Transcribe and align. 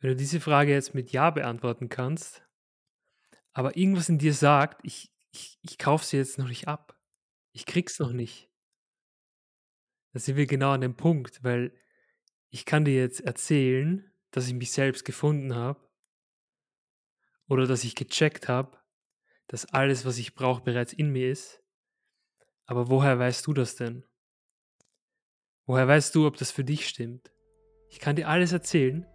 Wenn 0.00 0.10
du 0.10 0.16
diese 0.16 0.40
Frage 0.40 0.72
jetzt 0.72 0.94
mit 0.94 1.12
Ja 1.12 1.30
beantworten 1.30 1.88
kannst, 1.88 2.42
aber 3.52 3.76
irgendwas 3.76 4.08
in 4.08 4.18
dir 4.18 4.34
sagt: 4.34 4.80
„Ich 4.84 5.12
ich 5.32 5.58
ich 5.62 5.78
kaufe 5.78 6.04
sie 6.04 6.16
jetzt 6.18 6.38
noch 6.38 6.48
nicht 6.48 6.68
ab. 6.68 6.98
Ich 7.52 7.66
krieg's 7.66 7.98
noch 7.98 8.12
nicht.“ 8.12 8.50
Da 10.12 10.20
sind 10.20 10.36
wir 10.36 10.46
genau 10.46 10.72
an 10.72 10.80
dem 10.80 10.96
Punkt, 10.96 11.42
weil 11.44 11.72
ich 12.50 12.64
kann 12.64 12.84
dir 12.84 12.94
jetzt 12.94 13.20
erzählen, 13.20 14.10
dass 14.30 14.46
ich 14.48 14.54
mich 14.54 14.72
selbst 14.72 15.04
gefunden 15.04 15.54
habe 15.54 15.80
oder 17.48 17.66
dass 17.66 17.84
ich 17.84 17.94
gecheckt 17.94 18.48
habe, 18.48 18.78
dass 19.48 19.66
alles, 19.66 20.04
was 20.04 20.18
ich 20.18 20.34
brauche, 20.34 20.62
bereits 20.62 20.92
in 20.92 21.10
mir 21.10 21.30
ist. 21.30 21.62
Aber 22.66 22.88
woher 22.88 23.18
weißt 23.18 23.46
du 23.46 23.54
das 23.54 23.76
denn? 23.76 24.04
Woher 25.66 25.88
weißt 25.88 26.14
du, 26.14 26.26
ob 26.26 26.36
das 26.36 26.50
für 26.50 26.64
dich 26.64 26.86
stimmt? 26.88 27.32
Ich 27.90 28.00
kann 28.00 28.16
dir 28.16 28.28
alles 28.28 28.52
erzählen 28.52 29.06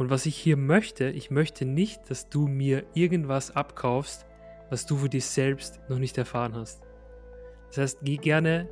und 0.00 0.08
was 0.08 0.24
ich 0.24 0.34
hier 0.34 0.56
möchte, 0.56 1.10
ich 1.10 1.30
möchte 1.30 1.66
nicht, 1.66 2.08
dass 2.08 2.30
du 2.30 2.46
mir 2.46 2.84
irgendwas 2.94 3.54
abkaufst, 3.54 4.24
was 4.70 4.86
du 4.86 4.96
für 4.96 5.10
dich 5.10 5.26
selbst 5.26 5.78
noch 5.90 5.98
nicht 5.98 6.16
erfahren 6.16 6.54
hast. 6.54 6.80
Das 7.68 7.76
heißt, 7.76 7.98
geh 8.00 8.16
gerne 8.16 8.66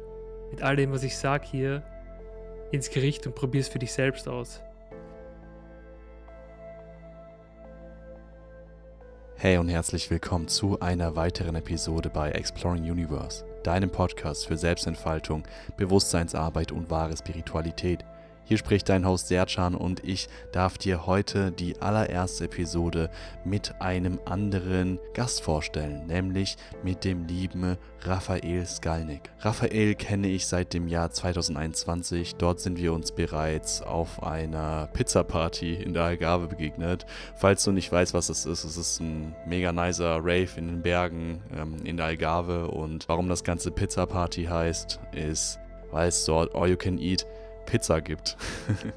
mit 0.51 0.63
all 0.63 0.75
dem, 0.77 0.91
was 0.91 1.03
ich 1.03 1.19
sage 1.19 1.47
hier, 1.47 1.83
ins 2.73 2.89
Gericht 2.89 3.27
und 3.27 3.35
probier 3.35 3.61
es 3.61 3.69
für 3.69 3.79
dich 3.79 3.93
selbst 3.93 4.27
aus. 4.27 4.63
Hey 9.37 9.59
und 9.59 9.69
herzlich 9.69 10.09
willkommen 10.09 10.49
zu 10.49 10.81
einer 10.81 11.15
weiteren 11.15 11.57
Episode 11.57 12.09
bei 12.09 12.31
Exploring 12.31 12.91
Universe, 12.91 13.45
deinem 13.65 13.91
Podcast 13.91 14.47
für 14.47 14.57
Selbstentfaltung, 14.57 15.43
Bewusstseinsarbeit 15.77 16.73
und 16.73 16.89
wahre 16.89 17.15
Spiritualität. 17.15 18.03
Hier 18.49 18.57
spricht 18.57 18.89
dein 18.89 19.07
Host 19.07 19.29
Sercan 19.29 19.75
und 19.75 20.03
ich 20.09 20.27
darf 20.53 20.79
dir 20.79 21.05
heute 21.05 21.53
die 21.53 21.83
allererste 21.83 22.45
Episode 22.45 23.11
mit 23.45 23.75
einem 23.79 24.19
anderen 24.25 24.99
Gast 25.13 25.43
vorstellen, 25.43 26.07
nämlich 26.07 26.57
mit 26.83 27.05
dem 27.05 27.27
lieben 27.27 27.77
Raphael 28.01 28.65
Skalnick. 28.65 29.29
Raphael 29.41 29.95
kenne 29.97 30.29
ich 30.29 30.47
seit 30.47 30.73
dem 30.73 30.89
Jahr 30.89 31.11
2021. 31.11 32.37
Dort 32.37 32.61
sind 32.61 32.79
wir 32.79 32.95
uns 32.95 33.13
bereits 33.13 33.83
auf 33.83 34.23
einer 34.23 34.89
Pizza-Party 34.95 35.75
in 35.75 35.93
der 35.93 36.05
Algarve 36.05 36.47
begegnet. 36.47 37.05
Falls 37.37 37.65
du 37.65 37.73
nicht 37.73 37.93
weißt, 37.93 38.15
was 38.15 38.31
es 38.31 38.47
ist, 38.47 38.65
es 38.65 38.79
ist 38.79 39.01
ein 39.01 39.37
mega 39.47 39.73
nicer 39.73 40.21
Rave 40.21 40.49
in 40.57 40.69
den 40.69 40.81
Bergen 40.81 41.43
ähm, 41.55 41.77
in 41.85 41.99
der 41.99 42.07
Algarve 42.07 42.69
und 42.69 43.11
warum 43.11 43.29
das 43.29 43.45
ganze 43.45 43.71
Pizza-Party 43.71 44.45
heißt, 44.45 45.01
ist, 45.13 45.59
weil 45.91 46.09
es 46.09 46.25
dort 46.25 46.55
All 46.55 46.71
You 46.71 46.77
Can 46.79 46.97
Eat 46.97 47.27
Pizza 47.69 48.01
gibt. 48.01 48.37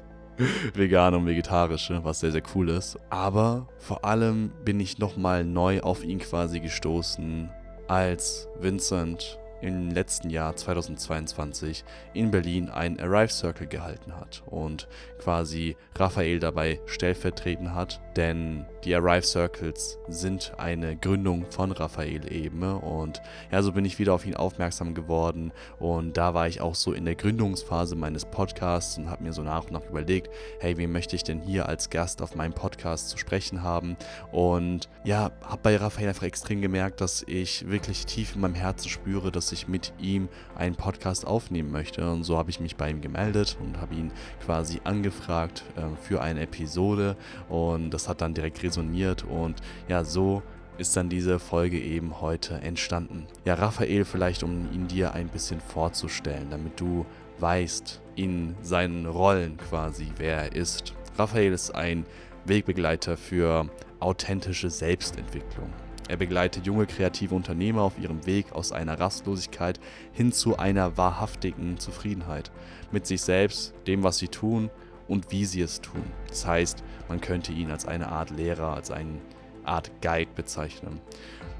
Vegane 0.74 1.18
und 1.18 1.26
vegetarische, 1.26 2.02
was 2.04 2.20
sehr, 2.20 2.32
sehr 2.32 2.42
cool 2.54 2.70
ist. 2.70 2.98
Aber 3.10 3.68
vor 3.78 4.04
allem 4.04 4.50
bin 4.64 4.80
ich 4.80 4.98
nochmal 4.98 5.44
neu 5.44 5.80
auf 5.80 6.02
ihn 6.02 6.18
quasi 6.18 6.58
gestoßen, 6.60 7.50
als 7.86 8.48
Vincent 8.58 9.38
im 9.62 9.90
letzten 9.90 10.28
Jahr 10.28 10.54
2022 10.54 11.84
in 12.12 12.30
Berlin 12.30 12.68
ein 12.68 13.00
Arrive 13.00 13.32
Circle 13.32 13.66
gehalten 13.66 14.16
hat 14.16 14.42
und 14.46 14.88
quasi 15.18 15.76
Raphael 15.96 16.40
dabei 16.40 16.80
stellvertreten 16.86 17.74
hat, 17.74 18.00
denn 18.16 18.66
die 18.84 18.94
Arrive 18.94 19.22
Circles 19.22 19.98
sind 20.08 20.52
eine 20.58 20.96
Gründung 20.96 21.46
von 21.50 21.70
Raphael 21.70 22.30
eben 22.32 22.62
und 22.62 23.22
ja, 23.50 23.62
so 23.62 23.72
bin 23.72 23.84
ich 23.84 23.98
wieder 23.98 24.14
auf 24.14 24.26
ihn 24.26 24.34
aufmerksam 24.34 24.94
geworden 24.94 25.52
und 25.78 26.16
da 26.16 26.34
war 26.34 26.48
ich 26.48 26.60
auch 26.60 26.74
so 26.74 26.92
in 26.92 27.04
der 27.04 27.14
Gründungsphase 27.14 27.94
meines 27.94 28.24
Podcasts 28.24 28.98
und 28.98 29.08
habe 29.08 29.22
mir 29.22 29.32
so 29.32 29.42
nach 29.42 29.64
und 29.64 29.72
nach 29.72 29.88
überlegt, 29.88 30.28
hey, 30.58 30.76
wen 30.76 30.90
möchte 30.90 31.14
ich 31.14 31.22
denn 31.22 31.40
hier 31.40 31.68
als 31.68 31.88
Gast 31.88 32.20
auf 32.20 32.34
meinem 32.34 32.52
Podcast 32.52 33.08
zu 33.10 33.18
sprechen 33.18 33.62
haben? 33.62 33.96
Und 34.32 34.88
ja, 35.04 35.30
habe 35.44 35.60
bei 35.62 35.76
Raphael 35.76 36.08
einfach 36.08 36.24
extrem 36.24 36.60
gemerkt, 36.60 37.00
dass 37.00 37.22
ich 37.26 37.68
wirklich 37.68 38.06
tief 38.06 38.34
in 38.34 38.40
meinem 38.40 38.54
Herzen 38.54 38.88
spüre, 38.88 39.30
dass 39.30 39.51
ich 39.52 39.68
mit 39.68 39.92
ihm 39.98 40.28
einen 40.56 40.74
Podcast 40.74 41.26
aufnehmen 41.26 41.70
möchte 41.70 42.10
und 42.10 42.24
so 42.24 42.38
habe 42.38 42.50
ich 42.50 42.60
mich 42.60 42.76
bei 42.76 42.90
ihm 42.90 43.00
gemeldet 43.00 43.56
und 43.60 43.80
habe 43.80 43.94
ihn 43.94 44.10
quasi 44.44 44.80
angefragt 44.84 45.64
äh, 45.76 45.82
für 46.00 46.22
eine 46.22 46.40
Episode 46.42 47.16
und 47.48 47.90
das 47.90 48.08
hat 48.08 48.20
dann 48.20 48.34
direkt 48.34 48.62
resoniert 48.62 49.24
und 49.24 49.60
ja, 49.88 50.04
so 50.04 50.42
ist 50.78 50.96
dann 50.96 51.08
diese 51.08 51.38
Folge 51.38 51.78
eben 51.80 52.20
heute 52.20 52.54
entstanden. 52.54 53.26
Ja, 53.44 53.54
Raphael, 53.54 54.04
vielleicht 54.04 54.42
um 54.42 54.72
ihn 54.72 54.88
dir 54.88 55.12
ein 55.12 55.28
bisschen 55.28 55.60
vorzustellen, 55.60 56.48
damit 56.50 56.80
du 56.80 57.04
weißt 57.38 58.00
in 58.16 58.54
seinen 58.62 59.06
Rollen 59.06 59.56
quasi, 59.56 60.08
wer 60.16 60.44
er 60.44 60.56
ist. 60.56 60.94
Raphael 61.18 61.52
ist 61.52 61.74
ein 61.74 62.06
Wegbegleiter 62.46 63.16
für 63.16 63.68
authentische 64.00 64.70
Selbstentwicklung. 64.70 65.72
Er 66.12 66.18
begleitet 66.18 66.66
junge 66.66 66.84
kreative 66.84 67.34
Unternehmer 67.34 67.80
auf 67.80 67.98
ihrem 67.98 68.26
Weg 68.26 68.52
aus 68.52 68.70
einer 68.70 69.00
Rastlosigkeit 69.00 69.80
hin 70.12 70.30
zu 70.30 70.58
einer 70.58 70.98
wahrhaftigen 70.98 71.78
Zufriedenheit 71.78 72.52
mit 72.90 73.06
sich 73.06 73.22
selbst, 73.22 73.72
dem, 73.86 74.02
was 74.02 74.18
sie 74.18 74.28
tun 74.28 74.68
und 75.08 75.32
wie 75.32 75.46
sie 75.46 75.62
es 75.62 75.80
tun. 75.80 76.04
Das 76.28 76.46
heißt, 76.46 76.84
man 77.08 77.22
könnte 77.22 77.52
ihn 77.52 77.70
als 77.70 77.86
eine 77.86 78.08
Art 78.08 78.28
Lehrer, 78.28 78.74
als 78.74 78.90
eine 78.90 79.22
Art 79.64 79.90
Guide 80.02 80.30
bezeichnen. 80.36 81.00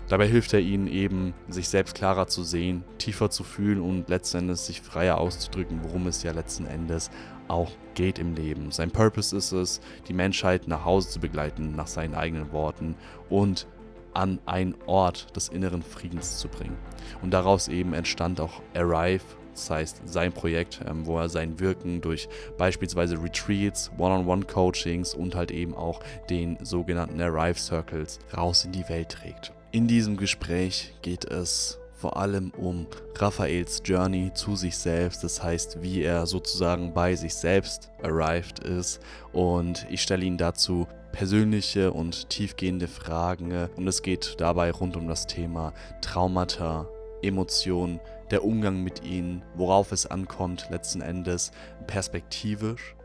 Dabei 0.08 0.28
hilft 0.28 0.52
er 0.52 0.60
ihnen 0.60 0.86
eben, 0.86 1.32
sich 1.48 1.70
selbst 1.70 1.94
klarer 1.94 2.26
zu 2.26 2.42
sehen, 2.42 2.84
tiefer 2.98 3.30
zu 3.30 3.44
fühlen 3.44 3.80
und 3.80 4.10
letztendlich 4.10 4.58
sich 4.58 4.82
freier 4.82 5.16
auszudrücken, 5.16 5.80
worum 5.82 6.06
es 6.08 6.22
ja 6.24 6.32
letzten 6.32 6.66
Endes 6.66 7.10
auch 7.48 7.70
geht 7.94 8.18
im 8.18 8.34
Leben. 8.34 8.70
Sein 8.70 8.90
Purpose 8.90 9.34
ist 9.34 9.52
es, 9.52 9.80
die 10.08 10.12
Menschheit 10.12 10.68
nach 10.68 10.84
Hause 10.84 11.08
zu 11.08 11.20
begleiten, 11.20 11.74
nach 11.74 11.86
seinen 11.86 12.14
eigenen 12.14 12.52
Worten 12.52 12.96
und 13.30 13.66
an 14.14 14.38
einen 14.46 14.74
Ort 14.86 15.34
des 15.36 15.48
inneren 15.48 15.82
Friedens 15.82 16.38
zu 16.38 16.48
bringen. 16.48 16.76
Und 17.22 17.32
daraus 17.32 17.68
eben 17.68 17.94
entstand 17.94 18.40
auch 18.40 18.62
Arrive, 18.74 19.24
das 19.52 19.70
heißt 19.70 20.02
sein 20.06 20.32
Projekt, 20.32 20.80
ähm, 20.88 21.06
wo 21.06 21.18
er 21.18 21.28
sein 21.28 21.60
Wirken 21.60 22.00
durch 22.00 22.28
beispielsweise 22.56 23.22
Retreats, 23.22 23.90
One-on-One-Coachings 23.98 25.14
und 25.14 25.34
halt 25.34 25.50
eben 25.50 25.74
auch 25.74 26.00
den 26.30 26.58
sogenannten 26.64 27.20
Arrive 27.20 27.58
Circles 27.58 28.18
raus 28.36 28.64
in 28.64 28.72
die 28.72 28.88
Welt 28.88 29.10
trägt. 29.10 29.52
In 29.72 29.88
diesem 29.88 30.16
Gespräch 30.16 30.94
geht 31.02 31.24
es 31.24 31.78
vor 32.02 32.16
allem 32.16 32.50
um 32.56 32.88
Raphaels 33.16 33.80
Journey 33.84 34.32
zu 34.34 34.56
sich 34.56 34.76
selbst, 34.76 35.22
das 35.22 35.40
heißt, 35.40 35.82
wie 35.82 36.02
er 36.02 36.26
sozusagen 36.26 36.92
bei 36.92 37.14
sich 37.14 37.32
selbst 37.32 37.90
arrived 38.02 38.58
ist. 38.58 39.00
Und 39.32 39.86
ich 39.88 40.02
stelle 40.02 40.24
ihn 40.24 40.36
dazu 40.36 40.88
persönliche 41.12 41.92
und 41.92 42.30
tiefgehende 42.30 42.88
Fragen 42.88 43.68
und 43.76 43.86
es 43.86 44.02
geht 44.02 44.36
dabei 44.38 44.70
rund 44.70 44.96
um 44.96 45.06
das 45.06 45.26
Thema 45.26 45.72
Traumata, 46.00 46.88
Emotionen, 47.22 48.00
der 48.30 48.44
Umgang 48.44 48.82
mit 48.82 49.04
ihnen, 49.04 49.44
worauf 49.54 49.92
es 49.92 50.06
ankommt 50.06 50.68
letzten 50.70 51.02
Endes 51.02 51.52
perspektivisch, 51.86 52.96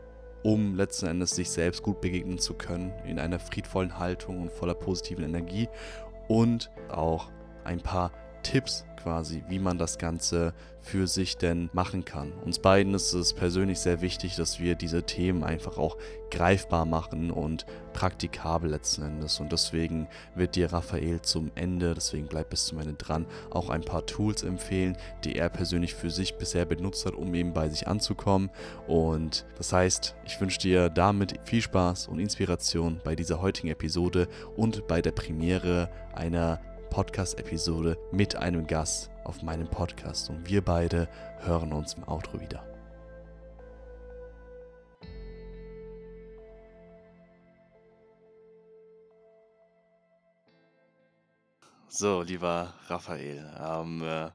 um 0.42 0.74
letzten 0.74 1.06
Endes 1.06 1.36
sich 1.36 1.50
selbst 1.50 1.82
gut 1.82 2.00
begegnen 2.00 2.38
zu 2.38 2.54
können 2.54 2.92
in 3.06 3.18
einer 3.18 3.38
friedvollen 3.38 3.98
Haltung 3.98 4.40
und 4.42 4.50
voller 4.50 4.74
positiven 4.74 5.24
Energie 5.24 5.68
und 6.28 6.70
auch 6.88 7.30
ein 7.64 7.80
paar 7.80 8.12
Tipps 8.42 8.84
quasi, 9.08 9.42
wie 9.48 9.58
man 9.58 9.78
das 9.78 9.96
Ganze 9.96 10.52
für 10.82 11.06
sich 11.06 11.38
denn 11.38 11.70
machen 11.72 12.04
kann. 12.04 12.30
Uns 12.44 12.58
beiden 12.58 12.92
ist 12.92 13.14
es 13.14 13.32
persönlich 13.32 13.80
sehr 13.80 14.02
wichtig, 14.02 14.36
dass 14.36 14.60
wir 14.60 14.74
diese 14.74 15.02
Themen 15.02 15.44
einfach 15.44 15.78
auch 15.78 15.96
greifbar 16.30 16.84
machen 16.84 17.30
und 17.30 17.64
praktikabel 17.94 18.70
letzten 18.70 19.02
Endes. 19.02 19.40
Und 19.40 19.50
deswegen 19.50 20.08
wird 20.34 20.56
dir 20.56 20.74
Raphael 20.74 21.22
zum 21.22 21.50
Ende, 21.54 21.94
deswegen 21.94 22.26
bleib 22.26 22.50
bis 22.50 22.66
zum 22.66 22.80
Ende 22.80 22.94
dran, 22.94 23.24
auch 23.50 23.70
ein 23.70 23.80
paar 23.80 24.04
Tools 24.04 24.42
empfehlen, 24.42 24.98
die 25.24 25.36
er 25.36 25.48
persönlich 25.48 25.94
für 25.94 26.10
sich 26.10 26.36
bisher 26.36 26.66
benutzt 26.66 27.06
hat, 27.06 27.14
um 27.14 27.34
eben 27.34 27.54
bei 27.54 27.70
sich 27.70 27.88
anzukommen. 27.88 28.50
Und 28.86 29.46
das 29.56 29.72
heißt, 29.72 30.16
ich 30.26 30.38
wünsche 30.38 30.58
dir 30.58 30.90
damit 30.90 31.34
viel 31.44 31.62
Spaß 31.62 32.08
und 32.08 32.18
Inspiration 32.18 33.00
bei 33.02 33.16
dieser 33.16 33.40
heutigen 33.40 33.68
Episode 33.68 34.28
und 34.54 34.86
bei 34.86 35.00
der 35.00 35.12
Premiere 35.12 35.88
einer 36.14 36.60
Podcast-Episode 36.88 37.96
mit 38.12 38.36
einem 38.36 38.66
Gast 38.66 39.10
auf 39.24 39.42
meinem 39.42 39.68
Podcast. 39.68 40.30
Und 40.30 40.48
wir 40.48 40.62
beide 40.62 41.08
hören 41.38 41.72
uns 41.72 41.94
im 41.94 42.08
Outro 42.08 42.40
wieder. 42.40 42.64
So, 51.90 52.22
lieber 52.22 52.74
Raphael, 52.86 53.50
ähm, 53.58 54.02
äh, 54.02 54.30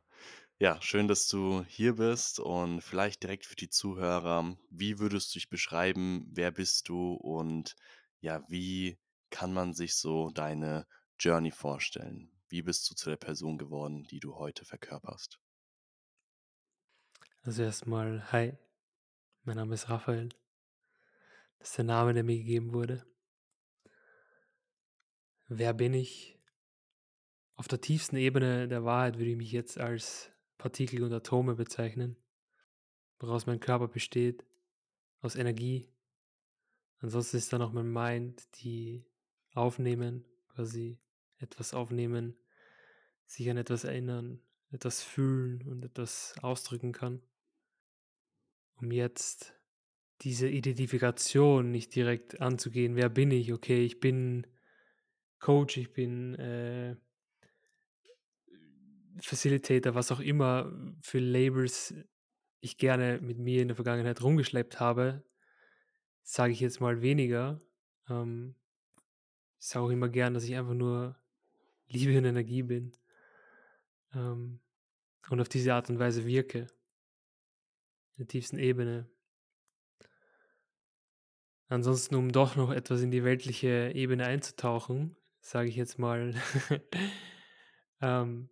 ja, 0.59 0.81
schön, 0.81 1.07
dass 1.07 1.27
du 1.27 1.63
hier 1.67 1.97
bist 1.97 2.39
und 2.39 2.81
vielleicht 2.81 3.21
direkt 3.21 3.45
für 3.45 3.55
die 3.55 3.69
Zuhörer, 3.69 4.57
wie 4.69 4.97
würdest 4.97 5.29
du 5.29 5.39
dich 5.39 5.49
beschreiben? 5.49 6.25
Wer 6.31 6.51
bist 6.51 6.89
du 6.89 7.13
und 7.13 7.75
ja, 8.21 8.43
wie 8.47 8.97
kann 9.29 9.53
man 9.53 9.73
sich 9.73 9.95
so 9.95 10.31
deine 10.31 10.87
Journey 11.19 11.51
vorstellen? 11.51 12.32
Wie 12.53 12.61
bist 12.61 12.87
du 12.87 12.93
zu 12.93 13.09
der 13.09 13.17
Person 13.17 13.57
geworden, 13.57 14.03
die 14.03 14.19
du 14.19 14.35
heute 14.35 14.63
verkörperst? 14.63 15.39
Also 17.41 17.63
erstmal, 17.63 18.31
hi, 18.31 18.55
mein 19.41 19.55
Name 19.55 19.73
ist 19.73 19.89
Raphael. 19.89 20.29
Das 21.57 21.69
ist 21.69 21.77
der 21.79 21.85
Name, 21.85 22.13
der 22.13 22.23
mir 22.23 22.37
gegeben 22.37 22.71
wurde. 22.71 23.07
wer 25.47 25.73
bin 25.73 25.95
ich? 25.95 26.37
Auf 27.55 27.67
der 27.67 27.81
tiefsten 27.81 28.17
Ebene 28.17 28.67
der 28.67 28.83
Wahrheit 28.83 29.17
würde 29.17 29.31
ich 29.31 29.37
mich 29.37 29.51
jetzt 29.51 29.79
als 29.79 30.31
Partikel 30.59 31.01
und 31.01 31.11
Atome 31.11 31.55
bezeichnen, 31.55 32.17
woraus 33.17 33.47
mein 33.47 33.61
Körper 33.61 33.87
besteht, 33.87 34.45
aus 35.21 35.35
Energie. 35.35 35.91
Ansonsten 36.99 37.37
ist 37.37 37.51
da 37.51 37.57
noch 37.57 37.73
mein 37.73 37.91
Mind, 37.91 38.47
die 38.61 39.07
aufnehmen, 39.55 40.23
quasi 40.49 40.99
etwas 41.39 41.73
aufnehmen, 41.73 42.37
sich 43.33 43.49
an 43.49 43.57
etwas 43.57 43.83
erinnern, 43.83 44.39
etwas 44.71 45.01
fühlen 45.01 45.67
und 45.67 45.83
etwas 45.83 46.35
ausdrücken 46.41 46.91
kann. 46.91 47.21
Um 48.75 48.91
jetzt 48.91 49.55
diese 50.21 50.47
Identifikation 50.47 51.71
nicht 51.71 51.95
direkt 51.95 52.41
anzugehen, 52.41 52.95
wer 52.95 53.09
bin 53.09 53.31
ich? 53.31 53.51
Okay, 53.51 53.83
ich 53.83 53.99
bin 53.99 54.47
Coach, 55.39 55.77
ich 55.77 55.91
bin 55.93 56.35
äh, 56.35 56.95
Facilitator, 59.19 59.95
was 59.95 60.11
auch 60.11 60.19
immer 60.19 60.71
für 61.01 61.19
Labels 61.19 61.93
ich 62.61 62.77
gerne 62.77 63.19
mit 63.21 63.39
mir 63.39 63.61
in 63.61 63.67
der 63.67 63.75
Vergangenheit 63.75 64.21
rumgeschleppt 64.21 64.79
habe, 64.79 65.23
sage 66.21 66.53
ich 66.53 66.61
jetzt 66.61 66.79
mal 66.79 67.01
weniger. 67.01 67.59
Ähm, 68.09 68.55
ich 69.59 69.67
sage 69.67 69.85
auch 69.85 69.89
immer 69.89 70.09
gern, 70.09 70.33
dass 70.33 70.45
ich 70.45 70.55
einfach 70.55 70.73
nur 70.73 71.17
Liebe 71.87 72.17
und 72.17 72.25
Energie 72.25 72.63
bin 72.63 72.93
ähm, 74.13 74.59
und 75.29 75.41
auf 75.41 75.49
diese 75.49 75.73
Art 75.73 75.89
und 75.89 75.99
Weise 75.99 76.25
wirke. 76.25 76.67
In 78.15 78.19
der 78.19 78.27
tiefsten 78.27 78.59
Ebene. 78.59 79.09
Ansonsten, 81.67 82.15
um 82.15 82.31
doch 82.31 82.55
noch 82.55 82.71
etwas 82.71 83.01
in 83.01 83.09
die 83.09 83.23
weltliche 83.23 83.91
Ebene 83.95 84.25
einzutauchen, 84.25 85.15
sage 85.39 85.69
ich 85.69 85.75
jetzt 85.75 85.97
mal, 85.97 86.35
ähm, 88.01 88.49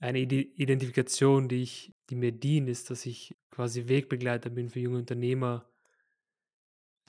eine 0.00 0.18
Identifikation, 0.18 1.48
die, 1.48 1.62
ich, 1.62 1.94
die 2.10 2.16
mir 2.16 2.32
dient, 2.32 2.68
ist, 2.68 2.90
dass 2.90 3.06
ich 3.06 3.36
quasi 3.50 3.88
Wegbegleiter 3.88 4.50
bin 4.50 4.68
für 4.68 4.80
junge 4.80 4.98
Unternehmer, 4.98 5.70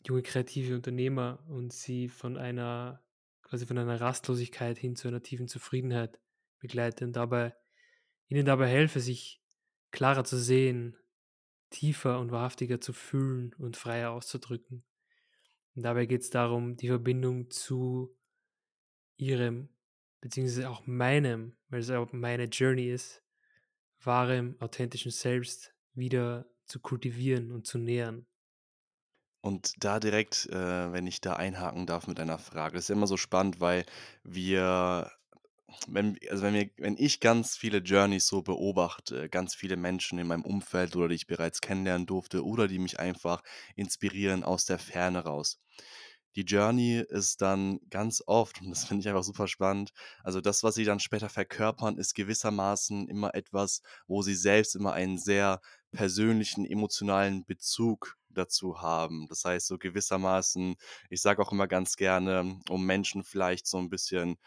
junge 0.05 0.21
kreative 0.21 0.75
Unternehmer 0.75 1.43
und 1.47 1.73
sie 1.73 2.07
von 2.07 2.37
einer 2.37 3.01
quasi 3.41 3.65
von 3.65 3.77
einer 3.77 3.99
Rastlosigkeit 3.99 4.77
hin 4.77 4.95
zu 4.95 5.07
einer 5.07 5.21
tiefen 5.21 5.47
Zufriedenheit 5.47 6.19
begleite 6.67 7.05
und 7.05 7.13
dabei 7.13 7.53
ihnen 8.27 8.45
dabei 8.45 8.67
helfe, 8.67 8.99
sich 8.99 9.41
klarer 9.91 10.23
zu 10.23 10.37
sehen, 10.37 10.97
tiefer 11.69 12.19
und 12.19 12.31
wahrhaftiger 12.31 12.81
zu 12.81 12.93
fühlen 12.93 13.53
und 13.57 13.77
freier 13.77 14.11
auszudrücken. 14.11 14.83
Und 15.75 15.83
dabei 15.83 16.05
geht 16.05 16.21
es 16.21 16.29
darum, 16.29 16.77
die 16.77 16.87
Verbindung 16.87 17.49
zu 17.49 18.15
ihrem, 19.17 19.69
beziehungsweise 20.21 20.69
auch 20.69 20.85
meinem, 20.87 21.55
weil 21.69 21.81
es 21.81 21.89
auch 21.89 22.11
meine 22.13 22.45
Journey 22.45 22.89
ist, 22.89 23.21
wahrem, 24.01 24.55
authentischen 24.59 25.11
Selbst 25.11 25.73
wieder 25.93 26.45
zu 26.65 26.79
kultivieren 26.79 27.51
und 27.51 27.67
zu 27.67 27.77
nähern. 27.77 28.25
Und 29.41 29.73
da 29.83 29.99
direkt, 29.99 30.47
äh, 30.47 30.91
wenn 30.91 31.05
ich 31.05 31.21
da 31.21 31.33
einhaken 31.33 31.85
darf 31.85 32.07
mit 32.07 32.19
einer 32.19 32.39
Frage, 32.39 32.75
das 32.75 32.85
ist 32.85 32.89
immer 32.89 33.05
so 33.05 33.17
spannend, 33.17 33.59
weil 33.59 33.85
wir 34.23 35.11
wenn, 35.87 36.17
also 36.29 36.43
wenn, 36.43 36.53
wir, 36.53 36.69
wenn 36.77 36.97
ich 36.97 37.19
ganz 37.19 37.55
viele 37.57 37.79
Journeys 37.79 38.27
so 38.27 38.41
beobachte, 38.41 39.29
ganz 39.29 39.55
viele 39.55 39.77
Menschen 39.77 40.19
in 40.19 40.27
meinem 40.27 40.43
Umfeld 40.43 40.95
oder 40.95 41.07
die 41.07 41.15
ich 41.15 41.27
bereits 41.27 41.61
kennenlernen 41.61 42.05
durfte 42.07 42.43
oder 42.45 42.67
die 42.67 42.79
mich 42.79 42.99
einfach 42.99 43.41
inspirieren 43.75 44.43
aus 44.43 44.65
der 44.65 44.79
Ferne 44.79 45.23
raus. 45.23 45.59
Die 46.35 46.41
Journey 46.41 47.03
ist 47.07 47.41
dann 47.41 47.79
ganz 47.89 48.21
oft, 48.27 48.61
und 48.61 48.69
das 48.69 48.85
finde 48.85 49.01
ich 49.01 49.07
einfach 49.07 49.23
super 49.23 49.47
spannend, 49.47 49.91
also 50.23 50.41
das, 50.41 50.63
was 50.63 50.75
sie 50.75 50.83
dann 50.83 50.99
später 50.99 51.29
verkörpern, 51.29 51.97
ist 51.97 52.13
gewissermaßen 52.13 53.07
immer 53.07 53.33
etwas, 53.35 53.81
wo 54.07 54.21
sie 54.21 54.35
selbst 54.35 54.75
immer 54.75 54.93
einen 54.93 55.17
sehr 55.17 55.61
persönlichen, 55.93 56.65
emotionalen 56.65 57.45
Bezug 57.45 58.17
dazu 58.29 58.81
haben. 58.81 59.27
Das 59.29 59.45
heißt, 59.45 59.67
so 59.67 59.77
gewissermaßen, 59.77 60.75
ich 61.09 61.21
sage 61.21 61.41
auch 61.41 61.53
immer 61.53 61.67
ganz 61.67 61.95
gerne, 61.95 62.59
um 62.69 62.85
Menschen 62.85 63.23
vielleicht 63.23 63.65
so 63.65 63.77
ein 63.77 63.89
bisschen 63.89 64.37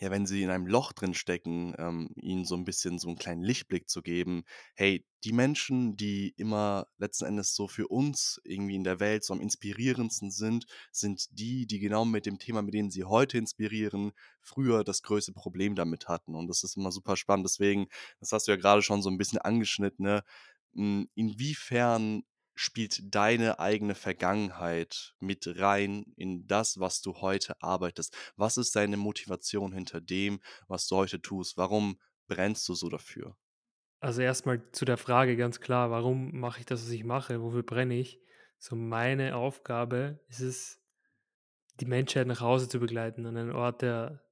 ja, 0.00 0.10
wenn 0.10 0.24
sie 0.26 0.42
in 0.42 0.50
einem 0.50 0.66
Loch 0.66 0.92
drin 0.92 1.12
stecken, 1.12 1.74
ähm, 1.78 2.08
ihnen 2.16 2.46
so 2.46 2.54
ein 2.56 2.64
bisschen 2.64 2.98
so 2.98 3.08
einen 3.08 3.18
kleinen 3.18 3.42
Lichtblick 3.42 3.88
zu 3.90 4.00
geben. 4.00 4.44
Hey, 4.74 5.04
die 5.24 5.32
Menschen, 5.32 5.94
die 5.96 6.32
immer 6.38 6.86
letzten 6.96 7.26
Endes 7.26 7.54
so 7.54 7.68
für 7.68 7.86
uns 7.88 8.40
irgendwie 8.44 8.76
in 8.76 8.84
der 8.84 8.98
Welt 8.98 9.24
so 9.24 9.34
am 9.34 9.40
inspirierendsten 9.42 10.30
sind, 10.30 10.64
sind 10.90 11.26
die, 11.38 11.66
die 11.66 11.78
genau 11.80 12.06
mit 12.06 12.24
dem 12.24 12.38
Thema, 12.38 12.62
mit 12.62 12.72
dem 12.72 12.90
sie 12.90 13.04
heute 13.04 13.36
inspirieren, 13.36 14.12
früher 14.40 14.84
das 14.84 15.02
größte 15.02 15.32
Problem 15.34 15.74
damit 15.74 16.08
hatten. 16.08 16.34
Und 16.34 16.48
das 16.48 16.64
ist 16.64 16.78
immer 16.78 16.92
super 16.92 17.16
spannend. 17.18 17.44
Deswegen, 17.46 17.86
das 18.20 18.32
hast 18.32 18.48
du 18.48 18.52
ja 18.52 18.56
gerade 18.56 18.80
schon 18.80 19.02
so 19.02 19.10
ein 19.10 19.18
bisschen 19.18 19.38
angeschnitten, 19.38 20.04
ne? 20.06 20.24
Hm, 20.74 21.08
inwiefern 21.14 22.22
spielt 22.60 23.14
deine 23.14 23.58
eigene 23.58 23.94
Vergangenheit 23.94 25.14
mit 25.18 25.46
rein 25.58 26.12
in 26.16 26.46
das, 26.46 26.78
was 26.78 27.00
du 27.00 27.14
heute 27.22 27.54
arbeitest? 27.62 28.14
Was 28.36 28.58
ist 28.58 28.76
deine 28.76 28.98
Motivation 28.98 29.72
hinter 29.72 30.02
dem, 30.02 30.40
was 30.68 30.86
du 30.86 30.96
heute 30.96 31.22
tust? 31.22 31.56
Warum 31.56 31.98
brennst 32.28 32.68
du 32.68 32.74
so 32.74 32.90
dafür? 32.90 33.34
Also 34.00 34.20
erstmal 34.20 34.70
zu 34.72 34.84
der 34.84 34.98
Frage 34.98 35.38
ganz 35.38 35.60
klar, 35.60 35.90
warum 35.90 36.38
mache 36.38 36.60
ich 36.60 36.66
das, 36.66 36.82
was 36.82 36.90
ich 36.90 37.02
mache? 37.02 37.40
Wofür 37.40 37.62
brenne 37.62 37.98
ich? 37.98 38.20
So 38.58 38.76
meine 38.76 39.36
Aufgabe 39.36 40.20
ist 40.28 40.40
es, 40.40 40.82
die 41.80 41.86
Menschheit 41.86 42.26
nach 42.26 42.42
Hause 42.42 42.68
zu 42.68 42.78
begleiten, 42.78 43.24
an 43.24 43.38
einen 43.38 43.52
Ort 43.52 43.80
der, 43.80 44.22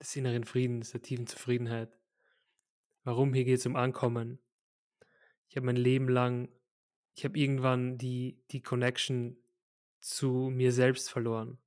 des 0.00 0.16
inneren 0.16 0.44
Friedens, 0.44 0.92
der 0.92 1.02
tiefen 1.02 1.26
Zufriedenheit. 1.26 1.92
Warum? 3.02 3.34
Hier 3.34 3.44
geht 3.44 3.58
es 3.58 3.66
um 3.66 3.76
Ankommen. 3.76 4.38
Ich 5.48 5.56
habe 5.56 5.66
mein 5.66 5.76
Leben 5.76 6.08
lang 6.08 6.48
ich 7.14 7.24
habe 7.24 7.38
irgendwann 7.38 7.96
die, 7.96 8.38
die 8.50 8.60
Connection 8.60 9.36
zu 10.00 10.50
mir 10.52 10.72
selbst 10.72 11.10
verloren. 11.10 11.58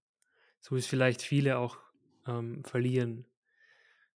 So 0.59 0.75
wie 0.75 0.79
es 0.79 0.87
vielleicht 0.87 1.21
viele 1.21 1.57
auch 1.57 1.77
ähm, 2.27 2.63
verlieren. 2.63 3.25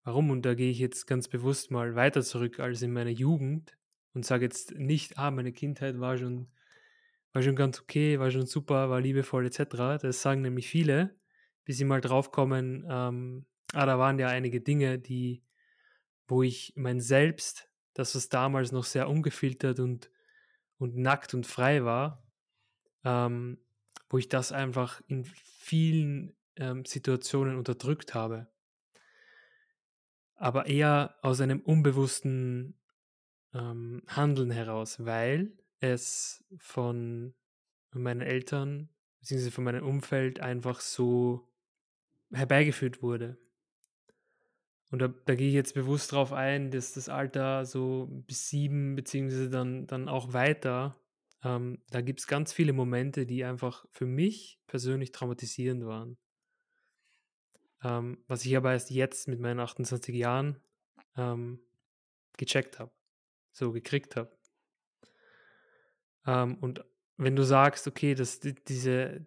Warum? 0.05 0.31
Und 0.31 0.43
da 0.43 0.55
gehe 0.55 0.71
ich 0.71 0.79
jetzt 0.79 1.07
ganz 1.07 1.29
bewusst 1.29 1.71
mal 1.71 1.95
weiter 1.95 2.23
zurück 2.23 2.61
als 2.61 2.81
in 2.81 2.93
meiner 2.93 3.11
Jugend 3.11 3.77
und 4.15 4.25
sage 4.25 4.47
jetzt 4.47 4.75
nicht, 4.75 5.19
ah, 5.19 5.31
meine 5.31 5.53
Kindheit 5.53 6.01
war 6.01 6.17
schon, 6.17 6.49
war 7.33 7.43
schon 7.43 7.57
ganz 7.57 7.81
okay, 7.81 8.19
war 8.19 8.31
schon 8.31 8.47
super, 8.47 8.89
war 8.89 9.01
liebevoll 9.01 9.47
etc. 9.47 10.01
Das 10.01 10.23
sagen 10.23 10.41
nämlich 10.41 10.69
viele, 10.69 11.15
bis 11.65 11.77
sie 11.77 11.85
mal 11.85 12.01
draufkommen, 12.01 12.87
ähm, 12.89 13.45
ah, 13.75 13.85
da 13.85 13.99
waren 13.99 14.19
ja 14.19 14.29
einige 14.29 14.63
Dinge, 14.63 14.99
die, 14.99 15.43
wo 16.27 16.43
ich 16.43 16.73
mein 16.75 17.01
Selbst, 17.01 17.69
das 17.93 18.15
was 18.15 18.31
damals 18.31 18.73
noch 18.73 18.85
sehr 18.85 19.11
ungefiltert 19.11 19.79
und 19.79 20.11
und 20.79 20.97
nackt 20.97 21.35
und 21.35 21.47
frei 21.47 21.85
war, 21.85 22.27
ähm, 23.05 23.59
wo 24.09 24.19
ich 24.19 24.29
das 24.29 24.53
einfach 24.53 25.03
in 25.07 25.25
vielen 25.25 26.35
ähm, 26.57 26.85
Situationen 26.85 27.57
unterdrückt 27.57 28.15
habe. 28.15 28.49
Aber 30.37 30.67
eher 30.67 31.17
aus 31.23 31.41
einem 31.41 31.61
unbewussten 31.61 32.79
ähm, 33.53 34.03
Handeln 34.07 34.51
heraus, 34.51 35.05
weil 35.05 35.53
es 35.81 36.45
von 36.59 37.35
meinen 37.93 38.21
Eltern 38.21 38.89
bzw. 39.21 39.51
von 39.51 39.65
meinem 39.65 39.85
Umfeld 39.85 40.41
einfach 40.41 40.81
so 40.81 41.49
herbeigeführt 42.33 43.03
wurde. 43.03 43.39
Und 44.91 45.01
da, 45.01 45.09
da 45.09 45.35
gehe 45.35 45.49
ich 45.49 45.55
jetzt 45.55 45.75
bewusst 45.75 46.13
darauf 46.13 46.33
ein, 46.33 46.71
dass 46.71 46.95
das 46.95 47.09
Alter 47.09 47.67
so 47.67 48.09
bis 48.27 48.49
sieben, 48.49 48.97
beziehungsweise 48.97 49.51
dann, 49.51 49.87
dann 49.87 50.09
auch 50.09 50.33
weiter, 50.33 50.99
ähm, 51.45 51.83
da 51.91 52.01
gibt 52.01 52.21
es 52.21 52.27
ganz 52.27 52.53
viele 52.53 52.73
Momente, 52.73 53.27
die 53.27 53.45
einfach 53.45 53.87
für 53.91 54.07
mich 54.07 54.61
persönlich 54.67 55.13
traumatisierend 55.13 55.85
waren. 55.87 56.19
Ähm, 57.83 58.25
was 58.27 58.45
ich 58.45 58.57
aber 58.57 58.73
erst 58.73 58.91
jetzt 58.91 59.29
mit 59.29 59.41
meinen 59.41 59.61
28 59.61 60.15
Jahren 60.15 60.61
ähm, 61.17 61.61
gecheckt 62.37 62.79
habe, 62.79 62.91
so 63.53 63.73
gekriegt 63.73 64.17
habe. 64.17 64.37
Ähm, 66.27 66.57
und 66.57 66.85
wenn 67.17 67.37
du 67.37 67.45
sagst, 67.45 67.87
okay, 67.87 68.15
dass 68.15 68.41
diese, 68.41 69.27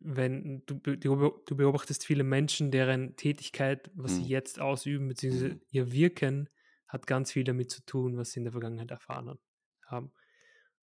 wenn 0.00 0.62
du, 0.66 0.74
du 0.76 1.56
beobachtest 1.56 2.04
viele 2.06 2.24
Menschen, 2.24 2.70
deren 2.70 3.16
Tätigkeit, 3.16 3.90
was 3.94 4.16
sie 4.16 4.24
Mhm. 4.24 4.28
jetzt 4.28 4.60
ausüben, 4.60 5.08
beziehungsweise 5.08 5.56
Mhm. 5.56 5.60
ihr 5.70 5.92
Wirken, 5.92 6.48
hat 6.88 7.06
ganz 7.06 7.32
viel 7.32 7.44
damit 7.44 7.70
zu 7.70 7.84
tun, 7.86 8.16
was 8.16 8.32
sie 8.32 8.40
in 8.40 8.44
der 8.44 8.52
Vergangenheit 8.52 8.90
erfahren 8.90 9.38
haben. 9.86 10.12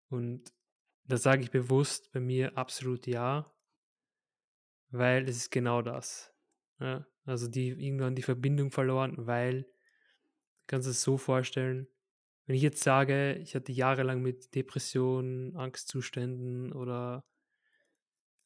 Und 0.08 0.52
da 1.04 1.16
sage 1.18 1.42
ich 1.42 1.50
bewusst 1.50 2.12
bei 2.12 2.20
mir 2.20 2.58
absolut 2.58 3.06
ja, 3.06 3.46
weil 4.90 5.28
es 5.28 5.36
ist 5.36 5.50
genau 5.50 5.82
das. 5.82 6.34
Ja? 6.80 7.06
Also 7.24 7.48
die 7.48 7.68
irgendwann 7.68 8.14
die 8.14 8.22
Verbindung 8.22 8.70
verloren, 8.70 9.14
weil 9.18 9.62
du 9.64 9.68
kannst 10.66 10.88
es 10.88 11.02
so 11.02 11.18
vorstellen, 11.18 11.88
wenn 12.46 12.56
ich 12.56 12.62
jetzt 12.62 12.82
sage, 12.82 13.34
ich 13.36 13.54
hatte 13.54 13.72
jahrelang 13.72 14.22
mit 14.22 14.54
Depressionen, 14.54 15.56
Angstzuständen 15.56 16.72
oder 16.72 17.26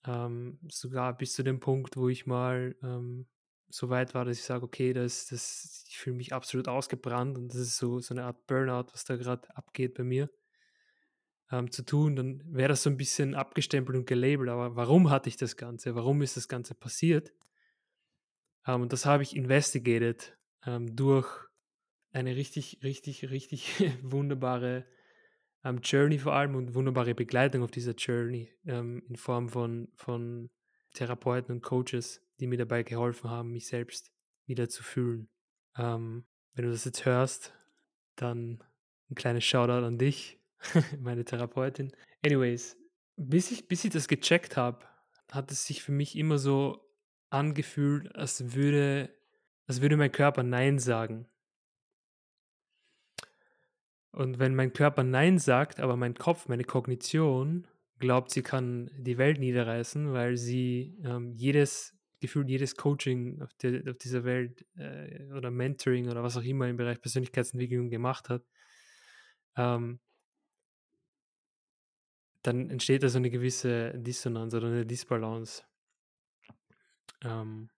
Ähm, 0.04 0.58
sogar 0.68 1.16
bis 1.16 1.34
zu 1.34 1.42
dem 1.42 1.60
Punkt, 1.60 1.96
wo 1.96 2.08
ich 2.08 2.26
mal 2.26 2.74
ähm, 2.82 3.26
so 3.68 3.88
weit 3.88 4.14
war, 4.14 4.24
dass 4.24 4.38
ich 4.38 4.44
sage, 4.44 4.64
okay, 4.64 4.92
das, 4.92 5.26
das, 5.26 5.84
ich 5.88 5.98
fühle 5.98 6.16
mich 6.16 6.32
absolut 6.32 6.68
ausgebrannt 6.68 7.38
und 7.38 7.48
das 7.48 7.60
ist 7.60 7.76
so, 7.76 8.00
so 8.00 8.14
eine 8.14 8.24
Art 8.24 8.46
Burnout, 8.46 8.92
was 8.92 9.04
da 9.04 9.16
gerade 9.16 9.48
abgeht 9.56 9.94
bei 9.94 10.04
mir, 10.04 10.28
ähm, 11.50 11.70
zu 11.70 11.84
tun, 11.84 12.16
dann 12.16 12.42
wäre 12.46 12.68
das 12.68 12.82
so 12.82 12.90
ein 12.90 12.96
bisschen 12.96 13.34
abgestempelt 13.34 13.96
und 13.96 14.06
gelabelt. 14.06 14.50
Aber 14.50 14.76
warum 14.76 15.10
hatte 15.10 15.28
ich 15.28 15.36
das 15.36 15.56
Ganze? 15.56 15.94
Warum 15.94 16.22
ist 16.22 16.36
das 16.36 16.48
Ganze 16.48 16.74
passiert? 16.74 17.32
Ähm, 18.66 18.82
und 18.82 18.92
das 18.92 19.06
habe 19.06 19.22
ich 19.22 19.36
investigated 19.36 20.36
ähm, 20.66 20.96
durch 20.96 21.28
eine 22.12 22.36
richtig, 22.36 22.80
richtig, 22.82 23.30
richtig 23.30 23.72
wunderbare 24.02 24.86
ähm, 25.64 25.80
Journey 25.82 26.18
vor 26.18 26.34
allem 26.34 26.54
und 26.54 26.74
wunderbare 26.74 27.14
Begleitung 27.14 27.62
auf 27.62 27.70
dieser 27.70 27.92
Journey 27.92 28.50
ähm, 28.66 29.02
in 29.08 29.16
Form 29.16 29.48
von, 29.48 29.88
von 29.94 30.50
Therapeuten 30.94 31.54
und 31.54 31.62
Coaches, 31.62 32.20
die 32.40 32.46
mir 32.46 32.58
dabei 32.58 32.82
geholfen 32.82 33.30
haben, 33.30 33.52
mich 33.52 33.66
selbst 33.66 34.12
wieder 34.46 34.68
zu 34.68 34.82
fühlen. 34.82 35.28
Ähm, 35.76 36.24
wenn 36.54 36.66
du 36.66 36.70
das 36.70 36.84
jetzt 36.84 37.04
hörst, 37.04 37.54
dann 38.16 38.62
ein 39.10 39.14
kleines 39.14 39.44
Shoutout 39.44 39.86
an 39.86 39.98
dich, 39.98 40.38
meine 41.00 41.24
Therapeutin. 41.24 41.92
Anyways, 42.24 42.76
bis 43.16 43.50
ich, 43.50 43.68
bis 43.68 43.84
ich 43.84 43.92
das 43.92 44.08
gecheckt 44.08 44.56
habe, 44.56 44.86
hat 45.30 45.50
es 45.50 45.66
sich 45.66 45.82
für 45.82 45.92
mich 45.92 46.16
immer 46.16 46.38
so 46.38 46.84
angefühlt, 47.30 48.14
als 48.14 48.54
würde, 48.54 49.14
als 49.66 49.80
würde 49.80 49.96
mein 49.96 50.12
Körper 50.12 50.42
Nein 50.42 50.78
sagen. 50.78 51.26
Und 54.12 54.38
wenn 54.38 54.54
mein 54.54 54.72
Körper 54.72 55.04
Nein 55.04 55.38
sagt, 55.38 55.80
aber 55.80 55.96
mein 55.96 56.14
Kopf, 56.14 56.48
meine 56.48 56.64
Kognition 56.64 57.66
glaubt, 57.98 58.30
sie 58.30 58.42
kann 58.42 58.90
die 58.96 59.16
Welt 59.16 59.38
niederreißen, 59.38 60.12
weil 60.12 60.36
sie 60.36 60.98
ähm, 61.02 61.32
jedes 61.32 61.96
Gefühl, 62.20 62.48
jedes 62.48 62.76
Coaching 62.76 63.40
auf, 63.40 63.52
der, 63.54 63.90
auf 63.90 63.96
dieser 63.96 64.24
Welt 64.24 64.64
äh, 64.76 65.32
oder 65.32 65.50
Mentoring 65.50 66.08
oder 66.08 66.22
was 66.22 66.36
auch 66.36 66.42
immer 66.42 66.68
im 66.68 66.76
Bereich 66.76 67.00
Persönlichkeitsentwicklung 67.00 67.88
gemacht 67.90 68.28
hat, 68.28 68.44
ähm, 69.56 69.98
dann 72.42 72.70
entsteht 72.70 73.02
da 73.02 73.08
so 73.08 73.18
eine 73.18 73.30
gewisse 73.30 73.92
Dissonanz 73.96 74.52
oder 74.54 74.66
eine 74.66 74.86
Disbalance 74.86 75.62
ähm, 77.22 77.70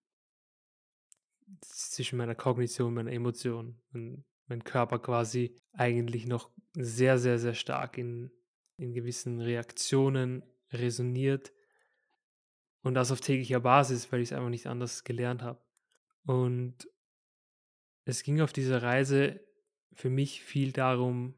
zwischen 1.60 2.16
meiner 2.16 2.34
Kognition 2.34 2.88
und 2.88 2.94
meiner 2.94 3.12
Emotion. 3.12 3.80
Und 3.92 4.24
mein 4.46 4.64
Körper 4.64 4.98
quasi 4.98 5.56
eigentlich 5.72 6.26
noch 6.26 6.50
sehr, 6.74 7.18
sehr, 7.18 7.38
sehr 7.38 7.54
stark 7.54 7.98
in, 7.98 8.30
in 8.76 8.92
gewissen 8.92 9.40
Reaktionen 9.40 10.42
resoniert. 10.72 11.52
Und 12.82 12.94
das 12.94 13.10
auf 13.10 13.20
täglicher 13.20 13.60
Basis, 13.60 14.10
weil 14.12 14.20
ich 14.20 14.30
es 14.30 14.32
einfach 14.32 14.50
nicht 14.50 14.66
anders 14.66 15.04
gelernt 15.04 15.42
habe. 15.42 15.62
Und 16.26 16.88
es 18.04 18.22
ging 18.22 18.40
auf 18.40 18.52
dieser 18.52 18.82
Reise 18.82 19.40
für 19.94 20.10
mich 20.10 20.42
viel 20.42 20.72
darum, 20.72 21.34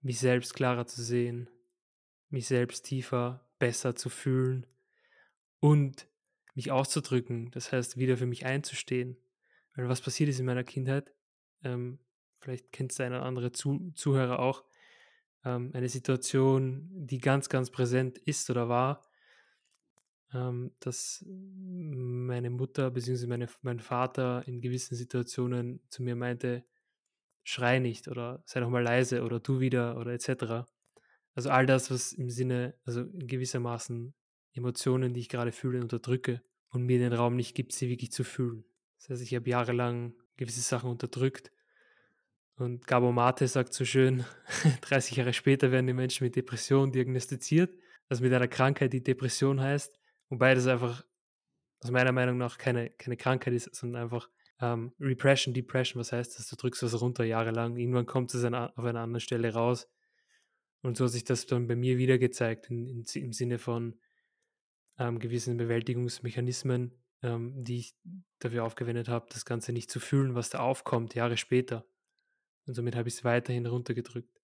mich 0.00 0.18
selbst 0.18 0.54
klarer 0.54 0.86
zu 0.86 1.02
sehen, 1.02 1.50
mich 2.28 2.46
selbst 2.46 2.84
tiefer, 2.84 3.50
besser 3.58 3.96
zu 3.96 4.08
fühlen 4.08 4.66
und 5.60 6.08
mich 6.54 6.70
auszudrücken, 6.70 7.50
das 7.50 7.72
heißt 7.72 7.98
wieder 7.98 8.16
für 8.16 8.26
mich 8.26 8.46
einzustehen. 8.46 9.16
Weil 9.74 9.88
was 9.88 10.00
passiert 10.00 10.30
ist 10.30 10.40
in 10.40 10.46
meiner 10.46 10.64
Kindheit, 10.64 11.12
ähm, 11.64 11.98
vielleicht 12.40 12.72
kennst 12.72 12.98
du 12.98 13.04
eine 13.04 13.16
oder 13.16 13.26
andere 13.26 13.52
Zu 13.52 13.92
Zuhörer 13.94 14.38
auch, 14.38 14.64
ähm, 15.44 15.70
eine 15.74 15.88
Situation, 15.88 16.88
die 16.90 17.18
ganz, 17.18 17.48
ganz 17.48 17.70
präsent 17.70 18.18
ist 18.18 18.50
oder 18.50 18.68
war, 18.68 19.02
ähm, 20.34 20.72
dass 20.80 21.24
meine 21.26 22.50
Mutter 22.50 22.90
bzw. 22.90 23.46
Mein 23.62 23.80
Vater 23.80 24.42
in 24.46 24.60
gewissen 24.60 24.96
Situationen 24.96 25.80
zu 25.88 26.02
mir 26.02 26.16
meinte, 26.16 26.64
schrei 27.44 27.78
nicht 27.78 28.08
oder 28.08 28.42
sei 28.44 28.60
doch 28.60 28.70
mal 28.70 28.82
leise 28.82 29.22
oder 29.22 29.38
du 29.38 29.60
wieder 29.60 29.96
oder 29.98 30.12
etc. 30.12 30.68
Also 31.34 31.50
all 31.50 31.64
das, 31.64 31.90
was 31.90 32.12
im 32.12 32.28
Sinne, 32.28 32.74
also 32.84 33.02
in 33.02 33.28
gewissermaßen 33.28 34.14
Emotionen, 34.52 35.14
die 35.14 35.20
ich 35.20 35.28
gerade 35.28 35.52
fühle, 35.52 35.80
unterdrücke 35.80 36.42
und 36.70 36.82
mir 36.82 36.98
den 36.98 37.12
Raum 37.12 37.36
nicht 37.36 37.54
gibt, 37.54 37.72
sie 37.72 37.88
wirklich 37.88 38.10
zu 38.10 38.24
fühlen. 38.24 38.64
Das 38.98 39.10
heißt, 39.10 39.22
ich 39.22 39.34
habe 39.34 39.48
jahrelang 39.48 40.14
gewisse 40.36 40.60
Sachen 40.60 40.90
unterdrückt. 40.90 41.50
Und 42.56 42.86
Gabo 42.86 43.12
Mate 43.12 43.46
sagt 43.48 43.74
so 43.74 43.84
schön, 43.84 44.24
30 44.82 45.16
Jahre 45.16 45.32
später 45.32 45.70
werden 45.70 45.86
die 45.86 45.92
Menschen 45.92 46.24
mit 46.24 46.36
Depression 46.36 46.90
diagnostiziert, 46.90 47.76
also 48.08 48.22
mit 48.22 48.32
einer 48.32 48.48
Krankheit, 48.48 48.92
die 48.92 49.02
Depression 49.02 49.60
heißt, 49.60 49.98
wobei 50.30 50.54
das 50.54 50.66
einfach 50.66 51.04
aus 51.80 51.90
meiner 51.90 52.12
Meinung 52.12 52.38
nach 52.38 52.56
keine, 52.56 52.90
keine 52.90 53.16
Krankheit 53.16 53.52
ist, 53.52 53.74
sondern 53.74 54.02
einfach 54.02 54.30
ähm, 54.60 54.92
Repression, 54.98 55.52
Depression, 55.52 56.00
was 56.00 56.12
heißt 56.12 56.38
das? 56.38 56.48
Du 56.48 56.56
drückst 56.56 56.82
was 56.82 57.00
runter 57.00 57.24
jahrelang, 57.24 57.76
irgendwann 57.76 58.06
kommt 58.06 58.32
es 58.34 58.42
auf 58.44 58.52
einer 58.52 59.00
anderen 59.00 59.20
Stelle 59.20 59.52
raus. 59.52 59.88
Und 60.82 60.96
so 60.96 61.04
hat 61.04 61.12
sich 61.12 61.24
das 61.24 61.46
dann 61.46 61.66
bei 61.66 61.76
mir 61.76 61.98
wieder 61.98 62.16
gezeigt, 62.16 62.70
in, 62.70 62.86
in, 62.86 63.04
im 63.14 63.32
Sinne 63.32 63.58
von 63.58 63.98
ähm, 64.98 65.18
gewissen 65.18 65.56
Bewältigungsmechanismen, 65.56 66.92
ähm, 67.26 67.64
die 67.64 67.78
ich 67.78 67.96
dafür 68.38 68.64
aufgewendet 68.64 69.08
habe, 69.08 69.26
das 69.30 69.44
Ganze 69.44 69.72
nicht 69.72 69.90
zu 69.90 70.00
fühlen, 70.00 70.34
was 70.34 70.50
da 70.50 70.60
aufkommt, 70.60 71.14
Jahre 71.14 71.36
später. 71.36 71.84
Und 72.66 72.74
somit 72.74 72.96
habe 72.96 73.08
ich 73.08 73.16
es 73.16 73.24
weiterhin 73.24 73.66
runtergedrückt. 73.66 74.40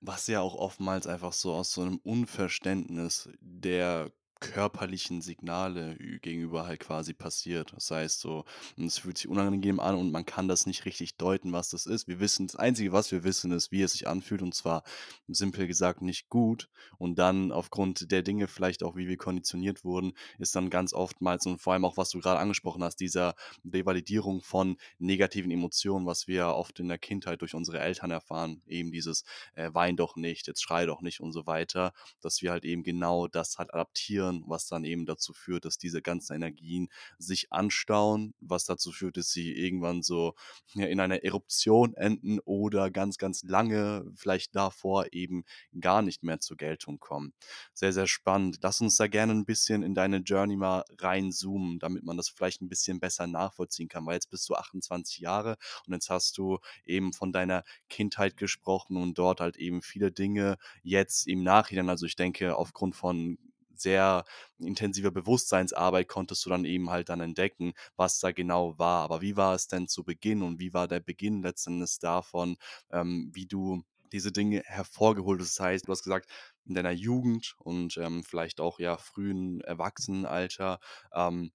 Was 0.00 0.26
ja 0.26 0.40
auch 0.40 0.54
oftmals 0.54 1.06
einfach 1.06 1.32
so 1.32 1.52
aus 1.52 1.72
so 1.72 1.82
einem 1.82 1.98
Unverständnis 1.98 3.28
der 3.40 4.12
körperlichen 4.42 5.22
Signale 5.22 5.96
gegenüber 6.20 6.66
halt 6.66 6.80
quasi 6.80 7.14
passiert. 7.14 7.72
Das 7.74 7.90
heißt 7.90 8.20
so, 8.20 8.44
es 8.76 8.98
fühlt 8.98 9.16
sich 9.16 9.28
unangenehm 9.28 9.80
an 9.80 9.94
und 9.94 10.10
man 10.10 10.26
kann 10.26 10.48
das 10.48 10.66
nicht 10.66 10.84
richtig 10.84 11.16
deuten, 11.16 11.52
was 11.52 11.70
das 11.70 11.86
ist. 11.86 12.08
Wir 12.08 12.20
wissen, 12.20 12.48
das 12.48 12.56
Einzige, 12.56 12.92
was 12.92 13.12
wir 13.12 13.24
wissen, 13.24 13.52
ist, 13.52 13.70
wie 13.70 13.82
es 13.82 13.92
sich 13.92 14.08
anfühlt 14.08 14.42
und 14.42 14.54
zwar 14.54 14.82
simpel 15.28 15.66
gesagt 15.66 16.02
nicht 16.02 16.28
gut. 16.28 16.68
Und 16.98 17.18
dann 17.18 17.52
aufgrund 17.52 18.10
der 18.10 18.22
Dinge 18.22 18.48
vielleicht 18.48 18.82
auch, 18.82 18.96
wie 18.96 19.08
wir 19.08 19.16
konditioniert 19.16 19.84
wurden, 19.84 20.12
ist 20.38 20.56
dann 20.56 20.70
ganz 20.70 20.92
oftmals 20.92 21.46
und 21.46 21.60
vor 21.60 21.72
allem 21.72 21.84
auch, 21.84 21.96
was 21.96 22.10
du 22.10 22.18
gerade 22.18 22.40
angesprochen 22.40 22.82
hast, 22.82 22.96
dieser 22.96 23.34
Devalidierung 23.62 24.42
von 24.42 24.76
negativen 24.98 25.50
Emotionen, 25.50 26.06
was 26.06 26.26
wir 26.26 26.48
oft 26.48 26.80
in 26.80 26.88
der 26.88 26.98
Kindheit 26.98 27.40
durch 27.40 27.54
unsere 27.54 27.78
Eltern 27.78 28.10
erfahren, 28.10 28.60
eben 28.66 28.90
dieses 28.90 29.24
äh, 29.54 29.70
wein 29.72 29.96
doch 29.96 30.16
nicht, 30.16 30.48
jetzt 30.48 30.62
schrei 30.62 30.84
doch 30.84 31.00
nicht 31.00 31.20
und 31.20 31.32
so 31.32 31.46
weiter, 31.46 31.92
dass 32.20 32.42
wir 32.42 32.50
halt 32.50 32.64
eben 32.64 32.82
genau 32.82 33.28
das 33.28 33.58
halt 33.58 33.72
adaptieren 33.72 34.31
passieren, 34.32 34.44
was 34.46 34.66
dann 34.66 34.84
eben 34.84 35.06
dazu 35.06 35.32
führt, 35.32 35.64
dass 35.64 35.78
diese 35.78 36.02
ganzen 36.02 36.34
Energien 36.34 36.88
sich 37.18 37.52
anstauen, 37.52 38.34
was 38.40 38.64
dazu 38.64 38.92
führt, 38.92 39.16
dass 39.16 39.30
sie 39.30 39.52
irgendwann 39.52 40.02
so 40.02 40.34
in 40.74 41.00
einer 41.00 41.24
Eruption 41.24 41.94
enden 41.94 42.38
oder 42.44 42.90
ganz, 42.90 43.18
ganz 43.18 43.42
lange, 43.42 44.10
vielleicht 44.14 44.54
davor 44.54 45.06
eben 45.12 45.44
gar 45.80 46.02
nicht 46.02 46.22
mehr 46.22 46.40
zur 46.40 46.56
Geltung 46.56 46.98
kommen. 46.98 47.32
Sehr, 47.74 47.92
sehr 47.92 48.06
spannend. 48.06 48.58
Lass 48.62 48.80
uns 48.80 48.96
da 48.96 49.06
gerne 49.06 49.32
ein 49.32 49.44
bisschen 49.44 49.82
in 49.82 49.94
deine 49.94 50.18
Journey 50.18 50.56
mal 50.56 50.84
reinzoomen, 50.98 51.78
damit 51.78 52.04
man 52.04 52.16
das 52.16 52.28
vielleicht 52.28 52.62
ein 52.62 52.68
bisschen 52.68 53.00
besser 53.00 53.26
nachvollziehen 53.26 53.88
kann, 53.88 54.06
weil 54.06 54.14
jetzt 54.14 54.30
bist 54.30 54.48
du 54.48 54.54
28 54.54 55.18
Jahre 55.18 55.56
und 55.86 55.92
jetzt 55.92 56.10
hast 56.10 56.38
du 56.38 56.58
eben 56.84 57.12
von 57.12 57.32
deiner 57.32 57.64
Kindheit 57.88 58.36
gesprochen 58.36 58.96
und 58.96 59.18
dort 59.18 59.40
halt 59.40 59.56
eben 59.56 59.82
viele 59.82 60.12
Dinge 60.12 60.56
jetzt 60.82 61.26
im 61.26 61.42
Nachhinein, 61.42 61.88
also 61.88 62.06
ich 62.06 62.16
denke 62.16 62.56
aufgrund 62.56 62.96
von 62.96 63.38
sehr 63.74 64.24
intensiver 64.58 65.10
Bewusstseinsarbeit 65.10 66.08
konntest 66.08 66.44
du 66.46 66.50
dann 66.50 66.64
eben 66.64 66.90
halt 66.90 67.08
dann 67.08 67.20
entdecken, 67.20 67.72
was 67.96 68.18
da 68.20 68.32
genau 68.32 68.78
war. 68.78 69.02
Aber 69.04 69.20
wie 69.20 69.36
war 69.36 69.54
es 69.54 69.66
denn 69.68 69.88
zu 69.88 70.04
Beginn 70.04 70.42
und 70.42 70.58
wie 70.60 70.72
war 70.74 70.88
der 70.88 71.00
Beginn 71.00 71.42
letztendlich 71.42 71.98
davon, 71.98 72.56
ähm, 72.90 73.30
wie 73.34 73.46
du 73.46 73.82
diese 74.12 74.32
Dinge 74.32 74.62
hervorgeholt 74.66 75.40
hast? 75.40 75.58
Das 75.58 75.64
heißt, 75.64 75.88
du 75.88 75.92
hast 75.92 76.02
gesagt, 76.02 76.30
in 76.64 76.74
deiner 76.74 76.92
Jugend 76.92 77.54
und 77.58 77.96
ähm, 77.96 78.22
vielleicht 78.24 78.60
auch 78.60 78.78
ja 78.78 78.96
frühen 78.96 79.60
Erwachsenenalter 79.62 80.78
ähm, 81.14 81.52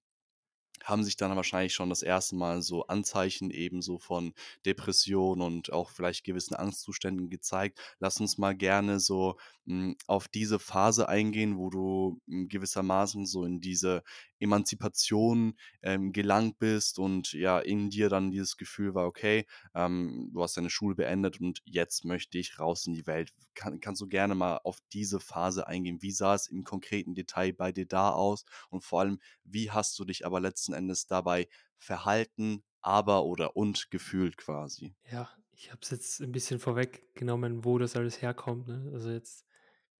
haben 0.84 1.04
sich 1.04 1.16
dann 1.16 1.34
wahrscheinlich 1.36 1.74
schon 1.74 1.88
das 1.88 2.02
erste 2.02 2.36
Mal 2.36 2.62
so 2.62 2.86
Anzeichen 2.86 3.50
ebenso 3.50 3.98
von 3.98 4.34
Depression 4.66 5.40
und 5.40 5.72
auch 5.72 5.90
vielleicht 5.90 6.24
gewissen 6.24 6.54
Angstzuständen 6.54 7.30
gezeigt. 7.30 7.78
Lass 7.98 8.20
uns 8.20 8.38
mal 8.38 8.56
gerne 8.56 9.00
so 9.00 9.36
mh, 9.64 9.74
hm, 9.74 9.96
auf 10.06 10.28
diese 10.28 10.58
Phase 10.58 11.08
eingehen, 11.08 11.58
wo 11.58 11.70
du 11.70 12.20
mh, 12.26 12.46
gewissermaßen 12.48 13.26
so 13.26 13.44
in 13.44 13.60
diese 13.60 14.02
Emanzipation 14.40 15.54
ähm, 15.82 16.12
gelangt 16.12 16.58
bist 16.58 16.98
und 16.98 17.32
ja 17.32 17.58
in 17.58 17.90
dir 17.90 18.08
dann 18.08 18.30
dieses 18.30 18.56
Gefühl 18.56 18.94
war, 18.94 19.06
okay, 19.06 19.46
ähm, 19.74 20.30
du 20.32 20.42
hast 20.42 20.56
deine 20.56 20.70
Schule 20.70 20.94
beendet 20.94 21.40
und 21.40 21.60
jetzt 21.64 22.04
möchte 22.04 22.38
ich 22.38 22.58
raus 22.58 22.86
in 22.86 22.94
die 22.94 23.06
Welt. 23.06 23.32
Kann, 23.54 23.80
kannst 23.80 24.00
du 24.00 24.06
gerne 24.06 24.34
mal 24.34 24.58
auf 24.64 24.78
diese 24.92 25.20
Phase 25.20 25.66
eingehen? 25.66 26.02
Wie 26.02 26.12
sah 26.12 26.34
es 26.34 26.46
im 26.46 26.64
konkreten 26.64 27.14
Detail 27.14 27.52
bei 27.52 27.72
dir 27.72 27.86
da 27.86 28.10
aus? 28.10 28.44
Und 28.70 28.84
vor 28.84 29.00
allem, 29.00 29.18
wie 29.44 29.70
hast 29.70 29.98
du 29.98 30.04
dich 30.04 30.24
aber 30.26 30.40
letzten 30.68 30.72
Endes 30.72 31.06
dabei 31.06 31.48
verhalten, 31.78 32.62
aber 32.80 33.24
oder 33.24 33.56
und 33.56 33.90
gefühlt 33.90 34.36
quasi? 34.36 34.94
Ja, 35.10 35.28
ich 35.52 35.70
habe 35.70 35.80
es 35.82 35.90
jetzt 35.90 36.20
ein 36.20 36.32
bisschen 36.32 36.60
vorweggenommen, 36.60 37.64
wo 37.64 37.78
das 37.78 37.96
alles 37.96 38.22
herkommt. 38.22 38.68
Ne? 38.68 38.90
Also 38.92 39.10
jetzt 39.10 39.46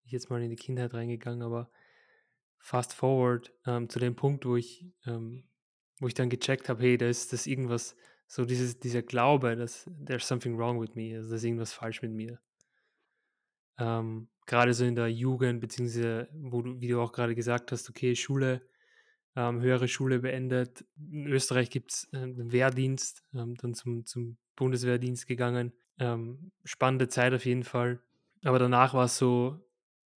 bin 0.01 0.07
ich 0.07 0.13
jetzt 0.13 0.31
mal 0.31 0.43
in 0.43 0.51
die 0.51 0.57
Kindheit 0.57 0.95
reingegangen, 0.95 1.43
aber 1.43 1.71
fast 2.59 2.93
forward 2.93 3.53
ähm, 3.67 3.89
zu 3.89 3.99
dem 3.99 4.15
Punkt, 4.15 4.45
wo 4.45 4.57
ich, 4.57 4.87
ähm, 5.07 5.45
wo 6.01 6.07
ich 6.07 6.15
dann 6.15 6.31
gecheckt 6.31 6.69
habe, 6.69 6.83
hey, 6.83 6.99
da 6.99 7.07
ist 7.07 7.33
das 7.33 7.47
irgendwas, 7.47 7.97
so 8.27 8.45
dieses, 8.45 8.79
dieser 8.79 9.03
Glaube, 9.03 9.57
dass 9.57 9.91
there's 10.05 10.29
something 10.29 10.57
wrong 10.57 10.81
with 10.81 10.95
me, 10.95 11.17
also 11.17 11.31
da 11.31 11.37
ist 11.37 11.45
irgendwas 11.45 11.73
falsch 11.73 12.03
mit 12.03 12.13
mir. 12.13 12.39
Ähm, 13.79 14.29
gerade 14.47 14.75
so 14.75 14.85
in 14.85 14.97
der 14.97 15.09
Jugend, 15.09 15.61
beziehungsweise, 15.61 16.29
wo 16.35 16.63
du, 16.63 16.81
wie 16.81 16.89
du 16.89 17.01
auch 17.01 17.13
gerade 17.13 17.35
gesagt 17.35 17.73
hast, 17.73 17.89
okay, 17.89 18.15
Schule, 18.15 18.61
ähm, 19.39 19.61
höhere 19.61 19.87
Schule 19.87 20.19
beendet. 20.19 20.85
In 20.99 21.29
Österreich 21.29 21.71
gibt 21.71 21.93
es 21.93 22.09
äh, 22.13 22.17
einen 22.17 22.51
Wehrdienst, 22.51 23.23
ähm, 23.33 23.55
dann 23.55 23.73
zum, 23.73 24.05
zum 24.05 24.37
Bundeswehrdienst 24.57 25.29
gegangen. 25.29 25.73
Ähm, 26.01 26.51
spannende 26.65 27.07
Zeit 27.07 27.33
auf 27.33 27.45
jeden 27.45 27.63
Fall. 27.63 28.03
Aber 28.43 28.59
danach 28.59 28.95
war 28.95 29.05
es 29.05 29.17
so, 29.17 29.65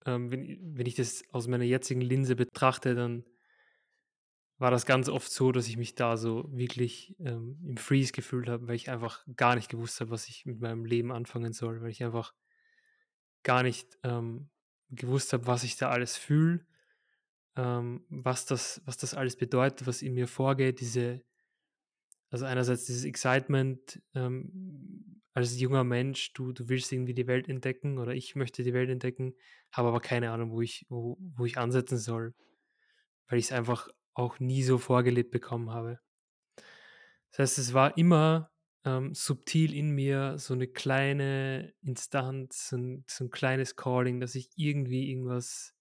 ähm, 0.06 0.32
wenn, 0.32 0.58
wenn 0.62 0.86
ich 0.86 0.96
das 0.96 1.24
aus 1.34 1.48
meiner 1.50 1.66
jetzigen 1.66 2.00
Linse 2.00 2.38
betrachte, 2.38 2.96
dann 2.96 3.26
war 4.58 4.72
das 4.72 4.86
ganz 4.86 5.10
oft 5.10 5.30
so, 5.30 5.52
dass 5.52 5.68
ich 5.68 5.76
mich 5.76 5.96
da 5.96 6.16
so 6.16 6.46
wirklich 6.54 7.14
ähm, 7.20 7.60
im 7.66 7.76
Freeze 7.76 8.14
gefühlt 8.14 8.48
habe, 8.48 8.70
weil 8.70 8.76
ich 8.76 8.90
einfach 8.90 9.26
gar 9.36 9.56
nicht 9.56 9.70
gewusst 9.70 10.00
habe, 10.00 10.12
was 10.12 10.30
ich 10.30 10.46
mit 10.46 10.62
meinem 10.62 10.86
Leben 10.86 11.12
anfangen 11.12 11.52
soll, 11.52 11.82
weil 11.82 11.92
ich 11.92 12.06
einfach 12.06 12.34
gar 13.44 13.64
nicht 13.64 13.98
ähm, 14.04 14.50
gewusst 14.90 15.34
habe, 15.34 15.46
was 15.46 15.64
ich 15.66 15.76
da 15.76 15.90
alles 15.90 16.16
fühle, 16.16 16.66
ähm, 17.56 18.06
was, 18.10 18.46
das, 18.46 18.82
was 18.86 18.98
das 18.98 19.14
alles 19.14 19.36
bedeutet, 19.36 19.88
was 19.88 20.02
in 20.02 20.14
mir 20.14 20.28
vorgeht, 20.28 20.80
diese, 20.80 21.22
also 22.30 22.46
einerseits 22.46 22.86
dieses 22.86 23.04
Excitement 23.04 24.02
ähm, 24.14 25.22
als 25.34 25.60
junger 25.60 25.84
Mensch, 25.84 26.34
du, 26.34 26.52
du 26.52 26.70
willst 26.70 26.92
irgendwie 26.92 27.14
die 27.14 27.28
Welt 27.28 27.48
entdecken 27.48 27.98
oder 27.98 28.14
ich 28.14 28.36
möchte 28.36 28.64
die 28.64 28.74
Welt 28.74 28.90
entdecken, 28.90 29.36
habe 29.72 29.90
aber 29.90 30.00
keine 30.00 30.32
Ahnung, 30.32 30.52
wo 30.52 30.62
ich, 30.62 30.86
wo, 30.90 31.18
wo 31.20 31.46
ich 31.46 31.58
ansetzen 31.58 31.98
soll, 31.98 32.34
weil 33.28 33.40
ich 33.40 33.46
es 33.46 33.52
einfach 33.52 33.90
auch 34.14 34.40
nie 34.40 34.64
so 34.64 34.78
vorgelebt 34.78 35.32
bekommen 35.32 35.72
habe. 35.72 36.00
Das 37.32 37.40
heißt, 37.40 37.58
es 37.60 37.74
war 37.74 37.98
immer 37.98 38.52
ähm, 38.86 39.14
subtil 39.14 39.74
in 39.74 39.92
mir 39.92 40.38
so 40.38 40.54
eine 40.54 40.68
kleine 40.68 41.74
Instanz, 41.82 42.70
so 42.70 42.78
ein, 42.78 43.06
so 43.08 43.26
ein 43.26 43.30
kleines 43.30 43.76
Calling, 43.76 44.20
dass 44.20 44.36
ich 44.36 44.50
irgendwie 44.56 45.10
irgendwas, 45.10 45.76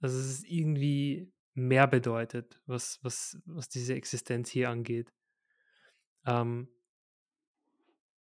dass 0.00 0.12
es 0.12 0.44
irgendwie 0.44 1.32
mehr 1.54 1.86
bedeutet, 1.86 2.60
was, 2.66 2.98
was, 3.02 3.38
was 3.44 3.68
diese 3.68 3.94
Existenz 3.94 4.50
hier 4.50 4.70
angeht. 4.70 5.12
Ähm, 6.26 6.68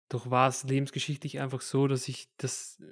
doch 0.08 0.30
war 0.30 0.48
es 0.48 0.64
lebensgeschichtlich 0.64 1.40
einfach 1.40 1.62
so, 1.62 1.88
dass 1.88 2.08
ich 2.08 2.28
das, 2.36 2.82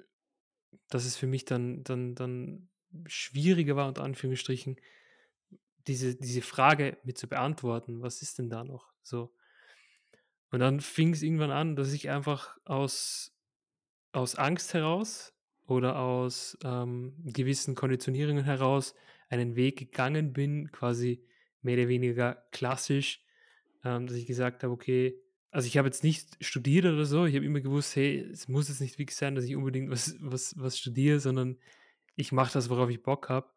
dass 0.89 1.05
es 1.05 1.17
für 1.17 1.27
mich 1.27 1.45
dann, 1.45 1.85
dann, 1.85 2.15
dann 2.15 2.71
schwieriger 3.07 3.77
war, 3.77 3.89
unter 3.89 4.05
Anführungsstrichen, 4.05 4.77
diese, 5.87 6.15
diese 6.15 6.43
Frage 6.43 6.99
mit 7.03 7.19
zu 7.19 7.29
beantworten, 7.29 8.03
was 8.03 8.23
ist 8.23 8.39
denn 8.39 8.49
da 8.49 8.65
noch? 8.65 8.93
So. 9.03 9.35
Und 10.51 10.61
dann 10.61 10.81
fing 10.81 11.13
es 11.13 11.23
irgendwann 11.23 11.51
an, 11.51 11.77
dass 11.77 11.93
ich 11.93 12.09
einfach 12.11 12.57
aus, 12.65 13.35
aus 14.13 14.37
Angst 14.37 14.75
heraus 14.75 15.35
oder 15.67 15.99
aus 15.99 16.59
ähm, 16.65 17.15
gewissen 17.25 17.75
Konditionierungen 17.75 18.45
heraus 18.45 18.95
einen 19.29 19.57
Weg 19.57 19.79
gegangen 19.79 20.33
bin, 20.33 20.71
quasi 20.73 21.25
mehr 21.63 21.79
oder 21.79 21.89
weniger 21.89 22.45
klassisch, 22.51 23.25
ähm, 23.85 24.07
dass 24.07 24.17
ich 24.17 24.27
gesagt 24.27 24.63
habe, 24.63 24.73
okay, 24.73 25.19
also 25.51 25.67
ich 25.67 25.77
habe 25.77 25.89
jetzt 25.89 26.03
nicht 26.03 26.37
studiert 26.41 26.87
oder 26.87 27.05
so, 27.05 27.27
ich 27.27 27.37
habe 27.37 27.45
immer 27.45 27.61
gewusst, 27.61 27.95
hey, 27.95 28.19
es 28.33 28.49
muss 28.49 28.69
jetzt 28.69 28.81
nicht 28.81 28.99
wirklich 28.99 29.17
sein, 29.17 29.35
dass 29.35 29.45
ich 29.45 29.55
unbedingt 29.55 29.91
was, 29.91 30.17
was, 30.21 30.55
was 30.59 30.79
studiere, 30.79 31.21
sondern 31.21 31.59
ich 32.17 32.33
mache 32.33 32.53
das, 32.53 32.71
worauf 32.71 32.91
ich 32.91 33.03
Bock 33.03 33.29
habe. 33.29 33.49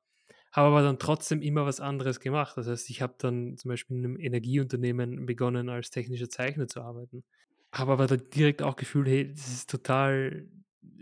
Habe 0.52 0.68
aber 0.68 0.82
dann 0.84 1.00
trotzdem 1.00 1.42
immer 1.42 1.66
was 1.66 1.82
anderes 1.82 2.20
gemacht. 2.22 2.56
Das 2.58 2.68
heißt, 2.68 2.90
ich 2.90 3.02
habe 3.02 3.16
dann 3.18 3.58
zum 3.58 3.70
Beispiel 3.70 3.98
in 3.98 4.06
einem 4.06 4.20
Energieunternehmen 4.20 5.26
begonnen, 5.26 5.70
als 5.70 5.90
technischer 5.90 6.30
Zeichner 6.30 6.68
zu 6.68 6.82
arbeiten. 6.82 7.24
Habe 7.74 7.92
aber 7.94 8.08
dann 8.08 8.30
direkt 8.30 8.62
auch 8.62 8.78
gefühlt, 8.78 9.08
hey, 9.08 9.34
das 9.34 9.48
ist 9.50 9.70
total, 9.70 10.48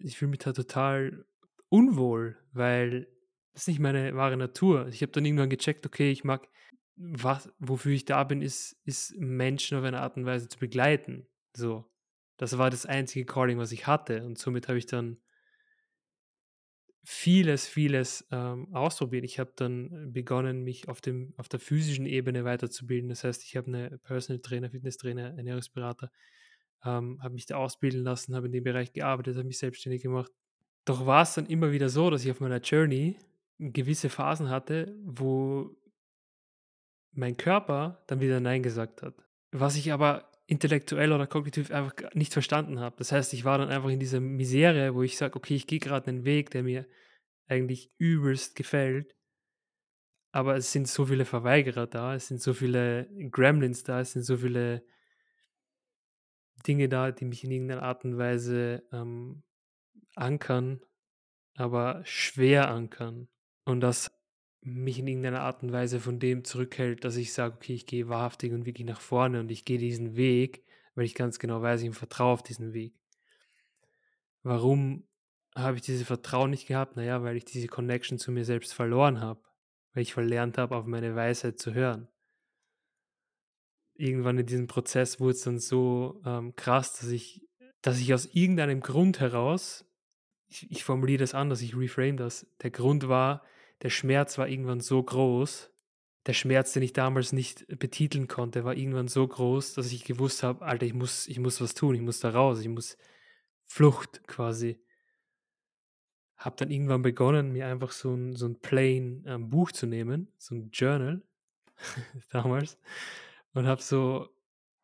ich 0.04 0.18
fühle 0.18 0.32
mich 0.32 0.40
da 0.40 0.54
total 0.54 1.26
unwohl, 1.70 2.38
weil 2.52 3.08
das 3.54 3.64
ist 3.64 3.68
nicht 3.68 3.80
meine 3.80 4.16
wahre 4.16 4.38
Natur. 4.38 4.88
Ich 4.88 5.02
habe 5.02 5.12
dann 5.12 5.26
irgendwann 5.26 5.50
gecheckt, 5.50 5.86
okay, 5.86 6.12
ich 6.12 6.24
mag, 6.24 6.48
was, 6.96 7.52
wofür 7.60 7.94
ich 7.94 8.06
da 8.06 8.24
bin, 8.24 8.42
ist, 8.42 8.80
ist 8.86 9.16
Menschen 9.18 9.78
auf 9.78 9.84
eine 9.84 10.02
Art 10.02 10.18
und 10.18 10.26
Weise 10.26 10.50
zu 10.50 10.60
begleiten. 10.60 11.28
So. 11.56 11.86
Das 12.38 12.58
war 12.58 12.70
das 12.70 12.86
einzige 12.86 13.26
Calling, 13.26 13.60
was 13.60 13.72
ich 13.72 13.88
hatte. 13.88 14.24
Und 14.24 14.38
somit 14.38 14.68
habe 14.68 14.78
ich 14.78 14.88
dann 14.88 15.18
vieles, 17.04 17.68
vieles 17.68 18.28
ähm, 18.32 18.74
ausprobiert. 18.74 19.24
Ich 19.24 19.40
habe 19.40 19.54
dann 19.56 20.12
begonnen, 20.12 20.64
mich 20.64 20.88
auf, 20.88 21.02
dem, 21.02 21.34
auf 21.38 21.48
der 21.48 21.60
physischen 21.60 22.06
Ebene 22.06 22.44
weiterzubilden. 22.44 23.10
Das 23.10 23.24
heißt, 23.24 23.44
ich 23.44 23.56
habe 23.56 23.68
eine 23.68 23.98
Personal 24.00 24.42
Trainer, 24.42 24.70
Fitnesstrainer, 24.72 25.36
Ernährungsberater, 25.36 26.12
ähm, 26.86 27.20
habe 27.22 27.34
mich 27.34 27.46
da 27.46 27.58
ausbilden 27.58 28.04
lassen, 28.04 28.36
habe 28.36 28.48
in 28.48 28.52
dem 28.52 28.64
Bereich 28.64 28.94
gearbeitet, 28.94 29.36
habe 29.36 29.48
mich 29.48 29.58
selbstständig 29.58 30.02
gemacht. 30.02 30.32
Doch 30.86 31.06
war 31.06 31.24
es 31.24 31.34
dann 31.34 31.46
immer 31.46 31.72
wieder 31.72 31.90
so, 31.90 32.10
dass 32.10 32.26
ich 32.26 32.32
auf 32.32 32.40
meiner 32.40 32.60
Journey 32.60 33.18
gewisse 33.58 34.10
Phasen 34.10 34.50
hatte, 34.50 34.96
wo 35.04 35.76
mein 37.12 37.38
Körper 37.38 38.04
dann 38.08 38.20
wieder 38.20 38.40
Nein 38.40 38.64
gesagt 38.64 39.02
hat. 39.02 39.16
Was 39.52 39.76
ich 39.76 39.94
aber 39.94 40.30
intellektuell 40.48 41.12
oder 41.14 41.28
kognitiv 41.28 41.72
einfach 41.72 41.94
nicht 42.14 42.34
verstanden 42.34 42.80
habe. 42.80 42.96
Das 42.98 43.12
heißt, 43.12 43.34
ich 43.34 43.46
war 43.46 43.58
dann 43.58 43.70
einfach 43.70 43.90
in 43.90 44.00
dieser 44.00 44.20
Misere, 44.20 44.94
wo 44.94 45.02
ich 45.04 45.18
sage, 45.18 45.36
okay, 45.36 45.56
ich 45.56 45.68
gehe 45.68 45.80
gerade 45.80 46.08
einen 46.08 46.26
Weg, 46.26 46.50
der 46.52 46.64
mir 46.64 46.86
eigentlich 47.48 47.92
übelst 47.98 48.56
gefällt, 48.56 49.16
aber 50.32 50.56
es 50.56 50.72
sind 50.72 50.88
so 50.88 51.06
viele 51.06 51.26
Verweigerer 51.26 51.88
da, 51.88 52.16
es 52.16 52.28
sind 52.28 52.42
so 52.42 52.54
viele 52.54 53.08
Gremlins 53.30 53.84
da, 53.84 54.02
es 54.02 54.14
sind 54.14 54.24
so 54.24 54.38
viele 54.38 54.84
Dinge 56.68 56.90
da, 56.90 57.12
die 57.12 57.26
mich 57.26 57.44
in 57.44 57.52
irgendeiner 57.52 57.84
Art 57.84 58.06
und 58.06 58.18
Weise 58.18 58.84
ähm, 58.92 59.44
ankern, 60.16 60.82
aber 61.56 62.02
schwer 62.06 62.70
ankern. 62.70 63.28
Und 63.66 63.82
das 63.82 64.12
mich 64.62 65.00
in 65.00 65.08
irgendeiner 65.08 65.42
Art 65.42 65.62
und 65.62 65.72
Weise 65.72 66.00
von 66.00 66.20
dem 66.20 66.44
zurückhält, 66.44 67.04
dass 67.04 67.18
ich 67.18 67.34
sage, 67.34 67.56
okay, 67.56 67.74
ich 67.74 67.86
gehe 67.86 68.08
wahrhaftig 68.08 68.54
und 68.54 68.66
wirklich 68.66 68.88
nach 68.88 69.02
vorne 69.02 69.40
und 69.40 69.52
ich 69.52 69.66
gehe 69.66 69.78
diesen 69.78 70.16
Weg, 70.16 70.64
weil 70.96 71.06
ich 71.06 71.16
ganz 71.16 71.40
genau 71.40 71.62
weiß, 71.62 71.82
ich 71.82 71.94
vertraue 71.96 72.34
auf 72.34 72.44
diesen 72.44 72.74
Weg. 72.74 72.94
Warum 74.42 75.08
habe 75.56 75.78
ich 75.78 75.82
dieses 75.82 76.08
Vertrauen 76.08 76.50
nicht 76.50 76.68
gehabt? 76.68 76.96
Naja, 76.96 77.24
weil 77.24 77.38
ich 77.38 77.46
diese 77.46 77.68
Connection 77.68 78.18
zu 78.18 78.32
mir 78.32 78.46
selbst 78.46 78.74
verloren 78.74 79.22
habe, 79.22 79.42
weil 79.94 80.04
ich 80.04 80.14
verlernt 80.14 80.58
habe, 80.58 80.76
auf 80.76 80.86
meine 80.86 81.16
Weisheit 81.16 81.60
zu 81.60 81.74
hören. 81.74 82.08
Irgendwann 83.96 84.40
in 84.40 84.46
diesem 84.46 84.68
Prozess 84.68 85.20
wurde 85.20 85.34
es 85.34 85.42
dann 85.42 85.60
so 85.60 86.22
ähm, 86.26 86.56
krass, 86.56 87.00
dass 87.00 87.10
ich, 87.10 87.48
dass 87.82 88.00
ich 88.00 88.14
aus 88.14 88.26
irgendeinem 88.26 88.82
Grund 88.82 89.20
heraus, 89.20 89.86
ich, 90.48 90.72
ich 90.72 90.84
formuliere 90.84 91.20
das 91.20 91.34
anders, 91.34 91.62
ich 91.62 91.76
reframe 91.76 92.18
das, 92.18 92.48
der 92.62 92.72
Grund 92.72 93.08
war, 93.08 93.44
der 93.82 93.90
Schmerz 93.90 94.38
war 94.38 94.48
irgendwann 94.48 94.80
so 94.80 95.02
groß, 95.02 95.74
der 96.26 96.34
Schmerz, 96.34 96.74
den 96.74 96.84
ich 96.84 96.94
damals 96.94 97.34
nicht 97.34 97.68
betiteln 97.80 98.28
konnte, 98.28 98.64
war 98.64 98.76
irgendwann 98.76 99.08
so 99.08 99.28
groß, 99.28 99.74
dass 99.74 99.92
ich 99.92 100.06
gewusst 100.06 100.42
habe, 100.44 100.66
Alter, 100.66 100.86
ich 100.86 100.94
muss, 100.94 101.28
ich 101.28 101.40
muss 101.40 101.60
was 101.60 101.74
tun, 101.74 101.96
ich 101.96 102.02
muss 102.02 102.20
da 102.20 102.30
raus, 102.30 102.62
ich 102.62 102.70
muss 102.70 102.98
Flucht 103.66 104.26
quasi. 104.28 104.80
Habe 106.38 106.56
dann 106.58 106.72
irgendwann 106.72 107.02
begonnen, 107.02 107.52
mir 107.52 107.68
einfach 107.68 107.92
so 107.92 108.14
ein, 108.14 108.36
so 108.36 108.48
ein 108.48 108.60
plain 108.60 109.24
ähm, 109.28 109.50
Buch 109.50 109.72
zu 109.72 109.86
nehmen, 109.86 110.32
so 110.38 110.56
ein 110.56 110.70
Journal 110.72 111.22
damals, 112.32 112.78
und 113.54 113.68
habe 113.68 113.82
so 113.82 114.30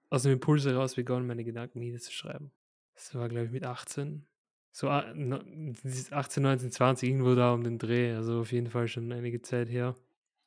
aus 0.09 0.23
dem 0.23 0.33
Impuls 0.33 0.65
heraus 0.65 0.95
begonnen, 0.95 1.27
meine 1.27 1.43
Gedanken 1.43 1.79
niederzuschreiben. 1.79 2.51
Das 2.95 3.13
war, 3.15 3.29
glaube 3.29 3.45
ich, 3.45 3.51
mit 3.51 3.63
18 3.63 4.27
so 4.71 4.89
18, 4.89 6.43
19, 6.43 6.71
20, 6.71 7.09
irgendwo 7.09 7.35
da 7.35 7.53
um 7.53 7.63
den 7.63 7.77
Dreh. 7.77 8.13
Also 8.13 8.41
auf 8.41 8.51
jeden 8.51 8.69
Fall 8.69 8.87
schon 8.87 9.11
einige 9.11 9.41
Zeit 9.41 9.69
her. 9.69 9.95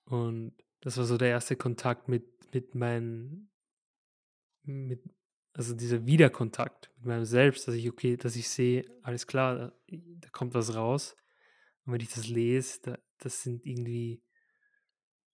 Und 0.05 0.55
das 0.81 0.97
war 0.97 1.05
so 1.05 1.19
der 1.19 1.29
erste 1.29 1.57
Kontakt 1.57 2.09
mit, 2.09 2.25
mit 2.55 2.75
meinen, 2.75 3.51
mit, 4.63 5.03
also 5.53 5.75
dieser 5.75 6.07
Wiederkontakt 6.07 6.91
mit 6.97 7.07
meinem 7.07 7.25
Selbst, 7.25 7.67
dass 7.69 7.75
ich, 7.75 7.91
okay, 7.91 8.17
dass 8.17 8.37
ich 8.37 8.49
sehe, 8.49 8.85
alles 9.03 9.27
klar, 9.27 9.57
da, 9.57 9.73
da 9.89 10.29
kommt 10.31 10.55
was 10.55 10.75
raus. 10.75 11.17
Und 11.85 11.93
wenn 11.93 12.01
ich 12.01 12.13
das 12.13 12.29
lese, 12.29 12.81
da, 12.83 12.99
das 13.19 13.43
sind 13.43 13.67
irgendwie 13.67 14.23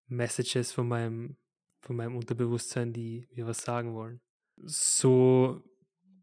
Messages 0.06 0.72
von 0.72 0.88
meinem, 0.88 1.36
von 1.80 1.96
meinem 1.96 2.16
Unterbewusstsein, 2.16 2.92
die 2.92 3.28
mir 3.34 3.46
was 3.46 3.62
sagen 3.62 3.94
wollen. 3.94 4.20
So 4.56 5.62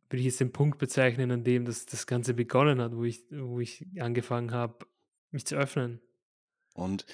würde 0.10 0.20
ich 0.20 0.26
jetzt 0.26 0.40
den 0.40 0.52
Punkt 0.52 0.78
bezeichnen, 0.78 1.32
an 1.32 1.44
dem 1.44 1.66
das, 1.66 1.86
das 1.86 2.08
Ganze 2.08 2.34
begonnen 2.34 2.82
hat, 2.82 2.96
wo 2.96 3.04
ich, 3.04 3.26
wo 3.32 3.60
ich 3.60 3.86
angefangen 4.00 4.52
habe, 4.52 4.86
mich 5.32 5.46
zu 5.46 5.56
öffnen. 5.56 6.02
Und 6.74 7.06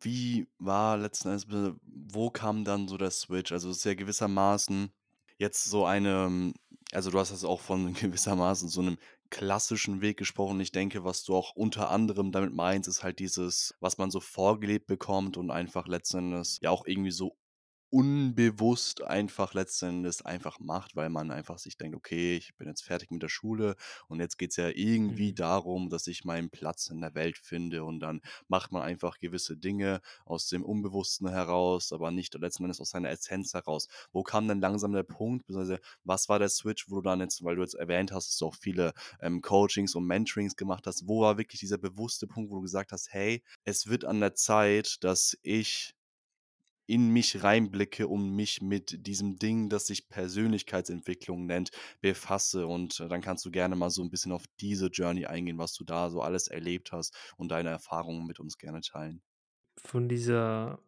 wie 0.00 0.46
war 0.58 0.96
letzten 0.96 1.28
Endes, 1.28 1.46
wo 1.82 2.30
kam 2.30 2.64
dann 2.64 2.88
so 2.88 2.96
der 2.96 3.10
Switch? 3.10 3.52
Also 3.52 3.70
es 3.70 3.78
ist 3.78 3.84
ja 3.84 3.94
gewissermaßen 3.94 4.90
jetzt 5.38 5.64
so 5.64 5.84
eine, 5.84 6.52
also 6.92 7.10
du 7.10 7.18
hast 7.18 7.32
das 7.32 7.44
auch 7.44 7.60
von 7.60 7.94
gewissermaßen 7.94 8.68
so 8.68 8.80
einem 8.80 8.98
klassischen 9.34 10.00
Weg 10.00 10.16
gesprochen. 10.16 10.60
Ich 10.60 10.70
denke, 10.70 11.02
was 11.02 11.24
du 11.24 11.34
auch 11.34 11.56
unter 11.56 11.90
anderem 11.90 12.30
damit 12.30 12.54
meinst, 12.54 12.88
ist 12.88 13.02
halt 13.02 13.18
dieses, 13.18 13.74
was 13.80 13.98
man 13.98 14.12
so 14.12 14.20
vorgelebt 14.20 14.86
bekommt 14.86 15.36
und 15.36 15.50
einfach 15.50 15.88
letzten 15.88 16.18
Endes 16.18 16.60
ja 16.62 16.70
auch 16.70 16.86
irgendwie 16.86 17.10
so 17.10 17.36
unbewusst 17.94 19.02
einfach 19.02 19.54
letzten 19.54 19.86
Endes 19.86 20.22
einfach 20.22 20.58
macht, 20.60 20.96
weil 20.96 21.10
man 21.10 21.30
einfach 21.30 21.58
sich 21.58 21.76
denkt: 21.76 21.96
„Okay, 21.96 22.36
ich 22.36 22.56
bin 22.56 22.66
jetzt 22.68 22.82
fertig 22.84 23.10
mit 23.10 23.22
der 23.22 23.28
Schule 23.28 23.76
und 24.08 24.20
jetzt 24.20 24.36
geht's 24.38 24.56
ja 24.56 24.68
irgendwie 24.68 25.32
Mhm. 25.32 25.34
darum, 25.34 25.88
dass 25.90 26.06
ich 26.06 26.24
meinen 26.24 26.50
Platz 26.50 26.88
in 26.88 27.00
der 27.00 27.14
Welt 27.14 27.38
finde.“ 27.38 27.84
Und 27.84 28.00
dann 28.00 28.20
macht 28.48 28.72
man 28.72 28.82
einfach 28.82 29.18
gewisse 29.18 29.56
Dinge 29.56 30.00
aus 30.24 30.48
dem 30.48 30.64
Unbewussten 30.64 31.28
heraus, 31.28 31.92
aber 31.92 32.10
nicht 32.10 32.34
letzten 32.34 32.64
Endes 32.64 32.80
aus 32.80 32.90
seiner 32.90 33.10
Essenz 33.10 33.54
heraus. 33.54 33.88
Wo 34.12 34.22
kam 34.22 34.48
denn 34.48 34.60
langsam 34.60 34.92
der 34.92 35.02
Punkt, 35.04 35.46
beziehungsweise 35.46 35.80
was 36.04 36.28
war 36.28 36.38
der 36.38 36.48
Switch, 36.48 36.88
wo 36.90 36.96
du 36.96 37.02
dann 37.02 37.20
jetzt 37.20 37.42
weil 37.44 37.56
du 37.56 37.62
jetzt 37.62 37.74
erwähnt 37.74 38.12
hast, 38.12 38.28
dass 38.30 38.38
du 38.38 38.46
auch 38.46 38.54
viele, 38.54 38.92
ähm, 39.20 39.40
Coachings 39.42 39.94
und 39.94 40.06
Mentorings 40.06 40.56
gemacht 40.56 40.86
hast. 40.86 41.08
Wo 41.08 41.20
war 41.22 41.38
wirklich 41.38 41.60
dieser 41.60 41.78
bewusste 41.78 42.26
Punkt, 42.26 42.50
wo 42.50 42.56
du 42.56 42.62
gesagt 42.62 42.92
hast: 42.92 43.12
„Hey, 43.12 43.42
es 43.64 43.86
wird 43.86 44.04
an 44.04 44.20
der 44.20 44.34
Zeit, 44.34 44.98
dass 45.04 45.36
ich 45.42 45.94
in 46.86 47.08
mich 47.10 47.42
reinblicke 47.42 48.08
und 48.08 48.30
mich 48.34 48.60
mit 48.62 49.06
diesem 49.06 49.36
Ding, 49.38 49.68
das 49.68 49.86
sich 49.86 50.08
Persönlichkeitsentwicklung 50.08 51.46
nennt, 51.46 51.70
befasse. 52.00 52.66
Und 52.66 53.00
äh, 53.00 53.08
dann 53.08 53.20
kannst 53.22 53.44
du 53.44 53.50
gerne 53.50 53.76
mal 53.76 53.90
so 53.90 54.02
ein 54.02 54.10
bisschen 54.10 54.32
auf 54.32 54.44
diese 54.60 54.86
Journey 54.88 55.26
eingehen, 55.26 55.58
was 55.58 55.74
du 55.74 55.84
da 55.84 56.10
so 56.10 56.20
alles 56.22 56.48
erlebt 56.48 56.92
hast 56.92 57.14
und 57.36 57.48
deine 57.50 57.70
Erfahrungen 57.70 58.26
mit 58.26 58.40
uns 58.40 58.58
gerne 58.58 58.80
teilen. 58.80 59.22
Von 59.76 60.08
dieser 60.08 60.80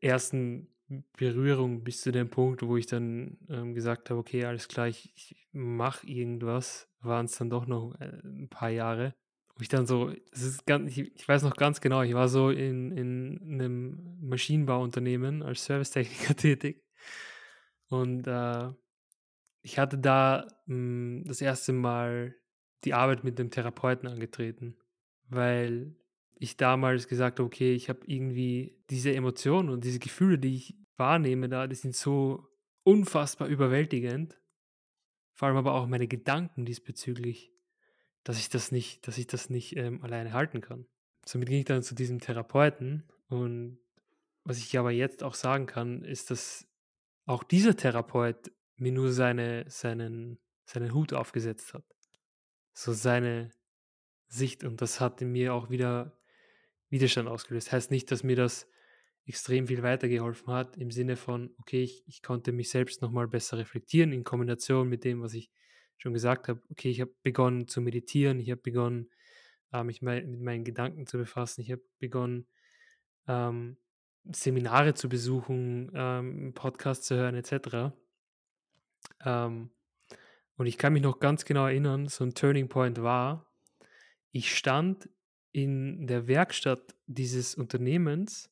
ersten 0.00 0.68
Berührung 1.16 1.82
bis 1.84 2.02
zu 2.02 2.12
dem 2.12 2.30
Punkt, 2.30 2.62
wo 2.62 2.76
ich 2.76 2.86
dann, 2.86 3.38
ähm, 3.48 3.74
gesagt 3.74 4.10
habe: 4.10 4.20
„Okay, 4.20 4.44
alles 4.44 4.68
klar, 4.68 4.88
ich 4.88 5.12
ich 5.16 5.48
mache 5.52 6.06
irgendwas“, 6.06 6.88
waren 7.00 7.26
es 7.26 7.36
dann 7.38 7.50
doch 7.50 7.66
noch, 7.66 7.94
äh, 8.00 8.20
'n 8.24 8.48
paar 8.50 8.70
Jahre, 8.70 9.14
wo 9.56 9.62
ich 9.62 9.68
dann 9.68 9.86
so 9.86 10.10
es 10.32 10.42
ist 10.42 10.66
gan 10.66 10.86
ich 10.86 10.98
ich 10.98 11.28
weiß 11.28 11.42
noch 11.42 11.56
ganz 11.56 11.80
genau, 11.80 12.02
ich 12.02 12.14
war 12.14 12.28
so 12.28 12.50
in 12.50 12.92
in 12.92 13.56
'nem 13.56 14.18
Maschinenbauunternehmen 14.22 15.42
als 15.42 15.64
Servicetechniker 15.64 16.36
tätig. 16.36 16.82
Und, 17.88 18.26
äh, 18.26 18.70
ich 19.62 19.78
hatte 19.78 19.98
da, 19.98 20.46
hm, 20.66 21.24
das 21.26 21.40
erste 21.42 21.72
Mal 21.74 22.36
die 22.84 22.94
Arbeit 22.94 23.24
mit 23.24 23.38
'nem 23.38 23.50
Therapeuten 23.50 24.08
angetreten, 24.08 24.76
weil 25.28 25.96
ich 26.36 26.56
damals 26.56 27.08
gesagt 27.08 27.38
habe: 27.40 27.46
„Okay, 27.46 27.74
ich 27.74 27.88
habe 27.90 28.00
irgendwie 28.06 28.78
diese 28.90 29.14
Emotionen 29.14 29.70
und 29.70 29.84
diese 29.84 30.00
Gefühle, 30.00 30.38
die 30.38 30.56
ich 30.56 30.76
wahrnehme 30.96 31.48
da, 31.48 31.66
die 31.68 31.76
sind 31.76 31.96
so 31.96 32.48
unfassbar 32.84 33.48
überwältigend, 33.48 34.38
vor 35.34 35.48
allem 35.48 35.58
aber 35.58 35.74
auch 35.74 35.86
meine 35.86 36.08
Gedanken 36.08 36.64
diesbezüglich, 36.66 37.52
dass 38.26 38.38
ich 38.40 38.48
das 38.48 38.72
nicht 38.72 39.06
dass 39.06 39.18
ich 39.18 39.28
das 39.28 39.50
nicht, 39.50 39.76
ähm, 39.76 40.02
alleine 40.02 40.32
halten 40.32 40.60
kann.“ 40.60 40.86
Somit 41.24 41.48
ging 41.48 41.60
ich 41.60 41.64
dann 41.64 41.82
zu 41.82 41.94
diesem 41.94 42.20
Therapeuten 42.20 43.04
und 43.28 43.78
was 44.44 44.58
ich 44.58 44.76
aber 44.78 44.90
jetzt 44.90 45.22
auch 45.22 45.34
sagen 45.34 45.66
kann, 45.66 46.04
ist, 46.04 46.30
dass 46.30 46.68
auch 47.24 47.44
dieser 47.44 47.76
Therapeut 47.76 48.50
mir 48.76 48.92
nur 48.92 49.12
seine 49.12 49.64
seinen 49.68 50.38
seinen 50.64 50.92
Hut 50.92 51.12
aufgesetzt 51.12 51.72
hat, 51.72 51.84
so 52.74 52.92
seine 52.92 53.50
Sicht 54.28 54.64
und 54.64 54.82
das 54.82 55.00
hat 55.00 55.22
in 55.22 55.30
mir 55.30 55.54
auch 55.54 55.70
wieder 55.70 56.18
Widerstand 56.90 57.28
ausgelöst. 57.28 57.70
Heißt 57.70 57.92
nicht, 57.92 58.10
dass 58.10 58.24
mir 58.24 58.36
das 58.36 58.68
extrem 59.24 59.68
viel 59.68 59.82
weitergeholfen 59.84 60.52
hat 60.52 60.76
im 60.76 60.90
Sinne 60.90 61.16
von, 61.16 61.54
okay, 61.58 61.82
ich 61.84 62.02
ich 62.08 62.22
konnte 62.22 62.50
mich 62.50 62.70
selbst 62.70 63.02
noch 63.02 63.12
mal 63.12 63.28
besser 63.28 63.58
reflektieren 63.58 64.12
in 64.12 64.24
Kombination 64.24 64.88
mit 64.88 65.04
dem, 65.04 65.22
was 65.22 65.34
ich 65.34 65.50
schon 65.98 66.12
gesagt 66.12 66.48
habe. 66.48 66.62
Okay, 66.70 66.90
ich 66.90 67.00
habe 67.00 67.14
begonnen 67.22 67.68
zu 67.68 67.80
meditieren, 67.80 68.38
ich 68.40 68.50
habe 68.50 68.60
begonnen, 68.60 69.10
äh, 69.72 69.82
mich 69.84 70.02
mit 70.02 70.40
meinen 70.40 70.64
Gedanken 70.64 71.06
zu 71.06 71.18
befassen. 71.18 71.62
Ich 71.62 71.72
habe 71.72 71.82
begonnen, 71.98 72.46
ähm, 73.28 73.78
Seminare 74.24 74.94
zu 74.94 75.08
besuchen, 75.08 75.90
ähm, 75.94 76.52
Podcasts 76.54 77.06
zu 77.06 77.16
hören 77.16 77.36
et 77.36 77.46
cetera. 77.46 77.92
Ähm, 79.24 79.70
und 80.56 80.66
ich 80.66 80.78
kann 80.78 80.92
mich 80.92 81.02
noch 81.02 81.20
ganz 81.20 81.44
genau 81.44 81.66
erinnern, 81.66 82.08
so 82.08 82.24
ein 82.24 82.34
Turning 82.34 82.68
Point 82.68 83.02
war, 83.02 83.52
ich 84.32 84.56
stand 84.56 85.08
in 85.52 86.06
der 86.06 86.26
Werkstatt 86.26 86.94
dieses 87.06 87.54
Unternehmens 87.54 88.50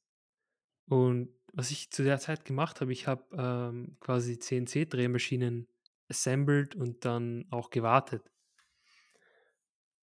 und 0.87 1.29
was 1.53 1.71
ich 1.71 1.91
zu 1.91 2.03
der 2.03 2.19
Zeit 2.19 2.45
gemacht 2.45 2.81
habe, 2.81 2.93
ich 2.93 3.07
habe, 3.07 3.25
ähm, 3.37 3.97
quasi 4.01 4.39
CNC-Drehmaschinen 4.39 5.69
assembled 6.09 6.75
und 6.75 7.05
dann 7.05 7.47
auch 7.51 7.71
gewartet. 7.71 8.31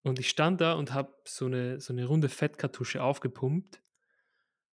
Und 0.03 0.19
ich 0.19 0.29
stand 0.29 0.61
da 0.61 0.73
und 0.73 0.93
habe 0.93 1.15
so 1.25 1.45
eine 1.45 1.79
so 1.79 1.93
eine 1.93 2.05
runde 2.05 2.29
Fettkartusche 2.29 3.03
aufgepumpt 3.03 3.81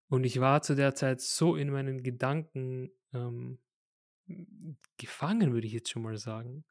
und 0.10 0.24
ich 0.24 0.40
war 0.40 0.62
zu 0.62 0.76
der 0.76 0.96
Zeit 0.96 1.22
so 1.22 1.56
in 1.56 1.70
meinen 1.70 2.02
Gedanken, 2.02 2.92
ähm, 3.13 3.60
hm, 4.28 4.78
gefangen, 4.98 5.54
würde 5.54 5.68
ich 5.68 5.74
jetzt 5.74 5.90
schon 5.90 6.02
mal 6.02 6.18
sagen, 6.18 6.63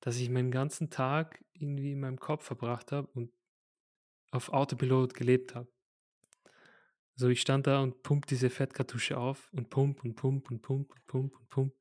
dass 0.00 0.16
ich 0.16 0.30
meinen 0.30 0.50
ganzen 0.50 0.90
Tag 0.90 1.44
irgendwie 1.52 1.92
in 1.92 2.00
meinem 2.00 2.18
Kopf 2.20 2.44
verbracht 2.44 2.92
habe 2.92 3.08
und 3.14 3.32
auf 4.30 4.50
Autopilot 4.50 5.14
gelebt 5.14 5.54
habe. 5.54 5.68
So, 7.16 7.28
ich 7.28 7.40
stand 7.40 7.66
da 7.66 7.80
und 7.80 8.02
pump 8.02 8.26
diese 8.26 8.50
Fettkartusche 8.50 9.16
auf 9.16 9.52
und 9.52 9.70
pump 9.70 10.02
und 10.04 10.16
pump 10.16 10.50
und 10.50 10.62
pump 10.62 10.90
und 10.90 11.06
pump 11.06 11.36
und 11.36 11.48
pump. 11.48 11.74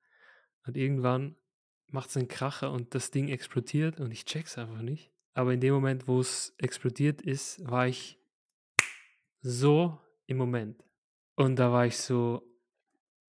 Und 0.65 0.77
irgendwann 0.77 1.36
macht's 1.93 2.15
'n 2.15 2.27
Kracher 2.27 2.71
und 2.71 2.95
das 2.95 3.12
Ding 3.12 3.29
explodiert 3.29 3.99
und 3.99 4.12
ich 4.12 4.25
check's 4.25 4.58
einfach 4.58 4.82
nicht. 4.82 5.12
Aber 5.34 5.53
in 5.53 5.62
dem 5.62 5.73
Moment, 5.73 6.08
wo 6.08 6.19
es 6.19 6.53
explodiert 6.58 7.21
ist, 7.21 7.67
war 7.69 7.88
ich 7.88 8.19
so 9.41 9.99
im 10.27 10.38
Moment. 10.38 10.84
Und 11.36 11.58
da 11.58 11.71
war 11.71 11.86
ich 11.86 11.97
so: 11.97 12.43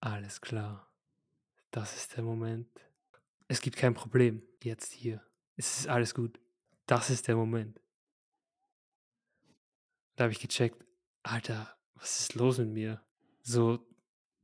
„Alles 0.01 0.41
klar, 0.41 0.91
das 1.71 1.97
ist 1.97 2.17
der 2.17 2.25
Moment. 2.25 2.69
Es 3.49 3.61
gibt 3.61 3.77
kein 3.77 3.95
Problem 3.95 4.43
jetzt 4.63 4.93
hier. 4.93 5.23
Es 5.57 5.79
ist 5.81 5.89
alles 5.89 6.15
gut. 6.15 6.41
Das 6.87 7.11
ist 7.11 7.29
der 7.29 7.37
Moment.“ 7.37 7.81
Da 10.17 10.25
habe 10.25 10.33
ich 10.33 10.41
gecheckt: 10.41 10.85
„Alter, 11.23 11.77
was 11.95 12.21
ist 12.21 12.35
los 12.35 12.59
mit 12.59 12.69
mir?“ 12.69 13.03
So 13.43 13.87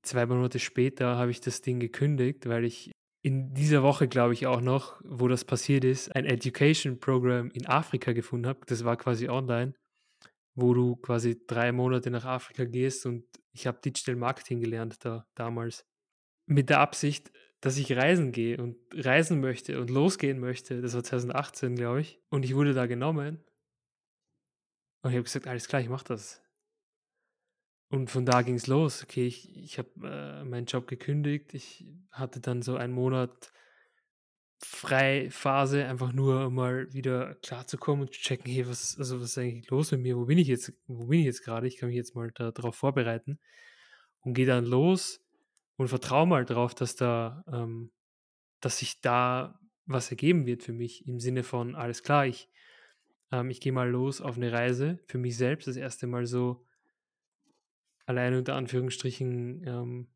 2 0.03 0.27
Monate 0.27 0.59
später 0.59 1.17
habe 1.17 1.31
ich 1.31 1.41
das 1.41 1.63
Ding 1.63 1.81
gekündigt, 1.81 2.47
weil 2.49 2.65
ich 2.65 2.93
in 3.23 3.53
dieser 3.55 3.83
Woche, 3.83 4.09
glaube 4.09 4.33
ich 4.35 4.47
auch 4.47 4.61
noch, 4.61 5.01
wo 5.05 5.29
das 5.29 5.45
passiert 5.45 5.85
ist, 5.85 6.15
ein 6.17 6.25
Education 6.25 7.01
Program 7.01 7.51
in 7.51 7.67
Afrika 7.67 8.13
gefunden 8.13 8.47
habe. 8.47 8.61
Das 8.67 8.85
war 8.85 8.97
quasi 8.97 9.29
online, 9.29 9.75
wo 10.55 10.75
du 10.75 10.97
quasi 10.97 11.41
3 11.47 11.73
Monate 11.73 12.11
nach 12.11 12.25
Afrika 12.25 12.65
gehst 12.65 13.07
und 13.07 13.25
ich 13.53 13.67
habe 13.67 13.81
Digital 13.85 14.17
Marketing 14.17 14.61
gelernt 14.61 15.05
da 15.05 15.27
damals. 15.35 15.87
Mit 16.47 16.71
der 16.71 16.81
Absicht, 16.81 17.33
dass 17.61 17.79
ich 17.79 17.93
reisen 17.97 18.33
gehe 18.33 18.59
und 18.59 18.77
reisen 18.95 19.41
möchte 19.41 19.81
und 19.81 19.91
losgehen 19.91 20.41
möchte. 20.41 20.83
Das 20.83 20.95
war 20.95 21.05
2018, 21.05 21.77
glaube 21.77 22.03
ich. 22.03 22.21
Und 22.31 22.45
ich 22.45 22.55
wurde 22.57 22.75
da 22.75 22.87
genommen 22.87 23.45
und 25.03 25.11
ich 25.11 25.17
habe 25.17 25.25
gesagt: 25.25 25.47
„Alles 25.47 25.69
klar, 25.69 25.83
ich 25.83 25.89
mache 25.89 26.05
das.“ 26.05 26.43
Und 27.93 28.09
von 28.09 28.25
da 28.25 28.43
ging's 28.43 28.69
los. 28.69 29.03
Okay, 29.03 29.27
ich 29.27 29.57
ich 29.57 29.77
habe, 29.79 29.91
äh, 30.43 30.45
meinen 30.45 30.67
Job 30.67 30.87
gekündigt. 30.87 31.55
Ich 31.55 31.85
hatte 32.13 32.39
dann 32.41 32.63
so 32.63 32.77
einen 32.77 32.93
Monat 32.93 33.51
Freiphase, 34.63 35.87
einfach 35.87 36.13
nur 36.13 36.51
mal 36.51 36.93
wieder 36.93 37.35
klarzukommen 37.37 38.03
und 38.03 38.15
zu 38.15 38.21
checken: 38.21 38.53
„Hey, 38.53 38.69
was 38.69 38.97
also, 38.99 39.19
was 39.19 39.31
ist 39.31 39.39
eigentlich 39.39 39.71
los 39.71 39.91
mit 39.93 40.03
mir? 40.03 40.17
Wo 40.19 40.27
bin 40.27 40.37
ich 40.39 40.49
jetzt 40.49 40.73
wo 40.87 41.07
bin 41.07 41.21
ich 41.21 41.25
jetzt 41.27 41.43
grade? 41.45 41.67
Ich 41.67 41.79
kann 41.79 41.89
mich 41.89 41.97
jetzt 41.97 42.15
mal 42.15 42.31
da 42.35 42.51
drauf 42.53 42.77
vorbereiten.“ 42.77 43.39
Und 44.23 44.35
gehe 44.35 44.47
dann 44.47 44.67
los 44.67 45.21
und 45.77 45.89
vertraue 45.89 46.27
mal 46.27 46.45
drauf, 46.45 46.75
dass 46.75 46.97
da 46.97 47.45
ähm, 47.53 47.93
dass 48.61 48.79
sich 48.81 49.01
da 49.03 49.61
was 49.87 50.11
ergeben 50.11 50.47
wird 50.47 50.63
für 50.65 50.73
mich 50.75 51.07
im 51.09 51.21
Sinne 51.21 51.43
von: 51.45 51.75
„Alles 51.77 52.03
klar, 52.03 52.27
ich 52.27 52.49
ähm, 53.33 53.51
ich 53.51 53.61
gehe 53.61 53.73
mal 53.73 53.91
los 53.91 54.21
auf 54.23 54.37
'ne 54.39 54.53
Reise 54.53 55.01
für 55.09 55.19
mich 55.19 55.37
selbst.“ 55.39 55.69
Das 55.69 55.77
erste 55.77 56.07
Mal 56.09 56.27
so 56.27 56.67
alleine 58.11 58.39
unter 58.39 58.57
Anführungsstrichen, 58.57 59.65
ähm, 59.67 60.09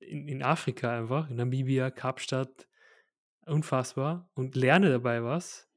in 0.00 0.28
in 0.28 0.42
Afrika 0.44 0.98
einfach, 0.98 1.30
in 1.30 1.36
Namibia, 1.36 1.90
Kapstadt, 1.90 2.68
unfassbar 3.46 4.30
und 4.34 4.56
lerne 4.56 4.90
dabei 4.90 5.24
was, 5.24 5.68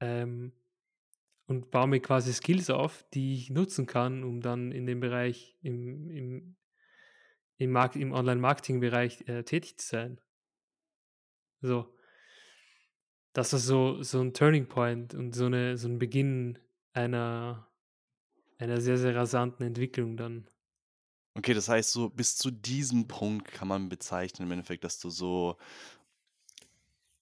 ähm, 0.00 0.52
und 1.46 1.70
baue 1.70 1.88
mir 1.88 2.00
quasi 2.00 2.32
Skills 2.32 2.70
auf, 2.70 3.04
die 3.14 3.34
ich 3.34 3.50
nutzen 3.50 3.86
kann, 3.86 4.24
um 4.24 4.40
dann 4.42 4.72
in 4.72 4.86
dem 4.86 5.00
Bereich 5.00 5.58
im 5.62 6.10
im 6.10 6.56
im 7.58 7.70
Mark 7.70 7.94
im 7.96 8.12
Online-Marketing-Bereich, 8.12 9.28
äh, 9.28 9.42
tätig 9.44 9.78
zu 9.78 9.86
sein. 9.86 10.20
So, 11.62 11.94
das 13.32 13.52
ist 13.52 13.66
so 13.66 14.02
so 14.02 14.20
'n 14.20 14.32
Turning 14.34 14.66
Point 14.68 15.14
und 15.14 15.34
so 15.34 15.48
'ne 15.48 15.76
so 15.76 15.88
'n 15.88 15.98
Beginn 15.98 16.58
einer 16.92 17.67
einer 18.58 18.80
sehr, 18.80 18.98
sehr 18.98 19.14
rasanten 19.14 19.66
Entwicklung 19.66 20.16
dann. 20.16 20.46
Okay, 21.36 21.54
das 21.54 21.68
heißt 21.68 21.92
so, 21.92 22.10
bis 22.10 22.36
zu 22.36 22.50
diesem 22.50 23.06
Punkt 23.06 23.52
kann 23.52 23.68
man 23.68 23.88
bezeichnen 23.88 24.46
im 24.48 24.52
Endeffekt, 24.52 24.82
dass 24.82 24.98
du 24.98 25.08
so 25.08 25.56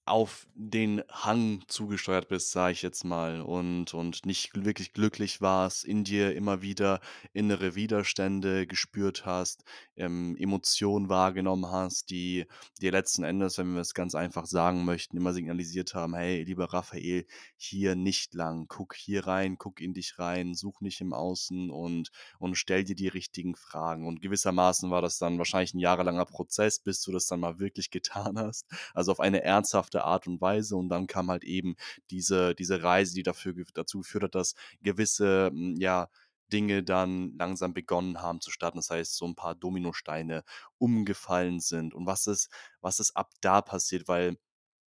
auf 0.06 0.46
den 0.54 1.02
Hang 1.10 1.64
zugesteuert 1.68 2.28
bist, 2.28 2.52
sage 2.52 2.72
ich 2.72 2.82
jetzt 2.82 3.04
mal, 3.04 3.40
und 3.42 3.92
und 3.94 4.24
nicht 4.24 4.64
wirklich 4.64 4.92
glücklich 4.92 5.40
warst, 5.40 5.84
in 5.84 6.04
dir 6.04 6.34
immer 6.36 6.62
wieder 6.62 7.00
innere 7.32 7.74
Widerstände 7.74 8.66
gespürt 8.66 9.26
hast, 9.26 9.64
ähm, 9.96 10.36
Emotionen 10.38 11.08
wahrgenommen 11.08 11.70
hast, 11.70 12.10
die 12.10 12.46
dir 12.80 12.92
letzten 12.92 13.24
Endes, 13.24 13.58
wenn 13.58 13.74
wir 13.74 13.80
es 13.80 13.94
ganz 13.94 14.14
einfach 14.14 14.46
sagen 14.46 14.84
möchten, 14.84 15.16
immer 15.16 15.32
signalisiert 15.32 15.94
haben: 15.94 16.14
„Hey, 16.14 16.42
lieber 16.44 16.72
Raphael, 16.72 17.26
hier 17.56 17.96
nicht 17.96 18.34
lang. 18.34 18.66
Guck 18.68 18.94
hier 18.94 19.26
rein, 19.26 19.58
guck 19.58 19.80
in 19.80 19.92
dich 19.94 20.18
rein, 20.18 20.54
such 20.54 20.80
nicht 20.80 21.00
im 21.00 21.12
Außen 21.12 21.70
und 21.70 22.10
und 22.38 22.56
stell 22.56 22.84
dir 22.84 22.94
die 22.96 23.08
richtigen 23.08 23.56
Fragen.“ 23.56 24.06
Und 24.06 24.22
gewissermaßen 24.22 24.90
war 24.90 25.02
das 25.02 25.18
dann 25.18 25.38
wahrscheinlich 25.38 25.74
ein 25.74 25.78
jahrelanger 25.80 26.26
Prozess, 26.26 26.78
bis 26.80 27.02
du 27.02 27.12
das 27.12 27.26
dann 27.26 27.40
mal 27.40 27.58
wirklich 27.58 27.90
getan 27.90 28.38
hast 28.38 28.66
also 28.94 29.12
auf 29.12 29.20
eine 29.20 29.42
ernsthafte 29.42 29.95
Art 30.04 30.26
und 30.26 30.40
Weise. 30.40 30.76
Und 30.76 30.88
dann 30.88 31.06
kam 31.06 31.30
halt 31.30 31.44
eben 31.44 31.76
diese, 32.10 32.54
diese 32.54 32.82
Reise, 32.82 33.14
die 33.14 33.22
dafür, 33.22 33.54
dazu 33.74 33.98
geführt 34.00 34.24
hat, 34.24 34.34
dass 34.34 34.54
gewisse, 34.82 35.48
hm, 35.52 35.76
ja, 35.78 36.08
Dinge 36.52 36.82
dann 36.84 37.36
langsam 37.38 37.74
begonnen 37.74 38.22
haben 38.22 38.40
zu 38.40 38.50
starten. 38.50 38.78
Das 38.78 38.90
heißt, 38.90 39.16
so 39.16 39.26
ein 39.26 39.34
paar 39.34 39.54
Dominosteine 39.54 40.44
umgefallen 40.78 41.60
sind. 41.60 41.94
Und 41.94 42.06
was 42.06 42.26
ist, 42.26 42.50
was 42.80 43.00
ist 43.00 43.16
ab 43.16 43.32
da 43.40 43.62
passiert? 43.62 44.08
Weil 44.08 44.36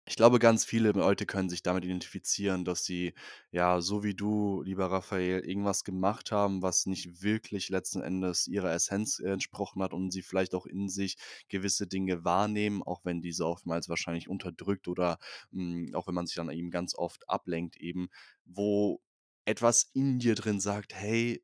ich 0.09 0.15
glaube, 0.15 0.39
ganz 0.39 0.65
viele 0.65 0.91
Leute 0.91 1.25
können 1.25 1.49
sich 1.49 1.61
damit 1.63 1.85
identifizieren, 1.85 2.65
dass 2.65 2.83
sie, 2.83 3.13
ja, 3.51 3.79
so 3.79 4.03
wie 4.03 4.15
du, 4.15 4.61
lieber 4.63 4.87
Raphael, 4.91 5.39
irgendwas 5.41 5.83
gemacht 5.83 6.31
haben, 6.31 6.61
was 6.63 6.87
nicht 6.87 7.21
wirklich 7.21 7.69
letzten 7.69 8.01
Endes 8.01 8.47
ihrer 8.47 8.73
Essenz 8.73 9.19
entsprochen 9.19 9.83
hat 9.83 9.93
und 9.93 10.11
sie 10.11 10.23
vielleicht 10.23 10.55
auch 10.55 10.65
in 10.65 10.89
sich 10.89 11.17
gewisse 11.47 11.87
Dinge 11.87 12.23
wahrnehmen, 12.25 12.81
auch 12.83 13.05
wenn 13.05 13.21
diese 13.21 13.45
oftmals 13.45 13.87
wahrscheinlich 13.87 14.27
unterdrückt 14.29 14.87
oder 14.87 15.19
hm, 15.51 15.91
auch 15.93 16.07
wenn 16.07 16.15
man 16.15 16.25
sich 16.27 16.35
dann 16.35 16.49
eben 16.51 16.71
ganz 16.71 16.95
oft 16.95 17.29
ablenkt 17.29 17.77
eben, 17.77 18.09
wo 18.45 19.01
etwas 19.45 19.89
in 19.93 20.19
dir 20.19 20.35
drin 20.35 20.59
sagt: 20.59 20.93
„Hey, 20.95 21.43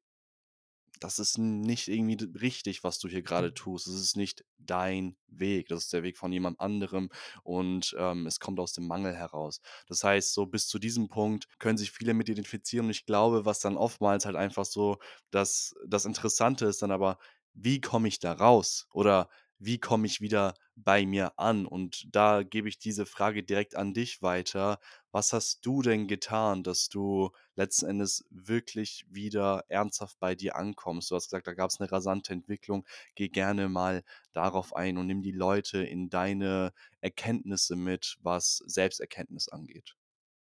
das 1.00 1.20
ist 1.20 1.38
nicht 1.38 1.88
irgendwie 1.88 2.18
richtig, 2.40 2.84
was 2.84 3.00
du 3.00 3.08
hier 3.08 3.22
gerade 3.22 3.54
Mhm. 3.54 3.54
tust. 3.54 3.88
Es 3.88 3.96
ist 3.96 4.16
nicht 4.18 4.46
dein 4.58 5.18
Weg. 5.28 5.68
Das 5.70 5.84
ist 5.84 5.94
der 5.94 6.04
Weg 6.04 6.18
von 6.18 6.32
jemand 6.32 6.60
anderem 6.60 7.10
und, 7.44 7.96
ähm, 8.00 8.26
es 8.28 8.40
kommt 8.40 8.60
aus 8.60 8.74
dem 8.74 8.88
Mangel 8.88 9.14
heraus. 9.16 9.60
Das 9.88 10.04
heißt, 10.04 10.34
so 10.34 10.46
bis 10.46 10.68
zu 10.68 10.80
diesem 10.80 11.08
Punkt 11.10 11.48
können 11.60 11.78
sich 11.78 11.92
viele 11.92 12.14
mit 12.14 12.30
identifizieren 12.30 12.86
und 12.88 12.92
ich 12.92 13.06
glaube, 13.06 13.46
was 13.46 13.60
dann 13.60 13.78
oftmals 13.78 14.26
halt 14.26 14.36
einfach 14.36 14.66
so 14.66 14.98
das 15.32 15.74
das 15.88 16.06
Interessante 16.06 16.66
ist 16.66 16.82
dann 16.82 16.92
aber: 16.92 17.18
Wie 17.54 17.82
komme 17.82 18.08
ich 18.08 18.20
da 18.20 18.34
raus? 18.34 18.88
Oder 18.92 19.30
wie 19.60 19.80
komme 19.80 20.06
ich 20.08 20.22
wieder 20.22 20.54
bei 20.76 21.06
mir 21.06 21.38
an? 21.40 21.66
Und 21.66 22.08
da 22.16 22.44
gebe 22.44 22.70
ich 22.70 22.78
diese 22.80 23.06
Frage 23.06 23.44
direkt 23.44 23.76
an 23.76 23.94
dich 23.94 24.22
weiter. 24.22 24.80
Was 25.12 25.34
hast 25.34 25.66
du 25.66 25.82
denn 25.82 26.08
getan, 26.08 26.64
dass 26.64 26.90
du 26.90 27.32
letzten 27.56 27.86
Endes 27.88 28.26
wirklich 28.30 29.06
wieder 29.10 29.64
ernsthaft 29.70 30.20
bei 30.20 30.36
dir 30.36 30.56
ankommst. 30.58 31.10
Du 31.12 31.16
hast 31.16 31.26
gesagt, 31.28 31.48
da 31.48 31.54
gab 31.54 31.70
es 31.70 31.80
eine 31.80 31.92
rasante 31.92 32.34
Entwicklung. 32.34 32.86
Geh 33.16 33.30
gerne 33.30 33.70
mal 33.70 34.04
darauf 34.34 34.76
ein 34.76 34.98
und 34.98 35.08
nimm 35.08 35.22
die 35.22 35.32
Leute 35.32 35.84
in 35.84 36.10
deine 36.10 36.74
Erkenntnisse 37.02 37.76
mit, 37.76 38.18
was 38.22 38.58
Selbsterkenntnis 38.66 39.50
angeht. 39.50 39.96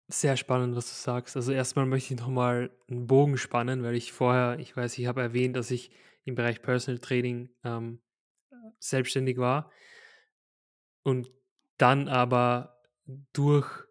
Sehr 0.10 0.36
spannend, 0.38 0.76
was 0.76 0.88
du 0.90 0.96
sagst. 0.96 1.36
Also 1.38 1.52
erstmal 1.54 1.86
möchte 1.86 2.14
ich 2.14 2.20
noch 2.20 2.28
mal 2.28 2.72
'n 2.90 3.08
Bogen 3.08 3.38
spannen, 3.38 3.84
weil 3.84 3.96
ich 3.96 4.12
vorher 4.12 4.60
ich 4.60 4.76
weiß, 4.76 4.98
ich 4.98 5.06
habe 5.08 5.22
erwähnt, 5.22 5.56
dass 5.56 5.72
ich 5.72 5.92
im 6.26 6.36
Bereich 6.36 6.62
Personal 6.62 7.00
Training, 7.00 7.50
ähm, 7.64 8.00
äh, 8.00 8.13
selbstständig 8.80 9.38
war 9.38 9.72
und 11.04 11.32
dann 11.78 12.08
aber 12.08 12.82
durch 13.34 13.86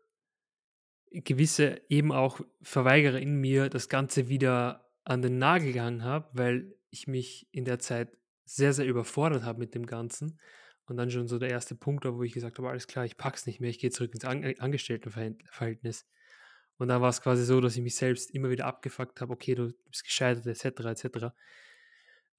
gewisse 1.10 1.82
eben 1.88 2.12
auch 2.12 2.40
Verweigerer 2.62 3.18
in 3.18 3.34
mir 3.40 3.68
das 3.68 3.88
Ganze 3.88 4.28
wieder 4.28 4.90
an 5.04 5.20
den 5.22 5.38
Nagel 5.38 5.72
gehangen 5.72 6.04
habe, 6.04 6.28
weil 6.32 6.74
ich 6.90 7.06
mich 7.06 7.48
in 7.52 7.64
der 7.64 7.78
Zeit 7.78 8.16
sehr, 8.44 8.72
sehr 8.72 8.86
überfordert 8.86 9.42
habe 9.44 9.58
mit 9.58 9.74
dem 9.74 9.86
Ganzen. 9.86 10.40
Und 10.86 10.96
dann 10.96 11.10
schon 11.10 11.28
so 11.28 11.38
der 11.38 11.50
erste 11.50 11.74
Punkt 11.74 12.04
war, 12.04 12.16
wo 12.16 12.22
ich 12.22 12.32
gesagt 12.32 12.58
habe: 12.58 12.68
„Alles 12.68 12.86
klar, 12.86 13.04
ich 13.04 13.16
pack's 13.16 13.46
nicht 13.46 13.60
mehr, 13.60 13.70
ich 13.70 13.78
gehe 13.78 13.90
zurück 13.90 14.12
ins 14.14 14.24
An 14.24 14.44
Angestelltenverhältnis.“ 14.58 16.06
Und 16.78 16.88
dann 16.88 17.00
war 17.02 17.10
es 17.10 17.22
quasi 17.22 17.44
so, 17.44 17.60
dass 17.60 17.76
ich 17.76 17.82
mich 17.82 17.96
selbst 17.96 18.30
immer 18.32 18.50
wieder 18.50 18.66
abgefuckt 18.66 19.20
habe: 19.20 19.32
„Okay, 19.32 19.54
du 19.54 19.72
bist 19.90 20.04
gescheitert“ 20.04 20.46
et 20.46 20.58
cetera, 20.58 20.90
et 20.92 20.98
cetera. 20.98 21.34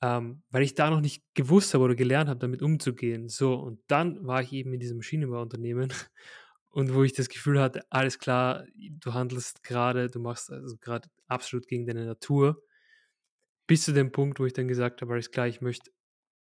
Ähm, 0.04 0.44
weil 0.50 0.64
ich 0.64 0.76
da 0.76 0.90
noch 0.90 1.00
nicht 1.00 1.24
gewusst 1.34 1.74
habe 1.74 1.86
oder 1.86 1.96
gelernt 1.96 2.30
habe, 2.30 2.38
damit 2.38 2.62
umzugehen. 2.62 3.30
So, 3.30 3.56
und 3.56 3.80
dann 3.88 4.28
war 4.28 4.42
ich 4.42 4.52
eben 4.52 4.74
in 4.74 4.82
diesem 4.82 4.98
Maschinenbauunternehmen 4.98 5.94
und 6.72 6.94
wo 6.94 7.04
ich 7.04 7.14
das 7.14 7.30
Gefühl 7.30 7.62
hatte, 7.62 7.86
alles 7.90 8.20
klar, 8.20 8.66
du 8.76 9.14
handelst 9.14 9.64
gerade, 9.64 10.10
du 10.10 10.20
machst 10.20 10.52
also 10.52 10.76
gerade 10.78 11.08
absolut 11.28 11.70
gegen 11.70 11.86
deine 11.86 12.06
Natur. 12.06 12.62
Bis 13.66 13.86
zu 13.86 13.94
dem 13.94 14.12
Punkt, 14.12 14.42
wo 14.42 14.46
ich 14.46 14.52
dann 14.52 14.68
gesagt 14.68 15.02
habe, 15.02 15.14
alles 15.14 15.32
klar, 15.32 15.48
ich 15.48 15.62
möchte 15.62 15.90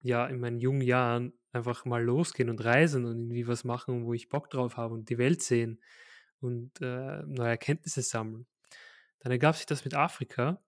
ja 0.02 0.28
in 0.28 0.42
meinen 0.42 0.60
jungen 0.60 0.82
Jahren 0.82 1.32
einfach 1.54 1.86
mal 1.86 2.04
losgehen 2.04 2.50
und 2.50 2.62
reisen 2.66 3.06
und 3.06 3.18
irgendwie 3.18 3.48
was 3.48 3.64
machen, 3.64 4.06
wo 4.06 4.14
ich 4.14 4.28
Bock 4.28 4.50
drauf 4.50 4.76
habe 4.76 4.94
und 4.94 5.10
die 5.10 5.18
Welt 5.18 5.42
sehen 5.42 5.80
und 6.42 6.82
äh, 6.82 7.24
neue 7.26 7.52
Erkenntnisse 7.52 8.02
sammeln. 8.02 8.48
Dann 9.20 9.32
ergab 9.32 9.56
sich 9.56 9.66
das 9.66 9.86
mit 9.86 9.94
Afrika 9.94 10.62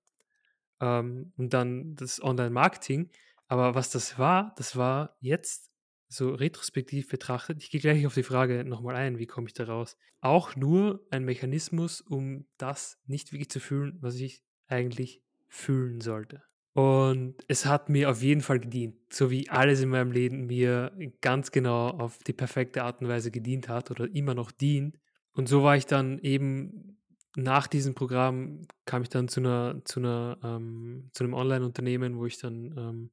ähm, 0.81 1.33
und 1.37 1.53
dann 1.53 1.95
das 1.95 2.21
Online-Marketing. 2.21 3.09
Aber 3.47 3.75
was 3.75 3.89
das 3.89 4.19
war, 4.19 4.53
das 4.57 4.75
war 4.75 5.15
jetzt 5.19 5.71
so 6.09 6.33
retrospektiv 6.33 7.09
betrachtet, 7.09 7.61
ich 7.61 7.69
gehe 7.69 7.81
gleich 7.81 8.05
auf 8.07 8.13
die 8.13 8.23
Frage 8.23 8.63
nochmal 8.63 8.95
ein, 8.95 9.19
wie 9.19 9.27
komme 9.27 9.47
ich 9.47 9.53
da 9.53 9.65
raus? 9.65 9.97
Auch 10.21 10.55
nur 10.55 11.05
ein 11.11 11.25
Mechanismus, 11.25 12.01
um 12.01 12.45
das 12.57 12.99
nicht 13.05 13.31
wirklich 13.31 13.49
zu 13.49 13.59
fühlen, 13.59 13.97
was 14.01 14.15
ich 14.15 14.43
eigentlich 14.67 15.21
fühlen 15.47 16.01
sollte. 16.01 16.43
Und 16.73 17.35
es 17.47 17.65
hat 17.65 17.89
mir 17.89 18.09
auf 18.11 18.21
jeden 18.21 18.41
Fall 18.41 18.59
gedient, 18.59 18.95
so 19.11 19.31
wie 19.31 19.49
alles 19.49 19.81
in 19.81 19.89
meinem 19.89 20.11
Leben 20.11 20.45
mir 20.45 20.91
ganz 21.21 21.51
genau 21.51 21.89
auf 21.89 22.19
die 22.19 22.33
perfekte 22.33 22.83
Art 22.83 23.01
und 23.01 23.07
Weise 23.07 23.31
gedient 23.31 23.67
hat 23.67 23.89
oder 23.89 24.07
immer 24.13 24.35
noch 24.35 24.51
dient. 24.51 24.99
Und 25.33 25.49
so 25.49 25.63
war 25.63 25.75
ich 25.75 25.87
dann 25.87 26.19
eben 26.19 26.99
nach 27.35 27.67
diesem 27.67 27.93
Programm 27.95 28.67
kam 28.85 29.03
ich 29.03 29.09
dann 29.09 29.27
zu 29.27 29.39
einer 29.41 29.81
zu 29.85 29.99
einer 29.99 30.39
ähm, 30.43 31.09
zu 31.13 31.23
einem 31.23 31.33
Online-Unternehmen, 31.33 32.17
wo 32.17 32.25
ich 32.25 32.39
dann, 32.39 32.75
ähm, 32.77 33.11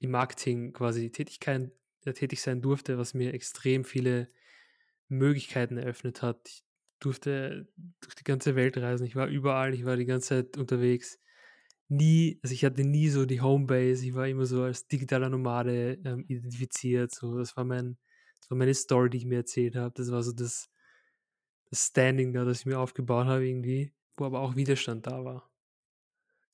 im 0.00 0.10
Marketing 0.10 0.72
quasi 0.72 1.10
Tätigkeiten 1.10 1.72
äh, 2.04 2.12
tätig 2.12 2.42
sein 2.42 2.62
durfte, 2.62 2.98
was 2.98 3.14
mir 3.14 3.34
extrem 3.34 3.84
viele 3.84 4.28
Möglichkeiten 5.08 5.78
eröffnet 5.78 6.22
hat. 6.22 6.48
Ich 6.48 6.64
durfte 7.00 7.68
durch 8.00 8.14
die 8.16 8.24
ganze 8.24 8.56
Welt 8.56 8.76
reisen. 8.78 9.06
Ich 9.06 9.16
war 9.16 9.28
überall, 9.28 9.74
ich 9.74 9.84
war 9.84 9.96
die 9.96 10.06
ganze 10.06 10.28
Zeit 10.28 10.56
unterwegs. 10.58 11.20
Nie 11.88 12.40
also, 12.42 12.54
ich 12.54 12.64
hatte 12.64 12.84
nie 12.84 13.08
so 13.10 13.26
die 13.26 13.40
Homebase. 13.42 14.06
Ich 14.06 14.14
war 14.14 14.28
immer 14.28 14.46
so 14.46 14.62
als 14.62 14.88
digitaler 14.88 15.28
Nomade, 15.30 15.98
ähm, 16.04 16.24
identifiziert, 16.28 17.14
so. 17.14 17.38
Das 17.38 17.56
war 17.56 17.64
mein 17.64 17.98
das 18.40 18.50
war 18.50 18.58
meine 18.58 18.74
Story, 18.74 19.10
die 19.10 19.18
ich 19.18 19.26
mir 19.26 19.36
erzählt 19.38 19.76
habe. 19.76 19.94
Das 19.96 20.10
war 20.10 20.22
so 20.22 20.32
das 20.32 20.71
das 21.72 21.88
Standing 21.88 22.34
da, 22.34 22.44
das 22.46 22.60
ich 22.60 22.66
mir 22.66 22.78
aufgebaut 22.80 23.26
habe 23.26 23.48
irgendwie, 23.48 23.92
wo 24.18 24.26
aber 24.26 24.40
auch 24.40 24.56
Widerstand 24.56 25.08
da 25.08 25.24
war. 25.24 25.50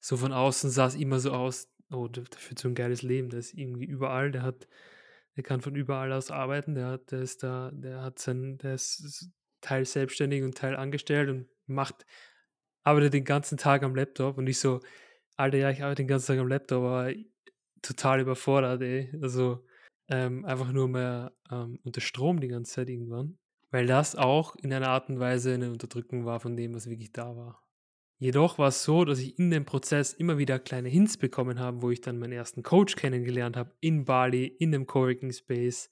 So 0.01 0.17
von 0.17 0.33
außen 0.33 0.71
sah 0.71 0.87
es 0.87 0.95
immer 0.95 1.19
so 1.21 1.33
aus: 1.33 1.69
„Oh, 1.91 2.09
der 2.09 2.25
der 2.25 2.39
führt 2.39 2.59
so 2.59 2.69
ein 2.69 2.75
geiles 2.75 3.03
Leben. 3.03 3.31
Der 3.31 3.41
ist 3.41 3.55
irgendwie 3.55 3.85
überall. 3.87 4.31
Der 4.31 4.43
hat 4.43 4.69
der 5.37 5.45
kann 5.45 5.61
von 5.61 5.75
überall 5.77 6.13
aus 6.13 6.31
arbeiten. 6.31 6.75
Der 6.75 6.87
hat 6.89 7.11
der 7.13 7.21
ist 7.23 7.43
da 7.43 7.71
der 7.73 8.03
hat 8.03 8.19
sein 8.19 8.59
der 8.59 8.75
ist 8.75 9.01
s 9.05 9.31
teils 9.61 9.93
selbstständig 9.93 10.43
und 10.45 10.57
teil 10.57 10.77
angestellt 10.77 11.29
und 11.31 11.49
macht 11.67 12.07
arbeitet 12.85 13.15
den 13.15 13.25
ganzen 13.25 13.59
Tag 13.59 13.83
am 13.85 13.95
Laptop.“ 13.97 14.39
Und 14.39 14.47
ich 14.49 14.59
so: 14.61 14.81
„Alter, 15.37 15.59
ja, 15.59 15.71
ich 15.71 15.83
arbeite 15.85 16.03
den 16.05 16.09
ganzen 16.09 16.29
Tag 16.29 16.39
am 16.41 16.49
Laptop, 16.49 16.85
aber 16.85 17.13
total 17.83 18.21
überfordert, 18.21 18.83
ey.“ 18.83 19.13
Also, 19.23 19.65
ähm, 20.11 20.45
einfach 20.47 20.73
nur 20.73 20.89
mehr, 20.89 21.35
ähm, 21.51 21.81
unter 21.85 22.01
Strom 22.03 22.41
die 22.41 22.49
ganze 22.49 22.75
Zeit 22.75 22.91
irgendwann, 22.91 23.39
weil 23.71 23.87
das 23.87 24.17
auch 24.17 24.57
in 24.57 24.73
einer 24.73 24.89
Art 24.89 25.09
und 25.11 25.21
Weise 25.21 25.55
eine 25.55 25.71
Unterdrückung 25.73 26.25
war 26.27 26.41
von 26.41 26.57
dem, 26.57 26.75
was 26.75 26.89
wirklich 26.89 27.13
da 27.13 27.37
war. 27.37 27.63
Jedoch 28.19 28.59
war 28.59 28.69
es 28.69 28.85
so, 28.85 29.05
dass 29.05 29.21
ich 29.21 29.39
in 29.39 29.51
dem 29.51 29.65
Prozess 29.67 30.15
immer 30.15 30.39
wieder 30.39 30.59
kleine 30.61 30.89
Hints 30.91 31.19
bekommen 31.19 31.61
habe, 31.61 31.83
wo 31.83 31.91
ich 31.91 32.01
dann 32.03 32.19
meinen 32.19 32.33
ersten 32.33 32.63
Coach 32.65 32.97
kennengelernt 32.97 33.57
habe 33.57 33.75
in 33.81 34.05
Bali, 34.07 34.47
in 34.47 34.71
'nem 34.71 34.87
Coworking 34.87 35.33
Space, 35.33 35.91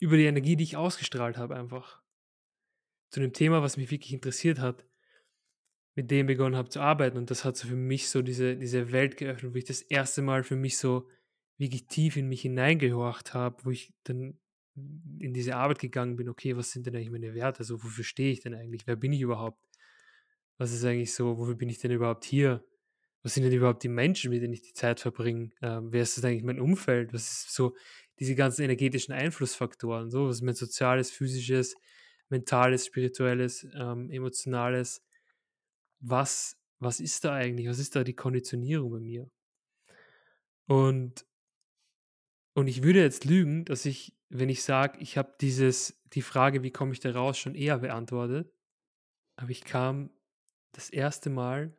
über 0.00 0.16
die 0.18 0.26
Energie, 0.26 0.56
die 0.56 0.64
ich 0.64 0.76
ausgestrahlt 0.76 1.38
habe 1.38 1.56
einfach. 1.56 2.02
Zu 3.12 3.20
'nem 3.20 3.32
Thema, 3.32 3.62
was 3.62 3.76
mich 3.76 3.90
wirklich 3.90 4.12
interessiert 4.12 4.58
hat, 4.58 4.84
mit 5.96 6.10
dem 6.10 6.26
begonnen 6.26 6.56
habe 6.56 6.68
zu 6.68 6.80
arbeiten 6.80 7.16
und 7.18 7.30
das 7.30 7.44
hat 7.44 7.56
so 7.56 7.68
für 7.68 7.76
mich 7.76 8.08
so 8.10 8.22
diese 8.22 8.56
diese 8.56 8.92
Welt 8.92 9.16
geöffnet, 9.16 9.54
wo 9.54 9.58
ich 9.58 9.64
das 9.64 9.82
erste 9.82 10.22
Mal 10.22 10.44
für 10.44 10.56
mich 10.56 10.78
so 10.78 11.08
wirklich 11.58 11.86
tief 11.88 12.16
in 12.16 12.28
mich 12.28 12.42
hineingehorcht 12.42 13.34
habe, 13.34 13.64
wo 13.64 13.70
ich 13.70 13.94
dann 14.04 14.38
in 14.76 15.32
diese 15.34 15.56
Arbeit 15.56 15.78
gegangen 15.80 16.16
bin: 16.16 16.28
„Okay, 16.28 16.56
was 16.56 16.72
sind 16.72 16.86
denn 16.86 16.96
eigentlich 16.96 17.10
meine 17.10 17.34
Werte? 17.34 17.64
So, 17.64 17.82
wofür 17.82 18.04
stehe 18.04 18.32
ich 18.32 18.40
denn 18.40 18.54
eigentlich? 18.54 18.86
Wer 18.86 18.96
bin 18.96 19.12
ich 19.12 19.20
überhaupt? 19.22 19.58
Was 20.58 20.72
ist 20.72 20.84
eigentlich 20.84 21.14
so 21.14 21.38
wofür 21.38 21.54
bin 21.54 21.68
ich 21.68 21.78
denn 21.78 21.90
überhaupt 21.90 22.24
hier? 22.24 22.64
Was 23.22 23.34
sind 23.34 23.44
denn 23.44 23.52
überhaupt 23.52 23.82
die 23.82 23.88
Menschen, 23.88 24.30
mit 24.30 24.42
denen 24.42 24.54
ich 24.54 24.62
die 24.62 24.72
Zeit 24.74 25.00
verbringe? 25.00 25.50
Ähm, 25.62 25.92
wer 25.92 26.02
ist 26.02 26.16
das 26.16 26.24
eigentlich 26.24 26.44
mein 26.44 26.60
Umfeld? 26.60 27.12
Was 27.12 27.22
ist 27.44 27.54
so 27.54 27.76
diese 28.20 28.34
ganzen 28.36 28.62
energetischen 28.62 29.12
Einflussfaktoren, 29.14 30.10
so, 30.10 30.28
was 30.28 30.36
ist 30.36 30.42
mein 30.42 30.54
soziales, 30.54 31.10
physisches, 31.10 31.76
Mentales, 32.30 32.86
Spirituelles, 32.86 33.66
ähm, 33.78 34.10
Emotionales. 34.10 35.02
Was 36.00 36.56
was 36.78 37.00
ist 37.00 37.24
da 37.24 37.34
eigentlich? 37.34 37.68
Was 37.68 37.78
ist 37.78 37.96
da 37.96 38.04
die 38.04 38.14
Konditionierung 38.16 38.90
bei 38.92 39.00
mir? 39.00 39.30
Und 40.68 41.24
und 42.54 42.68
ich 42.68 42.82
würde 42.82 43.00
jetzt 43.00 43.24
lügen, 43.24 43.64
dass 43.64 43.84
ich, 43.84 44.15
wenn 44.28 44.48
ich 44.48 44.62
sage, 44.62 44.98
ich 45.00 45.16
habe 45.16 45.34
dieses 45.40 46.00
die 46.12 46.22
Frage: 46.22 46.62
„Wie 46.62 46.70
komme 46.70 46.92
ich 46.92 47.00
da 47.00 47.12
raus?“, 47.12 47.38
schon 47.38 47.54
eher 47.54 47.78
beantwortet. 47.78 48.52
Aber 49.36 49.50
ich 49.50 49.64
kam 49.64 50.10
das 50.72 50.90
erste 50.90 51.30
Mal 51.30 51.76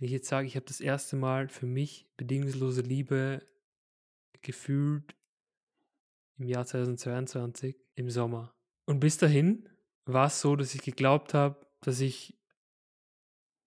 wenn 0.00 0.06
ich 0.06 0.12
jetzt 0.12 0.28
sage, 0.28 0.46
ich 0.46 0.56
habe 0.56 0.64
das 0.64 0.80
erste 0.80 1.14
Mal 1.14 1.48
für 1.48 1.66
mich 1.66 2.08
bedingungslose 2.16 2.80
Liebe 2.80 3.46
gefühlt 4.40 5.14
im 6.38 6.46
Jahr 6.46 6.64
2022 6.64 7.76
im 7.96 8.08
Sommer. 8.08 8.54
Und 8.86 9.00
bis 9.00 9.18
dahin 9.18 9.68
war 10.06 10.28
es 10.28 10.40
so, 10.40 10.56
dass 10.56 10.74
ich 10.74 10.80
geglaubt 10.80 11.34
habe, 11.34 11.66
dass 11.82 12.00
ich 12.00 12.34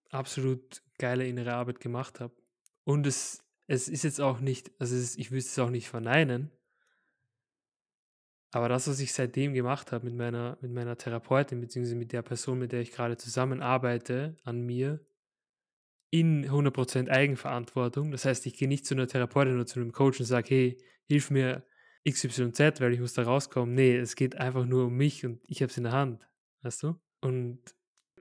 absolut 0.10 0.82
geile 0.98 1.28
innere 1.28 1.54
Arbeit 1.54 1.80
gemacht 1.80 2.20
habe. 2.20 2.34
Und 2.84 3.06
es 3.06 3.44
es 3.68 3.88
ist 3.88 4.04
jetzt 4.04 4.20
auch 4.20 4.40
nicht 4.40 4.72
also, 4.80 4.96
ist 4.96 5.20
ich 5.20 5.30
will 5.30 5.38
es 5.38 5.58
auch 5.60 5.70
nicht 5.70 5.88
verneinen. 5.88 6.50
Aber 8.54 8.70
das, 8.70 8.88
was 8.88 9.00
ich 9.00 9.14
seitdem 9.14 9.54
gemacht 9.56 9.92
habe 9.92 10.06
mit 10.06 10.16
meiner 10.16 10.58
mit 10.62 10.72
meiner 10.72 10.96
Therapeutin 10.96 11.60
beziehungsweise 11.60 11.96
mit 11.96 12.14
der 12.14 12.22
Person, 12.22 12.60
mit 12.60 12.72
der 12.72 12.82
ich 12.82 12.92
gerade 12.92 13.18
zusammenarbeite 13.18 14.38
an 14.44 14.62
mir 14.62 15.00
in 16.12 16.46
100% 16.52 17.10
Eigenverantwortung. 17.10 18.12
Das 18.12 18.26
heißt, 18.26 18.46
ich 18.46 18.56
gehe 18.56 18.68
nicht 18.68 18.86
zu 18.86 18.94
einer 18.94 19.08
Therapeutin 19.08 19.56
oder 19.56 19.66
zu 19.66 19.80
einem 19.80 19.92
Coach 19.92 20.20
und 20.20 20.28
sage: 20.28 20.50
„Hey, 20.50 20.78
hilf 21.08 21.32
mir 21.32 21.64
XYZ, 22.08 22.80
weil 22.82 22.94
ich 22.94 23.00
muss 23.00 23.14
da 23.14 23.24
rauskommen.“ 23.24 23.74
Ne, 23.74 23.98
es 23.98 24.16
geht 24.16 24.36
einfach 24.38 24.66
nur 24.66 24.86
um 24.86 24.96
mich 24.96 25.26
und 25.26 25.42
ich 25.48 25.62
habe 25.64 25.72
es 25.72 25.78
in 25.78 25.84
der 25.86 25.94
Hand, 25.94 26.28
weißt 26.62 26.84
du? 26.84 27.00
Und 27.22 27.60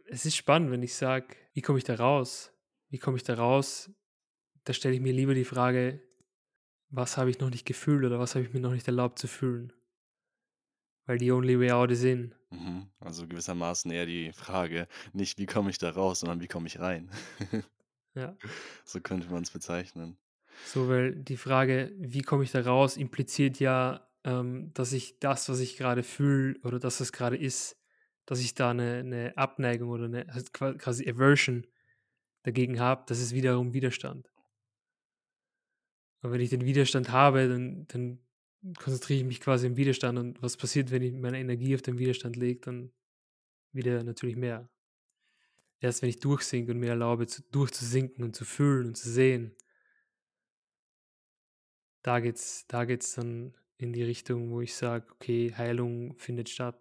es 0.06 0.24
ist 0.24 0.36
spannend, 0.36 0.70
wenn 0.70 0.82
ich 0.82 0.94
sage: 0.94 1.36
„Wie 1.52 1.60
komme 1.62 1.78
ich 1.78 1.84
da 1.84 1.96
raus?“ 1.96 2.52
Wie 2.88 2.98
komme 2.98 3.18
ich 3.18 3.22
da 3.24 3.34
raus? 3.34 3.90
Da 4.64 4.72
stelle 4.72 4.94
ich 4.94 5.00
mir 5.02 5.12
lieber 5.12 5.34
die 5.34 5.44
Frage: 5.44 6.00
„Was 6.90 7.18
habe 7.18 7.30
ich 7.30 7.40
noch 7.40 7.50
nicht 7.50 7.66
gefühlt 7.66 8.04
oder 8.04 8.18
was 8.20 8.34
habe 8.34 8.44
ich 8.46 8.52
mir 8.54 8.60
noch 8.60 8.72
nicht 8.72 8.88
erlaubt 8.88 9.18
zu 9.18 9.28
fühlen?“ 9.28 9.72
Weil 11.08 11.18
the 11.18 11.32
only 11.32 11.56
way 11.58 11.70
out 11.70 11.90
is 11.90 12.04
in. 12.04 12.34
Mhm. 12.52 12.90
Also 13.00 13.26
gewissermaßen 13.26 13.90
eher 13.90 14.04
die 14.06 14.32
Frage, 14.32 14.86
nicht: 15.14 15.38
„Wie 15.38 15.46
komme 15.46 15.70
ich 15.70 15.78
da 15.78 15.90
raus“, 15.90 16.20
sondern: 16.20 16.40
„Wie 16.40 16.48
komme 16.48 16.66
ich 16.66 16.78
rein?“ 16.80 17.10
Ja. 18.16 18.36
So 18.86 19.00
könnte 19.00 19.28
man's 19.30 19.50
bezeichnen. 19.50 20.16
So, 20.66 20.88
weil 20.88 21.14
die 21.16 21.36
Frage: 21.36 21.92
„Wie 21.98 22.22
komme 22.22 22.44
ich 22.44 22.52
da 22.52 22.60
raus?“, 22.60 22.96
impliziert 22.96 23.58
ja, 23.58 24.08
ähm, 24.24 24.70
dass 24.74 24.92
ich 24.92 25.18
das, 25.18 25.48
was 25.48 25.58
ich 25.60 25.76
gerade 25.76 26.02
fühle 26.04 26.58
oder 26.62 26.78
das, 26.78 27.00
was 27.00 27.12
gerade 27.12 27.36
ist 27.36 27.78
dass 28.24 28.38
ich 28.38 28.54
da 28.54 28.72
'ne 28.72 29.02
'ne 29.02 29.32
Abneigung 29.36 29.90
oder 29.90 30.08
'ne 30.08 30.26
also 30.28 30.46
qua 30.52 30.74
quasi 30.74 31.08
Aversion 31.10 31.66
dagegen 32.44 32.80
habe. 32.80 33.04
Das 33.08 33.20
ist 33.20 33.34
wiederum 33.34 33.74
Widerstand. 33.74 34.30
Und 36.24 36.30
wenn 36.30 36.40
ich 36.40 36.50
den 36.50 36.64
Widerstand 36.64 37.10
habe, 37.10 37.48
dann 37.48 37.86
dann 37.88 38.18
konzentriere 38.78 39.20
ich 39.20 39.24
mich 39.26 39.40
quasi 39.40 39.66
im 39.66 39.76
Widerstand 39.76 40.18
und 40.18 40.42
was 40.42 40.56
passiert, 40.56 40.90
wenn 40.90 41.02
ich 41.02 41.12
meine 41.12 41.38
Energie 41.40 41.74
auf 41.74 41.82
den 41.82 41.98
Widerstand 41.98 42.36
lege, 42.36 42.60
dann 42.60 42.92
wieder 43.72 44.04
natürlich 44.04 44.36
mehr. 44.36 44.68
Erst 45.80 46.00
wenn 46.00 46.08
ich 46.08 46.18
durchsinke 46.20 46.72
und 46.72 46.78
mir 46.78 46.90
erlaube, 46.90 47.26
zu 47.26 47.42
durchzusinken 47.50 48.24
und 48.24 48.34
zu 48.34 48.44
fühlen 48.46 48.86
und 48.86 48.94
zu 48.96 49.10
sehen 49.10 49.54
da 52.04 52.18
geht's 52.20 52.66
da 52.68 52.84
geht's 52.84 53.14
dann 53.14 53.54
in 53.78 53.92
die 53.92 54.02
Richtung, 54.02 54.50
wo 54.50 54.60
ich 54.60 54.74
sage: 54.74 55.06
„Okay, 55.14 55.52
Heilung 55.56 56.14
findet 56.18 56.48
statt.“ 56.48 56.78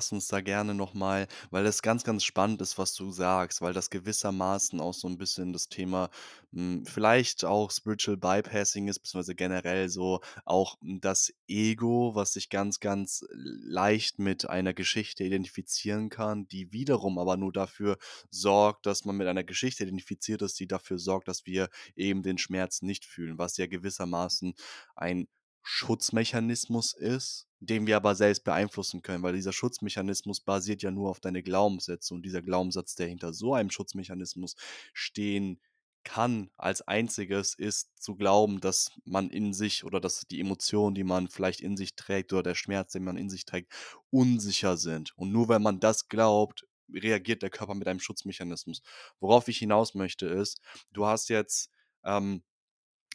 Lass 0.00 0.12
uns 0.12 0.28
da 0.28 0.40
gerne 0.40 0.76
noch 0.76 0.94
mal 0.94 1.26
weil 1.50 1.64
das 1.64 1.82
ganz, 1.82 2.04
ganz 2.04 2.22
spannend 2.22 2.62
ist, 2.62 2.78
was 2.78 2.94
du 2.94 3.10
sagst, 3.10 3.60
weil 3.62 3.72
das 3.72 3.90
gewissermaßen 3.90 4.78
auch 4.80 4.94
so 4.94 5.08
'n 5.08 5.18
bisschen 5.18 5.52
das 5.52 5.68
Thema, 5.68 6.08
hm, 6.52 6.84
vielleicht 6.86 7.44
auch 7.44 7.72
Spiritual 7.72 8.16
Bypassing 8.16 8.86
ist, 8.86 9.00
beziehungsweise 9.00 9.34
generell 9.34 9.88
so 9.88 10.20
auch 10.44 10.76
das 11.00 11.32
Ego, 11.48 12.14
was 12.14 12.32
sich 12.34 12.48
ganz, 12.48 12.78
ganz 12.78 13.24
leicht 13.32 14.20
mit 14.20 14.48
einer 14.48 14.72
Geschichte 14.72 15.24
identifizieren 15.24 16.10
kann, 16.10 16.46
die 16.46 16.72
wiederum 16.72 17.18
aber 17.18 17.36
nur 17.36 17.52
dafür 17.52 17.98
sorgt, 18.30 18.86
dass 18.86 19.04
man 19.04 19.16
mit 19.16 19.26
einer 19.26 19.42
Geschichte 19.42 19.82
identifiziert 19.82 20.42
ist, 20.42 20.60
die 20.60 20.68
dafür 20.68 20.98
sorgt, 21.00 21.26
dass 21.26 21.44
wir 21.44 21.70
eben 21.96 22.22
den 22.22 22.38
Schmerz 22.38 22.82
nicht 22.82 23.04
fühlen, 23.04 23.36
was 23.38 23.56
ja 23.56 23.66
gewissermaßen 23.66 24.54
ein 24.94 25.26
Schutzmechanismus 25.64 26.94
ist, 26.94 27.47
den 27.60 27.86
wir 27.86 27.96
aber 27.96 28.14
selbst 28.14 28.44
beeinflussen 28.44 29.02
können, 29.02 29.22
weil 29.22 29.34
dieser 29.34 29.52
Schutzmechanismus 29.52 30.40
basiert 30.40 30.82
ja 30.82 30.90
nur 30.90 31.10
auf 31.10 31.20
deine 31.20 31.42
Glaubenssätze 31.42 32.14
und 32.14 32.22
dieser 32.22 32.42
Glaubenssatz, 32.42 32.94
der 32.94 33.08
hinter 33.08 33.32
so 33.32 33.54
einem 33.54 33.70
Schutzmechanismus 33.70 34.54
stehen 34.92 35.60
kann 36.04 36.50
als 36.56 36.80
Einziges, 36.82 37.54
ist 37.54 37.90
zu 38.00 38.16
glauben, 38.16 38.60
dass 38.60 38.92
man 39.04 39.30
in 39.30 39.52
sich 39.52 39.84
oder 39.84 40.00
dass 40.00 40.22
die 40.22 40.40
Emotionen, 40.40 40.94
die 40.94 41.04
man 41.04 41.28
vielleicht 41.28 41.60
in 41.60 41.76
sich 41.76 41.96
trägt 41.96 42.32
oder 42.32 42.42
der 42.42 42.54
Schmerz, 42.54 42.92
den 42.92 43.04
man 43.04 43.16
in 43.16 43.28
sich 43.28 43.44
trägt, 43.44 43.72
unsicher 44.10 44.76
sind. 44.76 45.12
Und 45.18 45.32
nur 45.32 45.48
wenn 45.48 45.62
man 45.62 45.80
das 45.80 46.08
glaubt, 46.08 46.66
reagiert 46.90 47.42
der 47.42 47.50
Körper 47.50 47.74
mit 47.74 47.86
einem 47.88 48.00
Schutzmechanismus. 48.00 48.82
Worauf 49.20 49.48
ich 49.48 49.58
hinaus 49.58 49.94
möchte, 49.94 50.26
ist, 50.26 50.60
du 50.92 51.04
hast 51.06 51.28
jetzt, 51.28 51.70
ähm, 52.04 52.42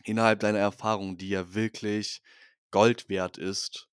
innerhalb 0.04 0.42
deiner 0.42 0.60
Erfahrung, 0.60 1.18
die 1.18 1.30
ja 1.30 1.54
wirklich 1.54 2.22
Gold 2.72 3.10
wert 3.10 3.38
ist 3.38 3.90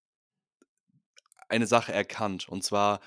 eine 1.51 1.67
Sache 1.67 1.93
erkannt. 1.93 2.49
Und 2.49 2.65
zwar 2.65 3.01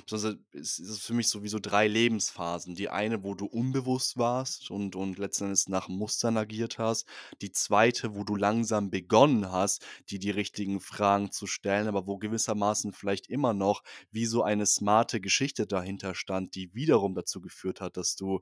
ist 0.51 0.79
es 0.79 0.99
für 0.99 1.13
mich 1.13 1.29
so 1.29 1.43
wie 1.43 1.47
so 1.47 1.59
3 1.59 1.87
Lebensphasen. 1.87 2.75
Die 2.75 2.89
eine, 2.89 3.23
wo 3.23 3.33
du 3.35 3.45
unbewusst 3.45 4.17
warst 4.17 4.69
und 4.71 4.95
und 4.95 5.17
letzten 5.17 5.45
Endes 5.45 5.69
nach 5.69 5.87
Mustern 5.87 6.37
agiert 6.37 6.77
hast. 6.77 7.07
Die 7.41 7.51
zweite, 7.51 8.15
wo 8.15 8.23
du 8.23 8.35
langsam 8.35 8.89
begonnen 8.89 9.51
hast, 9.51 9.85
dir 10.09 10.19
die 10.19 10.31
richtigen 10.31 10.79
Fragen 10.81 11.31
zu 11.31 11.47
stellen, 11.47 11.87
aber 11.87 12.07
wo 12.07 12.17
gewissermaßen 12.17 12.91
vielleicht 12.93 13.27
immer 13.29 13.53
noch 13.53 13.83
wie 14.11 14.25
so 14.25 14.43
eine 14.43 14.65
smarte 14.65 15.21
Geschichte 15.21 15.65
dahinter 15.67 16.15
stand, 16.15 16.55
die 16.55 16.73
wiederum 16.73 17.15
dazu 17.15 17.41
geführt 17.41 17.81
hat, 17.81 17.97
dass 17.97 18.15
du 18.15 18.41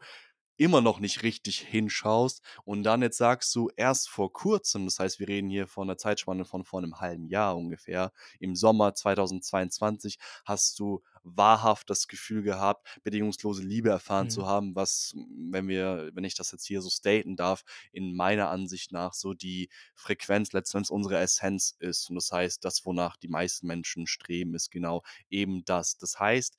immer 0.57 0.81
noch 0.81 0.99
nicht 0.99 1.23
richtig 1.23 1.59
hinschaust. 1.59 2.41
Und 2.65 2.83
dann 2.83 3.01
jetzt 3.01 3.17
sagst 3.17 3.53
du 3.55 3.69
erst 3.75 4.09
vor 4.09 4.31
Kurzem, 4.33 4.85
das 4.85 4.99
heißt, 4.99 5.19
wir 5.19 5.27
reden 5.27 5.49
hier 5.49 5.67
von 5.67 5.87
'ner 5.87 5.97
Zeitspanne 5.97 6.45
von 6.45 6.63
vor 6.65 6.81
'nem 6.81 6.99
halben 6.99 7.27
Jahr 7.27 7.57
ungefähr, 7.57 8.11
im 8.39 8.55
Sommer 8.55 8.93
2022 8.95 10.17
hast 10.45 10.79
du 10.79 11.01
wahrhaft 11.23 11.89
das 11.89 12.07
Gefühl 12.07 12.41
gehabt, 12.43 12.99
bedingungslose 13.03 13.63
Liebe 13.63 13.89
erfahren 13.89 14.27
Mhm. 14.27 14.29
zu 14.29 14.47
haben, 14.47 14.75
was, 14.75 15.13
wenn 15.49 15.67
wir 15.67 16.09
wenn 16.13 16.23
ich 16.23 16.35
das 16.35 16.51
jetzt 16.51 16.65
hier 16.65 16.81
so 16.81 16.89
staten 16.89 17.35
darf, 17.35 17.63
in 17.91 18.15
meiner 18.15 18.49
Ansicht 18.49 18.91
nach 18.91 19.13
so 19.13 19.33
die 19.33 19.69
Frequenz 19.95 20.51
letzten 20.53 20.77
Endes 20.77 20.89
unserer 20.91 21.19
Essenz 21.21 21.75
ist. 21.79 22.09
Und 22.09 22.15
das 22.15 22.31
heißt, 22.31 22.65
das, 22.65 22.85
wonach 22.85 23.17
die 23.17 23.27
meisten 23.27 23.67
Menschen 23.67 24.07
streben, 24.07 24.55
ist 24.55 24.71
genau 24.71 25.03
eben 25.29 25.63
das. 25.65 25.97
Das 25.97 26.19
heißt, 26.19 26.57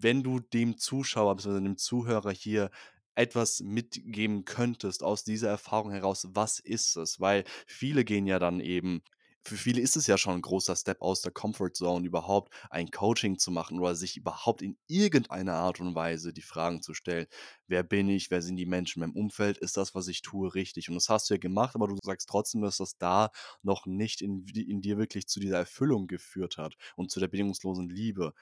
wenn 0.00 0.22
du 0.22 0.40
dem 0.40 0.78
Zuschauer 0.78 1.36
beziehungsweise 1.36 1.64
dem 1.64 1.76
Zuhörer 1.78 2.30
hier 2.32 2.70
etwas 3.14 3.60
mitgeben 3.60 4.44
könntest 4.44 5.02
aus 5.02 5.24
dieser 5.24 5.48
Erfahrung 5.50 5.90
heraus, 5.92 6.26
was 6.30 6.58
ist 6.60 6.96
es? 6.96 7.20
Weil 7.20 7.44
viele 7.66 8.04
gehen 8.04 8.26
ja 8.26 8.38
dann 8.38 8.60
eben 8.60 9.02
für 9.44 9.56
viele 9.56 9.80
ist 9.80 9.96
es 9.96 10.06
ja 10.06 10.16
schon 10.18 10.36
'n 10.36 10.42
großer 10.42 10.76
Step 10.76 11.00
aus 11.02 11.20
der 11.22 11.32
Comfort 11.32 11.72
Zone, 11.74 12.06
überhaupt 12.06 12.54
ein 12.70 12.90
Coaching 12.92 13.38
zu 13.38 13.50
machen 13.50 13.80
oder 13.80 13.96
sich 13.96 14.16
überhaupt 14.16 14.62
in 14.62 14.78
irgendeiner 14.86 15.54
Art 15.54 15.80
und 15.80 15.96
Weise 15.96 16.32
die 16.32 16.42
Fragen 16.42 16.80
zu 16.80 16.94
stellen: 16.94 17.26
„Wer 17.66 17.82
bin 17.82 18.08
ich? 18.08 18.30
Wer 18.30 18.40
sind 18.40 18.54
die 18.56 18.66
Menschen 18.66 19.02
in 19.02 19.08
meinem 19.10 19.16
Umfeld? 19.20 19.58
Ist 19.58 19.76
das, 19.76 19.94
was 19.96 20.06
ich 20.08 20.22
tue, 20.22 20.54
richtig?“ 20.54 20.88
Und 20.88 20.94
das 20.94 21.08
hast 21.08 21.28
du 21.28 21.34
ja 21.34 21.38
gemacht, 21.38 21.74
aber 21.74 21.88
du 21.88 21.96
sagst 22.04 22.28
trotzdem, 22.28 22.62
dass 22.62 22.76
das 22.76 22.98
da 22.98 23.30
noch 23.62 23.84
nicht 23.86 24.20
in 24.22 24.46
in 24.46 24.80
dir 24.80 24.96
wirklich 24.98 25.26
zu 25.28 25.40
dieser 25.40 25.58
Erfüllung 25.58 26.06
geführt 26.06 26.56
hat 26.56 26.76
und 26.96 27.10
zu 27.10 27.18
der 27.20 27.28
bedingungslosen 27.28 27.88
Liebe. 27.88 28.34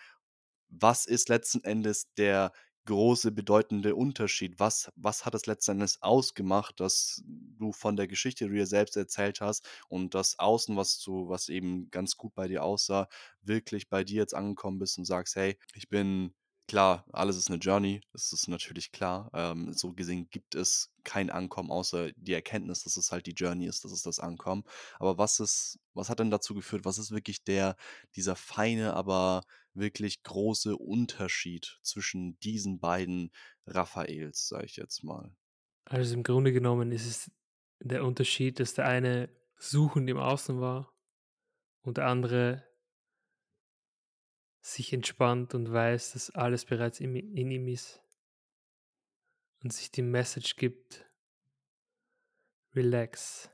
Was 0.70 1.06
ist 1.06 1.28
letzten 1.28 1.62
Endes 1.64 2.12
der 2.14 2.52
große 2.86 3.32
bedeutende 3.32 3.94
Unterschied? 3.96 4.58
Was 4.58 4.90
was 4.96 5.24
hat 5.26 5.34
es 5.34 5.46
letzten 5.46 5.72
Endes 5.72 6.02
ausgemacht, 6.02 6.80
dass 6.80 7.22
du 7.26 7.72
von 7.72 7.96
der 7.96 8.06
Geschichte, 8.08 8.44
die 8.44 8.50
du 8.50 8.56
dir 8.56 8.66
selbst 8.66 8.96
erzählt 8.96 9.40
hast 9.40 9.68
und 9.88 10.14
das 10.14 10.38
Außen, 10.38 10.76
was 10.76 11.00
du 11.02 11.28
was 11.28 11.48
eben 11.48 11.90
ganz 11.90 12.16
gut 12.16 12.34
bei 12.34 12.48
dir 12.48 12.64
aussah, 12.64 13.08
wirklich 13.42 13.88
bei 13.88 14.04
dir 14.04 14.16
jetzt 14.18 14.34
angekommen 14.34 14.78
bist 14.78 14.98
und 14.98 15.04
sagst: 15.04 15.36
„Hey, 15.36 15.58
ich 15.74 15.88
bin“ 15.88 16.34
klar, 16.70 17.04
alles 17.12 17.36
ist 17.36 17.50
'ne 17.50 17.56
Journey, 17.56 18.00
das 18.12 18.32
ist 18.32 18.48
natürlich 18.48 18.92
klar. 18.92 19.30
Ähm, 19.34 19.72
so 19.74 19.92
gesehen 19.92 20.28
gibt 20.30 20.54
es 20.54 20.92
kein 21.04 21.30
Ankommen, 21.30 21.70
außer 21.70 22.12
die 22.16 22.32
Erkenntnis, 22.34 22.84
dass 22.84 22.96
es 22.96 23.12
halt 23.12 23.26
die 23.26 23.32
Journey 23.32 23.66
ist, 23.66 23.84
das 23.84 23.92
ist 23.92 24.06
das 24.06 24.20
Ankommen. 24.20 24.64
Aber 24.98 25.18
was 25.18 25.40
ist 25.40 25.78
was 25.94 26.08
hat 26.10 26.20
denn 26.20 26.30
dazu 26.30 26.54
geführt? 26.54 26.84
Was 26.84 26.98
ist 26.98 27.10
wirklich 27.10 27.44
der 27.44 27.76
dieser 28.16 28.36
feine, 28.36 28.94
aber 28.94 29.42
wirklich 29.74 30.22
große 30.22 30.76
Unterschied 30.76 31.78
zwischen 31.82 32.38
diesen 32.40 32.80
beiden 32.80 33.30
Raphaels, 33.66 34.48
sage 34.48 34.66
ich 34.66 34.76
jetzt 34.76 35.02
mal? 35.04 35.34
Also, 35.86 36.14
im 36.14 36.22
Grunde 36.22 36.52
genommen 36.52 36.92
ist 36.92 37.06
es 37.06 37.30
der 37.80 38.04
Unterschied, 38.04 38.60
dass 38.60 38.74
der 38.74 38.86
eine 38.86 39.30
suchend 39.58 40.08
im 40.08 40.18
Außen 40.18 40.60
war 40.60 40.94
und 41.82 41.98
der 41.98 42.06
andere 42.08 42.64
sich 44.60 44.92
entspannt 44.92 45.54
und 45.54 45.72
weiß, 45.72 46.12
dass 46.12 46.30
alles 46.30 46.64
bereits 46.64 47.00
in, 47.00 47.14
in 47.14 47.50
ihm 47.50 47.68
ist 47.68 48.02
und 49.62 49.72
sich 49.72 49.90
die 49.90 50.02
Message 50.02 50.56
gibt, 50.56 51.06
relax, 52.74 53.50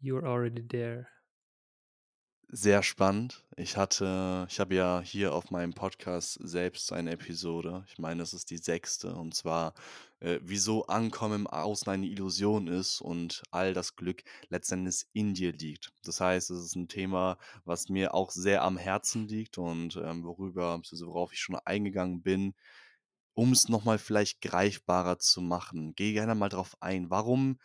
you're 0.00 0.24
already 0.24 0.66
there. 0.66 1.06
Sehr 2.50 2.82
spannend. 2.82 3.44
Ich 3.56 3.76
hatte 3.76 4.46
ich 4.48 4.58
habe 4.58 4.74
ja 4.74 5.02
hier 5.02 5.34
auf 5.34 5.50
meinem 5.50 5.74
Podcast 5.74 6.38
selbst 6.40 6.92
eine 6.94 7.10
Episode. 7.10 7.84
Ich 7.88 7.98
meine, 7.98 8.20
das 8.20 8.32
ist 8.32 8.50
die 8.50 8.56
sechste. 8.56 9.14
Und 9.14 9.34
zwar, 9.34 9.74
äh, 10.20 10.38
wieso 10.42 10.86
Ankommen 10.86 11.40
im 11.42 11.46
Außen 11.46 11.92
eine 11.92 12.06
Illusion 12.06 12.66
ist 12.68 13.00
und 13.00 13.42
all 13.50 13.74
das 13.74 13.96
Glück 13.96 14.22
letztendlich 14.48 15.06
in 15.12 15.34
dir 15.34 15.52
liegt. 15.52 15.92
Das 16.02 16.20
heißt, 16.20 16.50
es 16.50 16.64
ist 16.64 16.76
ein 16.76 16.88
Thema, 16.88 17.38
was 17.64 17.88
mir 17.88 18.14
auch 18.14 18.30
sehr 18.30 18.62
am 18.62 18.76
Herzen 18.78 19.28
liegt 19.28 19.58
und, 19.58 19.96
ähm, 19.96 20.24
worüber 20.24 20.76
beziehungsweise 20.78 21.06
worauf 21.06 21.32
ich 21.32 21.40
schon 21.40 21.56
eingegangen 21.56 22.22
bin, 22.22 22.54
um 23.34 23.52
es 23.52 23.68
noch 23.68 23.84
mal 23.84 23.98
vielleicht 23.98 24.40
greifbarer 24.40 25.18
zu 25.18 25.40
machen. 25.40 25.94
Gehe 25.94 26.12
gerne 26.12 26.34
mal 26.34 26.48
drauf 26.48 26.76
ein. 26.80 27.10
Warum 27.10 27.58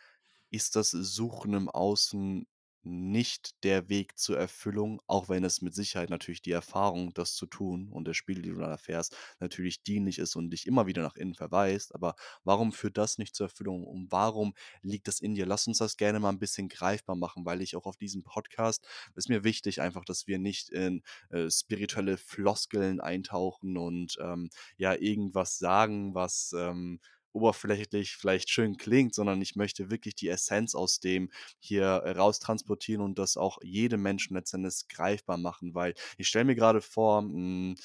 ist 0.52 0.76
das 0.76 0.92
Suchen 0.92 1.54
im 1.54 1.70
Außen 1.70 2.46
nicht 2.86 3.64
der 3.64 3.90
Weg 3.90 4.18
zur 4.18 4.38
Erfüllung, 4.38 5.02
auch 5.08 5.30
wenn 5.30 5.44
es 5.44 5.62
mit 5.62 5.74
Sicherheit 5.74 6.10
natürlich 6.10 6.42
die 6.42 6.52
Erfahrung, 6.52 7.14
das 7.14 7.36
zu 7.36 7.46
tun 7.46 7.90
und 7.90 8.06
der 8.06 8.14
Spiegel, 8.14 8.44
die 8.44 8.50
du 8.50 8.60
dann 8.60 8.70
erfährst, 8.70 9.16
natürlich 9.40 9.84
dienlich 9.84 10.20
ist 10.20 10.36
und 10.36 10.50
dich 10.50 10.68
immer 10.68 10.86
wieder 10.88 11.02
nach 11.02 11.16
innen 11.16 11.36
verweist. 11.36 11.96
Aber 11.96 12.16
warum 12.44 12.72
führt 12.72 12.98
das 12.98 13.18
nicht 13.18 13.36
zur 13.36 13.48
Erfüllung 13.48 13.86
und 13.86 14.12
warum 14.12 14.54
liegt 14.82 15.08
das 15.08 15.20
in 15.20 15.36
dir? 15.36 15.46
Lass 15.46 15.68
uns 15.68 15.78
das 15.78 15.98
gerne 15.98 16.20
mal 16.20 16.30
ein 16.30 16.40
bisschen 16.40 16.70
greifbar 16.70 17.16
machen, 17.16 17.46
weil 17.46 17.62
ich 17.62 17.76
auch 17.76 17.86
auf 17.86 17.98
diesem 17.98 18.24
Podcast 18.24 18.86
ist 19.16 19.30
mir 19.30 19.44
wichtig 19.44 19.82
einfach, 19.82 20.06
dass 20.06 20.28
wir 20.28 20.40
nicht 20.40 20.70
in 20.70 21.04
äh, 21.30 21.50
spirituelle 21.50 22.18
Floskeln 22.18 23.00
eintauchen 23.00 23.78
und 23.78 24.18
ähm, 24.22 24.50
ja 24.78 24.94
irgendwas 24.94 25.58
sagen, 25.58 26.14
was 26.14 26.54
ähm, 26.58 27.00
oberflächlich 27.34 28.16
vielleicht 28.16 28.50
schön 28.50 28.78
klingt, 28.78 29.14
sondern 29.16 29.42
ich 29.42 29.56
möchte 29.56 29.90
wirklich 29.92 30.16
die 30.16 30.30
Essenz 30.30 30.76
aus 30.76 31.00
dem 31.00 31.30
hier 31.60 31.86
äh, 31.86 32.12
raustransportieren 32.12 33.04
und 33.04 33.20
das 33.20 33.38
auch 33.38 33.58
jedem 33.64 34.02
Menschen 34.02 34.36
letztendlich 34.36 34.88
greifbar 34.88 35.38
machen, 35.38 35.74
weil 35.74 35.94
ich 36.18 36.28
stelle 36.28 36.46
mir 36.46 36.56
gerade 36.56 36.82
vor, 36.82 37.22
mh, 37.22 37.32
hm, 37.32 37.76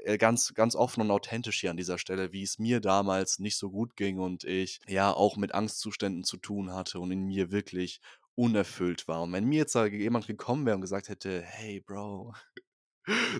äh, 0.00 0.18
ganz, 0.18 0.54
ganz 0.54 0.74
offen 0.74 1.00
und 1.00 1.10
authentisch 1.10 1.60
hier 1.60 1.70
an 1.70 1.76
dieser 1.76 1.98
Stelle, 1.98 2.32
wie 2.32 2.42
es 2.42 2.58
mir 2.58 2.80
damals 2.80 3.38
nicht 3.38 3.56
so 3.56 3.70
gut 3.70 3.96
ging 3.96 4.18
und 4.18 4.44
ich 4.44 4.80
ja 4.86 5.12
auch 5.12 5.36
mit 5.36 5.54
Angstzuständen 5.54 6.24
zu 6.24 6.36
tun 6.36 6.72
hatte 6.72 7.00
und 7.00 7.10
in 7.10 7.24
mir 7.24 7.50
wirklich 7.50 8.00
unerfüllt 8.34 9.06
war. 9.08 9.22
Und 9.22 9.32
wenn 9.32 9.44
mir 9.44 9.58
jetzt 9.58 9.74
jemand 9.74 10.26
gekommen 10.26 10.66
wäre 10.66 10.76
und 10.76 10.82
gesagt 10.82 11.08
hätte, 11.08 11.42
hey 11.42 11.80
Bro, 11.80 12.34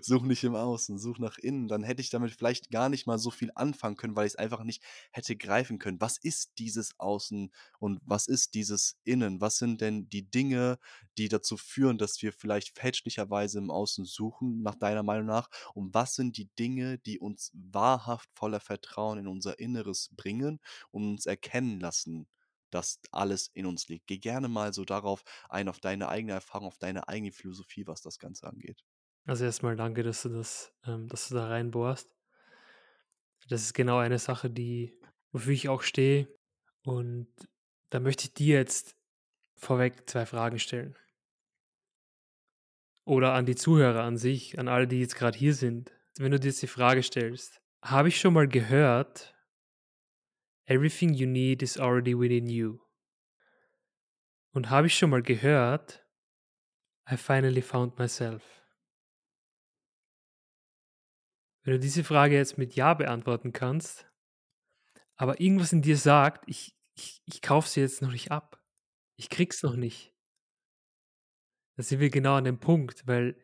Such 0.02 0.22
nicht 0.24 0.44
im 0.44 0.54
Außen, 0.54 0.98
such 0.98 1.18
nach 1.18 1.38
innen. 1.38 1.68
Dann 1.68 1.82
hätte 1.82 2.02
ich 2.02 2.10
damit 2.10 2.32
vielleicht 2.32 2.70
gar 2.70 2.88
nicht 2.88 3.06
mal 3.06 3.18
so 3.18 3.30
viel 3.30 3.50
anfangen 3.54 3.96
können, 3.96 4.16
weil 4.16 4.26
ich 4.26 4.34
es 4.34 4.38
einfach 4.38 4.62
nicht 4.64 4.82
hätte 5.10 5.36
greifen 5.36 5.78
können. 5.78 6.00
Was 6.00 6.18
ist 6.18 6.58
dieses 6.58 6.98
Außen 6.98 7.50
und 7.78 8.00
was 8.04 8.26
ist 8.26 8.54
dieses 8.54 8.96
Innen? 9.04 9.40
Was 9.40 9.58
sind 9.58 9.80
denn 9.80 10.08
die 10.10 10.30
Dinge, 10.30 10.78
die 11.18 11.28
dazu 11.28 11.56
führen, 11.56 11.98
dass 11.98 12.20
wir 12.22 12.32
vielleicht 12.32 12.76
fälschlicherweise 12.78 13.58
im 13.58 13.70
Außen 13.70 14.04
suchen, 14.04 14.62
nach 14.62 14.74
deiner 14.74 15.02
Meinung 15.02 15.26
nach? 15.26 15.48
Und 15.74 15.94
was 15.94 16.14
sind 16.14 16.36
die 16.36 16.50
Dinge, 16.58 16.98
die 16.98 17.18
uns 17.18 17.50
wahrhaft 17.54 18.28
voller 18.34 18.60
Vertrauen 18.60 19.18
in 19.18 19.26
unser 19.26 19.58
Inneres 19.58 20.10
bringen 20.16 20.60
und 20.90 21.04
uns 21.10 21.26
erkennen 21.26 21.80
lassen? 21.80 22.26
dass 22.70 22.98
alles 23.12 23.52
in 23.54 23.66
uns 23.66 23.86
liegt. 23.86 24.08
Geh 24.08 24.18
gerne 24.18 24.48
mal 24.48 24.74
so 24.74 24.84
darauf 24.84 25.22
ein, 25.48 25.68
auf 25.68 25.78
deine 25.78 26.08
eigene 26.08 26.32
Erfahrung, 26.32 26.66
auf 26.66 26.76
deine 26.78 27.06
eigene 27.06 27.30
Philosophie, 27.30 27.86
was 27.86 28.02
das 28.02 28.18
Ganze 28.18 28.48
angeht. 28.48 28.82
Also 29.26 29.44
erstmal 29.44 29.76
danke, 29.76 30.02
dass 30.02 30.22
du 30.22 30.28
das, 30.28 30.72
ähm, 30.86 31.08
dass 31.08 31.28
du 31.28 31.34
da 31.34 31.48
reinbohrst. 31.48 32.14
Das 33.48 33.62
ist 33.62 33.74
genau 33.74 33.98
eine 33.98 34.18
Sache, 34.18 34.50
die, 34.50 34.98
wofür 35.32 35.52
ich 35.52 35.68
auch 35.68 35.82
stehe. 35.82 36.28
Und 36.84 37.28
da 37.90 38.00
möchte 38.00 38.24
ich 38.24 38.34
dir 38.34 38.56
jetzt 38.56 38.96
vorweg 39.56 40.08
zwei 40.08 40.26
Fragen 40.26 40.58
stellen. 40.58 40.96
Oder 43.06 43.34
an 43.34 43.46
die 43.46 43.54
Zuhörer 43.54 44.02
an 44.02 44.16
sich, 44.16 44.58
an 44.58 44.68
alle, 44.68 44.86
die 44.86 45.00
jetzt 45.00 45.16
gerade 45.16 45.38
hier 45.38 45.54
sind. 45.54 45.92
Wenn 46.16 46.32
du 46.32 46.40
dir 46.40 46.48
jetzt 46.48 46.62
die 46.62 46.66
Frage 46.66 47.02
stellst, 47.02 47.60
habe 47.82 48.08
ich 48.08 48.18
schon 48.18 48.34
mal 48.34 48.48
gehört, 48.48 49.34
everything 50.66 51.12
you 51.12 51.26
need 51.26 51.62
is 51.62 51.78
already 51.78 52.18
within 52.18 52.48
you. 52.48 52.78
Und 54.52 54.70
habe 54.70 54.86
ich 54.86 54.96
schon 54.96 55.10
mal 55.10 55.22
gehört, 55.22 56.06
I 57.10 57.16
finally 57.16 57.60
found 57.60 57.98
myself. 57.98 58.63
Wenn 61.64 61.72
du 61.74 61.80
diese 61.80 62.04
Frage 62.04 62.36
jetzt 62.36 62.58
mit 62.58 62.74
Ja 62.74 62.92
beantworten 62.92 63.52
kannst, 63.52 64.06
aber 65.16 65.40
irgendwas 65.40 65.72
in 65.72 65.80
dir 65.80 65.96
sagt, 65.96 66.44
ich, 66.46 66.76
ich, 66.94 67.22
ich 67.24 67.40
kaufe 67.40 67.68
sie 67.68 67.80
jetzt 67.80 68.02
noch 68.02 68.12
nicht 68.12 68.30
ab. 68.30 68.62
Ich 69.16 69.30
krieg's 69.30 69.62
noch 69.62 69.74
nicht. 69.74 70.14
Da 71.76 71.82
sind 71.82 72.00
wir 72.00 72.10
genau 72.10 72.34
an 72.34 72.44
dem 72.44 72.60
Punkt, 72.60 73.06
weil 73.06 73.36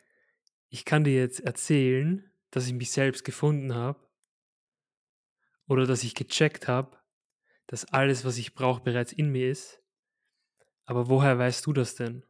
ich 0.69 0.85
kann 0.85 1.03
dir 1.03 1.15
jetzt 1.15 1.41
erzählen, 1.41 2.31
dass 2.51 2.67
ich 2.67 2.75
mich 2.75 2.93
selbst 2.93 3.25
gefunden 3.25 3.75
habe 3.75 4.07
oder 5.67 5.87
dass 5.87 6.05
ich 6.05 6.15
gecheckt 6.15 6.69
habe, 6.69 6.99
dass 7.69 7.87
alles, 7.87 8.25
was 8.25 8.37
ich 8.37 8.55
brauche, 8.55 8.83
bereits 8.83 9.13
in 9.13 9.31
mir 9.31 9.51
ist. 9.51 9.83
Aber 10.85 11.09
woher 11.09 11.39
weißt 11.39 11.65
du 11.67 11.73
das 11.73 11.95
denn? 11.95 12.27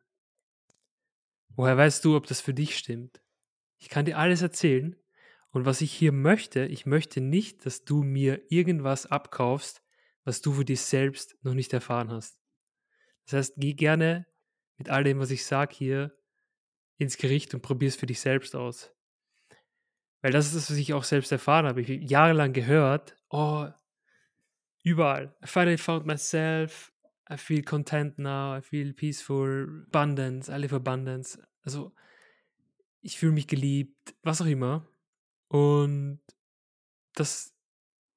Woher 1.48 1.76
weißt 1.76 2.04
du, 2.04 2.16
ob 2.16 2.26
das 2.26 2.40
für 2.40 2.54
dich 2.54 2.76
stimmt? 2.76 3.20
Ich 3.78 3.88
kann 3.88 4.04
dir 4.04 4.18
alles 4.18 4.42
erzählen, 4.42 4.99
und 5.50 5.66
was 5.66 5.80
ich 5.80 5.92
hier 5.92 6.12
möchte, 6.12 6.64
ich 6.66 6.86
möchte 6.86 7.20
nicht, 7.20 7.66
dass 7.66 7.84
du 7.84 8.02
mir 8.02 8.42
irgendwas 8.50 9.06
abkaufst, 9.06 9.82
was 10.24 10.42
du 10.42 10.52
für 10.52 10.64
dich 10.64 10.80
selbst 10.80 11.36
noch 11.42 11.54
nicht 11.54 11.72
erfahren 11.72 12.10
hast. 12.10 12.38
Das 13.26 13.34
heißt, 13.34 13.54
geh 13.56 13.74
gerne 13.74 14.26
mit 14.76 14.90
all 14.90 15.04
dem, 15.04 15.18
was 15.18 15.30
ich 15.30 15.44
sage 15.44 15.74
hier, 15.74 16.16
ins 16.98 17.16
Gericht 17.16 17.54
und 17.54 17.62
probier 17.62 17.88
es 17.88 17.96
für 17.96 18.06
dich 18.06 18.20
selbst 18.20 18.54
aus. 18.54 18.94
Weil 20.22 20.32
das 20.32 20.46
ist 20.46 20.54
das, 20.54 20.70
was 20.70 20.76
ich 20.76 20.92
auch 20.92 21.04
selbst 21.04 21.32
erfahren 21.32 21.66
habe. 21.66 21.80
Ich 21.80 21.88
habe 21.88 22.04
jahrelang 22.04 22.52
gehört, 22.52 23.16
oh, 23.30 23.66
überall. 24.82 25.34
I 25.42 25.46
finally 25.46 25.78
found 25.78 26.06
myself. 26.06 26.92
I 27.30 27.36
feel 27.36 27.62
content 27.62 28.18
now. 28.18 28.56
I 28.56 28.60
feel 28.60 28.92
peaceful. 28.92 29.86
Abundance. 29.88 30.52
I 30.52 30.58
live 30.58 30.74
abundance. 30.74 31.40
Also, 31.62 31.94
ich 33.00 33.18
fühle 33.18 33.32
mich 33.32 33.46
geliebt. 33.46 34.14
Was 34.22 34.42
auch 34.42 34.46
immer. 34.46 34.86
Und 35.50 36.20
das, 37.14 37.52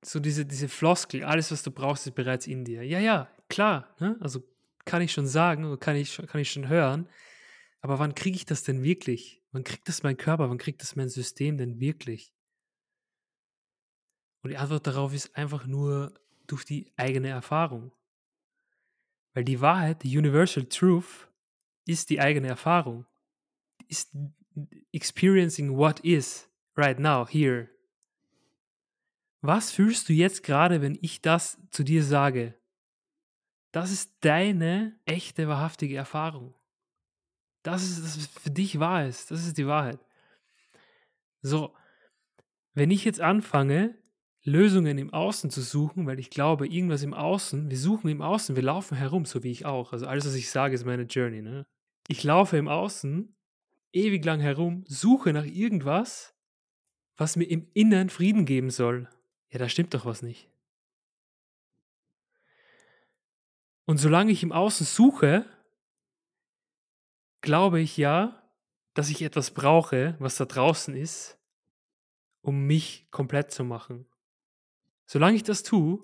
so 0.06 0.20
diese, 0.20 0.46
diese 0.46 0.70
Floskel, 0.70 1.24
alles, 1.24 1.52
was 1.52 1.64
du 1.64 1.72
brauchst, 1.72 2.06
ist 2.06 2.14
bereits 2.14 2.46
in 2.46 2.64
dir. 2.64 2.84
Ja, 2.84 3.00
ja, 3.00 3.28
klar. 3.50 3.96
Ne? 4.00 4.18
Also 4.20 4.44
kann 4.86 5.02
ich 5.02 5.12
schon 5.12 5.26
sagen, 5.26 5.80
kann 5.80 5.96
ich, 5.96 6.16
kann 6.28 6.42
ich 6.42 6.52
schon 6.52 6.68
hören. 6.68 7.10
Aber 7.82 7.98
wann 7.98 8.14
kriege 8.14 8.36
ich 8.36 8.46
das 8.46 8.64
denn 8.64 8.84
wirklich? 8.84 9.42
Wann 9.52 9.64
kriegt 9.64 9.88
das 9.88 10.04
mein 10.04 10.16
Körper? 10.16 10.50
Wann 10.50 10.60
kriegt 10.60 10.82
das 10.82 10.96
mein 10.96 11.10
System 11.10 11.58
denn 11.58 11.80
wirklich? 11.80 12.34
Und 14.44 14.52
die 14.52 14.58
Antwort 14.58 14.86
darauf 14.86 15.14
ist 15.14 15.36
einfach 15.36 15.66
nur 15.66 16.14
durch 16.46 16.66
die 16.66 16.92
eigene 16.98 17.30
Erfahrung. 17.30 17.94
Weil 19.34 19.44
die 19.44 19.60
Wahrheit, 19.60 20.04
die 20.04 20.16
Universal 20.16 20.66
Truth, 20.66 21.30
ist 21.86 22.12
die 22.12 22.20
eigene 22.20 22.48
Erfahrung. 22.48 23.08
Ist 23.88 24.16
experiencing 24.92 25.76
what 25.76 26.00
is 26.02 26.48
right 26.78 27.00
now, 27.00 27.28
here. 27.28 27.70
Was 29.42 29.72
fühlst 29.72 30.08
du 30.08 30.14
jetzt 30.14 30.44
gerade, 30.44 30.82
wenn 30.82 30.98
ich 31.02 31.22
das 31.22 31.60
zu 31.72 31.84
dir 31.84 32.04
sage? 32.04 32.56
Das 33.72 33.92
ist 33.92 34.14
deine 34.22 34.96
echte, 35.06 35.48
wahrhaftige 35.48 35.98
Erfahrung. 35.98 36.54
Das 37.64 37.84
ist, 37.84 38.04
das 38.04 38.28
für 38.28 38.52
dich 38.52 38.80
wahr 38.80 39.06
ist. 39.06 39.32
Das 39.32 39.46
ist 39.46 39.58
die 39.58 39.68
Wahrheit. 39.68 40.00
So, 41.42 41.74
wenn 42.74 42.92
ich 42.92 43.04
jetzt 43.04 43.20
anfange, 43.20 43.98
Lösungen 44.46 44.98
im 44.98 45.14
Außen 45.14 45.50
zu 45.50 45.62
suchen, 45.62 46.06
weil 46.06 46.20
ich 46.20 46.30
glaube, 46.30 46.68
irgendwas 46.68 47.04
im 47.04 47.14
Außen, 47.14 47.70
wir 47.70 47.78
suchen 47.78 48.10
im 48.10 48.22
Außen, 48.22 48.56
wir 48.56 48.64
laufen 48.64 48.98
herum, 48.98 49.26
so 49.26 49.44
wie 49.44 49.52
ich 49.52 49.66
auch. 49.66 49.94
Also 49.94 50.06
alles, 50.06 50.26
was 50.26 50.36
ich 50.36 50.50
sage, 50.50 50.76
ist 50.76 50.86
meine 50.86 51.04
Journey. 51.04 51.42
Ne? 51.42 51.66
Ich 52.08 52.24
laufe 52.24 52.58
im 52.58 52.68
Außen 52.68 53.36
ewig 53.94 54.26
lang 54.26 54.42
herum, 54.42 54.84
suche 54.88 55.32
nach 55.32 55.46
irgendwas, 55.46 56.33
was 57.18 57.36
mir 57.36 57.46
im 57.46 57.68
Inneren 57.74 58.10
Frieden 58.10 58.46
geben 58.46 58.70
soll, 58.70 59.10
ja, 59.50 59.60
da 59.60 59.70
stimmt 59.70 59.94
doch 59.94 60.06
was 60.06 60.22
nicht. 60.22 60.50
Und 63.86 63.98
solange 63.98 64.32
ich 64.32 64.44
im 64.44 64.52
Außen 64.52 64.86
suche, 64.86 65.46
glaube 67.42 67.82
ich 67.82 67.98
ja, 67.98 68.42
dass 68.94 69.10
ich 69.10 69.22
etwas 69.22 69.52
brauche, 69.52 70.16
was 70.20 70.38
da 70.38 70.46
draußen 70.46 70.96
ist, 70.96 71.38
um 72.42 72.66
mich 72.66 73.08
komplett 73.12 73.52
zu 73.52 73.64
machen. 73.64 74.06
Solange 75.06 75.36
ich 75.36 75.44
das 75.44 75.64
tue, 75.64 76.00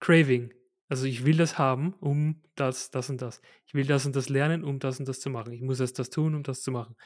Craving. 0.00 0.52
Also 0.88 1.06
ich 1.06 1.24
will 1.24 1.36
das 1.36 1.56
haben, 1.56 1.94
um 2.00 2.42
das, 2.56 2.90
das 2.90 3.10
und 3.10 3.22
das. 3.22 3.40
Ich 3.66 3.74
will 3.74 3.86
das 3.86 4.06
und 4.06 4.16
das 4.16 4.28
lernen, 4.28 4.64
um 4.64 4.80
das 4.80 4.98
und 4.98 5.06
das 5.06 5.20
zu 5.20 5.30
machen. 5.30 5.52
Ich 5.52 5.62
muss 5.62 5.78
erst 5.78 5.98
das 5.98 6.10
tun, 6.10 6.34
um 6.34 6.42
das 6.42 6.62
zu 6.62 6.72
machen. 6.72 6.96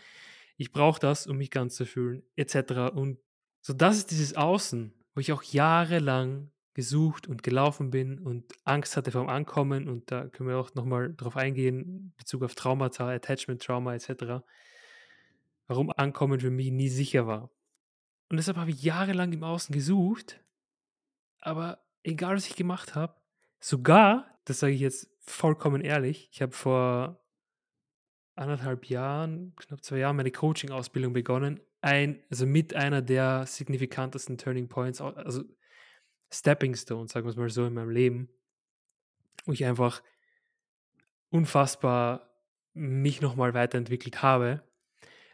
ich 0.56 0.72
brauche 0.72 1.00
das, 1.00 1.26
um 1.26 1.36
mich 1.36 1.50
ganz 1.50 1.74
zu 1.76 1.84
fühlen, 1.84 2.22
etc. 2.36 2.94
Und 2.94 3.18
so 3.66 3.72
das 3.72 3.96
ist 3.96 4.10
dieses 4.10 4.36
Außen, 4.36 4.92
wo 5.14 5.20
ich 5.20 5.32
auch 5.32 5.42
jahrelang 5.42 6.50
gesucht 6.74 7.26
und 7.26 7.42
gelaufen 7.42 7.90
bin 7.90 8.18
und 8.18 8.52
Angst 8.64 8.94
hatte 8.94 9.10
vom 9.10 9.26
Ankommen 9.26 9.88
und 9.88 10.10
da 10.10 10.28
können 10.28 10.50
wir 10.50 10.58
auch 10.58 10.74
nochmal 10.74 11.14
drauf 11.14 11.38
eingehen, 11.38 11.80
in 11.80 12.14
Bezug 12.18 12.42
auf 12.42 12.54
Traumata, 12.54 13.08
Attachment 13.08 13.62
Trauma 13.62 13.94
etc., 13.94 14.44
warum 15.66 15.90
Ankommen 15.96 16.40
für 16.40 16.50
mich 16.50 16.70
nie 16.72 16.90
sicher 16.90 17.26
war. 17.26 17.50
Und 18.28 18.36
deshalb 18.36 18.58
habe 18.58 18.70
ich 18.70 18.82
jahrelang 18.82 19.32
im 19.32 19.44
Außen 19.44 19.74
gesucht, 19.74 20.44
aber 21.40 21.82
egal 22.02 22.36
was 22.36 22.46
ich 22.46 22.56
gemacht 22.56 22.94
habe, 22.94 23.14
sogar, 23.60 24.38
das 24.44 24.58
sage 24.58 24.74
ich 24.74 24.80
jetzt 24.80 25.08
vollkommen 25.20 25.80
ehrlich, 25.80 26.28
ich 26.30 26.42
habe 26.42 26.52
vor 26.52 27.24
anderthalb 28.34 28.90
Jahren, 28.90 29.54
knapp 29.56 29.82
zwei 29.82 29.98
Jahren 29.98 30.16
meine 30.16 30.32
Coaching-Ausbildung 30.32 31.14
begonnen, 31.14 31.60
ein, 31.84 32.24
also 32.30 32.46
mit 32.46 32.74
einer 32.74 33.02
der 33.02 33.46
signifikantesten 33.46 34.38
Turning 34.38 34.68
Points, 34.68 35.02
also 35.02 35.44
Stepping 36.32 36.74
Stones, 36.74 37.12
sagen 37.12 37.26
wir 37.26 37.30
es 37.30 37.36
mal 37.36 37.50
so, 37.50 37.66
in 37.66 37.74
meinem 37.74 37.90
Leben, 37.90 38.30
wo 39.44 39.52
ich 39.52 39.66
einfach 39.66 40.02
unfassbar 41.28 42.40
mich 42.72 43.20
nochmal 43.20 43.52
weiterentwickelt 43.52 44.22
habe, 44.22 44.66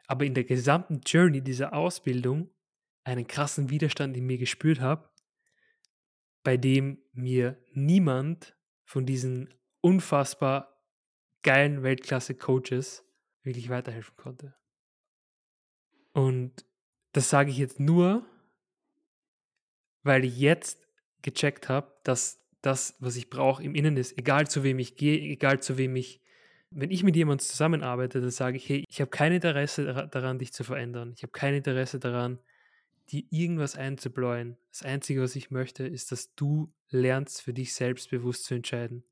aber 0.09 0.25
in 0.25 0.35
der 0.35 0.43
gesamten 0.43 1.01
Journey 1.07 1.41
dieser 1.41 1.73
Ausbildung 1.73 2.51
einen 3.05 3.29
krassen 3.29 3.71
Widerstand 3.71 4.17
in 4.17 4.27
mir 4.27 4.37
gespürt 4.37 4.81
habe, 4.81 5.09
bei 6.43 6.57
dem 6.57 6.99
mir 7.13 7.63
niemand 7.73 8.57
von 8.85 9.07
diesen 9.07 9.55
unfassbar 9.83 10.83
geilen 11.43 11.85
Weltklasse-Coaches 11.85 13.05
wirklich 13.45 13.69
weiterhelfen 13.69 14.17
konnte. 14.17 14.60
Und 16.13 16.65
das 17.13 17.31
sage 17.31 17.51
ich 17.51 17.59
jetzt 17.59 17.81
nur, 17.81 18.25
weil 20.03 20.25
ich 20.25 20.39
jetzt 20.39 20.87
gecheckt 21.23 21.69
habe, 21.69 21.93
dass 22.05 22.41
das, 22.63 22.97
was 23.01 23.17
ich 23.17 23.31
brauche, 23.31 23.63
im 23.63 23.75
Innen 23.75 23.97
ist. 23.97 24.17
Egal 24.19 24.49
zu 24.49 24.63
wem 24.63 24.79
ich 24.79 24.97
gehe, 24.97 25.19
egal 25.19 25.61
zu 25.61 25.79
wem 25.79 25.97
ich. 25.97 26.21
Wenn 26.71 26.91
ich 26.91 27.03
mit 27.03 27.17
jemandem 27.17 27.45
zusammenarbeite, 27.45 28.21
dann 28.21 28.31
sage 28.31 28.57
ich, 28.57 28.69
hey, 28.69 28.85
ich 28.89 29.01
habe 29.01 29.11
kein 29.11 29.33
Interesse 29.33 30.09
daran, 30.11 30.39
dich 30.39 30.53
zu 30.53 30.63
verändern. 30.63 31.13
Ich 31.17 31.23
habe 31.23 31.33
kein 31.33 31.55
Interesse 31.55 31.99
daran, 31.99 32.39
dir 33.11 33.25
irgendwas 33.31 33.77
einzubläuen. 33.77 34.57
Das 34.71 34.83
Einzige, 34.83 35.21
was 35.21 35.35
ich 35.35 35.51
möchte, 35.51 35.85
ist, 35.87 36.13
dass 36.13 36.35
du 36.35 36.73
lernst, 36.91 37.43
für 37.43 37.53
dich 37.53 37.75
selbstbewusst 37.75 38.45
zu 38.45 38.55
entscheiden. 38.55 39.03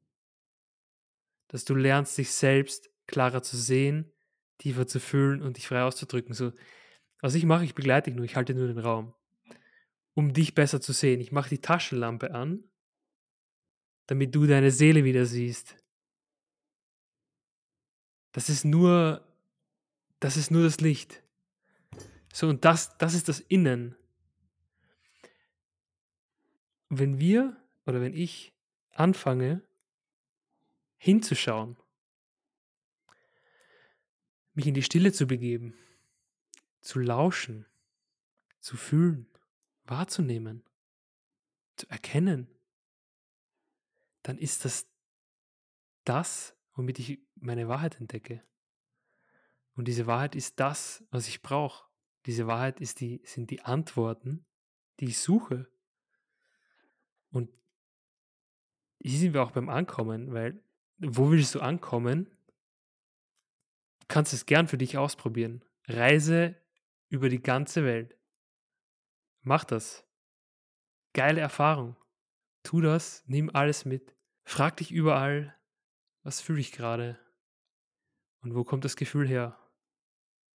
Dass 1.49 1.65
du 1.65 1.75
lernst, 1.75 2.17
dich 2.17 2.31
selbst 2.31 2.91
klarer 3.07 3.43
zu 3.43 3.57
sehen, 3.57 4.13
tiefer 4.59 4.87
zu 4.87 5.01
fühlen 5.01 5.43
und 5.43 5.57
dich 5.57 5.67
frei 5.67 5.83
auszudrücken. 5.83 6.35
So, 6.35 6.53
was 7.21 7.35
ich 7.35 7.45
mache, 7.45 7.65
ich 7.65 7.75
begleite 7.75 8.11
dich 8.11 8.17
nur, 8.17 8.25
ich 8.25 8.37
halte 8.37 8.55
nur 8.55 8.69
den 8.69 8.79
Raum 8.79 9.15
um 10.19 10.33
dich 10.33 10.53
besser 10.53 10.81
zu 10.81 10.93
sehen. 10.93 11.21
Ich 11.21 11.31
mache 11.31 11.49
die 11.49 11.61
Taschenlampe 11.61 12.35
an, 12.35 12.65
damit 14.07 14.35
du 14.35 14.49
deine 14.49 14.73
Seele 14.73 15.05
wieder 15.05 15.27
siehst. 15.27 15.77
Das 18.33 18.49
ist 18.49 18.65
nur, 18.65 19.25
das 20.19 20.37
ist 20.37 20.51
nur 20.51 20.65
das 20.65 20.81
Licht. 20.81 21.23
So, 22.33 22.49
und 22.49 22.65
das, 22.65 22.99
das 22.99 23.15
ist 23.15 23.29
das 23.29 23.39
Innen. 23.39 23.95
Wenn 26.89 27.21
wir 27.21 27.57
oder 27.87 28.01
wenn 28.01 28.13
ich 28.13 28.53
anfange, 28.91 29.63
hinzuschauen, 30.97 31.77
mich 34.55 34.67
in 34.67 34.75
die 34.75 34.83
Stille 34.83 35.13
zu 35.13 35.29
begeben, 35.29 35.75
zu 36.89 37.01
lauschen, 37.01 37.67
zu 38.61 38.79
fühlen, 38.79 39.29
wahrzunehmen, 39.85 40.65
zu 41.77 41.87
erkennen, 41.91 42.49
dann 44.23 44.39
ist 44.39 44.65
das 44.65 44.89
das, 46.05 46.57
womit 46.73 46.99
ich 46.99 47.21
meine 47.35 47.69
Wahrheit 47.69 48.01
entdecke. 48.01 48.43
Und 49.75 49.87
diese 49.87 50.07
Wahrheit 50.07 50.35
ist 50.35 50.61
das, 50.61 51.05
was 51.11 51.29
ich 51.29 51.43
brauche. 51.43 51.85
Diese 52.25 52.47
Wahrheit 52.47 52.81
ist 52.81 53.01
die, 53.01 53.21
sind 53.23 53.51
die 53.51 53.61
Antworten, 53.61 54.47
die 54.99 55.09
ich 55.09 55.19
suche. 55.19 55.71
Und 57.31 57.51
hier 59.03 59.19
sind 59.19 59.35
wir 59.35 59.43
auch 59.43 59.51
beim 59.51 59.69
Ankommen, 59.69 60.33
weil 60.33 60.59
wo 60.97 61.31
willst 61.31 61.55
du 61.55 61.61
ankommen? 61.61 62.31
Du 64.01 64.07
kannst 64.09 64.33
es 64.33 64.47
gern 64.47 64.69
für 64.69 64.79
dich 64.79 64.97
ausprobieren. 64.97 65.63
Reise 65.87 66.57
über 67.09 67.29
die 67.29 67.43
ganze 67.43 67.85
Welt. 67.85 68.17
Mach 69.43 69.65
das. 69.65 70.07
Geile 71.15 71.41
Erfahrung. 71.41 71.97
Tu 72.63 72.81
das, 72.81 73.25
nimm 73.27 73.51
alles 73.55 73.85
mit. 73.85 74.15
Frag 74.45 74.77
dich 74.77 74.93
überall, 74.93 75.57
was 76.23 76.41
fühle 76.41 76.61
ich 76.61 76.73
gerade? 76.73 77.19
Und 78.41 78.55
wo 78.55 78.65
kommt 78.65 78.85
das 78.85 78.97
Gefühl 78.97 79.27
her? 79.27 79.59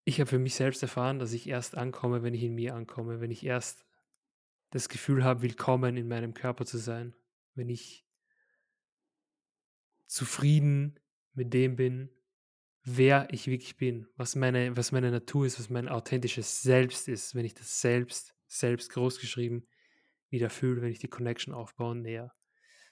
Ich 0.06 0.20
habe 0.20 0.30
für 0.30 0.40
mich 0.40 0.56
selbst 0.56 0.82
erfahren, 0.84 1.20
dass 1.20 1.34
ich 1.34 1.48
erst 1.48 1.76
ankomme, 1.76 2.24
wenn 2.24 2.34
ich 2.34 2.44
in 2.44 2.56
mir 2.56 2.76
ankomme, 2.76 3.22
wenn 3.22 3.32
ich 3.32 3.46
erst 3.46 3.86
das 4.70 4.90
Gefühl 4.90 5.24
habe, 5.24 5.42
willkommen 5.42 5.98
in 5.98 6.08
meinem 6.08 6.34
Körper 6.34 6.66
zu 6.66 6.78
sein, 6.78 7.16
wenn 7.56 7.70
ich 7.70 8.06
zufrieden 10.08 11.00
mit 11.34 11.54
dem 11.54 11.76
bin, 11.76 12.10
wer 12.84 13.28
ich 13.32 13.48
wirklich 13.48 13.78
bin, 13.78 14.08
was 14.18 14.36
meine, 14.36 14.76
was 14.76 14.92
meine 14.92 15.12
Natur 15.12 15.46
ist, 15.46 15.60
was 15.60 15.70
mein 15.70 15.88
authentisches 15.88 16.62
Selbst 16.62 17.08
ist, 17.08 17.36
wenn 17.36 17.46
ich 17.46 17.54
das 17.54 17.82
selbst 17.82 18.36
selbst 18.48 18.92
großgeschrieben 18.92 19.68
wieder 20.30 20.50
fühle, 20.50 20.82
wenn 20.82 20.92
ich 20.92 21.00
die 21.00 21.08
Connection 21.08 21.54
aufbaue 21.54 21.96
näher. 21.96 22.34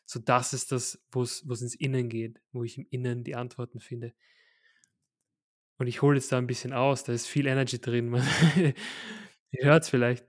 So 0.06 0.20
das 0.20 0.54
ist 0.54 0.72
das, 0.72 1.04
wo 1.12 1.22
es 1.22 1.42
ins 1.42 1.76
Innen 1.76 2.10
geht, 2.10 2.42
wo 2.52 2.64
ich 2.64 2.78
im 2.78 2.88
Innen 2.90 3.24
die 3.24 3.36
Antworten 3.36 3.80
finde. 3.80 4.14
Und 5.78 5.88
ich 5.88 6.02
hole 6.02 6.18
jetzt 6.18 6.32
da 6.32 6.38
ein 6.38 6.48
bisschen 6.48 6.74
aus, 6.74 7.04
da 7.04 7.14
ist 7.14 7.28
viel 7.28 7.48
Energy 7.48 7.80
drin. 7.80 8.10
Man 8.10 8.22
hört 9.52 9.84
es 9.84 9.90
vielleicht. 9.90 10.28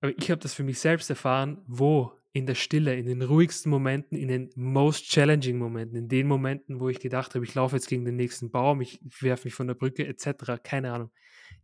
Aber 0.00 0.16
ich 0.16 0.30
habe 0.30 0.40
das 0.40 0.54
für 0.54 0.62
mich 0.62 0.78
selbst 0.78 1.10
erfahren, 1.10 1.62
wo 1.66 2.12
in 2.36 2.44
der 2.44 2.54
Stille, 2.54 2.94
in 2.94 3.06
den 3.06 3.22
ruhigsten 3.22 3.70
Momenten, 3.70 4.18
in 4.18 4.28
den 4.28 4.50
most 4.56 5.08
challenging 5.08 5.56
Momenten, 5.56 5.96
in 5.96 6.08
den 6.08 6.26
Momenten, 6.26 6.80
wo 6.80 6.90
ich 6.90 7.00
gedacht 7.00 7.34
habe, 7.34 7.46
ich 7.46 7.54
laufe 7.54 7.76
jetzt 7.76 7.88
gegen 7.88 8.04
den 8.04 8.16
nächsten 8.16 8.50
Baum, 8.50 8.82
ich 8.82 9.00
werfe 9.22 9.46
mich 9.46 9.54
von 9.54 9.66
der 9.66 9.74
Brücke 9.74 10.06
etc. 10.06 10.62
Keine 10.62 10.92
Ahnung. 10.92 11.10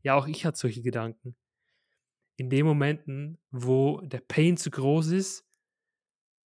Ja, 0.03 0.15
auch 0.15 0.27
ich 0.27 0.47
hatte 0.47 0.57
solche 0.57 0.81
Gedanken 0.81 1.37
in 2.37 2.49
den 2.49 2.65
Momenten, 2.65 3.39
wo 3.51 4.01
der 4.01 4.21
Pain 4.21 4.57
zu 4.57 4.71
groß 4.71 5.09
ist 5.09 5.47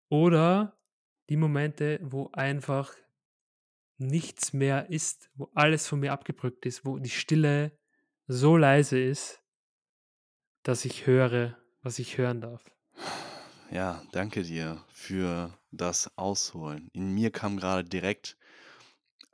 oder 0.09 0.77
die 1.29 1.37
Momente, 1.37 2.01
wo 2.03 2.29
einfach 2.33 2.93
nichts 3.99 4.53
mehr 4.53 4.91
ist, 4.91 5.31
wo 5.35 5.51
alles 5.55 5.87
von 5.87 6.01
mir 6.01 6.13
abgebrückt 6.13 6.67
ist, 6.67 6.85
wo 6.85 6.99
die 6.99 7.11
Stille 7.11 7.79
so 8.27 8.57
leise 8.57 9.01
ist, 9.01 9.41
dass 10.65 10.85
ich 10.85 11.07
höre, 11.07 11.57
was 11.83 12.01
ich 12.01 12.19
hören 12.19 12.41
darf. 12.41 12.65
Ja, 13.71 14.03
danke 14.13 14.43
dir 14.43 14.83
für 14.89 15.57
das 15.71 16.11
Ausholen. 16.17 16.89
In 16.93 17.15
mir 17.15 17.31
kam 17.31 17.57
gerade 17.57 17.85
direkt 17.89 18.37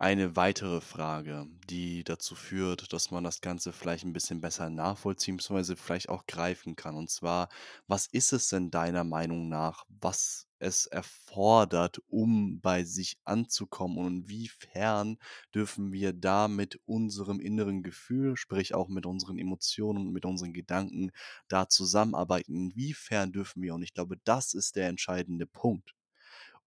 eine 0.02 0.34
weitere 0.34 0.80
Frage, 0.80 1.46
die 1.70 2.02
dazu 2.02 2.34
führt, 2.34 2.92
dass 2.92 3.12
man 3.12 3.22
das 3.22 3.40
Ganze 3.40 3.72
vielleicht 3.72 4.04
ein 4.04 4.12
bisschen 4.12 4.40
besser 4.40 4.68
nachvollziehen 4.68 5.36
bzw. 5.36 5.76
vielleicht 5.76 6.08
auch 6.08 6.26
greifen 6.26 6.74
kann. 6.74 6.96
Und 6.96 7.08
zwar, 7.08 7.48
was 7.86 8.08
ist 8.08 8.32
es 8.32 8.48
denn 8.48 8.72
deiner 8.72 9.04
Meinung 9.04 9.48
nach, 9.48 9.84
was 9.88 10.48
es 10.58 10.86
erfordert, 10.86 12.00
um 12.08 12.60
bei 12.60 12.82
sich 12.82 13.16
anzukommen 13.24 13.96
und 13.98 14.06
inwiefern 14.24 15.18
dürfen 15.54 15.92
wir 15.92 16.12
da 16.12 16.48
mit 16.48 16.80
unserem 16.84 17.38
inneren 17.38 17.84
Gefühl, 17.84 18.36
sprich 18.36 18.74
auch 18.74 18.88
mit 18.88 19.06
unseren 19.06 19.38
Emotionen 19.38 20.08
und 20.08 20.12
mit 20.12 20.24
unseren 20.24 20.52
Gedanken 20.52 21.12
da 21.46 21.68
zusammenarbeiten? 21.68 22.56
Inwiefern 22.56 23.30
dürfen 23.30 23.62
wir? 23.62 23.74
Und 23.74 23.82
ich 23.82 23.94
glaube, 23.94 24.16
das 24.24 24.52
ist 24.54 24.74
der 24.74 24.88
entscheidende 24.88 25.46
Punkt 25.46 25.94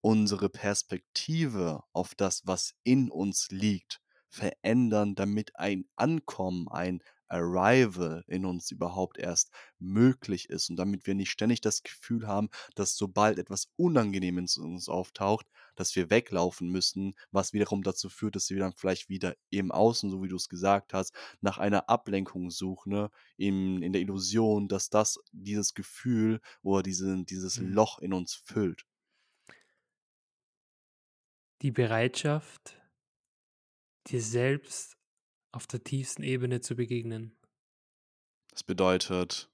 unsere 0.05 0.49
Perspektive 0.49 1.81
auf 1.91 2.13
das, 2.15 2.43
was 2.45 2.75
in 2.83 3.09
uns 3.09 3.47
liegt, 3.49 4.01
verändern, 4.29 5.15
damit 5.15 5.55
ein 5.55 5.85
Ankommen, 5.95 6.67
ein 6.69 7.01
Arrival 7.27 8.23
in 8.27 8.45
uns 8.45 8.69
überhaupt 8.69 9.17
erst 9.17 9.49
möglich 9.79 10.47
ist 10.51 10.69
und 10.69 10.75
damit 10.75 11.07
wir 11.07 11.15
nicht 11.15 11.31
ständig 11.31 11.59
das 11.59 11.81
Gefühl 11.81 12.27
haben, 12.27 12.49
dass 12.75 12.95
sobald 12.95 13.39
etwas 13.39 13.71
Unangenehmes 13.77 14.57
in 14.57 14.63
uns 14.65 14.89
auftaucht, 14.89 15.47
dass 15.75 15.95
wir 15.95 16.11
weglaufen 16.11 16.69
müssen, 16.69 17.15
was 17.31 17.51
wiederum 17.51 17.81
dazu 17.81 18.09
führt, 18.09 18.35
dass 18.35 18.51
wir 18.51 18.59
dann 18.59 18.73
vielleicht 18.73 19.09
wieder 19.09 19.35
im 19.49 19.71
Außen, 19.71 20.11
so 20.11 20.21
wie 20.21 20.27
du 20.27 20.35
es 20.35 20.49
gesagt 20.49 20.93
hast, 20.93 21.13
nach 21.41 21.57
einer 21.57 21.89
Ablenkung 21.89 22.51
suchen, 22.51 22.91
ne? 22.93 23.09
in, 23.37 23.81
in 23.81 23.91
der 23.91 24.01
Illusion, 24.03 24.67
dass 24.67 24.89
das 24.91 25.17
dieses 25.31 25.73
Gefühl 25.73 26.41
oder 26.61 26.83
diese, 26.83 27.23
dieses 27.25 27.57
Mhm. 27.57 27.65
Loch 27.65 27.99
in 27.99 28.13
uns 28.13 28.33
füllt. 28.35 28.85
Die 31.61 31.71
Bereitschaft, 31.71 32.81
dir 34.07 34.21
selbst 34.21 34.97
auf 35.51 35.67
der 35.67 35.83
tiefsten 35.83 36.23
Ebene 36.23 36.61
zu 36.61 36.75
begegnen. 36.75 37.37
Das 38.49 38.63
bedeutet 38.63 39.49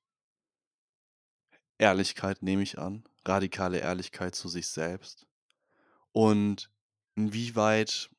Ehrlichkeit, 1.78 2.44
nehme 2.44 2.64
ich 2.64 2.78
an, 2.80 3.04
radikale 3.26 3.80
Ehrlichkeit 3.80 4.36
zu 4.36 4.48
sich 4.48 4.68
selbst. 4.68 5.28
Und 6.12 6.70
inwieweit 7.16 8.10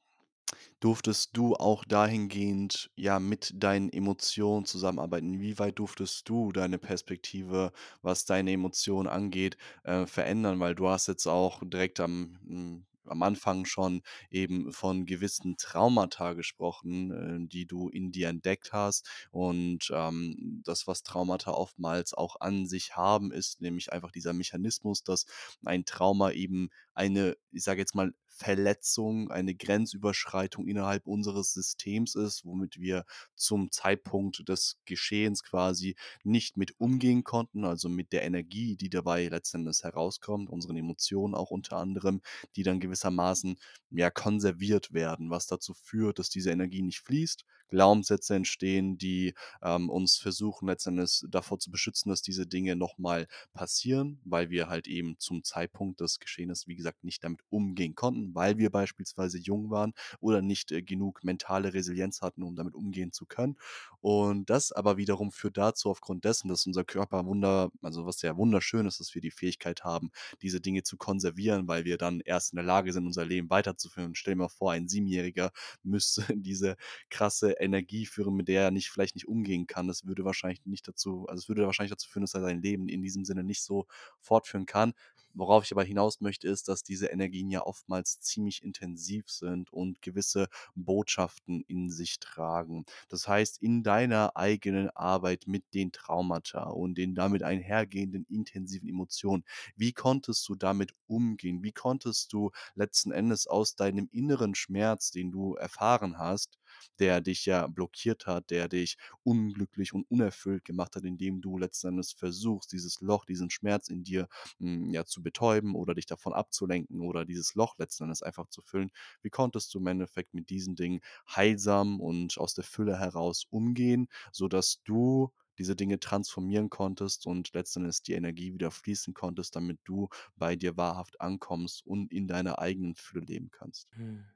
durftest 0.80 1.36
du 1.36 1.54
auch 1.54 1.84
dahingehend, 1.84 2.90
ja, 2.96 3.18
mit 3.18 3.52
deinen 3.54 3.90
Emotionen 3.90 4.66
zusammenarbeiten? 4.66 5.34
Inwieweit 5.34 5.78
durftest 5.78 6.28
du 6.28 6.52
deine 6.52 6.78
Perspektive, 6.78 7.72
was 8.02 8.24
deine 8.24 8.52
Emotionen 8.52 9.08
angeht, 9.08 9.56
äh, 9.84 10.06
verändern? 10.06 10.60
Weil 10.60 10.74
du 10.74 10.88
hast 10.88 11.08
jetzt 11.08 11.26
auch 11.26 11.62
direkt 11.64 12.00
am 12.00 12.38
hm, 12.44 12.86
am 13.06 13.22
Anfang 13.22 13.64
schon 13.64 14.02
eben 14.30 14.72
von 14.72 15.06
gewissen 15.06 15.56
Traumata 15.56 16.34
gesprochen, 16.34 17.10
äh, 17.44 17.48
die 17.48 17.66
du 17.66 17.88
in 17.88 18.12
dir 18.12 18.28
entdeckt 18.28 18.72
hast. 18.72 19.08
Und 19.30 19.90
ähm, 19.94 20.62
das, 20.64 20.86
was 20.86 21.02
Traumata 21.02 21.52
oftmals 21.52 22.14
auch 22.14 22.36
an 22.40 22.66
sich 22.66 22.96
haben, 22.96 23.32
ist 23.32 23.60
nämlich 23.60 23.92
einfach 23.92 24.12
dieser 24.12 24.32
Mechanismus, 24.32 25.02
dass 25.02 25.26
ein 25.64 25.84
Trauma 25.84 26.30
eben 26.32 26.70
eine, 26.94 27.36
ich 27.50 27.64
sage 27.64 27.80
jetzt 27.80 27.94
mal, 27.94 28.12
Verletzung, 28.42 29.30
eine 29.30 29.54
Grenzüberschreitung 29.54 30.66
innerhalb 30.66 31.06
unseres 31.06 31.52
Systems 31.52 32.16
ist, 32.16 32.44
womit 32.44 32.80
wir 32.80 33.04
zum 33.36 33.70
Zeitpunkt 33.70 34.48
des 34.48 34.78
Geschehens 34.84 35.44
quasi 35.44 35.94
nicht 36.24 36.56
mit 36.56 36.78
umgehen 36.80 37.22
konnten, 37.22 37.64
also 37.64 37.88
mit 37.88 38.12
der 38.12 38.24
Energie, 38.24 38.76
die 38.76 38.90
dabei 38.90 39.28
letztendlich 39.28 39.82
herauskommt, 39.84 40.50
unseren 40.50 40.76
Emotionen 40.76 41.34
auch 41.34 41.50
unter 41.50 41.76
anderem, 41.76 42.20
die 42.56 42.64
dann 42.64 42.80
gewissermaßen 42.80 43.58
ja 43.90 44.10
konserviert 44.10 44.92
werden, 44.92 45.30
was 45.30 45.46
dazu 45.46 45.72
führt, 45.74 46.18
dass 46.18 46.28
diese 46.28 46.50
Energie 46.50 46.82
nicht 46.82 47.00
fließt, 47.00 47.44
Glaubenssätze 47.72 48.34
entstehen, 48.34 48.98
die 48.98 49.32
ähm, 49.62 49.88
uns 49.88 50.18
versuchen 50.18 50.68
letztendlich 50.68 51.24
davor 51.30 51.58
zu 51.58 51.70
beschützen, 51.70 52.10
dass 52.10 52.20
diese 52.20 52.46
Dinge 52.46 52.76
nochmal 52.76 53.26
passieren, 53.54 54.20
weil 54.24 54.50
wir 54.50 54.68
halt 54.68 54.86
eben 54.86 55.18
zum 55.18 55.42
Zeitpunkt 55.42 56.00
des 56.00 56.20
Geschehens, 56.20 56.68
wie 56.68 56.76
gesagt, 56.76 57.02
nicht 57.02 57.24
damit 57.24 57.40
umgehen 57.48 57.94
konnten, 57.94 58.34
weil 58.34 58.58
wir 58.58 58.68
beispielsweise 58.68 59.38
jung 59.38 59.70
waren 59.70 59.94
oder 60.20 60.42
nicht 60.42 60.70
äh, 60.70 60.82
genug 60.82 61.24
mentale 61.24 61.72
Resilienz 61.72 62.20
hatten, 62.20 62.42
um 62.42 62.56
damit 62.56 62.74
umgehen 62.74 63.10
zu 63.10 63.24
können. 63.24 63.56
Und 64.02 64.50
das 64.50 64.70
aber 64.72 64.98
wiederum 64.98 65.32
führt 65.32 65.56
dazu, 65.56 65.88
aufgrund 65.88 66.26
dessen, 66.26 66.48
dass 66.48 66.66
unser 66.66 66.84
Körper 66.84 67.24
wunder, 67.24 67.70
also 67.80 68.04
was 68.04 68.18
sehr 68.18 68.36
wunderschön 68.36 68.84
ist, 68.86 69.00
dass 69.00 69.14
wir 69.14 69.22
die 69.22 69.30
Fähigkeit 69.30 69.82
haben, 69.82 70.10
diese 70.42 70.60
Dinge 70.60 70.82
zu 70.82 70.98
konservieren, 70.98 71.68
weil 71.68 71.86
wir 71.86 71.96
dann 71.96 72.20
erst 72.20 72.52
in 72.52 72.56
der 72.56 72.66
Lage 72.66 72.92
sind, 72.92 73.06
unser 73.06 73.24
Leben 73.24 73.48
weiterzuführen. 73.48 74.14
Stell 74.14 74.34
dir 74.34 74.40
mal 74.40 74.48
vor, 74.48 74.72
ein 74.72 74.88
Siebenjähriger 74.88 75.52
müsste 75.82 76.24
diese 76.36 76.76
krasse 77.10 77.60
Energie 77.62 78.06
führen, 78.06 78.34
mit 78.36 78.48
der 78.48 78.62
er 78.64 78.70
nicht 78.70 78.90
vielleicht 78.90 79.14
nicht 79.14 79.28
umgehen 79.28 79.66
kann. 79.66 79.88
Das 79.88 80.04
würde 80.06 80.24
wahrscheinlich 80.24 80.64
nicht 80.66 80.86
dazu, 80.88 81.26
also 81.28 81.40
es 81.40 81.48
würde 81.48 81.66
wahrscheinlich 81.66 81.92
dazu 81.92 82.08
führen, 82.08 82.22
dass 82.22 82.34
er 82.34 82.42
sein 82.42 82.62
Leben 82.62 82.88
in 82.88 83.02
diesem 83.02 83.24
Sinne 83.24 83.44
nicht 83.44 83.62
so 83.62 83.86
fortführen 84.20 84.66
kann. 84.66 84.94
Worauf 85.34 85.64
ich 85.64 85.72
aber 85.72 85.84
hinaus 85.84 86.20
möchte, 86.20 86.46
ist, 86.48 86.68
dass 86.68 86.82
diese 86.82 87.06
Energien 87.06 87.50
ja 87.50 87.62
oftmals 87.64 88.20
ziemlich 88.20 88.62
intensiv 88.62 89.30
sind 89.30 89.72
und 89.72 90.02
gewisse 90.02 90.48
Botschaften 90.74 91.62
in 91.68 91.88
sich 91.90 92.18
tragen. 92.20 92.84
Das 93.08 93.26
heißt, 93.28 93.62
in 93.62 93.82
deiner 93.82 94.36
eigenen 94.36 94.90
Arbeit 94.90 95.44
mit 95.46 95.64
den 95.72 95.90
Traumata 95.90 96.64
und 96.64 96.98
den 96.98 97.14
damit 97.14 97.42
einhergehenden 97.42 98.26
intensiven 98.28 98.88
Emotionen, 98.88 99.44
wie 99.76 99.92
konntest 99.94 100.46
du 100.48 100.54
damit 100.54 100.92
umgehen? 101.06 101.62
Wie 101.62 101.72
konntest 101.72 102.32
du 102.34 102.50
letzten 102.74 103.10
Endes 103.10 103.46
aus 103.46 103.74
deinem 103.74 104.08
inneren 104.12 104.54
Schmerz, 104.54 105.10
den 105.12 105.30
du 105.30 105.54
erfahren 105.54 106.18
hast, 106.18 106.58
der 106.98 107.20
dich 107.20 107.46
ja 107.46 107.66
blockiert 107.66 108.26
hat, 108.26 108.50
der 108.50 108.68
dich 108.68 108.96
unglücklich 109.22 109.92
und 109.92 110.04
unerfüllt 110.10 110.64
gemacht 110.64 110.96
hat, 110.96 111.04
indem 111.04 111.40
du 111.40 111.58
letzten 111.58 111.88
Endes 111.88 112.12
versuchst, 112.12 112.72
dieses 112.72 113.00
Loch, 113.00 113.24
diesen 113.24 113.50
Schmerz 113.50 113.88
in 113.88 114.04
dir 114.04 114.28
mh, 114.58 114.92
ja 114.94 115.04
zu 115.04 115.22
betäuben 115.22 115.74
oder 115.74 115.94
dich 115.94 116.06
davon 116.06 116.32
abzulenken 116.32 117.00
oder 117.02 117.24
dieses 117.24 117.54
Loch 117.54 117.76
letzten 117.78 118.04
Endes 118.04 118.22
einfach 118.22 118.48
zu 118.48 118.62
füllen. 118.62 118.90
Wie 119.22 119.30
konntest 119.30 119.72
du 119.74 119.78
im 119.78 119.86
Endeffekt 119.86 120.34
mit 120.34 120.50
diesen 120.50 120.74
Dingen 120.76 121.00
heilsam 121.34 122.00
und 122.00 122.38
aus 122.38 122.54
der 122.54 122.64
Fülle 122.64 122.98
heraus 122.98 123.44
umgehen, 123.50 124.08
sodass 124.32 124.82
du 124.84 125.32
diese 125.58 125.76
Dinge 125.76 126.00
transformieren 126.00 126.70
konntest 126.70 127.26
und 127.26 127.52
letztendlich 127.54 128.02
die 128.02 128.14
Energie 128.14 128.54
wieder 128.54 128.70
fließen 128.70 129.12
konntest, 129.14 129.54
damit 129.56 129.80
du 129.84 130.08
bei 130.36 130.56
dir 130.56 130.76
wahrhaft 130.76 131.20
ankommst 131.20 131.84
und 131.86 132.10
in 132.12 132.26
deiner 132.26 132.58
eigenen 132.58 132.94
Fülle 132.94 133.24
leben 133.24 133.50
kannst. 133.50 133.88
Hm. 133.94 134.26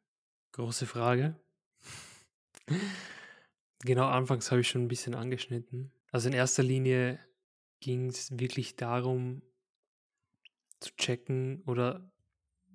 Große 0.52 0.86
Frage. 0.86 1.40
Genau, 3.84 4.06
anfangs 4.06 4.50
habe 4.50 4.62
ich 4.62 4.68
schon 4.68 4.84
ein 4.84 4.88
bisschen 4.88 5.14
angeschnitten. 5.14 5.92
Also 6.10 6.28
in 6.28 6.34
erster 6.34 6.62
Linie 6.62 7.20
ging 7.80 8.08
es 8.08 8.36
wirklich 8.38 8.76
darum, 8.76 9.42
zu 10.80 10.94
checken 10.96 11.62
oder 11.66 12.10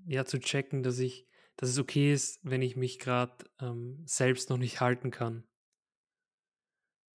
ja, 0.06 0.26
zu 0.26 0.40
checken, 0.40 0.84
dass 0.84 1.00
ich, 1.00 1.28
dass 1.58 1.70
es 1.70 1.80
okay 1.80 2.14
ist, 2.14 2.40
wenn 2.44 2.62
ich 2.62 2.76
mich 2.76 3.00
gerade 3.00 3.46
ähm, 3.60 4.04
selbst 4.06 4.50
noch 4.50 4.58
nicht 4.58 4.82
halten 4.82 5.12
kann. 5.12 5.44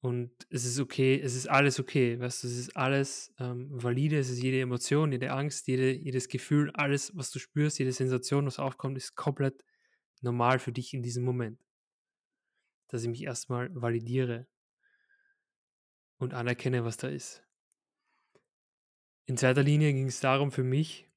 Und 0.00 0.30
es 0.50 0.64
ist 0.64 0.78
okay, 0.78 1.20
es 1.20 1.34
ist 1.34 1.48
alles 1.48 1.80
okay, 1.80 2.20
weißt 2.20 2.44
du, 2.44 2.46
es 2.46 2.56
ist 2.58 2.76
alles 2.76 3.34
ähm, 3.40 3.68
valide, 3.70 4.18
es 4.18 4.30
ist 4.30 4.40
jede 4.40 4.60
Emotion, 4.60 5.10
jede 5.10 5.32
Angst, 5.32 5.66
jede, 5.66 5.90
jedes 5.90 6.28
Gefühl, 6.28 6.70
alles, 6.74 7.16
was 7.16 7.30
du 7.30 7.40
spürst, 7.40 7.78
jede 7.78 7.92
Sensation, 7.92 8.46
was 8.46 8.60
aufkommt, 8.60 8.96
ist 8.98 9.16
komplett 9.16 9.64
normal 10.20 10.58
für 10.60 10.70
dich 10.70 10.94
in 10.94 11.02
diesem 11.02 11.24
Moment. 11.24 11.65
Dass 12.88 13.02
ich 13.02 13.08
mich 13.08 13.22
erstmal 13.24 13.68
validiere 13.74 14.46
und 16.18 16.34
anerkenne, 16.34 16.84
was 16.84 16.96
da 16.96 17.08
ist. 17.08 17.42
In 19.26 19.36
zweiter 19.36 19.62
Linie 19.62 19.92
ging 19.92 20.06
es 20.06 20.20
darum 20.20 20.52
für 20.52 20.62
mich, 20.62 21.08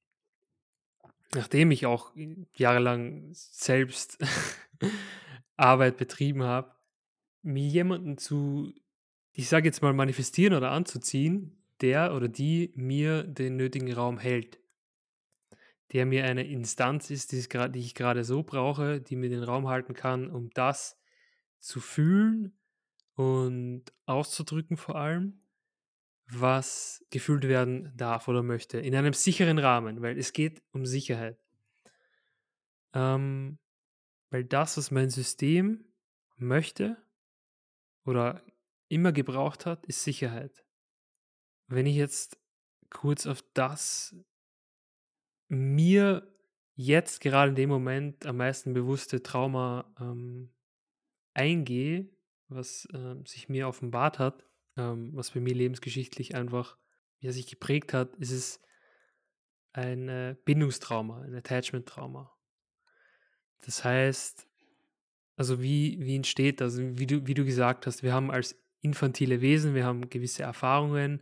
nachdem 1.34 1.72
ich 1.72 1.86
auch 1.86 2.12
jahrelang 2.56 3.30
selbst 3.32 4.18
Arbeit 5.58 5.98
betrieben 5.98 6.44
habe, 6.44 6.76
mir 7.42 7.68
jemanden 7.68 8.18
zu, 8.18 8.74
ich 9.32 9.48
sage 9.48 9.68
jetzt 9.68 9.82
mal, 9.82 9.94
manifestieren 9.94 10.54
oder 10.54 10.72
anzuziehen, 10.72 11.64
der 11.82 12.14
oder 12.16 12.28
die 12.28 12.74
mir 12.76 13.24
den 13.24 13.56
nötigen 13.56 13.92
Raum 13.94 14.18
hält. 14.18 14.60
Der 15.92 16.06
mir 16.06 16.26
eine 16.26 16.48
Instanz 16.48 17.10
ist, 17.10 17.32
die, 17.32 17.38
ich 17.80 17.96
gerade 17.96 18.24
so 18.24 18.44
brauche, 18.44 19.02
die 19.02 19.16
mir 19.16 19.30
den 19.30 19.44
Raum 19.44 19.68
halten 19.68 19.94
kann, 19.94 20.30
um 20.30 20.50
das 20.52 21.00
zu 21.60 21.80
fühlen 21.80 22.58
und 23.16 23.84
auszudrücken 24.06 24.78
vor 24.78 24.96
allem, 24.96 25.42
was 26.28 27.06
gefühlt 27.10 27.48
werden 27.48 27.92
darf 27.96 28.28
oder 28.28 28.44
möchte. 28.44 28.80
In 28.80 28.96
einem 28.96 29.14
sicheren 29.14 29.58
Rahmen, 29.58 30.02
weil 30.02 30.18
es 30.18 30.34
geht 30.34 30.62
um 30.72 30.86
Sicherheit. 30.86 31.38
Ähm, 32.94 33.58
weil 34.30 34.44
das, 34.44 34.78
was 34.78 34.92
mein 34.92 35.10
System 35.10 35.86
möchte 36.38 36.98
oder 38.06 38.44
immer 38.88 39.12
gebraucht 39.12 39.66
hat, 39.66 39.86
ist 39.86 40.04
Sicherheit. 40.04 40.64
Wenn 41.68 41.86
ich 41.86 41.96
jetzt 41.96 42.40
kurz 42.90 43.28
auf 43.28 43.44
das 43.54 44.16
mir 45.48 46.32
jetzt 46.76 47.22
gerade 47.22 47.50
in 47.50 47.56
dem 47.56 47.70
Moment 47.70 48.26
am 48.26 48.38
meisten 48.38 48.74
bewusste 48.74 49.22
Trauma 49.22 49.92
ähm, 50.00 50.52
eingehe, 51.40 52.10
was 52.50 52.86
äh, 52.94 53.16
sich 53.26 53.50
mir 53.50 53.68
offenbart 53.68 54.20
hat, 54.20 54.46
ähm, 54.78 55.12
was 55.14 55.32
bei 55.32 55.40
mir 55.40 55.56
lebensgeschichtlich 55.56 56.36
einfach, 56.36 56.78
er 57.22 57.34
sich 57.34 57.48
geprägt 57.48 57.94
hat, 57.94 58.16
ist 58.18 58.32
es 58.32 58.62
ein 59.74 60.10
äh, 60.10 60.36
Bindungstrauma, 60.46 61.22
ein 61.22 61.36
Attachment-Trauma. 61.36 62.32
Das 63.62 63.84
heißt, 63.84 64.48
also 65.36 65.62
wie, 65.62 65.98
wie 66.02 66.16
entsteht 66.16 66.62
das? 66.62 66.78
Wie 66.78 67.08
du, 67.08 67.26
wie 67.28 67.34
du 67.34 67.46
gesagt 67.46 67.88
hast, 67.88 68.04
wir 68.04 68.14
haben 68.14 68.32
als 68.32 68.62
infantile 68.82 69.42
Wesen, 69.42 69.76
wir 69.76 69.86
haben 69.86 70.10
gewisse 70.10 70.44
Erfahrungen, 70.44 71.22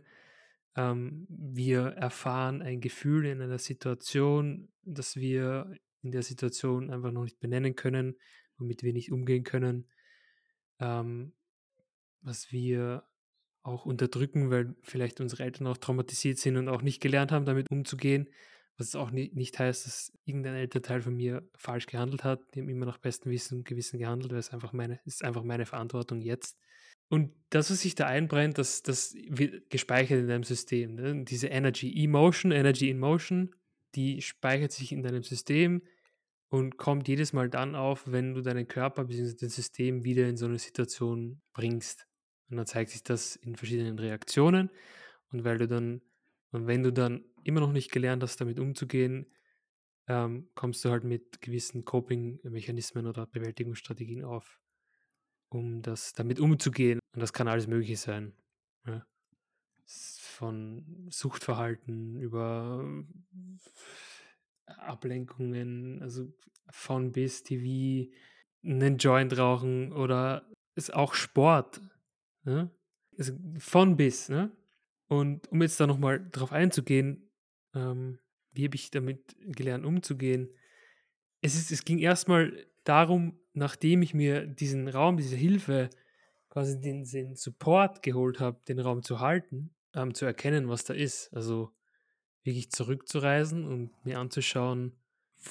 ähm, 0.76 1.26
wir 1.28 1.88
erfahren 1.88 2.62
ein 2.62 2.80
Gefühl 2.80 3.26
in 3.26 3.42
einer 3.42 3.58
Situation, 3.58 4.68
das 4.82 5.16
wir 5.16 5.72
in 6.02 6.12
der 6.12 6.22
Situation 6.22 6.90
einfach 6.90 7.10
noch 7.10 7.24
nicht 7.24 7.40
benennen 7.40 7.74
können, 7.74 8.16
womit 8.56 8.82
wir 8.82 8.92
nicht 8.92 9.12
umgehen 9.12 9.44
können, 9.44 9.88
ähm, 10.80 11.32
was 12.22 12.52
wir 12.52 13.04
auch 13.62 13.86
unterdrücken, 13.86 14.50
weil 14.50 14.74
vielleicht 14.82 15.20
unsere 15.20 15.44
Eltern 15.44 15.66
auch 15.66 15.76
traumatisiert 15.76 16.38
sind 16.38 16.56
und 16.56 16.68
auch 16.68 16.82
nicht 16.82 17.00
gelernt 17.00 17.32
haben, 17.32 17.44
damit 17.44 17.70
umzugehen. 17.70 18.28
Was 18.76 18.94
auch 18.94 19.10
nicht 19.10 19.58
heißt, 19.58 19.86
dass 19.86 20.12
irgendein 20.24 20.54
Elternteil 20.54 21.02
von 21.02 21.16
mir 21.16 21.42
falsch 21.56 21.86
gehandelt 21.86 22.22
hat. 22.22 22.40
Die 22.54 22.60
haben 22.60 22.68
immer 22.68 22.86
nach 22.86 22.98
bestem 22.98 23.32
Wissen 23.32 23.58
und 23.58 23.64
Gewissen 23.64 23.98
gehandelt, 23.98 24.30
weil 24.30 24.38
es 24.38 24.50
einfach 24.50 24.72
meine, 24.72 25.00
ist 25.04 25.24
einfach 25.24 25.42
meine 25.42 25.66
Verantwortung 25.66 26.20
jetzt. 26.20 26.56
Und 27.08 27.32
das, 27.50 27.70
was 27.70 27.80
sich 27.80 27.94
da 27.96 28.06
einbrennt, 28.06 28.58
das, 28.58 28.82
das 28.82 29.14
wird 29.28 29.70
gespeichert 29.70 30.20
in 30.20 30.28
deinem 30.28 30.44
System. 30.44 30.94
Ne? 30.94 31.24
Diese 31.24 31.48
Energy 31.48 32.04
Emotion, 32.04 32.52
Energy 32.52 32.88
in 32.88 33.00
Motion, 33.00 33.54
die 33.94 34.22
speichert 34.22 34.72
sich 34.72 34.92
in 34.92 35.02
deinem 35.02 35.22
System. 35.24 35.82
Und 36.48 36.78
kommt 36.78 37.08
jedes 37.08 37.32
Mal 37.32 37.50
dann 37.50 37.74
auf, 37.74 38.10
wenn 38.10 38.34
du 38.34 38.42
deinen 38.42 38.66
Körper 38.66 39.04
bzw. 39.04 39.36
das 39.40 39.54
System 39.54 40.04
wieder 40.04 40.28
in 40.28 40.36
so 40.36 40.46
eine 40.46 40.58
Situation 40.58 41.42
bringst. 41.52 42.06
Und 42.50 42.56
dann 42.56 42.66
zeigt 42.66 42.90
sich 42.90 43.02
das 43.02 43.36
in 43.36 43.56
verschiedenen 43.56 43.98
Reaktionen. 43.98 44.70
Und 45.30 45.44
weil 45.44 45.58
du 45.58 45.68
dann, 45.68 46.00
und 46.50 46.66
wenn 46.66 46.82
du 46.82 46.92
dann 46.92 47.24
immer 47.44 47.60
noch 47.60 47.72
nicht 47.72 47.92
gelernt 47.92 48.22
hast, 48.22 48.40
damit 48.40 48.58
umzugehen, 48.58 49.26
ähm, 50.06 50.48
kommst 50.54 50.82
du 50.84 50.90
halt 50.90 51.04
mit 51.04 51.42
gewissen 51.42 51.84
Coping-Mechanismen 51.84 53.06
oder 53.06 53.26
Bewältigungsstrategien 53.26 54.24
auf, 54.24 54.58
um 55.50 55.82
das 55.82 56.14
damit 56.14 56.40
umzugehen. 56.40 56.98
Und 57.12 57.20
das 57.20 57.34
kann 57.34 57.48
alles 57.48 57.66
Mögliche 57.66 57.96
sein. 57.96 58.32
Ja. 58.86 59.04
Von 59.84 61.08
Suchtverhalten 61.10 62.16
über 62.16 62.88
Ablenkungen, 64.78 66.02
also 66.02 66.32
von 66.70 67.12
bis 67.12 67.42
TV, 67.42 68.10
einen 68.64 68.98
Joint 68.98 69.36
rauchen 69.38 69.92
oder 69.92 70.48
ist 70.74 70.92
auch 70.94 71.14
Sport. 71.14 71.80
Ne? 72.44 72.70
Also 73.16 73.32
von 73.58 73.96
bis. 73.96 74.28
Ne? 74.28 74.50
Und 75.08 75.50
um 75.50 75.62
jetzt 75.62 75.80
da 75.80 75.86
nochmal 75.86 76.28
drauf 76.30 76.52
einzugehen, 76.52 77.30
ähm, 77.74 78.18
wie 78.52 78.64
habe 78.64 78.76
ich 78.76 78.90
damit 78.90 79.36
gelernt 79.38 79.84
umzugehen? 79.84 80.50
Es, 81.40 81.54
ist, 81.54 81.70
es 81.70 81.84
ging 81.84 81.98
erstmal 81.98 82.66
darum, 82.84 83.38
nachdem 83.52 84.02
ich 84.02 84.14
mir 84.14 84.46
diesen 84.46 84.88
Raum, 84.88 85.16
diese 85.16 85.36
Hilfe, 85.36 85.90
quasi 86.48 86.80
den, 86.80 87.04
den 87.04 87.36
Support 87.36 88.02
geholt 88.02 88.40
habe, 88.40 88.60
den 88.66 88.80
Raum 88.80 89.02
zu 89.02 89.20
halten, 89.20 89.74
ähm, 89.94 90.14
zu 90.14 90.24
erkennen, 90.24 90.68
was 90.68 90.84
da 90.84 90.94
ist. 90.94 91.32
Also 91.32 91.72
wirklich 92.44 92.70
zurückzureisen 92.70 93.66
und 93.66 93.90
mir 94.04 94.18
anzuschauen, 94.18 94.92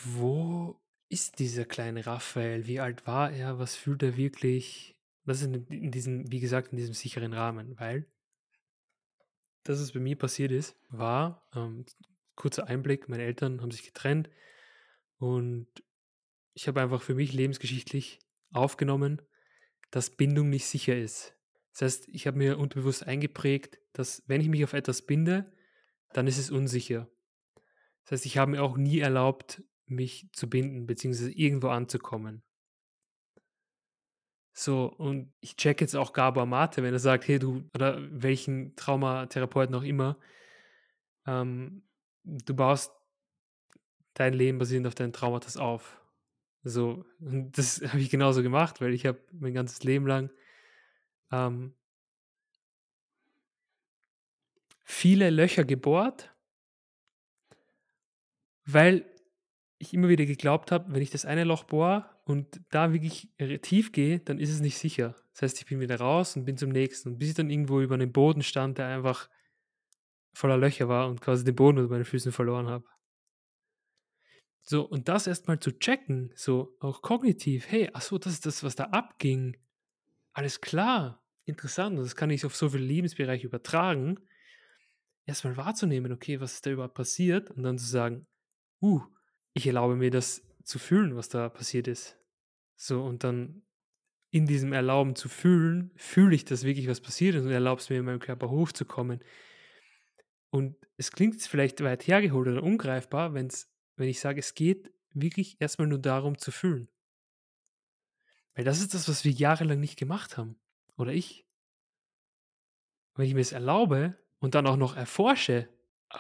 wo 0.04 0.80
ist 1.10 1.40
dieser 1.40 1.66
kleine 1.66 2.06
Raphael? 2.06 2.68
Wie 2.68 2.80
alt 2.80 3.08
war 3.08 3.32
er? 3.32 3.60
Was 3.60 3.76
fühlt 3.76 4.04
er 4.04 4.18
wirklich? 4.18 4.96
Das 5.26 5.42
ist 5.42 5.54
in, 5.70 5.92
diesem, 5.92 6.32
wie 6.32 6.40
gesagt, 6.40 6.72
in 6.72 6.78
diesem 6.78 6.94
sicheren 6.94 7.34
Rahmen, 7.34 7.80
weil 7.80 8.06
das, 9.64 9.82
was 9.82 9.92
bei 9.92 10.00
mir 10.00 10.18
passiert 10.18 10.52
ist, 10.52 10.76
war, 10.90 11.46
ähm, 11.54 11.86
kurzer 12.36 12.68
Einblick, 12.68 13.10
meine 13.10 13.24
Eltern 13.24 13.62
haben 13.62 13.72
sich 13.72 13.84
getrennt 13.84 14.30
und 15.18 15.68
ich 16.54 16.68
habe 16.68 16.82
einfach 16.82 17.02
für 17.02 17.16
mich 17.16 17.34
lebensgeschichtlich 17.34 18.20
aufgenommen, 18.54 19.22
dass 19.92 20.10
Bindung 20.10 20.50
nicht 20.50 20.66
sicher 20.66 20.98
ist. 20.98 21.36
Das 21.74 21.82
heißt, 21.82 22.10
ich 22.10 22.26
habe 22.26 22.38
mir 22.38 22.58
unterbewusst 22.58 23.06
eingeprägt, 23.06 23.80
dass 23.94 24.24
wenn 24.28 24.42
ich 24.42 24.48
mich 24.48 24.64
auf 24.64 24.74
etwas 24.74 25.02
binde, 25.02 25.52
dann 26.14 26.28
ist 26.28 26.38
es 26.38 26.50
unsicher. 26.50 27.08
Das 28.04 28.14
heißt, 28.14 28.26
ich 28.26 28.38
habe 28.38 28.52
mir 28.52 28.64
auch 28.64 28.78
nie 28.78 29.00
erlaubt, 29.00 29.64
mich 29.86 30.30
zu 30.34 30.50
binden, 30.50 30.86
beziehungsweise 30.86 31.32
irgendwo 31.32 31.70
anzukommen. 31.70 32.44
So, 34.54 34.86
und 34.88 35.32
ich 35.40 35.56
check 35.56 35.82
jetzt 35.82 35.96
auch 35.96 36.14
Gabor 36.14 36.46
Mate, 36.46 36.82
wenn 36.82 36.94
er 36.94 37.00
sagt, 37.00 37.28
hey 37.28 37.38
du, 37.38 37.70
oder 37.76 38.00
welchen 38.10 38.76
Traumatherapeuten 38.76 39.76
auch 39.76 39.84
immer, 39.84 40.18
ähm, 41.28 41.84
du 42.24 42.56
baust 42.56 42.92
dein 44.16 44.34
Leben 44.34 44.58
basierend 44.58 44.88
auf 44.88 44.96
deinen 44.96 45.14
Traumata 45.14 45.60
auf. 45.60 46.02
So, 46.64 47.06
und 47.20 47.56
das 47.58 47.82
habe 47.88 48.00
ich 48.00 48.10
genauso 48.10 48.42
gemacht, 48.42 48.82
weil 48.82 48.94
ich 48.94 49.06
habe 49.06 49.20
mein 49.32 49.54
ganzes 49.54 49.84
Leben 49.84 50.08
lang 50.08 50.32
ähm, 51.32 51.76
viele 54.90 55.30
Löcher 55.30 55.66
gebohrt, 55.66 56.34
weil 58.66 59.06
ich 59.80 59.94
immer 59.94 60.08
wieder 60.08 60.26
geglaubt 60.26 60.72
habe, 60.72 60.94
wenn 60.94 61.02
ich 61.02 61.10
das 61.10 61.26
eine 61.26 61.44
Loch 61.44 61.66
bohre 61.66 62.10
und 62.24 62.62
da 62.70 62.94
wirklich 62.94 63.30
tief 63.62 63.92
gehe, 63.92 64.20
dann 64.20 64.40
ist 64.40 64.50
es 64.50 64.62
nicht 64.62 64.78
sicher. 64.78 65.16
Das 65.34 65.42
heißt, 65.42 65.60
ich 65.60 65.66
bin 65.68 65.82
wieder 65.82 65.98
raus 66.00 66.38
und 66.38 66.46
bin 66.46 66.58
zum 66.58 66.70
nächsten. 66.70 67.10
Und 67.10 67.20
bis 67.20 67.30
ich 67.30 67.36
dann 67.36 67.50
irgendwo 67.50 67.82
über 67.82 67.96
einen 67.96 68.14
Boden 68.14 68.42
stand, 68.42 68.78
der 68.78 68.88
einfach 68.88 69.30
voller 70.34 70.58
Löcher 70.58 70.88
war 70.88 71.10
und 71.10 71.20
quasi 71.20 71.44
den 71.44 71.56
Boden 71.56 71.80
unter 71.80 71.92
meinen 71.92 72.06
Füßen 72.06 72.32
verloren 72.32 72.68
habe. 72.68 72.86
So, 74.62 74.84
und 74.84 75.10
das 75.10 75.28
erstmal 75.28 75.60
zu 75.60 75.78
checken, 75.78 76.32
so 76.34 76.78
auch 76.80 77.02
kognitiv, 77.02 77.68
hey, 77.70 77.90
achso, 77.94 78.18
das 78.18 78.34
ist 78.34 78.46
das, 78.46 78.64
was 78.64 78.76
da 78.76 78.86
abging. 78.86 79.58
Alles 80.32 80.62
klar, 80.62 81.22
interessant. 81.44 82.00
Das 82.00 82.16
kann 82.16 82.30
ich 82.30 82.46
auf 82.46 82.56
so 82.56 82.70
viele 82.70 82.86
Lebensbereiche 82.86 83.48
übertragen. 83.48 84.18
Erstmal 85.28 85.58
wahrzunehmen, 85.58 86.12
okay, 86.12 86.40
was 86.40 86.54
ist 86.54 86.66
da 86.66 86.72
überhaupt 86.72 86.96
passiert? 86.96 87.52
Und 87.52 87.62
dann 87.64 87.78
zu 87.78 87.86
sagen, 87.86 88.26
uh, 88.82 89.02
ich 89.54 89.68
erlaube 89.68 89.96
mir 89.96 90.10
das 90.10 90.42
zu 90.64 90.80
fühlen, 90.80 91.16
was 91.16 91.30
da 91.30 91.50
passiert 91.50 91.88
ist. 91.88 92.18
So, 92.78 93.04
und 93.04 93.24
dann 93.24 93.62
in 94.32 94.46
diesem 94.46 94.72
Erlauben 94.72 95.16
zu 95.16 95.30
fühlen, 95.30 95.92
fühle 95.96 96.34
ich, 96.34 96.46
dass 96.46 96.64
wirklich 96.64 96.88
was 96.88 97.02
passiert 97.02 97.36
ist 97.36 97.44
und 97.44 97.52
erlaube 97.52 97.82
es 97.82 97.90
mir 97.90 97.98
in 97.98 98.06
meinem 98.06 98.20
Körper 98.20 98.50
hochzukommen. 98.50 99.22
Und 100.50 100.76
es 100.96 101.12
klingt 101.12 101.42
vielleicht 101.42 101.84
weit 101.84 102.08
hergeholt 102.08 102.48
oder 102.48 102.64
ungreifbar, 102.64 103.34
wenn's, 103.34 103.70
wenn 103.98 104.08
ich 104.08 104.22
sage, 104.22 104.40
es 104.40 104.54
geht 104.54 104.94
wirklich 105.14 105.60
erstmal 105.60 105.88
nur 105.88 106.00
darum 106.00 106.38
zu 106.38 106.52
fühlen. 106.52 106.90
Weil 108.56 108.64
das 108.64 108.80
ist 108.80 108.94
das, 108.94 109.10
was 109.10 109.26
wir 109.26 109.32
jahrelang 109.32 109.80
nicht 109.80 110.00
gemacht 110.00 110.38
haben. 110.38 110.58
Oder 110.96 111.14
ich. 111.14 111.46
Wenn 113.16 113.26
ich 113.26 113.34
mir 113.34 113.42
es 113.42 113.52
erlaube 113.52 114.18
und 114.48 114.56
dann 114.56 114.66
auch 114.66 114.78
noch 114.78 114.96
erforsche, 114.96 115.68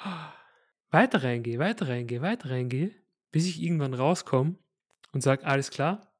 weiter 0.91 1.23
reingehe, 1.23 1.59
weiter 1.59 1.87
reingehe, 1.87 2.21
weiter 2.21 2.49
reingehe, 2.49 2.93
bis 3.31 3.45
ich 3.45 3.61
irgendwann 3.61 3.93
rauskomme 3.93 4.57
und 5.13 5.21
sage, 5.21 5.45
alles 5.45 5.71
klar, 5.71 6.13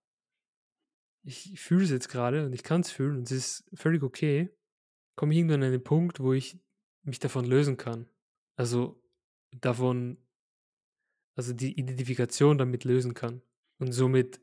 ich 1.23 1.59
fühle 1.59 1.83
es 1.83 1.89
jetzt 1.89 2.07
gerade 2.07 2.45
und 2.45 2.53
ich 2.53 2.63
kann 2.63 2.79
es 2.79 2.91
fühlen 2.91 3.17
und 3.17 3.23
es 3.23 3.31
ist 3.31 3.69
völlig 3.73 4.03
okay, 4.03 4.55
komme 5.17 5.33
ich 5.33 5.39
irgendwann 5.39 5.63
an 5.63 5.73
den 5.73 5.83
Punkt, 5.83 6.21
wo 6.21 6.31
ich 6.31 6.57
mich 7.03 7.19
davon 7.19 7.43
lösen 7.43 7.75
kann. 7.75 8.07
Also 8.55 9.03
davon, 9.51 10.17
also 11.35 11.51
die 11.51 11.77
Identifikation 11.77 12.57
damit 12.57 12.85
lösen 12.85 13.15
kann 13.15 13.41
und 13.79 13.91
somit 13.91 14.39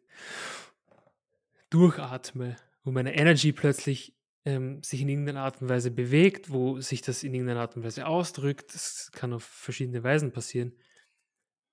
durchatme, 1.70 2.56
wo 2.82 2.90
meine 2.90 3.16
Energy 3.16 3.52
plötzlich 3.52 4.14
ähm, 4.44 4.82
sich 4.82 5.00
in 5.00 5.08
irgendeiner 5.08 5.42
Art 5.42 5.60
und 5.62 5.68
Weise 5.68 5.90
bewegt, 5.90 6.50
wo 6.50 6.80
sich 6.80 7.00
das 7.00 7.22
in 7.22 7.34
irgendeiner 7.34 7.60
Art 7.60 7.76
und 7.76 7.84
Weise 7.84 8.06
ausdrückt. 8.06 8.74
Das 8.74 9.10
kann 9.12 9.32
auf 9.32 9.44
verschiedene 9.44 10.02
Weisen 10.02 10.32
passieren. 10.32 10.72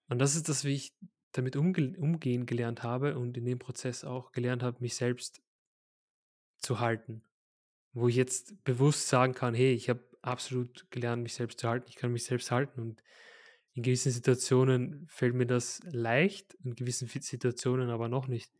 Und 0.08 0.20
das 0.20 0.36
ist 0.36 0.50
das, 0.50 0.64
wie 0.64 0.76
ich 0.76 0.94
damit 1.32 1.56
umge 1.56 1.98
umgehen 1.98 2.46
gelernt 2.46 2.84
habe 2.84 3.18
und 3.18 3.38
in 3.38 3.46
dem 3.46 3.60
Prozess 3.60 4.04
auch 4.04 4.32
gelernt 4.32 4.64
habe, 4.64 4.82
mich 4.82 4.96
selbst 4.96 5.42
zu 6.58 6.80
halten. 6.80 7.24
Wo 7.94 8.08
ich 8.08 8.16
jetzt 8.16 8.64
bewusst 8.64 9.08
sagen 9.08 9.34
kann, 9.34 9.54
hey, 9.54 9.74
ich 9.74 9.90
habe 9.90 10.04
absolut 10.22 10.90
gelernt, 10.92 11.24
mich 11.24 11.34
selbst 11.34 11.60
zu 11.60 11.68
halten. 11.68 11.88
Ich 11.90 11.96
kann 11.96 12.12
mich 12.12 12.24
selbst 12.24 12.52
halten 12.52 12.82
und 12.82 13.04
in 13.74 13.84
gewissen 13.84 14.12
Situationen 14.12 15.08
fällt 15.08 15.34
mir 15.34 15.46
das 15.46 15.82
leicht, 15.86 16.54
in 16.56 16.76
gewissen 16.76 17.08
Situationen 17.08 17.90
aber 17.90 18.10
noch 18.10 18.28
nicht. 18.28 18.52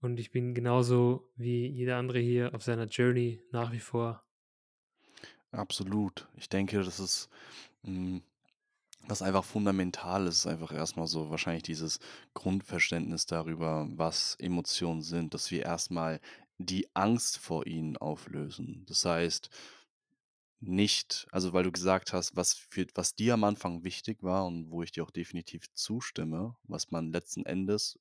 Und 0.00 0.18
ich 0.20 0.30
bin 0.30 0.54
genauso 0.54 1.30
wie 1.36 1.66
jeder 1.66 1.96
andere 1.96 2.18
hier 2.18 2.54
auf 2.54 2.62
seiner 2.62 2.86
Journey 2.86 3.42
nach 3.50 3.72
wie 3.72 3.80
vor. 3.80 4.24
Absolut. 5.52 6.28
Ich 6.36 6.48
denke, 6.48 6.82
das 6.82 7.00
ist 7.00 7.28
mh, 7.82 8.20
was 9.08 9.22
einfach 9.22 9.44
fundamental 9.44 10.26
ist 10.26 10.46
einfach 10.46 10.72
erstmal 10.72 11.06
so 11.06 11.30
wahrscheinlich 11.30 11.62
dieses 11.62 12.00
Grundverständnis 12.34 13.26
darüber, 13.26 13.86
was 13.90 14.36
Emotionen 14.40 15.02
sind, 15.02 15.34
dass 15.34 15.50
wir 15.50 15.64
erstmal 15.64 16.20
die 16.58 16.88
Angst 16.94 17.38
vor 17.38 17.66
ihnen 17.66 17.96
auflösen. 17.96 18.84
Das 18.88 19.04
heißt, 19.04 19.50
nicht, 20.60 21.26
also 21.30 21.52
weil 21.52 21.64
du 21.64 21.72
gesagt 21.72 22.12
hast, 22.12 22.34
was, 22.36 22.54
für, 22.54 22.86
was 22.94 23.14
dir 23.14 23.34
am 23.34 23.44
Anfang 23.44 23.84
wichtig 23.84 24.22
war 24.22 24.46
und 24.46 24.70
wo 24.70 24.82
ich 24.82 24.90
dir 24.90 25.04
auch 25.04 25.10
definitiv 25.10 25.72
zustimme, 25.74 26.56
was 26.64 26.90
man 26.90 27.12
letzten 27.12 27.44
Endes 27.46 27.98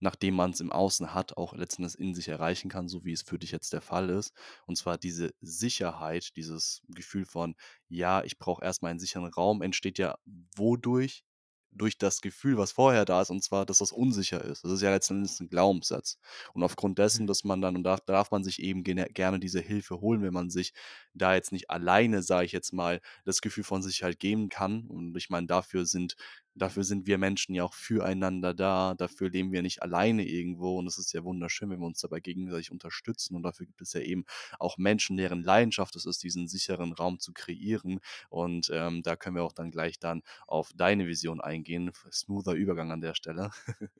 nachdem 0.00 0.34
man 0.34 0.50
es 0.50 0.60
im 0.60 0.72
Außen 0.72 1.14
hat, 1.14 1.36
auch 1.36 1.54
letztendlich 1.54 1.98
in 1.98 2.14
sich 2.14 2.28
erreichen 2.28 2.68
kann, 2.70 2.88
so 2.88 3.04
wie 3.04 3.12
es 3.12 3.22
für 3.22 3.38
dich 3.38 3.52
jetzt 3.52 3.72
der 3.72 3.82
Fall 3.82 4.10
ist. 4.10 4.32
Und 4.66 4.76
zwar 4.76 4.98
diese 4.98 5.32
Sicherheit, 5.40 6.36
dieses 6.36 6.82
Gefühl 6.88 7.26
von, 7.26 7.54
ja, 7.88 8.24
ich 8.24 8.38
brauche 8.38 8.64
erstmal 8.64 8.90
einen 8.90 9.00
sicheren 9.00 9.32
Raum, 9.32 9.62
entsteht 9.62 9.98
ja 9.98 10.18
wodurch? 10.56 11.24
Durch 11.72 11.96
das 11.96 12.20
Gefühl, 12.20 12.58
was 12.58 12.72
vorher 12.72 13.04
da 13.04 13.22
ist, 13.22 13.30
und 13.30 13.44
zwar, 13.44 13.64
dass 13.64 13.78
das 13.78 13.92
unsicher 13.92 14.44
ist. 14.44 14.64
Das 14.64 14.72
ist 14.72 14.82
ja 14.82 14.90
letztendlich 14.90 15.38
ein 15.38 15.48
Glaubenssatz. 15.48 16.18
Und 16.52 16.64
aufgrund 16.64 16.98
dessen, 16.98 17.22
mhm. 17.22 17.26
dass 17.28 17.44
man 17.44 17.60
dann, 17.60 17.76
und 17.76 17.84
da 17.84 17.96
darf 18.06 18.32
man 18.32 18.42
sich 18.42 18.60
eben 18.60 18.82
gerne 18.82 19.38
diese 19.38 19.60
Hilfe 19.60 20.00
holen, 20.00 20.20
wenn 20.20 20.32
man 20.32 20.50
sich 20.50 20.72
da 21.14 21.32
jetzt 21.32 21.52
nicht 21.52 21.70
alleine, 21.70 22.24
sage 22.24 22.46
ich 22.46 22.50
jetzt 22.50 22.72
mal, 22.72 23.00
das 23.24 23.40
Gefühl 23.40 23.62
von 23.62 23.82
Sicherheit 23.82 24.18
geben 24.18 24.48
kann. 24.48 24.88
Und 24.88 25.16
ich 25.16 25.30
meine, 25.30 25.46
dafür 25.46 25.86
sind 25.86 26.16
dafür 26.60 26.84
sind 26.84 27.06
wir 27.06 27.18
Menschen 27.18 27.54
ja 27.54 27.64
auch 27.64 27.74
füreinander 27.74 28.54
da, 28.54 28.94
dafür 28.94 29.30
leben 29.30 29.52
wir 29.52 29.62
nicht 29.62 29.82
alleine 29.82 30.26
irgendwo 30.26 30.78
und 30.78 30.86
es 30.86 30.98
ist 30.98 31.12
ja 31.12 31.24
wunderschön, 31.24 31.70
wenn 31.70 31.80
wir 31.80 31.86
uns 31.86 32.00
dabei 32.00 32.20
gegenseitig 32.20 32.70
unterstützen 32.70 33.36
und 33.36 33.42
dafür 33.42 33.66
gibt 33.66 33.80
es 33.80 33.92
ja 33.92 34.00
eben 34.00 34.24
auch 34.58 34.78
Menschen, 34.78 35.16
deren 35.16 35.42
Leidenschaft 35.42 35.96
es 35.96 36.06
ist, 36.06 36.22
diesen 36.22 36.48
sicheren 36.48 36.92
Raum 36.92 37.18
zu 37.18 37.32
kreieren 37.32 38.00
und 38.28 38.70
ähm, 38.72 39.02
da 39.02 39.16
können 39.16 39.36
wir 39.36 39.44
auch 39.44 39.52
dann 39.52 39.70
gleich 39.70 39.98
dann 39.98 40.22
auf 40.46 40.72
deine 40.74 41.06
Vision 41.06 41.40
eingehen. 41.40 41.92
Smoother 42.12 42.52
Übergang 42.52 42.92
an 42.92 43.00
der 43.00 43.14
Stelle. 43.14 43.50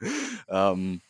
ähm, 0.49 1.01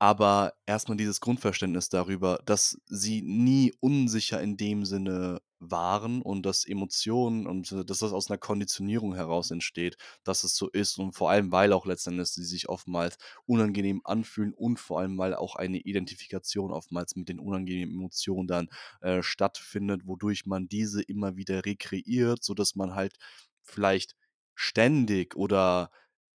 aber 0.00 0.54
erstmal 0.66 0.96
dieses 0.96 1.20
Grundverständnis 1.20 1.90
darüber, 1.90 2.40
dass 2.46 2.80
sie 2.86 3.22
nie 3.22 3.74
unsicher 3.80 4.40
in 4.42 4.56
dem 4.56 4.86
Sinne 4.86 5.42
waren 5.60 6.22
und 6.22 6.46
dass 6.46 6.64
Emotionen 6.66 7.46
und 7.46 7.70
dass 7.72 7.98
das 7.98 8.12
aus 8.14 8.30
einer 8.30 8.38
Konditionierung 8.38 9.14
heraus 9.14 9.50
entsteht, 9.50 9.98
dass 10.24 10.42
es 10.44 10.56
so 10.56 10.68
ist 10.70 10.98
und 10.98 11.12
vor 11.14 11.30
allem, 11.30 11.52
weil 11.52 11.74
auch 11.74 11.86
letzten 11.86 12.12
Endes 12.12 12.34
sie 12.34 12.44
sich 12.44 12.70
oftmals 12.70 13.18
unangenehm 13.46 14.00
anfühlen 14.04 14.54
und 14.54 14.80
vor 14.80 15.00
allem, 15.00 15.18
weil 15.18 15.34
auch 15.34 15.56
eine 15.56 15.78
Identifikation 15.78 16.72
oftmals 16.72 17.14
mit 17.16 17.28
den 17.28 17.38
unangenehmen 17.38 17.94
Emotionen 17.94 18.48
dann, 18.48 18.68
äh, 19.02 19.22
stattfindet, 19.22 20.06
wodurch 20.06 20.46
man 20.46 20.68
diese 20.68 21.02
immer 21.02 21.36
wieder 21.36 21.66
rekreiert, 21.66 22.42
sodass 22.42 22.74
man 22.74 22.94
halt 22.94 23.16
vielleicht 23.62 24.16
ständig 24.54 25.36
oder 25.36 25.90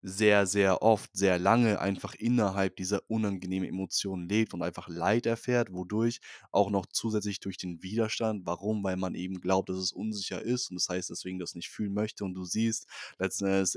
sehr, 0.04 0.46
sehr 0.46 0.82
oft, 0.82 1.10
sehr 1.16 1.40
lange 1.40 1.80
einfach 1.80 2.14
innerhalb 2.14 2.76
dieser 2.76 3.02
unangenehmen 3.10 3.68
Emotionen 3.68 4.28
lebt 4.28 4.54
und 4.54 4.62
einfach 4.62 4.88
Leid 4.90 5.26
erfährt, 5.26 5.72
wodurch 5.74 6.20
auch 6.52 6.70
noch 6.70 6.86
zusätzlich 6.86 7.40
durch 7.40 7.58
den 7.58 7.82
Widerstand 7.82 8.46
warum? 8.46 8.84
Weil 8.84 8.98
man 8.98 9.16
eben 9.16 9.40
glaubt, 9.42 9.70
dass 9.70 9.78
es 9.78 9.92
unsicher 9.94 10.42
ist 10.42 10.70
und 10.70 10.76
das 10.76 10.90
heißt 10.90 11.10
deswegen 11.10 11.40
das 11.40 11.56
nicht 11.56 11.70
fühlen 11.70 11.94
möchte 11.94 12.26
und 12.26 12.34
du 12.34 12.44
siehst, 12.44 12.88
letzten 13.18 13.46
Endes 13.46 13.76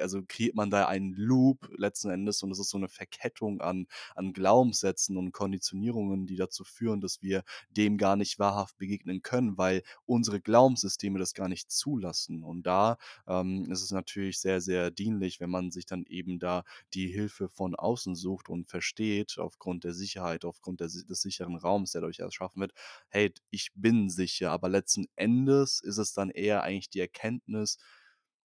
also 0.00 0.22
kreiert 0.28 0.54
man 0.54 0.70
da 0.70 0.86
einen 0.86 1.14
Loop 1.14 1.70
letzten 1.76 2.10
Endes 2.10 2.42
und 2.42 2.50
es 2.50 2.58
ist 2.58 2.70
so 2.70 2.78
eine 2.78 2.88
Verkettung 2.88 3.60
an 3.60 3.86
an 4.14 4.32
Glaubenssätzen 4.32 5.16
und 5.16 5.32
Konditionierungen, 5.32 6.26
die 6.26 6.36
dazu 6.36 6.64
führen, 6.64 7.00
dass 7.00 7.22
wir 7.22 7.44
dem 7.76 7.96
gar 7.98 8.16
nicht 8.16 8.38
wahrhaft 8.38 8.76
begegnen 8.78 9.22
können, 9.22 9.56
weil 9.58 9.82
unsere 10.06 10.40
Glaubenssysteme 10.40 11.18
das 11.18 11.34
gar 11.34 11.48
nicht 11.48 11.70
zulassen 11.70 12.42
und 12.42 12.64
da, 12.66 12.98
ähm, 13.26 13.70
ist 13.70 13.82
es 13.82 13.90
natürlich 13.90 14.40
sehr, 14.40 14.60
sehr 14.60 14.90
dienlich, 14.90 15.40
wenn 15.40 15.50
man 15.50 15.61
man 15.62 15.70
sich 15.70 15.86
dann 15.86 16.04
eben 16.06 16.38
da 16.38 16.64
die 16.94 17.08
Hilfe 17.08 17.48
von 17.48 17.74
außen 17.74 18.14
sucht 18.14 18.48
und 18.48 18.68
versteht, 18.68 19.38
aufgrund 19.38 19.84
der 19.84 19.94
Sicherheit, 19.94 20.44
aufgrund 20.44 20.80
der, 20.80 20.88
des 20.88 21.22
sicheren 21.22 21.56
Raums, 21.56 21.92
der 21.92 22.00
dadurch 22.00 22.20
erschaffen 22.20 22.60
wird, 22.60 22.72
hey, 23.08 23.32
ich 23.50 23.70
bin 23.74 24.10
sicher, 24.10 24.50
aber 24.50 24.68
letzten 24.68 25.06
Endes 25.16 25.80
ist 25.80 25.98
es 25.98 26.12
dann 26.12 26.30
eher 26.30 26.62
eigentlich 26.62 26.90
die 26.90 27.00
Erkenntnis, 27.00 27.78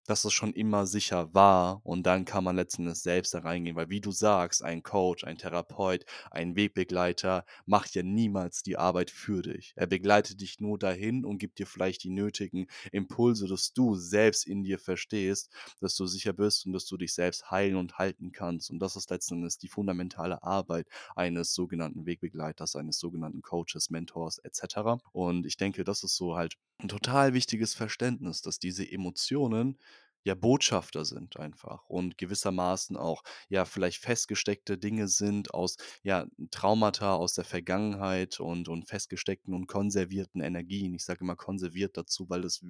dass 0.07 0.25
es 0.25 0.33
schon 0.33 0.53
immer 0.53 0.85
sicher 0.85 1.33
war 1.33 1.81
und 1.85 2.03
dann 2.03 2.25
kann 2.25 2.43
man 2.43 2.55
letzten 2.55 2.83
Endes 2.83 3.03
selbst 3.03 3.33
da 3.33 3.39
reingehen, 3.39 3.75
weil 3.75 3.89
wie 3.89 4.01
du 4.01 4.11
sagst, 4.11 4.63
ein 4.63 4.83
Coach, 4.83 5.23
ein 5.23 5.37
Therapeut, 5.37 6.05
ein 6.31 6.55
Wegbegleiter 6.55 7.45
macht 7.65 7.95
ja 7.95 8.03
niemals 8.03 8.63
die 8.63 8.77
Arbeit 8.77 9.11
für 9.11 9.41
dich. 9.41 9.73
Er 9.75 9.87
begleitet 9.87 10.41
dich 10.41 10.59
nur 10.59 10.77
dahin 10.77 11.25
und 11.25 11.37
gibt 11.37 11.59
dir 11.59 11.67
vielleicht 11.67 12.03
die 12.03 12.09
nötigen 12.09 12.67
Impulse, 12.91 13.47
dass 13.47 13.73
du 13.73 13.95
selbst 13.95 14.45
in 14.45 14.63
dir 14.63 14.79
verstehst, 14.79 15.51
dass 15.81 15.95
du 15.95 16.05
sicher 16.05 16.33
bist 16.33 16.65
und 16.65 16.73
dass 16.73 16.85
du 16.85 16.97
dich 16.97 17.13
selbst 17.13 17.49
heilen 17.51 17.75
und 17.75 17.97
halten 17.97 18.31
kannst. 18.31 18.69
Und 18.69 18.79
das 18.79 18.95
ist 18.95 19.09
letzten 19.09 19.35
Endes 19.35 19.57
die 19.57 19.67
fundamentale 19.67 20.43
Arbeit 20.43 20.87
eines 21.15 21.53
sogenannten 21.53 22.05
Wegbegleiters, 22.05 22.75
eines 22.75 22.99
sogenannten 22.99 23.41
Coaches, 23.41 23.89
Mentors 23.89 24.37
etc. 24.39 25.01
Und 25.11 25.45
ich 25.45 25.57
denke, 25.57 25.83
das 25.83 26.03
ist 26.03 26.15
so 26.15 26.35
halt 26.35 26.57
ein 26.79 26.89
total 26.89 27.33
wichtiges 27.33 27.73
Verständnis, 27.73 28.41
dass 28.41 28.59
diese 28.59 28.89
Emotionen 28.89 29.77
ja 30.25 30.35
Botschafter 30.35 31.05
sind 31.05 31.37
einfach 31.37 31.85
und 31.87 32.17
gewissermaßen 32.17 32.97
auch, 32.97 33.23
ja, 33.49 33.63
vielleicht 33.65 34.01
festgesteckte 34.01 34.77
Dinge 34.77 35.07
sind 35.07 35.53
aus, 35.53 35.77
ja, 36.03 36.25
Traumata 36.51 37.13
aus 37.15 37.33
der 37.35 37.45
Vergangenheit 37.45 38.39
und 38.41 38.67
und 38.67 38.87
festgesteckten 38.89 39.53
und 39.53 39.67
konservierten 39.67 40.41
Energien. 40.41 40.93
Ich 40.95 41.05
sage 41.05 41.21
immer 41.21 41.37
konserviert 41.37 41.95
dazu, 41.97 42.29
weil 42.29 42.41
das 42.41 42.61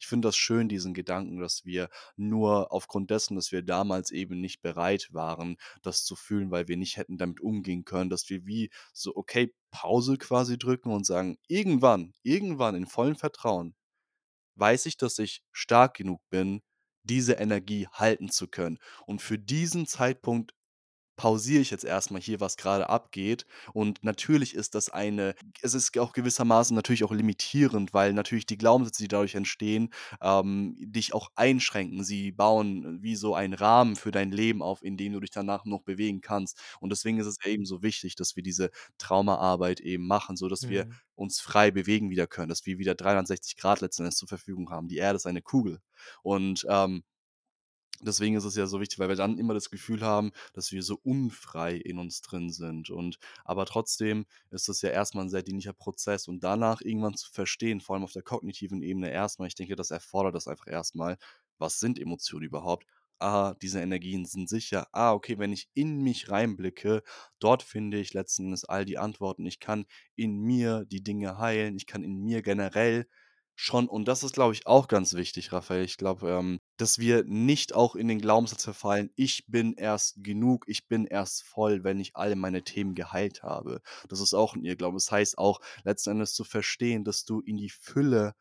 ich 0.00 0.06
finde 0.06 0.28
das 0.28 0.36
schön, 0.36 0.68
diesen 0.68 0.94
Gedanken, 0.94 1.38
dass 1.40 1.64
wir 1.64 1.88
nur 2.16 2.72
aufgrund 2.72 3.10
dessen, 3.10 3.34
dass 3.36 3.52
wir 3.52 3.62
damals 3.62 4.10
eben 4.10 4.40
nicht 4.40 4.62
bereit 4.62 5.08
waren, 5.12 5.56
das 5.82 6.04
zu 6.04 6.16
fühlen, 6.16 6.50
weil 6.50 6.68
wir 6.68 6.76
nicht 6.76 6.96
hätten 6.96 7.18
damit 7.18 7.40
umgehen 7.40 7.84
können, 7.84 8.10
dass 8.10 8.28
wir 8.30 8.46
wie 8.46 8.70
so, 8.92 9.14
okay, 9.16 9.54
Pause 9.70 10.16
quasi 10.18 10.58
drücken 10.58 10.90
und 10.92 11.06
sagen: 11.06 11.38
„Irgendwann, 11.48 12.14
irgendwann 12.22 12.74
in 12.74 12.86
vollem 12.86 13.16
Vertrauen 13.16 13.74
weiß 14.56 14.86
ich, 14.86 14.96
dass 14.96 15.18
ich 15.18 15.42
stark 15.52 15.94
genug 15.94 16.20
bin, 16.30 16.62
diese 17.04 17.34
Energie 17.34 17.86
halten 17.92 18.30
zu 18.30 18.48
können. 18.48 18.78
Und 19.06 19.22
für 19.22 19.38
diesen 19.38 19.86
Zeitpunkt 19.86 20.52
pausiere 21.20 21.60
ich 21.60 21.70
jetzt 21.70 21.84
erstmal 21.84 22.22
hier, 22.22 22.40
was 22.40 22.56
gerade 22.56 22.88
abgeht. 22.88 23.44
Und 23.74 24.02
natürlich 24.02 24.54
ist 24.54 24.74
das 24.74 24.88
eine 24.88 25.34
es 25.60 25.74
ist 25.74 25.98
auch 25.98 26.12
gewissermaßen 26.14 26.74
natürlich 26.74 27.04
auch 27.04 27.12
limitierend, 27.12 27.92
weil 27.92 28.14
natürlich 28.14 28.46
die 28.46 28.56
Glaubenssätze, 28.56 29.02
die 29.02 29.08
dadurch 29.08 29.34
entstehen, 29.34 29.90
ähm, 30.22 30.74
dich 30.78 31.12
auch 31.12 31.28
einschränken. 31.34 32.04
Sie 32.04 32.32
bauen 32.32 33.02
wie 33.02 33.16
so 33.16 33.34
einen 33.34 33.52
Rahmen 33.52 33.96
für 33.96 34.10
dein 34.12 34.30
Leben 34.32 34.62
auf, 34.62 34.82
in 34.82 34.96
dem 34.96 35.12
du 35.12 35.20
dich 35.20 35.30
danach 35.30 35.66
noch 35.66 35.82
bewegen 35.82 36.22
kannst. 36.22 36.58
Und 36.80 36.90
deswegen 36.90 37.18
ist 37.18 37.26
es 37.26 37.36
eben 37.44 37.66
so 37.66 37.82
wichtig, 37.82 38.14
dass 38.16 38.34
wir 38.36 38.42
diese 38.42 38.70
Traumaarbeit 38.98 39.80
eben 39.80 40.06
machen, 40.06 40.36
sodass 40.36 40.68
wir 40.68 40.86
Mhm. 40.86 41.00
uns 41.14 41.40
frei 41.40 41.70
bewegen 41.70 42.08
wieder 42.08 42.26
können, 42.26 42.48
dass 42.48 42.64
wir 42.64 42.78
wieder 42.78 42.94
360 42.94 43.56
Grad 43.56 43.82
letzten 43.82 44.04
Endes 44.04 44.16
zur 44.16 44.28
Verfügung 44.28 44.70
haben. 44.70 44.88
Die 44.88 44.96
Erde 44.96 45.16
ist 45.16 45.26
eine 45.26 45.42
Kugel. 45.42 45.80
Und, 46.22 46.64
ähm 46.70 47.02
Deswegen 48.02 48.36
ist 48.36 48.44
es 48.44 48.56
ja 48.56 48.66
so 48.66 48.80
wichtig, 48.80 48.98
weil 48.98 49.08
wir 49.08 49.16
dann 49.16 49.38
immer 49.38 49.52
das 49.54 49.70
Gefühl 49.70 50.00
haben, 50.02 50.32
dass 50.54 50.72
wir 50.72 50.82
so 50.82 50.98
unfrei 51.02 51.74
in 51.76 51.98
uns 51.98 52.22
drin 52.22 52.50
sind 52.50 52.88
und 52.90 53.18
aber 53.44 53.66
trotzdem 53.66 54.26
ist 54.50 54.68
das 54.68 54.80
ja 54.82 54.90
erstmal 54.90 55.24
ein 55.26 55.30
sehr 55.30 55.42
dienlicher 55.42 55.74
Prozess 55.74 56.26
und 56.28 56.42
danach 56.42 56.80
irgendwann 56.80 57.14
zu 57.14 57.30
verstehen, 57.30 57.80
vor 57.80 57.94
allem 57.94 58.04
auf 58.04 58.12
der 58.12 58.22
kognitiven 58.22 58.82
Ebene 58.82 59.10
erstmal 59.10 59.48
ich 59.48 59.54
denke, 59.54 59.76
das 59.76 59.90
erfordert 59.90 60.34
das 60.34 60.48
einfach 60.48 60.66
erstmal 60.66 61.18
Was 61.58 61.78
sind 61.80 61.98
Emotionen 61.98 62.44
überhaupt? 62.46 62.86
Ah, 63.18 63.54
diese 63.60 63.80
Energien 63.80 64.24
sind 64.24 64.48
sicher. 64.48 64.88
Ah, 64.92 65.12
okay, 65.12 65.38
wenn 65.38 65.52
ich 65.52 65.68
in 65.74 66.02
mich 66.02 66.30
reinblicke, 66.30 67.02
dort 67.38 67.62
finde 67.62 67.98
ich 68.00 68.14
letzten 68.14 68.46
Endes 68.46 68.64
all 68.64 68.86
die 68.86 68.96
Antworten. 68.96 69.44
Ich 69.44 69.60
kann 69.60 69.84
in 70.16 70.38
mir 70.38 70.86
die 70.86 71.02
Dinge 71.02 71.36
heilen. 71.38 71.76
Ich 71.76 71.86
kann 71.86 72.02
in 72.02 72.16
mir 72.22 72.40
generell 72.40 73.06
schon 73.56 73.88
und 73.88 74.06
das 74.08 74.22
ist, 74.22 74.34
glaube 74.34 74.54
ich, 74.54 74.66
auch 74.66 74.88
ganz 74.88 75.14
wichtig, 75.14 75.52
Raphael. 75.52 75.84
Ich 75.84 75.96
glaube, 75.98 76.30
ähm, 76.30 76.60
dass 76.78 76.98
wir 76.98 77.24
nicht 77.24 77.74
auch 77.74 77.94
in 77.96 78.08
den 78.08 78.20
Glaubenssatz 78.20 78.64
verfallen: 78.64 79.10
„Ich 79.16 79.44
bin 79.48 79.74
erst 79.74 80.22
genug, 80.24 80.64
ich 80.68 80.88
bin 80.88 81.04
erst 81.06 81.42
voll, 81.44 81.84
wenn 81.84 82.00
ich 82.00 82.16
alle 82.16 82.36
meine 82.36 82.62
Themen 82.64 82.94
geheilt 82.94 83.42
habe.“ 83.42 83.82
Das 84.08 84.20
ist 84.20 84.34
auch 84.34 84.54
'n 84.56 84.64
Irrglaube. 84.64 84.96
Das 84.96 85.10
heißt 85.12 85.38
auch 85.38 85.60
letzten 85.84 86.10
Endes 86.10 86.34
zu 86.34 86.44
verstehen, 86.44 87.04
dass 87.04 87.24
du 87.24 87.40
in 87.40 87.56
die 87.58 87.70
Fülle 87.70 88.34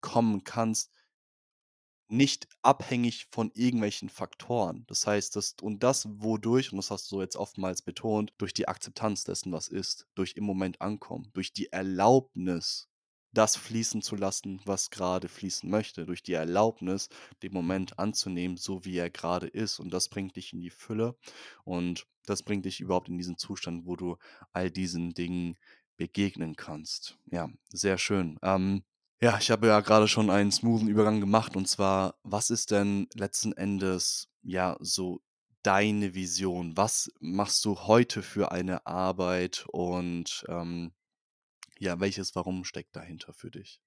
kommen 0.00 0.44
kannst 0.44 0.90
nicht 2.08 2.48
abhängig 2.62 3.26
von 3.30 3.50
irgendwelchen 3.54 4.08
Faktoren. 4.08 4.84
Das 4.86 5.06
heißt, 5.06 5.36
dass 5.36 5.54
und 5.62 5.82
das 5.82 6.06
wodurch 6.10 6.70
und 6.72 6.76
das 6.78 6.90
hast 6.90 7.10
du 7.10 7.20
jetzt 7.20 7.36
oftmals 7.36 7.82
betont, 7.82 8.32
durch 8.38 8.52
die 8.54 8.68
Akzeptanz 8.68 9.24
dessen, 9.24 9.52
was 9.52 9.68
ist, 9.68 10.06
durch 10.14 10.34
im 10.36 10.44
Moment 10.44 10.80
ankommen, 10.80 11.30
durch 11.34 11.52
die 11.52 11.72
Erlaubnis, 11.72 12.88
das 13.34 13.56
fließen 13.56 14.02
zu 14.02 14.16
lassen, 14.16 14.60
was 14.64 14.90
gerade 14.90 15.28
fließen 15.28 15.68
möchte, 15.68 16.06
durch 16.06 16.22
die 16.22 16.32
Erlaubnis, 16.32 17.08
den 17.42 17.52
Moment 17.52 17.98
anzunehmen, 17.98 18.56
so 18.56 18.84
wie 18.84 18.96
er 18.96 19.10
gerade 19.10 19.46
ist. 19.46 19.78
Und 19.80 19.90
das 19.92 20.08
bringt 20.08 20.36
dich 20.36 20.52
in 20.52 20.60
die 20.60 20.70
Fülle 20.70 21.16
und 21.64 22.06
das 22.26 22.42
bringt 22.42 22.64
dich 22.64 22.80
überhaupt 22.80 23.08
in 23.08 23.18
diesen 23.18 23.36
Zustand, 23.36 23.86
wo 23.86 23.96
du 23.96 24.16
all 24.52 24.70
diesen 24.70 25.12
Dingen 25.14 25.58
begegnen 25.96 26.56
kannst. 26.56 27.18
Ja, 27.30 27.50
sehr 27.68 27.98
schön. 27.98 28.38
Ähm 28.42 28.84
ja, 29.20 29.38
ich 29.38 29.50
habe 29.50 29.68
ja 29.68 29.80
gerade 29.80 30.08
schon 30.08 30.28
einen 30.28 30.52
smoothen 30.52 30.88
Übergang 30.88 31.20
gemacht 31.20 31.56
und 31.56 31.68
zwar, 31.68 32.16
was 32.24 32.50
ist 32.50 32.70
denn 32.70 33.08
letzten 33.14 33.52
Endes, 33.52 34.28
ja, 34.42 34.76
so 34.80 35.22
deine 35.62 36.14
Vision? 36.14 36.76
Was 36.76 37.10
machst 37.20 37.64
du 37.64 37.78
heute 37.86 38.22
für 38.22 38.52
eine 38.52 38.86
Arbeit 38.86 39.64
und, 39.68 40.44
ähm, 40.48 40.92
ja, 41.84 42.00
welches 42.00 42.34
Warum 42.34 42.64
steckt 42.64 42.96
dahinter 42.96 43.34
für 43.34 43.50
dich? 43.50 43.80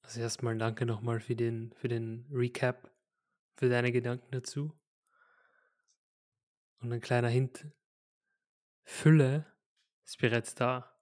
Also 0.00 0.20
erstmal 0.20 0.56
danke 0.56 0.86
nochmal 0.86 1.20
für 1.20 1.36
den 1.36 1.72
für 1.74 1.88
den 1.88 2.26
Recap, 2.32 2.90
für 3.54 3.68
deine 3.68 3.92
Gedanken 3.92 4.30
dazu. 4.30 4.72
Und 6.78 6.92
ein 6.92 7.02
kleiner 7.02 7.28
Hint: 7.28 7.66
Fülle 8.82 9.46
ist 10.04 10.18
bereits 10.18 10.54
da. 10.54 10.98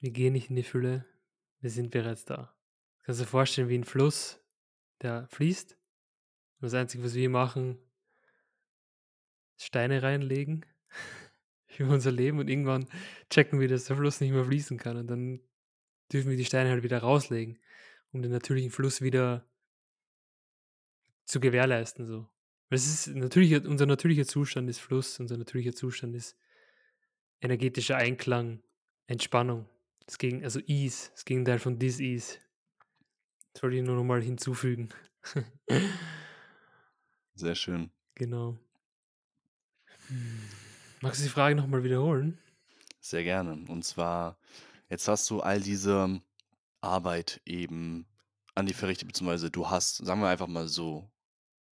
Wir 0.00 0.10
gehen 0.10 0.34
nicht 0.34 0.50
in 0.50 0.56
die 0.56 0.62
Fülle, 0.62 1.06
wir 1.60 1.70
sind 1.70 1.90
bereits 1.90 2.26
da. 2.26 2.54
Kannst 3.02 3.20
du 3.20 3.24
dir 3.24 3.30
vorstellen 3.30 3.70
wie 3.70 3.78
ein 3.78 3.84
Fluss, 3.84 4.38
der 5.00 5.26
fließt 5.28 5.72
und 5.72 6.62
das 6.62 6.74
Einzige, 6.74 7.02
was 7.02 7.14
wir 7.14 7.30
machen, 7.30 7.78
Steine 9.56 10.02
reinlegen 10.02 10.66
für 11.76 11.86
unser 11.86 12.12
Leben 12.12 12.38
und 12.38 12.48
irgendwann 12.48 12.86
checken 13.30 13.60
wir, 13.60 13.68
dass 13.68 13.84
der 13.84 13.96
Fluss 13.96 14.20
nicht 14.20 14.32
mehr 14.32 14.44
fließen 14.44 14.78
kann 14.78 14.96
und 14.96 15.06
dann 15.06 15.40
dürfen 16.12 16.30
wir 16.30 16.36
die 16.36 16.44
Steine 16.44 16.70
halt 16.70 16.82
wieder 16.82 16.98
rauslegen, 16.98 17.58
um 18.12 18.22
den 18.22 18.30
natürlichen 18.30 18.70
Fluss 18.70 19.02
wieder 19.02 19.46
zu 21.24 21.40
gewährleisten 21.40 22.06
so. 22.06 22.28
Weil 22.68 22.76
es 22.76 22.86
ist 22.86 23.14
natürlicher 23.14 23.66
unser 23.68 23.86
natürlicher 23.86 24.26
Zustand 24.26 24.68
ist 24.68 24.80
Fluss, 24.80 25.20
unser 25.20 25.36
natürlicher 25.36 25.74
Zustand 25.74 26.14
ist 26.14 26.36
energetischer 27.40 27.96
Einklang, 27.96 28.62
Entspannung. 29.06 29.68
Das 30.06 30.18
Gegen 30.18 30.44
also 30.44 30.60
Ease, 30.66 31.10
das 31.12 31.24
Gegenteil 31.24 31.58
von 31.58 31.78
Dis-Ease. 31.78 32.38
Das 33.52 33.62
wollte 33.62 33.76
ich 33.76 33.82
nur 33.82 33.96
noch 33.96 34.04
mal 34.04 34.22
hinzufügen. 34.22 34.88
Sehr 37.34 37.54
schön. 37.54 37.90
Genau. 38.16 38.56
Hm. 40.06 40.63
Magst 41.04 41.20
du 41.20 41.24
die 41.24 41.30
Frage 41.30 41.54
noch 41.54 41.66
mal 41.66 41.84
wiederholen? 41.84 42.38
Sehr 42.98 43.24
gerne. 43.24 43.62
Und 43.68 43.84
zwar, 43.84 44.38
jetzt 44.88 45.06
hast 45.06 45.28
du 45.28 45.40
all 45.40 45.60
diese 45.60 46.22
Arbeit 46.80 47.42
eben 47.44 48.06
an 48.54 48.64
die 48.64 48.72
verrichtet, 48.72 49.08
beziehungsweise 49.08 49.50
du 49.50 49.68
hast, 49.68 49.98
sagen 49.98 50.22
wir 50.22 50.30
einfach 50.30 50.46
mal 50.46 50.66
so, 50.66 51.10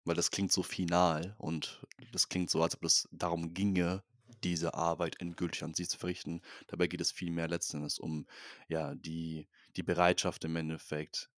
weil 0.04 0.16
das 0.16 0.32
klingt 0.32 0.52
so 0.52 0.64
final 0.64 1.34
und 1.38 1.82
das 2.12 2.28
klingt 2.28 2.50
so, 2.50 2.62
als 2.62 2.76
ob 2.76 2.84
es 2.84 3.08
darum 3.14 3.54
ginge, 3.54 4.04
diese 4.44 4.74
Arbeit 4.74 5.22
endgültig 5.22 5.64
an 5.64 5.74
sich 5.74 5.88
zu 5.88 5.98
verrichten. 5.98 6.42
Dabei 6.68 6.88
geht 6.88 7.00
es 7.00 7.14
vielmehr 7.14 7.48
letzten 7.48 7.78
Endes 7.78 8.00
um 8.00 8.28
ja 8.68 8.96
die, 8.96 9.48
die 9.78 9.84
Bereitschaft 9.84 10.44
im 10.44 10.58
Endeffekt, 10.58 11.30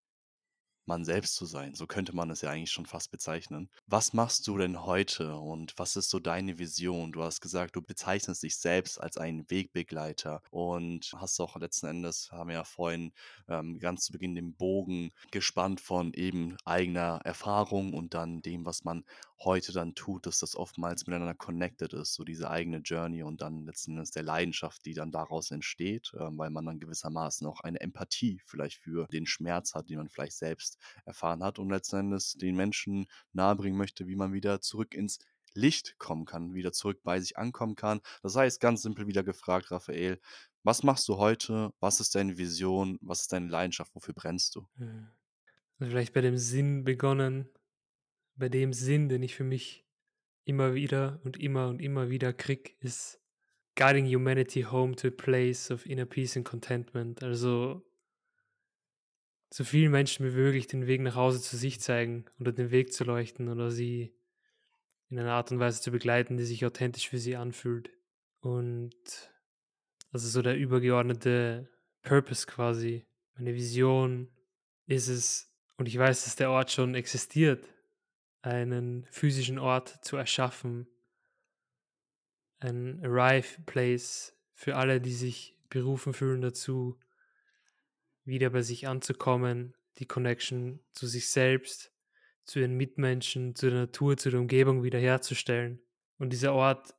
man 0.85 1.05
selbst 1.05 1.35
zu 1.35 1.45
sein. 1.45 1.75
So 1.75 1.87
könnte 1.87 2.15
man 2.15 2.29
es 2.29 2.41
ja 2.41 2.49
eigentlich 2.49 2.71
schon 2.71 2.85
fast 2.85 3.11
bezeichnen. 3.11 3.69
Was 3.87 4.13
machst 4.13 4.47
du 4.47 4.57
denn 4.57 4.85
heute 4.85 5.35
und 5.35 5.73
was 5.77 5.95
ist 5.95 6.09
so 6.09 6.19
deine 6.19 6.59
Vision? 6.59 7.11
Du 7.11 7.23
hast 7.23 7.41
gesagt, 7.41 7.75
du 7.75 7.81
bezeichnest 7.81 8.43
dich 8.43 8.57
selbst 8.57 8.99
als 8.99 9.17
einen 9.17 9.49
Wegbegleiter 9.49 10.41
und 10.49 11.11
hast 11.17 11.39
auch 11.39 11.55
letzten 11.57 11.87
Endes, 11.87 12.31
haben 12.31 12.49
wir 12.49 12.55
ja 12.55 12.63
vorhin 12.63 13.13
ähm, 13.47 13.79
ganz 13.79 14.05
zu 14.05 14.11
Beginn 14.11 14.35
den 14.35 14.55
Bogen 14.55 15.11
gespannt 15.31 15.81
von 15.81 16.13
eben 16.13 16.57
eigener 16.65 17.21
Erfahrung 17.23 17.93
und 17.93 18.13
dann 18.13 18.41
dem, 18.41 18.65
was 18.65 18.83
man 18.83 19.05
heute 19.39 19.71
dann 19.71 19.95
tut, 19.95 20.25
dass 20.25 20.39
das 20.39 20.55
oftmals 20.55 21.05
miteinander 21.05 21.33
connected 21.35 21.93
ist, 21.93 22.13
so 22.13 22.23
diese 22.23 22.49
eigene 22.49 22.77
Journey 22.77 23.23
und 23.23 23.41
dann 23.41 23.65
letzten 23.65 23.91
Endes 23.91 24.11
der 24.11 24.23
Leidenschaft, 24.23 24.85
die 24.85 24.93
dann 24.93 25.11
daraus 25.11 25.51
entsteht, 25.51 26.13
ähm, 26.19 26.37
weil 26.37 26.49
man 26.49 26.65
dann 26.65 26.79
gewissermaßen 26.79 27.45
auch 27.47 27.61
eine 27.61 27.81
Empathie 27.81 28.41
vielleicht 28.45 28.77
für 28.77 29.07
den 29.07 29.25
Schmerz 29.25 29.73
hat, 29.73 29.89
den 29.89 29.97
man 29.97 30.09
vielleicht 30.09 30.37
selbst 30.37 30.77
erfahren 31.05 31.43
hat 31.43 31.59
und 31.59 31.69
letzten 31.69 31.97
Endes 31.97 32.33
den 32.33 32.55
Menschen 32.55 33.07
nahebringen 33.33 33.77
möchte, 33.77 34.07
wie 34.07 34.15
man 34.15 34.33
wieder 34.33 34.61
zurück 34.61 34.93
ins 34.93 35.19
Licht 35.55 35.99
kommen 35.99 36.25
kann, 36.25 36.53
wieder 36.53 36.71
zurück 36.71 37.01
bei 37.03 37.19
sich 37.19 37.37
ankommen 37.37 37.75
kann. 37.75 38.01
Das 38.21 38.35
heißt, 38.35 38.59
ganz 38.59 38.81
simpel 38.81 39.07
wieder 39.07 39.23
gefragt, 39.23 39.71
Raphael, 39.71 40.19
was 40.63 40.83
machst 40.83 41.07
du 41.09 41.17
heute? 41.17 41.73
Was 41.79 41.99
ist 41.99 42.15
deine 42.15 42.37
Vision? 42.37 42.97
Was 43.01 43.21
ist 43.21 43.33
deine 43.33 43.49
Leidenschaft? 43.49 43.93
Wofür 43.93 44.13
brennst 44.13 44.55
du? 44.55 44.67
Hm. 44.77 45.09
Vielleicht 45.79 46.13
bei 46.13 46.21
dem 46.21 46.37
Sinn 46.37 46.83
begonnen, 46.83 47.49
bei 48.35 48.49
dem 48.49 48.73
Sinn, 48.73 49.09
den 49.09 49.23
ich 49.23 49.35
für 49.35 49.43
mich 49.43 49.85
immer 50.45 50.73
wieder 50.73 51.19
und 51.23 51.39
immer 51.39 51.67
und 51.67 51.81
immer 51.81 52.09
wieder 52.09 52.33
krieg, 52.33 52.75
ist 52.79 53.19
guiding 53.75 54.05
humanity 54.05 54.61
home 54.61 54.95
to 54.95 55.07
a 55.07 55.11
place 55.11 55.71
of 55.71 55.85
inner 55.85 56.05
peace 56.05 56.35
and 56.35 56.45
contentment. 56.45 57.23
Also 57.23 57.83
so 59.49 59.63
vielen 59.63 59.91
Menschen 59.91 60.25
wie 60.25 60.35
möglich 60.35 60.67
den 60.67 60.87
Weg 60.87 61.01
nach 61.01 61.15
Hause 61.15 61.41
zu 61.41 61.57
sich 61.57 61.79
zeigen 61.79 62.25
oder 62.39 62.51
den 62.51 62.71
Weg 62.71 62.91
zu 62.91 63.03
leuchten 63.03 63.49
oder 63.49 63.69
sie 63.69 64.15
in 65.09 65.19
einer 65.19 65.33
Art 65.33 65.51
und 65.51 65.59
Weise 65.59 65.81
zu 65.81 65.91
begleiten, 65.91 66.37
die 66.37 66.43
sich 66.43 66.65
authentisch 66.65 67.09
für 67.09 67.19
sie 67.19 67.35
anfühlt. 67.35 67.91
Und 68.39 69.31
also 70.11 70.27
so 70.27 70.41
der 70.41 70.57
übergeordnete 70.57 71.69
Purpose 72.01 72.47
quasi, 72.47 73.05
meine 73.35 73.53
Vision 73.53 74.29
ist 74.87 75.07
es, 75.07 75.51
und 75.77 75.87
ich 75.87 75.97
weiß, 75.97 76.25
dass 76.25 76.35
der 76.35 76.49
Ort 76.49 76.71
schon 76.71 76.95
existiert, 76.95 77.72
einen 78.43 79.05
physischen 79.09 79.57
Ort 79.57 80.05
zu 80.05 80.17
erschaffen, 80.17 80.87
ein 82.59 83.03
Arrive 83.03 83.61
Place 83.65 84.37
für 84.53 84.75
alle, 84.75 85.01
die 85.01 85.13
sich 85.13 85.57
berufen 85.69 86.13
fühlen 86.13 86.41
dazu, 86.41 86.99
wieder 88.25 88.51
bei 88.51 88.61
sich 88.61 88.87
anzukommen, 88.87 89.73
die 89.97 90.05
Connection 90.05 90.79
zu 90.91 91.07
sich 91.07 91.29
selbst, 91.29 91.91
zu 92.45 92.59
ihren 92.59 92.75
Mitmenschen, 92.75 93.55
zu 93.55 93.69
der 93.69 93.79
Natur, 93.79 94.17
zu 94.17 94.29
der 94.29 94.39
Umgebung 94.39 94.83
wiederherzustellen. 94.83 95.81
Und 96.17 96.31
dieser 96.31 96.53
Ort, 96.53 96.95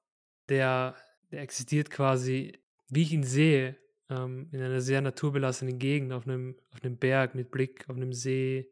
der, 0.48 0.96
der 1.30 1.42
existiert 1.42 1.90
quasi, 1.90 2.58
wie 2.88 3.02
ich 3.02 3.12
ihn 3.12 3.22
sehe, 3.22 3.76
ähm, 4.10 4.48
in 4.52 4.60
einer 4.60 4.80
sehr 4.80 5.00
naturbelassenen 5.00 5.78
Gegend, 5.78 6.12
auf 6.12 6.26
einem, 6.26 6.56
auf 6.72 6.82
einem 6.82 6.96
Berg 6.96 7.34
mit 7.34 7.50
Blick 7.50 7.88
auf 7.88 7.96
einem 7.96 8.12
See. 8.12 8.70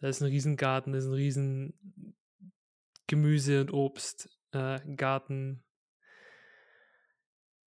Da 0.00 0.08
ist 0.08 0.22
ein 0.22 0.28
Riesengarten, 0.28 0.92
da 0.92 0.98
ist 0.98 1.06
ein 1.06 1.12
riesen 1.12 2.16
Gemüse- 3.06 3.60
und 3.60 3.72
Obstgarten. 3.72 5.52
Äh, 5.52 5.62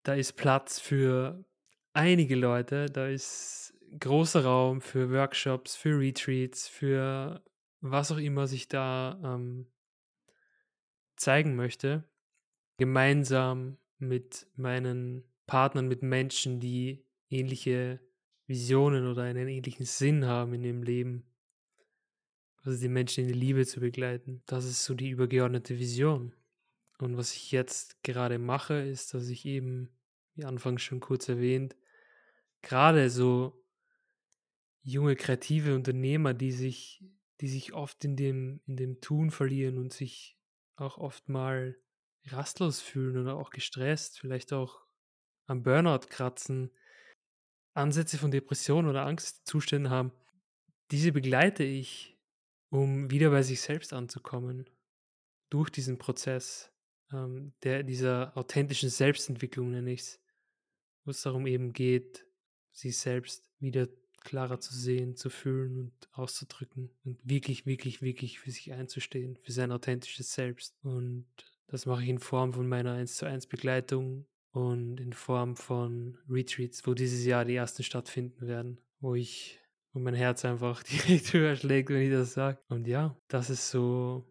da 0.03 0.15
ist 0.15 0.33
Platz 0.33 0.79
für 0.79 1.45
einige 1.93 2.35
Leute, 2.35 2.87
da 2.87 3.07
ist 3.07 3.73
großer 3.99 4.43
Raum 4.43 4.81
für 4.81 5.11
Workshops, 5.11 5.75
für 5.75 5.99
Retreats, 5.99 6.67
für 6.67 7.43
was 7.81 8.11
auch 8.11 8.17
immer 8.17 8.47
sich 8.47 8.67
da 8.67 9.19
ähm, 9.23 9.71
zeigen 11.15 11.55
möchte, 11.55 12.03
gemeinsam 12.77 13.77
mit 13.99 14.47
meinen 14.55 15.23
Partnern, 15.45 15.87
mit 15.87 16.01
Menschen, 16.01 16.59
die 16.59 17.05
ähnliche 17.29 17.99
Visionen 18.47 19.07
oder 19.07 19.23
einen 19.23 19.47
ähnlichen 19.47 19.85
Sinn 19.85 20.25
haben 20.25 20.53
in 20.53 20.63
ihrem 20.63 20.83
Leben. 20.83 21.32
Also 22.63 22.79
die 22.79 22.89
Menschen 22.89 23.25
in 23.25 23.27
die 23.27 23.39
Liebe 23.39 23.65
zu 23.65 23.79
begleiten. 23.79 24.41
Das 24.45 24.65
ist 24.65 24.83
so 24.85 24.93
die 24.93 25.09
übergeordnete 25.09 25.77
Vision. 25.77 26.33
Und 26.99 27.17
was 27.17 27.33
ich 27.33 27.51
jetzt 27.51 28.01
gerade 28.03 28.39
mache, 28.39 28.75
ist, 28.75 29.13
dass 29.13 29.27
ich 29.27 29.45
eben, 29.45 29.89
wie 30.35 30.45
anfangs 30.45 30.81
schon 30.81 31.01
kurz 31.01 31.27
erwähnt, 31.27 31.75
gerade 32.61 33.09
so 33.09 33.61
junge 34.81 35.15
kreative 35.15 35.75
Unternehmer, 35.75 36.33
die 36.33 36.51
sich, 36.51 37.03
die 37.41 37.49
sich 37.49 37.73
oft 37.73 38.03
in 38.05 38.15
dem, 38.15 38.61
in 38.65 38.77
dem 38.77 39.01
Tun 39.01 39.31
verlieren 39.31 39.77
und 39.77 39.91
sich 39.91 40.37
auch 40.75 40.97
oft 40.97 41.27
mal 41.29 41.77
rastlos 42.27 42.79
fühlen 42.79 43.17
oder 43.17 43.35
auch 43.35 43.49
gestresst, 43.49 44.19
vielleicht 44.19 44.53
auch 44.53 44.85
am 45.45 45.63
Burnout 45.63 46.07
kratzen, 46.09 46.71
Ansätze 47.73 48.17
von 48.17 48.31
Depression 48.31 48.87
oder 48.87 49.05
Angstzuständen 49.05 49.91
haben, 49.91 50.11
diese 50.91 51.11
begleite 51.11 51.63
ich, 51.63 52.12
um 52.73 53.11
wieder 53.11 53.29
bei 53.29 53.43
sich 53.43 53.61
selbst 53.61 53.93
anzukommen, 53.93 54.67
durch 55.51 55.69
diesen 55.69 55.99
Prozess 55.99 56.71
ähm, 57.11 57.53
der, 57.61 57.83
dieser 57.83 58.35
authentischen 58.35 58.89
Selbstentwicklung, 58.89 59.69
nenne 59.69 59.91
ich 59.91 59.99
es, 60.01 60.19
wo 61.05 61.11
es 61.11 61.21
darum 61.21 61.45
eben 61.45 61.71
geht, 61.71 62.25
sich 62.71 62.97
selbst 62.97 63.47
wieder 63.59 63.87
klarer 64.21 64.59
zu 64.59 64.73
sehen, 64.73 65.15
zu 65.15 65.29
fühlen 65.29 65.77
und 65.77 65.93
auszudrücken 66.13 66.89
und 67.03 67.19
wirklich, 67.23 67.67
wirklich, 67.67 68.01
wirklich 68.01 68.39
für 68.39 68.49
sich 68.49 68.73
einzustehen, 68.73 69.37
für 69.43 69.51
sein 69.51 69.71
authentisches 69.71 70.33
Selbst. 70.33 70.75
Und 70.81 71.27
das 71.67 71.85
mache 71.85 72.01
ich 72.01 72.09
in 72.09 72.17
Form 72.17 72.53
von 72.53 72.67
meiner 72.67 72.93
1 72.93 73.17
zu 73.17 73.27
1 73.27 73.45
Begleitung 73.45 74.25
und 74.51 74.99
in 74.99 75.13
Form 75.13 75.55
von 75.57 76.17
Retreats, 76.27 76.87
wo 76.87 76.95
dieses 76.95 77.23
Jahr 77.23 77.45
die 77.45 77.55
ersten 77.55 77.83
stattfinden 77.83 78.47
werden, 78.47 78.81
wo 78.99 79.13
ich, 79.13 79.59
wo 79.93 79.99
mein 79.99 80.15
Herz 80.15 80.43
einfach 80.43 80.83
direkt 81.07 81.33
höher 81.33 81.55
schlägt, 81.55 81.89
wenn 81.89 82.01
ich 82.01 82.11
das 82.11 82.33
sage. 82.33 82.59
Und 82.67 82.87
ja, 82.87 83.15
das 83.27 83.49
ist 83.49 83.69
so 83.69 84.25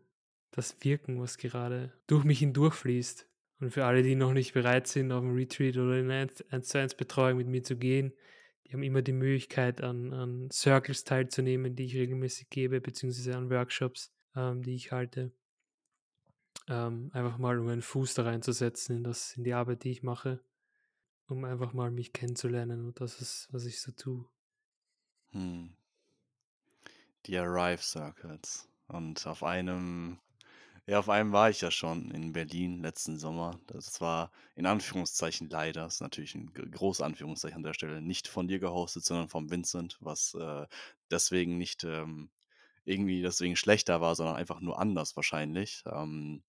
das 0.51 0.77
Wirken, 0.83 1.21
was 1.21 1.39
gerade 1.39 1.93
durch 2.07 2.25
mich 2.25 2.41
hindurchfließt. 2.41 3.29
Und 3.61 3.71
für 3.71 3.85
alle, 3.85 4.03
die 4.03 4.17
noch 4.17 4.33
nicht 4.33 4.55
bereit 4.55 4.89
sind, 4.89 5.13
auf 5.13 5.23
ein 5.23 5.35
Retreat 5.35 5.77
oder 5.77 5.97
in 5.97 6.11
eine 6.11 6.29
1 6.51 6.69
zu 6.69 6.79
1 6.79 6.97
Betreuung 6.97 7.39
mit 7.39 7.47
mir 7.47 7.63
zu 7.63 7.77
gehen, 7.77 8.13
die 8.67 8.73
haben 8.73 8.83
immer 8.83 9.03
die 9.03 9.13
Möglichkeit, 9.13 9.83
an, 9.83 10.13
an 10.13 10.51
Circles 10.51 11.05
teilzunehmen, 11.05 11.77
die 11.77 11.85
ich 11.85 11.95
regelmäßig 11.95 12.51
gebe, 12.51 12.81
beziehungsweise 12.81 13.37
an 13.37 13.51
Workshops, 13.51 14.13
ähm, 14.35 14.63
die 14.63 14.75
ich 14.75 14.91
halte. 14.91 15.33
Ähm, 16.69 17.11
einfach 17.13 17.39
mal, 17.39 17.59
um 17.59 17.69
einen 17.69 17.83
Fuß 17.83 18.15
da 18.15 18.25
reinzusetzen 18.25 18.97
in, 18.97 19.05
das, 19.05 19.37
in 19.37 19.45
die 19.45 19.53
Arbeit, 19.53 19.85
die 19.85 19.91
ich 19.91 20.03
mache, 20.03 20.41
um 21.27 21.45
einfach 21.45 21.73
mal 21.73 21.91
mich 21.91 22.13
kennenzulernen 22.13 22.85
und 22.85 23.01
das 23.01 23.21
ist, 23.21 23.49
was 23.53 23.65
ich 23.65 23.81
so 23.81 23.93
tue. 23.93 24.25
Hm. 25.33 25.71
Die 27.27 27.37
Arrive 27.37 27.83
Circles. 27.83 28.69
Und 28.89 29.27
auf 29.27 29.43
einem 29.43 30.19
ja, 30.87 30.99
auf 30.99 31.09
einem 31.09 31.33
war 31.33 31.49
ich 31.49 31.61
ja 31.61 31.71
schon 31.71 32.11
in 32.11 32.33
Berlin 32.33 32.83
letzten 32.83 33.17
Sommer. 33.17 33.59
Das 33.69 34.01
war 34.01 34.33
in 34.57 34.67
Anführungszeichen 34.67 35.49
leider, 35.49 35.87
ist 35.87 36.01
natürlich 36.01 36.35
ein 36.35 36.53
großes 36.53 37.03
Anführungszeichen 37.03 37.59
an 37.59 37.63
der 37.63 37.75
Stelle, 37.75 38.03
nicht 38.03 38.27
von 38.27 38.49
dir 38.49 38.59
gehostet, 38.59 39.05
sondern 39.05 39.29
vom 39.29 39.49
Vincent, 39.49 39.97
was 40.01 40.35
äh, 40.35 40.67
deswegen 41.11 41.57
nicht 41.57 41.85
ähm, 41.85 42.31
irgendwie 42.85 43.23
deswegen 43.23 43.55
schlechter 43.55 44.01
war, 44.01 44.17
sondern 44.17 44.35
einfach 44.35 44.61
nur 44.61 44.81
anders 44.81 45.15
wahrscheinlich. 45.15 45.85
Ähm, 45.87 46.43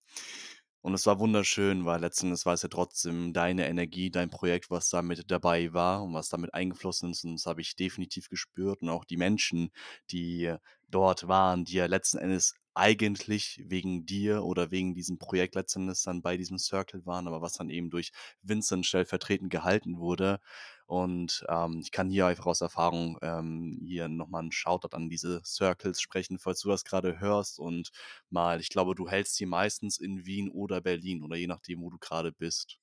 und 0.84 0.94
es 0.94 1.06
war 1.06 1.18
wunderschön, 1.20 1.86
weil 1.86 2.02
letztendlich 2.02 2.46
war 2.46 2.56
es 2.56 2.62
ja 2.62 2.68
trotzdem 2.68 3.32
deine 3.32 3.68
Energie, 3.70 4.12
dein 4.12 4.30
Projekt, 4.30 4.70
was 4.70 4.90
da 4.90 5.02
mit 5.02 5.32
dabei 5.32 5.72
war 5.74 6.04
und 6.04 6.14
was 6.14 6.28
damit 6.28 6.54
eingeflossen 6.54 7.12
ist. 7.12 7.24
Und 7.24 7.36
das 7.36 7.46
habe 7.46 7.62
ich 7.62 7.78
definitiv 7.78 8.28
gespürt. 8.28 8.82
Und 8.82 8.90
auch 8.90 9.06
die 9.06 9.16
Menschen, 9.16 9.72
die 10.12 10.54
dort 10.94 11.28
waren, 11.28 11.66
die 11.66 11.74
ja 11.74 11.86
letzten 11.88 12.18
Endes 12.20 12.56
eigentlich 12.76 13.62
wegen 13.68 14.06
dir 14.06 14.44
oder 14.44 14.72
wegen 14.72 14.96
diesem 14.96 15.20
Projekt 15.20 15.56
letzten 15.56 15.82
Endes 15.82 16.02
dann 16.04 16.22
bei 16.24 16.38
diesem 16.38 16.58
Circle 16.58 17.06
waren, 17.06 17.28
aber 17.28 17.42
was 17.42 17.54
dann 17.54 17.70
eben 17.70 17.90
durch 17.90 18.12
Vincent 18.42 18.86
stellvertretend 18.86 19.52
gehalten 19.52 20.00
wurde. 20.00 20.40
Und 20.86 21.46
ähm, 21.50 21.80
ich 21.82 21.92
kann 21.92 22.10
hier 22.10 22.26
einfach 22.28 22.46
aus 22.46 22.62
Erfahrung 22.62 23.18
ähm, 23.22 23.80
hier 23.86 24.10
nochmal 24.10 24.42
einen 24.42 24.52
Shoutout 24.52 24.96
an 24.96 25.10
diese 25.10 25.42
Circles 25.46 26.02
sprechen, 26.02 26.40
falls 26.40 26.62
du 26.62 26.70
das 26.70 26.84
gerade 26.84 27.20
hörst 27.20 27.60
und 27.60 27.92
mal, 28.30 28.60
ich 28.60 28.70
glaube, 28.70 28.96
du 28.96 29.08
hältst 29.10 29.40
die 29.40 29.46
meistens 29.46 29.98
in 29.98 30.26
Wien 30.26 30.50
oder 30.50 30.82
Berlin 30.82 31.24
oder 31.24 31.36
je 31.36 31.48
nachdem, 31.48 31.82
wo 31.82 31.90
du 31.90 31.98
gerade 32.00 32.32
bist. 32.32 32.80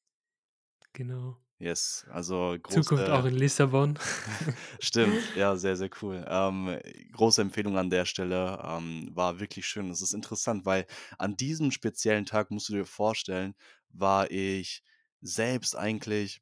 Genau. 0.92 1.40
Yes, 1.60 2.06
also 2.10 2.56
Zukunft 2.68 3.10
auch 3.10 3.24
große, 3.24 3.26
in 3.26 3.34
Lissabon. 3.34 3.98
stimmt, 4.80 5.30
ja, 5.34 5.56
sehr, 5.56 5.76
sehr 5.76 5.90
cool. 6.02 6.24
Ähm, 6.28 6.80
große 7.12 7.42
Empfehlung 7.42 7.76
an 7.78 7.90
der 7.90 8.06
Stelle, 8.06 8.60
ähm, 8.64 9.10
war 9.14 9.40
wirklich 9.40 9.66
schön. 9.66 9.90
Es 9.90 10.02
ist 10.02 10.14
interessant, 10.14 10.64
weil 10.66 10.86
an 11.18 11.36
diesem 11.36 11.70
speziellen 11.70 12.26
Tag, 12.26 12.50
musst 12.50 12.68
du 12.70 12.74
dir 12.74 12.86
vorstellen, 12.86 13.54
war 13.90 14.30
ich 14.30 14.82
selbst 15.20 15.76
eigentlich 15.76 16.40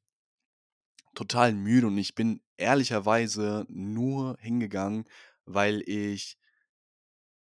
total 1.15 1.53
müde 1.53 1.89
und 1.89 1.99
ich 1.99 2.15
bin 2.15 2.41
ehrlicherweise 2.57 3.67
nur 3.69 4.37
hingegangen, 4.41 5.05
weil 5.45 5.83
ich 5.87 6.39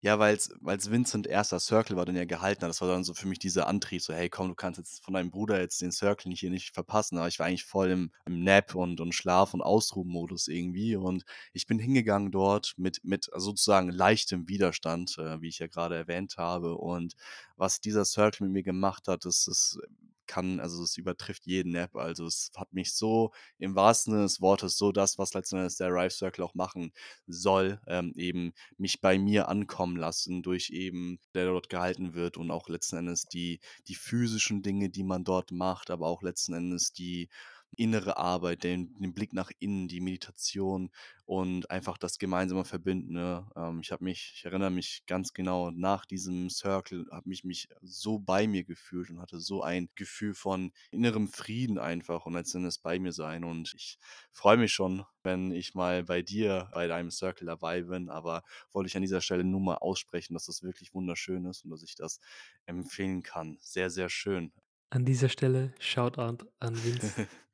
ja, 0.01 0.19
weil's 0.19 0.51
weil's 0.61 0.91
Vincent 0.91 1.27
erster 1.27 1.59
Circle 1.61 1.97
war, 1.97 2.05
den 2.07 2.15
er 2.17 2.27
gehalten 2.27 2.63
hat. 2.63 2.71
Das 2.71 2.81
war 2.81 2.89
dann 2.89 3.03
so 3.05 3.15
für 3.15 3.27
mich 3.29 3.39
dieser 3.41 3.67
Antrieb, 3.67 4.01
so: 4.03 4.13
„Hey, 4.15 4.29
komm, 4.31 4.49
du 4.49 4.55
kannst 4.55 4.79
jetzt 4.79 5.05
von 5.05 5.15
deinem 5.15 5.31
Bruder 5.31 5.61
jetzt 5.61 5.81
den 5.83 5.91
Circle 5.93 6.29
nicht 6.31 6.41
hier 6.41 6.51
nicht 6.51 6.73
verpassen.“ 6.75 7.19
Aber 7.19 7.29
ich 7.29 7.39
war 7.39 7.47
eigentlich 7.47 7.65
voll 7.65 7.91
im 7.91 8.13
im 8.27 8.43
Nap 8.45 8.75
und 8.77 9.01
und 9.01 9.13
Schlaf 9.15 9.55
und 9.55 9.63
Ausruhmodus 9.63 10.47
irgendwie 10.49 10.95
und 10.97 11.25
ich 11.53 11.67
bin 11.67 11.79
hingegangen 11.81 12.31
dort 12.31 12.75
mit 12.77 13.01
mit 13.05 13.29
sozusagen 13.37 13.91
leichtem 13.91 14.49
Widerstand, 14.49 15.19
äh, 15.19 15.41
wie 15.41 15.49
ich 15.49 15.59
ja 15.59 15.67
gerade 15.67 15.97
erwähnt 15.97 16.37
habe. 16.39 16.77
Und 16.77 17.15
was 17.59 17.81
dieser 17.81 18.05
Circle 18.05 18.47
mit 18.47 18.53
mir 18.55 18.63
gemacht 18.63 19.09
hat, 19.09 19.25
das 19.25 19.45
das 19.45 19.79
kann 20.27 20.61
also, 20.61 20.83
es 20.85 20.97
übertrifft 20.99 21.47
jeden 21.47 21.73
Nap. 21.73 21.97
Also, 21.97 22.27
es 22.27 22.51
hat 22.57 22.73
mich 22.75 22.95
so 22.95 23.33
im 23.59 23.75
wahrsten 23.75 24.13
Sinne 24.13 24.25
des 24.25 24.41
Wortes 24.43 24.77
so 24.77 24.93
das, 24.93 25.19
was 25.19 25.35
letzten 25.35 25.57
Endes 25.57 25.77
der 25.79 25.89
Rife 25.91 26.11
Circle 26.15 26.45
auch 26.45 26.55
machen 26.55 26.93
soll, 27.27 27.81
ähm, 27.87 28.13
eben 28.17 28.53
mich 28.77 29.01
bei 29.01 29.19
mir 29.19 29.49
ankommen 29.49 29.97
lassen 29.97 30.43
durch 30.43 30.71
eben 30.71 31.19
der 31.35 31.47
dort 31.47 31.71
gehalten 31.71 32.15
wird 32.15 32.37
und 32.37 32.51
auch 32.51 32.69
letzten 32.69 32.97
Endes 32.99 33.25
die 33.27 33.61
die 33.89 33.95
physischen 33.95 34.63
Dinge, 34.63 34.91
die 34.91 35.03
man 35.05 35.25
dort 35.25 35.51
macht, 35.51 35.91
aber 35.91 36.07
auch 36.07 36.23
letzten 36.23 36.53
Endes 36.55 36.93
die 36.93 37.29
innere 37.77 38.17
Arbeit, 38.17 38.65
den 38.65 38.95
den 38.99 39.15
Blick 39.15 39.33
nach 39.33 39.51
innen, 39.61 39.89
die 39.89 40.01
Meditation 40.01 40.91
und 41.27 41.71
einfach 41.71 41.99
das 41.99 42.19
gemeinsame 42.19 42.65
Verbinden, 42.65 43.13
ne? 43.13 43.49
Ähm, 43.57 43.81
ich 43.83 43.93
habe 43.93 44.05
mich 44.05 44.33
ich 44.37 44.45
erinnere 44.45 44.71
mich 44.71 45.05
ganz 45.07 45.33
genau 45.33 45.71
nach 45.71 46.05
diesem 46.07 46.51
Circle 46.51 47.07
habe 47.13 47.29
mich 47.29 47.45
mich 47.45 47.69
so 47.83 48.19
bei 48.19 48.47
mir 48.47 48.65
gefühlt 48.65 49.11
und 49.11 49.21
hatte 49.21 49.41
so 49.41 49.63
ein 49.63 49.89
Gefühl 49.95 50.35
von 50.35 50.73
innerem 50.91 51.29
Frieden 51.29 51.79
einfach 51.79 52.27
und 52.27 52.35
letzten 52.35 52.59
Endes 52.59 52.79
bei 52.79 52.99
mir 52.99 53.13
sein 53.13 53.45
und 53.45 53.73
ich 53.75 53.99
freue 54.33 54.57
mich 54.57 54.73
schon, 54.73 55.05
wenn 55.23 55.53
ich 55.53 55.75
mal 55.75 56.05
bei 56.05 56.23
dir 56.23 56.71
bei 56.73 56.87
deinem 56.87 57.11
Circle 57.11 57.47
dabei 57.47 57.83
bin, 57.83 58.09
aber 58.09 58.43
wollte 58.73 58.89
ich 58.89 58.97
an 58.97 59.03
dieser 59.03 59.21
Stelle 59.21 59.45
nur 59.45 59.61
mal 59.61 59.77
aussprechen, 59.77 60.35
dass 60.35 60.47
das 60.47 60.63
wirklich 60.63 60.95
wunderschön 60.95 61.45
ist 61.47 61.65
und 61.65 61.71
dass 61.71 61.83
ich 61.83 61.95
das 61.95 62.21
empfehlen 62.67 63.23
kann. 63.23 63.59
Sehr, 63.61 63.91
sehr 63.91 64.09
schön. 64.09 64.53
An 64.91 65.07
dieser 65.07 65.31
Stelle 65.31 65.75
Shoutout 65.79 66.45
an 66.61 66.85
Vince. 66.85 67.15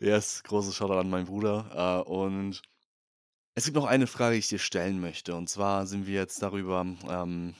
Yes, 0.00 0.42
großes 0.42 0.74
Shoutout 0.74 0.98
an 0.98 1.10
meinen 1.10 1.26
Bruder. 1.26 2.04
Äh, 2.06 2.10
und 2.10 2.62
es 3.54 3.64
gibt 3.64 3.76
noch 3.76 3.86
eine 3.86 4.06
Frage, 4.06 4.34
die 4.34 4.40
ich 4.40 4.48
dir 4.48 4.58
stellen 4.58 5.00
möchte. 5.00 5.34
Und 5.34 5.48
zwar 5.48 5.86
sind 5.86 6.06
wir 6.06 6.14
jetzt 6.14 6.42
darüber 6.42 6.86
ähm, 7.08 7.54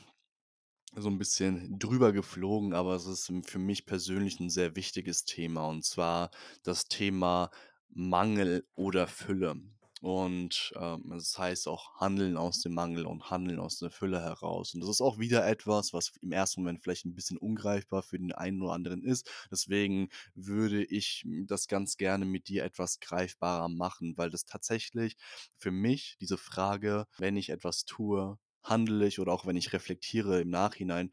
so 0.94 1.08
ein 1.08 1.18
bisschen 1.18 1.78
drüber 1.78 2.12
geflogen, 2.12 2.74
aber 2.74 2.94
es 2.94 3.06
ist 3.06 3.32
für 3.46 3.58
mich 3.58 3.86
persönlich 3.86 4.40
ein 4.40 4.50
sehr 4.50 4.76
wichtiges 4.76 5.24
Thema, 5.24 5.66
und 5.66 5.84
zwar 5.84 6.30
das 6.62 6.88
Thema 6.88 7.50
Mangel 7.88 8.66
oder 8.74 9.06
Fülle. 9.06 9.56
Und, 10.00 10.72
ähm, 10.76 11.04
das 11.10 11.36
heißt 11.38 11.68
auch 11.68 11.94
Handeln 12.00 12.36
aus 12.36 12.60
dem 12.60 12.74
Mangel 12.74 13.06
und 13.06 13.30
Handeln 13.30 13.58
aus 13.58 13.78
der 13.78 13.90
Fülle 13.90 14.20
heraus. 14.20 14.74
Und 14.74 14.80
das 14.80 14.90
ist 14.90 15.00
auch 15.00 15.18
wieder 15.18 15.46
etwas, 15.46 15.92
was 15.92 16.12
im 16.22 16.32
ersten 16.32 16.60
Moment 16.62 16.82
vielleicht 16.82 17.04
ein 17.06 17.14
bisschen 17.14 17.36
ungreifbar 17.38 18.02
für 18.02 18.18
den 18.18 18.32
einen 18.32 18.62
oder 18.62 18.72
anderen 18.74 19.02
ist. 19.02 19.28
Deswegen 19.50 20.08
würde 20.34 20.84
ich, 20.84 21.24
das 21.46 21.66
ganz 21.68 21.96
gerne 21.96 22.24
mit 22.24 22.48
dir 22.48 22.64
etwas 22.64 23.00
greifbarer 23.00 23.68
machen, 23.68 24.16
weil 24.16 24.30
das 24.30 24.44
tatsächlich 24.44 25.16
für 25.56 25.70
mich 25.70 26.16
diese 26.20 26.38
Frage, 26.38 27.06
wenn 27.18 27.36
ich 27.36 27.50
etwas 27.50 27.84
tue, 27.84 28.38
handle 28.62 29.06
ich 29.06 29.18
oder 29.18 29.32
auch 29.32 29.46
wenn 29.46 29.56
ich 29.56 29.72
reflektiere 29.72 30.40
im 30.42 30.50
Nachhinein, 30.50 31.10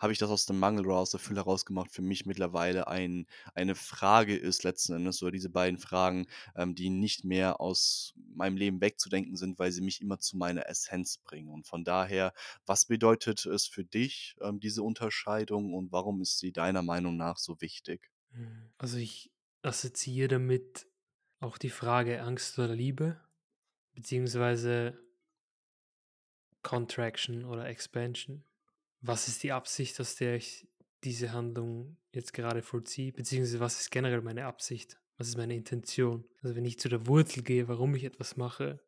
habe 0.00 0.12
ich 0.12 0.18
das 0.18 0.30
aus 0.30 0.46
dem 0.46 0.58
Mangel 0.58 0.86
oder 0.86 0.96
aus 0.96 1.10
der 1.10 1.20
Fülle 1.20 1.40
heraus 1.40 1.64
gemacht, 1.64 1.92
für 1.92 2.02
mich 2.02 2.26
mittlerweile 2.26 2.88
ein 2.88 3.26
eine 3.54 3.74
Frage 3.76 4.36
ist 4.36 4.64
letzten 4.64 4.94
Endes 4.94 5.22
oder 5.22 5.30
diese 5.32 5.50
beiden 5.50 5.78
Fragen, 5.78 6.26
ähm, 6.56 6.74
die 6.74 6.90
nicht 6.90 7.24
mehr 7.24 7.60
aus 7.60 8.14
meinem 8.34 8.56
Leben 8.56 8.80
wegzudenken 8.80 9.36
sind, 9.36 9.58
weil 9.58 9.70
sie 9.72 9.82
mich 9.82 10.00
immer 10.00 10.18
zu 10.18 10.36
meiner 10.36 10.66
Essenz 10.68 11.18
bringen. 11.18 11.50
Und 11.50 11.66
von 11.66 11.84
daher, 11.84 12.32
was 12.66 12.86
bedeutet 12.86 13.46
es 13.46 13.66
für 13.66 13.84
dich, 13.84 14.36
ähm, 14.40 14.58
diese 14.60 14.82
Unterscheidung 14.82 15.74
und 15.74 15.92
warum 15.92 16.20
ist 16.22 16.38
sie 16.38 16.52
deiner 16.52 16.82
Meinung 16.82 17.16
nach 17.16 17.36
so 17.38 17.60
wichtig? 17.60 18.10
Mhm. 18.32 18.72
Also, 18.78 18.96
ich 18.98 19.32
assoziiere 19.62 20.28
damit 20.28 20.86
auch 21.40 21.58
die 21.58 21.70
Frage 21.70 22.22
Angst 22.22 22.58
oder 22.58 22.74
Liebe, 22.74 23.20
beziehungsweise 23.94 24.98
Contraction 26.62 27.44
oder 27.44 27.66
Expansion. 27.68 28.44
Was 29.02 29.28
ist 29.28 29.42
die 29.42 29.52
Absicht, 29.52 29.98
aus 30.00 30.16
der 30.16 30.36
ich 30.36 30.68
diese 31.04 31.32
Handlung 31.32 31.96
jetzt 32.12 32.32
gerade 32.32 32.62
vollziehe, 32.62 33.12
beziehungsweise 33.12 33.60
was 33.60 33.80
ist 33.80 33.90
generell 33.90 34.20
meine 34.20 34.44
Absicht? 34.44 35.00
Was 35.16 35.28
ist 35.28 35.36
meine 35.38 35.54
Intention? 35.54 36.24
Also, 36.42 36.56
wenn 36.56 36.64
ich 36.64 36.78
zu 36.78 36.88
der 36.88 37.06
Wurzel 37.06 37.42
gehe, 37.42 37.68
warum 37.68 37.94
ich 37.94 38.04
etwas 38.04 38.36
mache, 38.36 38.80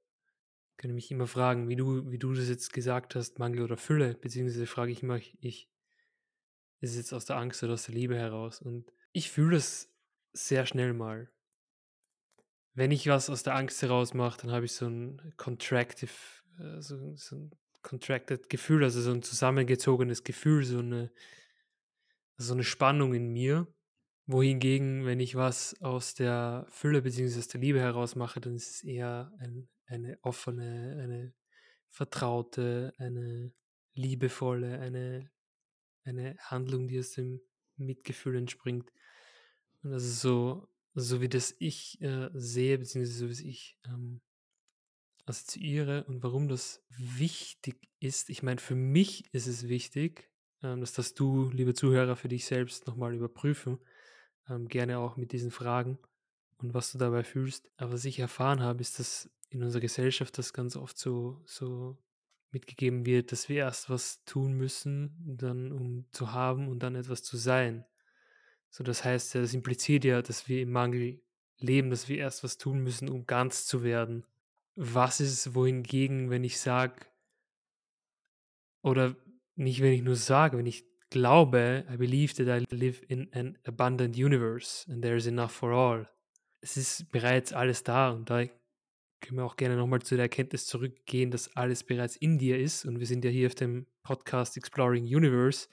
kann 0.78 0.90
ich 0.90 0.94
mich 0.94 1.10
immer 1.10 1.26
fragen, 1.26 1.68
wie 1.68 1.76
du 1.76 2.10
wie 2.10 2.18
du 2.18 2.34
das 2.34 2.48
jetzt 2.48 2.72
gesagt 2.72 3.14
hast, 3.14 3.38
Mangel 3.38 3.62
oder 3.62 3.76
Fülle, 3.76 4.14
beziehungsweise 4.14 4.66
frage 4.66 4.92
ich 4.92 5.02
immer 5.02 5.18
ich: 5.40 5.70
„Ist 6.80 6.90
es 6.90 6.96
jetzt 6.96 7.14
aus 7.14 7.24
der 7.24 7.36
Angst 7.36 7.62
oder 7.62 7.74
aus 7.74 7.84
der 7.84 7.94
Liebe 7.94 8.16
heraus?“ 8.16 8.60
Und 8.60 8.92
ich 9.12 9.30
fühle 9.30 9.56
das 9.56 9.90
sehr 10.34 10.66
schnell 10.66 10.92
mal. 10.92 11.30
Wenn 12.74 12.90
ich 12.90 13.06
was 13.06 13.30
aus 13.30 13.42
der 13.42 13.54
Angst 13.54 13.80
heraus 13.82 14.14
mache, 14.14 14.40
dann 14.42 14.50
habe 14.50 14.64
ich 14.64 14.72
so 14.72 14.86
ein 14.86 15.34
contractive 15.36 16.12
äh, 16.58 16.80
so 16.80 17.14
so 17.16 17.36
'n 17.36 17.50
contracted 17.82 18.48
Gefühl, 18.48 18.84
also 18.84 19.00
so 19.00 19.12
ein 19.12 19.22
zusammengezogenes 19.22 20.24
Gefühl, 20.24 20.64
so 20.64 20.78
eine 20.78 21.10
so 22.36 22.54
eine 22.54 22.64
Spannung 22.64 23.14
in 23.14 23.32
mir. 23.32 23.66
Wohingegen, 24.26 25.04
wenn 25.04 25.20
ich 25.20 25.34
was 25.34 25.80
aus 25.82 26.14
der 26.14 26.66
Fülle 26.70 27.02
beziehungsweise 27.02 27.40
aus 27.40 27.48
der 27.48 27.60
Liebe 27.60 27.80
heraus 27.80 28.14
mache, 28.14 28.40
dann 28.40 28.54
ist 28.54 28.70
es 28.70 28.84
eher 28.84 29.32
ein 29.38 29.68
eine 29.86 30.18
offene, 30.22 30.98
eine 31.02 31.34
vertraute, 31.90 32.94
eine 32.98 33.52
liebevolle, 33.94 34.78
eine 34.80 35.30
eine 36.04 36.36
Handlung, 36.38 36.88
die 36.88 36.98
aus 36.98 37.12
dem 37.12 37.40
Mitgefühl 37.76 38.36
entspringt. 38.36 38.92
Und 39.82 39.90
das 39.90 40.04
ist 40.04 40.20
so 40.20 40.68
so 40.94 41.20
wie 41.20 41.28
das 41.28 41.54
ich, 41.58 42.00
äh, 42.00 42.28
sehe, 42.34 42.78
beziehungsweise 42.78 43.18
so 43.18 43.28
wie 43.30 43.48
ich, 43.48 43.78
ähm, 43.86 44.20
assoziiere 45.26 46.04
und 46.04 46.22
warum 46.22 46.48
das 46.48 46.84
wichtig 46.96 47.88
ist. 48.00 48.30
Ich 48.30 48.42
meine, 48.42 48.60
für 48.60 48.74
mich 48.74 49.32
ist 49.32 49.46
es 49.46 49.68
wichtig, 49.68 50.30
ähm, 50.62 50.80
das 50.80 51.14
du, 51.14 51.50
liebe 51.50 51.74
Zuhörer, 51.74 52.16
für 52.16 52.28
dich 52.28 52.44
selbst 52.44 52.86
noch 52.86 52.96
mal 52.96 53.14
überprüfen, 53.14 53.78
ähm, 54.48 54.68
gerne 54.68 54.98
auch 54.98 55.16
mit 55.16 55.32
diesen 55.32 55.50
Fragen 55.50 55.98
und 56.58 56.74
was 56.74 56.92
du 56.92 56.98
dabei 56.98 57.24
fühlst. 57.24 57.70
Aber 57.76 57.92
was 57.92 58.04
ich 58.04 58.18
erfahren 58.18 58.60
habe, 58.60 58.80
ist, 58.80 58.98
dass 58.98 59.30
in 59.50 59.62
unserer 59.62 59.80
Gesellschaft 59.80 60.36
das 60.38 60.52
ganz 60.52 60.76
oft 60.76 60.98
so 60.98 61.42
so 61.44 61.98
mitgegeben 62.52 63.06
wird, 63.06 63.32
dass 63.32 63.48
wir 63.48 63.58
erst 63.58 63.90
was 63.90 64.24
tun 64.24 64.52
müssen, 64.52 65.14
dann 65.38 65.72
um 65.72 66.06
zu 66.12 66.32
haben 66.32 66.68
und 66.68 66.82
dann 66.82 66.94
etwas 66.94 67.22
zu 67.22 67.36
sein. 67.36 67.84
So, 68.70 68.84
das 68.84 69.04
heißt 69.04 69.34
ja, 69.34 69.40
das 69.40 69.54
impliziert 69.54 70.04
ja, 70.04 70.22
dass 70.22 70.48
wir 70.48 70.62
im 70.62 70.70
Mangel 70.70 71.20
leben, 71.58 71.90
dass 71.90 72.08
wir 72.08 72.18
erst 72.18 72.44
was 72.44 72.58
tun 72.58 72.80
müssen, 72.80 73.08
um 73.08 73.26
ganz 73.26 73.66
zu 73.66 73.82
werden. 73.82 74.24
Was 74.74 75.20
ist 75.20 75.54
wohingegen, 75.54 76.30
wenn 76.30 76.44
ich 76.44 76.58
sage 76.58 77.06
oder 78.82 79.14
nicht, 79.54 79.82
wenn 79.82 79.92
ich 79.92 80.02
nur 80.02 80.16
sage, 80.16 80.58
wenn 80.58 80.66
ich 80.66 80.84
glaube, 81.10 81.84
I 81.92 81.96
believe 81.96 82.34
that 82.34 82.48
I 82.48 82.64
live 82.74 83.02
in 83.08 83.32
an 83.34 83.58
abundant 83.64 84.16
universe 84.16 84.90
and 84.90 85.02
there 85.02 85.16
is 85.16 85.26
enough 85.26 85.52
for 85.52 85.72
all. 85.72 86.08
Es 86.60 86.76
ist 86.76 87.10
bereits 87.12 87.52
alles 87.52 87.84
da 87.84 88.10
und 88.10 88.30
da 88.30 88.44
können 89.20 89.38
wir 89.38 89.44
auch 89.44 89.56
gerne 89.56 89.76
nochmal 89.76 90.02
zu 90.02 90.16
der 90.16 90.24
Erkenntnis 90.24 90.66
zurückgehen, 90.66 91.30
dass 91.30 91.54
alles 91.56 91.84
bereits 91.84 92.16
in 92.16 92.38
dir 92.38 92.58
ist 92.58 92.84
und 92.84 92.98
wir 92.98 93.06
sind 93.06 93.24
ja 93.24 93.30
hier 93.30 93.46
auf 93.46 93.54
dem 93.54 93.86
Podcast 94.02 94.56
Exploring 94.56 95.04
Universe. 95.04 95.68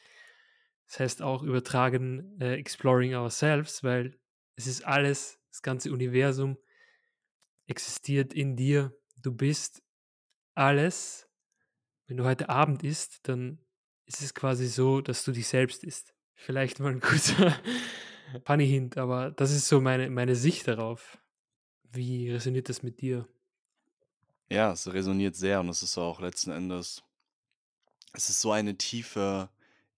Das 0.88 1.00
heißt 1.00 1.22
auch 1.22 1.44
übertragen 1.44 2.40
äh, 2.42 2.56
Exploring 2.56 3.16
Ourselves, 3.16 3.84
weil 3.84 4.20
es 4.56 4.68
ist 4.68 4.86
alles, 4.86 5.40
das 5.52 5.62
ganze 5.62 5.92
Universum 5.92 6.58
existiert 7.70 8.34
in 8.34 8.56
dir. 8.56 8.94
Du 9.18 9.34
bist 9.34 9.84
alles, 10.56 11.30
wenn 12.08 12.18
du 12.18 12.26
heute 12.26 12.50
Abend 12.50 12.84
isst, 12.84 13.28
dann 13.28 13.60
ist 14.06 14.22
es 14.22 14.34
quasi 14.36 14.68
so, 14.68 15.02
dass 15.02 15.24
du 15.24 15.32
dich 15.32 15.48
selbst 15.48 15.84
isst. 15.84 16.14
Vielleicht 16.36 16.80
mal 16.80 16.94
'n 16.94 17.02
kurzer 17.02 17.56
Funny 18.46 18.68
Hint, 18.68 18.98
aber 18.98 19.32
das 19.32 19.52
ist 19.52 19.68
so 19.68 19.82
meine 19.82 20.10
meine 20.10 20.36
Sicht 20.36 20.68
darauf. 20.68 21.20
Wie 21.92 22.32
resoniert 22.32 22.70
das 22.70 22.84
mit 22.84 23.02
dir? 23.02 23.28
Ja, 24.52 24.72
es 24.74 24.92
resoniert 24.92 25.36
sehr 25.36 25.60
und 25.60 25.70
es 25.70 25.82
ist 25.84 25.98
auch 25.98 26.20
letzten 26.20 26.52
Endes 26.52 27.04
es 28.14 28.30
ist 28.30 28.42
so 28.42 28.52
eine 28.52 28.78
tiefe, 28.78 29.50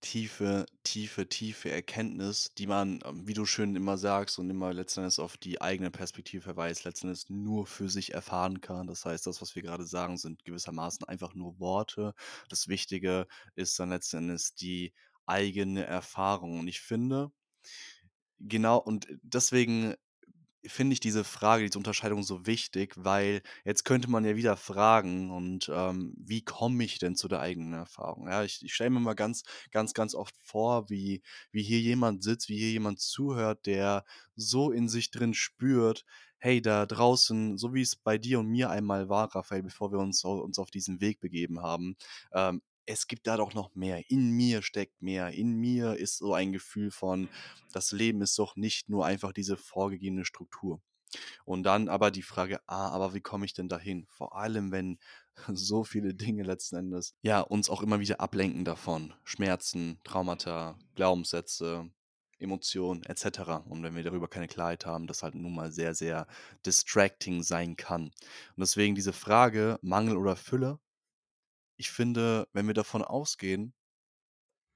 tiefe, 0.01 0.65
tiefe, 0.83 1.29
tiefe 1.29 1.71
Erkenntnis, 1.71 2.53
die 2.57 2.67
man, 2.67 2.99
ähm, 3.05 3.27
wie 3.27 3.33
du 3.33 3.45
schön 3.45 3.75
immer 3.75 3.97
sagst 3.97 4.39
und 4.39 4.49
immer 4.49 4.73
letzten 4.73 5.01
Endes 5.01 5.19
auf 5.19 5.37
die 5.37 5.61
eigene 5.61 5.91
Perspektive 5.91 6.41
verweist, 6.43 6.83
letzten 6.83 7.07
Endes 7.07 7.29
nur 7.29 7.67
für 7.67 7.89
sich 7.89 8.13
erfahren 8.13 8.61
kann. 8.61 8.87
Das 8.87 9.05
heißt, 9.05 9.27
das, 9.27 9.41
was 9.41 9.55
wir 9.55 9.61
gerade 9.61 9.85
sagen, 9.85 10.17
sind 10.17 10.43
gewissermaßen 10.43 11.07
einfach 11.07 11.35
nur 11.35 11.59
Worte. 11.59 12.13
Das 12.49 12.67
Wichtige 12.67 13.27
ist 13.55 13.79
dann 13.79 13.89
letzten 13.89 14.17
Endes 14.17 14.55
die 14.55 14.93
eigene 15.25 15.85
Erfahrung. 15.85 16.59
Und 16.59 16.67
ich 16.67 16.81
finde 16.81 17.31
genau 18.39 18.77
und 18.77 19.07
deswegen 19.21 19.95
finde 20.65 20.93
ich 20.93 20.99
diese 20.99 21.23
Frage, 21.23 21.65
diese 21.65 21.77
Unterscheidung 21.77 22.23
so 22.23 22.45
wichtig, 22.45 22.93
weil 22.97 23.41
jetzt 23.65 23.83
könnte 23.85 24.09
man 24.09 24.25
ja 24.25 24.35
wieder 24.35 24.57
fragen 24.57 25.31
und, 25.31 25.69
ähm, 25.73 26.13
wie 26.17 26.43
komme 26.43 26.83
ich 26.83 26.99
denn 26.99 27.15
zu 27.15 27.27
der 27.27 27.39
eigenen 27.39 27.73
Erfahrung? 27.73 28.27
Ja, 28.27 28.43
ich 28.43 28.63
ich 28.63 28.73
stelle 28.73 28.89
mir 28.91 28.99
mal 28.99 29.13
ganz 29.15 29.43
ganz, 29.71 29.93
ganz 29.93 30.13
oft 30.15 30.35
vor, 30.37 30.89
wie 30.89 31.21
wie 31.51 31.63
hier 31.63 31.79
jemand 31.79 32.23
sitzt, 32.23 32.49
wie 32.49 32.57
hier 32.57 32.71
jemand 32.71 32.99
zuhört, 32.99 33.65
der 33.65 34.05
so 34.35 34.71
in 34.71 34.87
sich 34.89 35.11
drin 35.11 35.33
spürt: 35.33 36.05
„Hey, 36.37 36.61
da 36.61 36.85
draußen“ 36.85 37.57
so 37.57 37.73
wie 37.73 37.81
es 37.81 37.95
bei 37.95 38.17
dir 38.17 38.39
und 38.39 38.47
mir 38.47 38.69
einmal 38.69 39.09
war, 39.09 39.33
Raphael, 39.35 39.63
bevor 39.63 39.91
wir 39.91 39.99
uns 39.99 40.23
uns 40.23 40.59
auf 40.59 40.71
diesen 40.71 41.01
Weg 41.01 41.19
begeben 41.19 41.61
haben, 41.61 41.95
ähm, 42.33 42.61
es 42.85 43.07
gibt 43.07 43.27
da 43.27 43.37
doch 43.37 43.53
noch 43.53 43.75
mehr. 43.75 44.09
In 44.09 44.31
mir 44.31 44.61
steckt 44.61 45.01
mehr. 45.01 45.29
In 45.31 45.53
mir 45.55 45.95
ist 45.95 46.17
so 46.17 46.33
ein 46.33 46.51
Gefühl 46.51 46.91
von, 46.91 47.29
das 47.71 47.91
Leben 47.91 48.21
ist 48.21 48.37
doch 48.39 48.55
nicht 48.55 48.89
nur 48.89 49.05
einfach 49.05 49.33
diese 49.33 49.57
vorgegebene 49.57 50.25
Struktur. 50.25 50.81
Und 51.45 51.63
dann 51.63 51.89
aber 51.89 52.11
die 52.11 52.21
Frage: 52.23 52.61
„Ah, 52.67 52.89
aber 52.89 53.13
wie 53.13 53.21
komme 53.21 53.45
ich 53.45 53.53
denn 53.53 53.69
dahin?“ 53.69 54.05
Vor 54.09 54.35
allem, 54.37 54.71
wenn 54.71 54.99
so 55.53 55.83
viele 55.83 56.13
Dinge 56.13 56.43
letzten 56.43 56.77
Endes, 56.77 57.15
ja, 57.21 57.41
uns 57.41 57.69
auch 57.69 57.81
immer 57.83 57.99
wieder 57.99 58.19
ablenken 58.21 58.65
davon. 58.65 59.13
Schmerzen, 59.23 59.99
Traumata, 60.03 60.77
Glaubenssätze, 60.95 61.89
Emotionen 62.39 63.03
et 63.05 63.19
cetera. 63.19 63.57
Und 63.57 63.83
wenn 63.83 63.95
wir 63.95 64.03
darüber 64.03 64.27
keine 64.27 64.47
Klarheit 64.47 64.85
haben, 64.85 65.07
das 65.07 65.21
halt 65.23 65.35
nun 65.35 65.53
mal 65.55 65.71
sehr, 65.71 65.93
sehr 65.93 66.27
distracting 66.65 67.43
sein 67.43 67.75
kann. 67.75 68.05
Und 68.05 68.13
deswegen 68.57 68.95
diese 68.95 69.13
Frage, 69.13 69.77
Mangel 69.81 70.17
oder 70.17 70.35
Fülle, 70.35 70.79
ich 71.81 71.89
finde, 71.89 72.47
wenn 72.53 72.67
wir 72.67 72.75
davon 72.75 73.03
ausgehen 73.03 73.73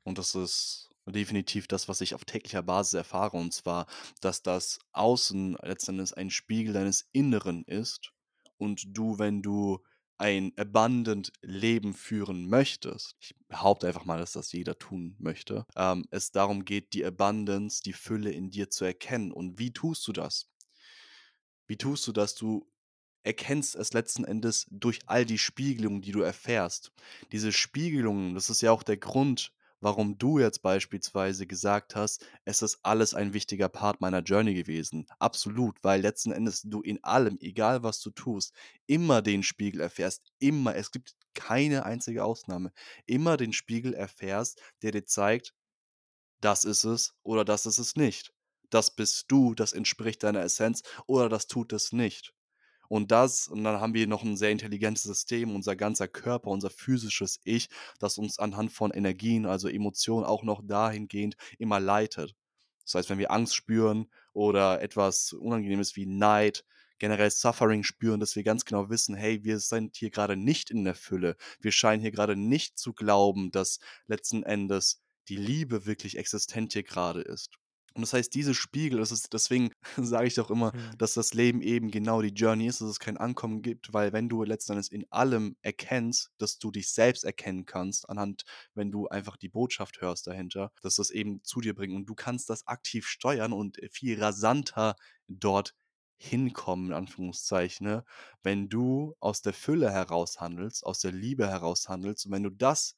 und 0.03 0.17
das 0.17 0.33
ist 0.33 0.89
definitiv 1.05 1.67
das, 1.67 1.87
was 1.87 2.01
ich 2.01 2.15
auf 2.15 2.25
täglicher 2.25 2.63
Basis 2.63 2.95
erfahre, 2.95 3.37
und 3.37 3.53
zwar, 3.53 3.85
dass 4.21 4.41
das 4.41 4.79
Außen 4.91 5.55
letzten 5.61 5.91
Endes 5.91 6.13
ein 6.13 6.31
Spiegel 6.31 6.73
deines 6.73 7.07
Inneren 7.11 7.63
ist 7.65 8.11
und 8.57 8.97
du, 8.97 9.19
wenn 9.19 9.43
du 9.43 9.83
ein 10.17 10.51
abundant 10.57 11.31
Leben 11.43 11.93
führen 11.93 12.49
möchtest 12.49 13.17
ich 13.19 13.35
behaupte 13.49 13.85
einfach 13.85 14.05
mal, 14.05 14.17
dass 14.17 14.31
das 14.31 14.51
jeder 14.51 14.79
tun 14.79 15.15
möchte, 15.19 15.67
ähm, 15.75 16.05
es 16.09 16.31
darum 16.31 16.65
geht, 16.65 16.93
die 16.93 17.05
Abundance, 17.05 17.83
die 17.83 17.93
Fülle 17.93 18.31
in 18.31 18.49
dir 18.49 18.71
zu 18.71 18.85
erkennen. 18.85 19.31
Und 19.31 19.59
wie 19.59 19.73
tust 19.73 20.07
du 20.07 20.13
das? 20.13 20.49
Wie 21.67 21.77
tust 21.77 22.07
du 22.07 22.13
das? 22.13 22.33
Du 22.33 22.65
erkennst 23.25 23.75
es 23.75 23.93
letzten 23.93 24.23
Endes 24.25 24.67
durch 24.71 24.99
all 25.07 25.25
die 25.25 25.37
Spiegelungen, 25.37 26.01
die 26.01 26.11
du 26.11 26.21
erfährst. 26.21 26.91
Diese 27.31 27.51
Spiegelungen, 27.51 28.35
das 28.35 28.49
ist 28.49 28.61
ja 28.61 28.71
auch 28.71 28.83
der 28.83 28.97
Grund, 28.97 29.53
warum 29.81 30.17
du 30.17 30.39
jetzt 30.39 30.61
beispielsweise 30.61 31.45
gesagt 31.47 31.95
hast: 31.95 32.25
„Es 32.45 32.61
ist 32.61 32.79
alles 32.83 33.13
ein 33.13 33.33
wichtiger 33.33 33.69
Part 33.69 34.01
meiner 34.01 34.21
Journey 34.21 34.53
gewesen.“ 34.53 35.05
Absolut, 35.19 35.77
weil 35.83 36.01
letzten 36.01 36.31
Endes 36.31 36.61
du 36.63 36.81
in 36.81 37.03
allem, 37.03 37.37
egal 37.41 37.83
was 37.83 37.99
du 38.01 38.11
tust, 38.11 38.53
immer 38.87 39.21
den 39.21 39.43
Spiegel 39.43 39.81
erfährst, 39.81 40.21
immer. 40.39 40.75
Es 40.75 40.91
gibt 40.91 41.15
keine 41.33 41.85
einzige 41.85 42.23
Ausnahme. 42.23 42.71
Immer 43.05 43.37
den 43.37 43.53
Spiegel 43.53 43.93
erfährst, 43.93 44.61
der 44.81 44.91
dir 44.91 45.05
zeigt: 45.05 45.53
„Das 46.39 46.63
ist 46.63 46.85
es 46.85 47.13
oder 47.23 47.43
das 47.43 47.65
ist 47.65 47.77
es 47.77 47.97
nicht. 47.97 48.33
Das 48.69 48.95
bist 48.95 49.25
du, 49.29 49.53
das 49.53 49.73
entspricht 49.73 50.23
deiner 50.23 50.43
Essenz 50.43 50.81
oder 51.07 51.27
das 51.29 51.47
tut 51.47 51.73
es 51.73 51.91
nicht.“ 51.91 52.33
Und 52.89 53.11
das 53.11 53.47
und 53.47 53.63
dann 53.63 53.79
haben 53.81 53.93
wir 53.93 54.07
noch 54.07 54.23
'n 54.23 54.37
sehr 54.37 54.51
intelligentes 54.51 55.03
System, 55.03 55.53
unser 55.55 55.75
ganzer 55.75 56.07
Körper, 56.07 56.49
unser 56.49 56.69
physisches 56.69 57.39
Ich, 57.43 57.69
das 57.99 58.17
uns 58.17 58.39
anhand 58.39 58.71
von 58.71 58.91
Energien, 58.91 59.45
also 59.45 59.67
Emotionen 59.69 60.25
auch 60.25 60.43
noch 60.43 60.61
dahingehend 60.65 61.35
immer 61.59 61.79
leitet. 61.79 62.35
Das 62.85 62.95
heißt, 62.95 63.09
wenn 63.09 63.17
wir 63.19 63.31
Angst 63.31 63.55
spüren 63.55 64.09
oder 64.33 64.81
etwas 64.81 65.33
Unangenehmes 65.33 65.95
wie 65.95 66.05
Neid, 66.05 66.63
generell 66.99 67.31
Suffering 67.31 67.83
spüren, 67.83 68.19
dass 68.19 68.35
wir 68.35 68.43
ganz 68.43 68.65
genau 68.65 68.89
wissen: 68.89 69.15
„Hey, 69.15 69.43
wir 69.43 69.59
sind 69.59 69.95
hier 69.97 70.11
grade 70.11 70.35
nicht 70.37 70.69
in 70.71 70.83
der 70.85 70.95
Fülle. 70.95 71.35
Wir 71.59 71.71
scheinen 71.71 72.01
hier 72.01 72.11
grade 72.11 72.35
nicht 72.35 72.77
zu 72.77 72.93
glauben, 72.93 73.51
dass 73.51 73.79
letzten 74.07 74.43
Endes 74.43 75.01
die 75.29 75.37
Liebe 75.37 75.85
wirklich 75.85 76.17
existent 76.17 76.73
hier 76.73 76.83
grade 76.83 77.21
ist.“ 77.21 77.57
Und 77.95 78.01
das 78.01 78.13
heißt, 78.13 78.33
diese 78.33 78.53
Spiegel 78.53 78.99
das 78.99 79.11
ist 79.11 79.31
deswegen 79.33 79.71
sage 79.97 80.27
ich 80.27 80.35
doch 80.35 80.49
immer, 80.51 80.71
Mhm. 80.71 80.97
dass 80.97 81.13
das 81.13 81.33
Leben 81.33 81.61
eben 81.61 81.91
genau 81.91 82.21
die 82.21 82.29
Journey 82.33 82.67
ist, 82.67 82.81
dass 82.81 82.89
es 82.89 82.99
kein 82.99 83.17
Ankommen 83.17 83.61
gibt, 83.61 83.93
weil 83.93 84.11
wenn 84.13 84.29
du 84.29 84.43
letzten 84.43 84.73
Endes 84.73 84.89
in 84.89 85.05
allem 85.11 85.55
erkennst, 85.61 86.31
dass 86.37 86.59
du 86.59 86.71
dich 86.71 86.89
selbst 86.91 87.23
erkennen 87.23 87.65
kannst, 87.65 88.09
anhand 88.09 88.43
wenn 88.73 88.91
du 88.91 89.07
einfach 89.07 89.37
die 89.37 89.49
Botschaft 89.49 90.01
hörst 90.01 90.27
dahinter, 90.27 90.71
dass 90.81 90.95
das 90.95 91.09
eben 91.11 91.41
zu 91.43 91.61
dir 91.61 91.73
bringt 91.73 91.95
und 91.95 92.05
du 92.07 92.15
kannst 92.15 92.49
das 92.49 92.67
aktiv 92.67 93.07
steuern 93.07 93.53
und, 93.53 93.81
äh, 93.81 93.89
viel 93.89 94.21
rasanter 94.21 94.95
dort 95.27 95.73
hinkommen, 96.17 96.87
in 96.87 96.93
Anführungszeichen, 96.93 97.85
ne, 97.87 98.05
wenn 98.43 98.69
du 98.69 99.15
aus 99.19 99.41
der 99.41 99.53
Fülle 99.53 99.91
heraus 99.91 100.39
handelst, 100.39 100.85
aus 100.85 100.99
der 100.99 101.11
Liebe 101.11 101.47
heraus 101.47 101.89
handelst. 101.89 102.25
Und 102.25 102.31
wenn 102.31 102.43
du 102.43 102.49
das 102.51 102.95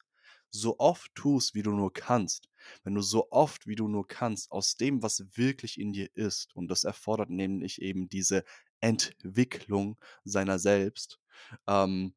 so 0.50 0.78
oft 0.78 1.14
tust, 1.14 1.54
wie 1.54 1.62
du 1.62 1.72
nur 1.72 1.92
kannst, 1.92 2.47
wenn 2.84 2.94
du 2.94 3.00
so 3.02 3.28
oft, 3.30 3.66
wie 3.66 3.76
du 3.76 3.88
nur 3.88 4.06
kannst, 4.06 4.50
aus 4.50 4.76
dem, 4.76 5.02
was 5.02 5.24
wirklich 5.36 5.78
in 5.80 5.92
dir 5.92 6.08
ist 6.14 6.54
und 6.56 6.68
das 6.68 6.84
erfordert 6.84 7.30
nämlich 7.30 7.82
eben 7.82 8.08
diese 8.08 8.44
Entwicklung 8.80 9.96
seiner 10.24 10.58
selbst, 10.58 11.20
ähm 11.68 12.14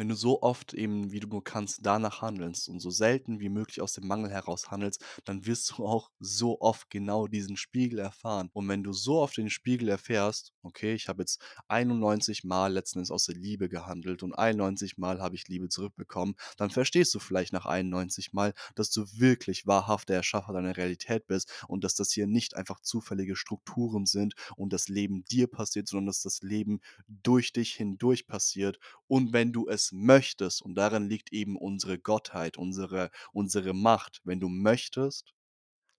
wenn 0.00 0.08
du 0.08 0.14
so 0.14 0.40
oft 0.42 0.72
eben, 0.72 1.12
wie 1.12 1.20
du 1.20 1.28
nur 1.28 1.44
kannst, 1.44 1.80
danach 1.84 2.22
handelst 2.22 2.70
und 2.70 2.80
so 2.80 2.88
selten 2.90 3.38
wie 3.38 3.50
möglich 3.50 3.82
aus 3.82 3.92
dem 3.92 4.06
Mangel 4.06 4.30
heraus 4.30 4.70
handelst, 4.70 5.04
dann 5.26 5.44
wirst 5.44 5.70
du 5.76 5.84
auch 5.86 6.10
so 6.18 6.58
oft 6.62 6.88
genau 6.88 7.26
diesen 7.26 7.58
Spiegel 7.58 7.98
erfahren. 7.98 8.48
Und 8.54 8.66
wenn 8.68 8.82
du 8.82 8.94
so 8.94 9.18
oft 9.20 9.36
den 9.36 9.50
Spiegel 9.50 9.90
erfährst: 9.90 10.54
„Okay, 10.62 10.94
ich 10.94 11.08
habe 11.08 11.22
jetzt 11.22 11.42
91 11.68 12.44
Mal 12.44 12.72
letzten 12.72 13.00
Endes 13.00 13.10
aus 13.10 13.26
der 13.26 13.34
Liebe 13.36 13.68
gehandelt 13.68 14.22
und 14.22 14.32
91 14.32 14.96
Mal 14.96 15.20
habe 15.20 15.34
ich 15.34 15.48
Liebe 15.48 15.68
zurückbekommen“, 15.68 16.34
dann 16.56 16.70
verstehst 16.70 17.14
du 17.14 17.18
vielleicht 17.18 17.52
nach 17.52 17.66
91 17.66 18.32
Mal, 18.32 18.54
dass 18.74 18.90
du 18.90 19.04
wirklich 19.18 19.66
wahrhaft 19.66 20.08
der 20.08 20.16
Erschaffer 20.16 20.54
deiner 20.54 20.76
Realität 20.78 21.26
bist 21.26 21.52
und 21.68 21.84
dass 21.84 21.94
das 21.94 22.10
hier 22.12 22.26
nicht 22.26 22.56
einfach 22.56 22.80
zufällige 22.80 23.36
Strukturen 23.36 24.06
sind 24.06 24.34
und 24.56 24.72
das 24.72 24.88
Leben 24.88 25.24
dir 25.24 25.46
passiert, 25.46 25.88
sondern 25.88 26.06
dass 26.06 26.22
das 26.22 26.40
Leben 26.42 26.80
durch 27.08 27.52
dich 27.52 27.74
hindurch 27.74 28.26
passiert. 28.26 28.78
Und 29.08 29.32
wenn 29.32 29.52
du 29.52 29.68
es 29.68 29.89
möchtest, 29.92 30.62
und 30.62 30.74
darin 30.76 31.08
liegt 31.08 31.32
eben 31.32 31.56
unsere 31.56 31.98
Gottheit, 31.98 32.56
unsere 32.56 33.10
unsere 33.32 33.74
Macht, 33.74 34.20
wenn 34.24 34.40
du 34.40 34.48
möchtest, 34.48 35.34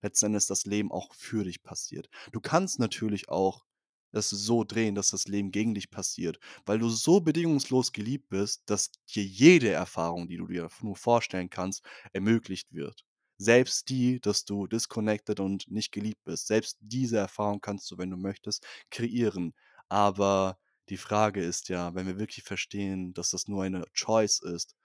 letzten 0.01 0.27
Endes 0.27 0.47
das 0.47 0.65
Leben 0.65 0.91
auch 0.91 1.13
für 1.15 1.43
dich 1.43 1.63
passiert. 1.63 2.09
Du 2.31 2.39
kannst 2.41 2.79
natürlich 2.79 3.29
auch 3.29 3.65
es 4.13 4.29
so 4.29 4.63
drehen, 4.65 4.95
dass 4.95 5.09
das 5.09 5.27
Leben 5.27 5.51
gegen 5.51 5.73
dich 5.73 5.89
passiert, 5.89 6.39
weil 6.65 6.79
du 6.79 6.89
so 6.89 7.21
bedingungslos 7.21 7.93
geliebt 7.93 8.27
bist, 8.29 8.63
dass 8.65 8.91
dir 9.13 9.23
jede 9.23 9.69
Erfahrung, 9.71 10.27
die 10.27 10.37
du 10.37 10.47
dir 10.47 10.69
nur 10.81 10.95
vorstellen 10.97 11.49
kannst, 11.49 11.83
ermöglicht 12.13 12.73
wird. 12.73 13.05
Selbst 13.37 13.89
die, 13.89 14.19
dass 14.19 14.43
du 14.45 14.67
disconnected 14.67 15.39
und 15.39 15.69
nicht 15.71 15.91
geliebt 15.91 16.23
bist. 16.25 16.47
Selbst 16.47 16.77
diese 16.81 17.17
Erfahrung 17.17 17.61
kannst 17.61 17.89
du, 17.89 17.97
wenn 17.97 18.09
du 18.11 18.17
möchtest, 18.17 18.65
kreieren. 18.91 19.53
Aber 19.89 20.57
die 20.89 20.97
Frage 20.97 21.43
ist 21.43 21.69
ja, 21.69 21.95
wenn 21.95 22.07
wir 22.07 22.19
wirklich 22.19 22.43
verstehen, 22.43 23.13
dass 23.13 23.29
das 23.31 23.47
nur 23.47 23.63
eine 23.63 23.83
Choice 23.93 24.39
ist, 24.39 24.75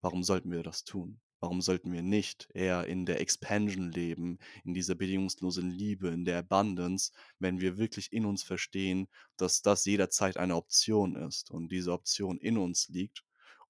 warum 0.00 0.22
sollten 0.22 0.50
wir 0.50 0.62
das 0.62 0.84
tun? 0.84 1.20
Warum 1.40 1.60
sollten 1.60 1.92
wir 1.92 2.02
nicht 2.02 2.48
eher 2.54 2.86
in 2.86 3.04
der 3.04 3.20
Expansion 3.20 3.92
leben, 3.92 4.38
in 4.64 4.72
dieser 4.72 4.94
bedingungslosen 4.94 5.70
Liebe, 5.70 6.08
in 6.08 6.24
der 6.24 6.38
Abundance, 6.38 7.12
wenn 7.38 7.60
wir 7.60 7.76
wirklich 7.76 8.12
in 8.12 8.24
uns 8.24 8.42
verstehen, 8.42 9.08
dass 9.36 9.60
das 9.60 9.84
jederzeit 9.84 10.38
eine 10.38 10.56
Option 10.56 11.16
ist 11.16 11.50
und 11.50 11.70
diese 11.70 11.92
Option 11.92 12.38
in 12.38 12.56
uns 12.56 12.88
liegt 12.88 13.24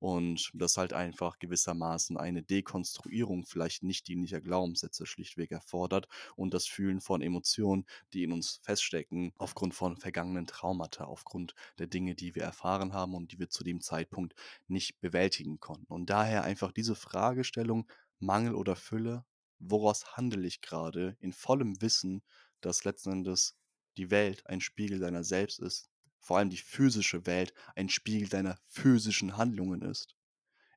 Und 0.04 0.50
das 0.52 0.72
ist 0.72 0.76
halt 0.76 0.92
einfach 0.92 1.38
gewissermaßen 1.38 2.18
eine 2.18 2.42
Dekonstruierung 2.42 3.46
vielleicht 3.46 3.82
nicht 3.82 4.06
dienlicher 4.06 4.42
Glaubenssätze 4.42 5.06
schlichtweg 5.06 5.50
erfordert 5.50 6.08
und 6.36 6.52
das 6.52 6.66
Fühlen 6.66 7.00
von 7.00 7.22
Emotionen, 7.22 7.86
die 8.12 8.22
in 8.22 8.30
uns 8.30 8.60
feststecken, 8.62 9.32
aufgrund 9.38 9.74
von 9.74 9.96
vergangenen 9.96 10.46
Traumata, 10.46 11.04
aufgrund 11.04 11.54
der 11.78 11.86
Dinge, 11.86 12.14
die 12.14 12.34
wir 12.34 12.42
erfahren 12.42 12.92
haben 12.92 13.14
und 13.14 13.32
die 13.32 13.38
wir 13.38 13.48
zu 13.48 13.64
dem 13.64 13.80
Zeitpunkt 13.80 14.34
nicht 14.68 15.00
bewältigen 15.00 15.58
konnten. 15.58 15.90
Und 15.90 16.10
daher 16.10 16.44
einfach 16.44 16.72
diese 16.72 16.96
Fragestellung, 16.96 17.90
Mangel 18.18 18.56
oder 18.56 18.76
Fülle, 18.76 19.24
woraus 19.58 20.18
handle 20.18 20.46
ich 20.46 20.60
gerade, 20.60 21.16
in 21.18 21.32
vollem 21.32 21.80
Wissen, 21.80 22.22
dass 22.60 22.84
letzten 22.84 23.10
Endes 23.10 23.56
die 23.96 24.10
Welt 24.10 24.46
ein 24.48 24.60
Spiegel 24.60 24.98
deiner 24.98 25.24
selbst 25.24 25.60
ist, 25.60 25.88
vor 26.24 26.38
allem 26.38 26.48
die 26.50 26.56
physische 26.56 27.26
Welt 27.26 27.52
ein 27.76 27.90
Spiegel 27.90 28.28
deiner 28.28 28.58
physischen 28.66 29.36
Handlungen 29.36 29.82
ist. 29.82 30.16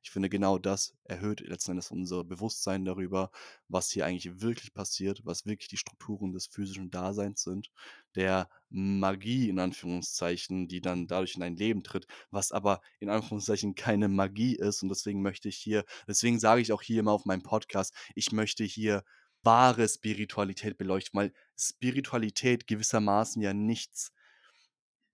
Ich 0.02 0.10
finde, 0.10 0.28
genau 0.28 0.58
das 0.58 0.94
erhöht 1.04 1.40
letzten 1.40 1.72
Endes 1.72 1.90
unser 1.90 2.22
Bewusstsein 2.22 2.84
darüber, 2.84 3.30
was 3.68 3.90
hier 3.90 4.06
eigentlich 4.06 4.40
wirklich 4.40 4.72
passiert, 4.72 5.22
was 5.24 5.46
wirklich 5.46 5.68
die 5.68 5.76
Strukturen 5.76 6.32
des 6.32 6.46
physischen 6.46 6.90
Daseins 6.90 7.42
sind, 7.42 7.70
der 8.14 8.48
Magie 8.68 9.48
in 9.48 9.58
Anführungszeichen, 9.58 10.68
die 10.68 10.80
dann 10.80 11.06
dadurch 11.06 11.34
in 11.34 11.40
dein 11.40 11.56
Leben 11.56 11.82
tritt, 11.82 12.06
was 12.30 12.52
aber 12.52 12.80
in 13.00 13.08
Anführungszeichen 13.08 13.74
keine 13.74 14.08
Magie 14.08 14.54
ist. 14.54 14.82
Und 14.82 14.90
deswegen 14.90 15.22
möchte 15.22 15.48
ich 15.48 15.56
hier, 15.56 15.84
deswegen 16.06 16.38
sage 16.38 16.60
ich 16.60 16.72
auch 16.72 16.82
hier 16.82 17.00
immer 17.00 17.12
auf 17.12 17.24
meinem 17.24 17.42
Podcast, 17.42 17.94
ich 18.14 18.32
möchte 18.32 18.64
hier 18.64 19.02
wahre 19.42 19.88
Spiritualität 19.88 20.76
beleuchten, 20.76 21.18
weil 21.18 21.32
Spiritualität 21.56 22.66
gewissermaßen 22.66 23.40
ja 23.40 23.54
nichts 23.54 24.12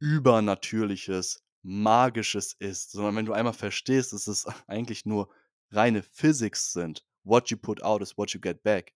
Übernatürliches, 0.04 1.42
Magisches 1.62 2.52
ist, 2.58 2.92
sondern 2.92 3.16
wenn 3.16 3.24
du 3.24 3.32
einmal 3.32 3.54
verstehst, 3.54 4.12
dass 4.12 4.26
es 4.26 4.44
eigentlich 4.66 5.06
nur 5.06 5.30
reine 5.70 6.02
Physics 6.02 6.74
sind, 6.74 7.06
what 7.22 7.48
you 7.48 7.56
put 7.56 7.82
out 7.82 8.02
is 8.02 8.18
what 8.18 8.30
you 8.32 8.40
get 8.40 8.62
back, 8.62 8.92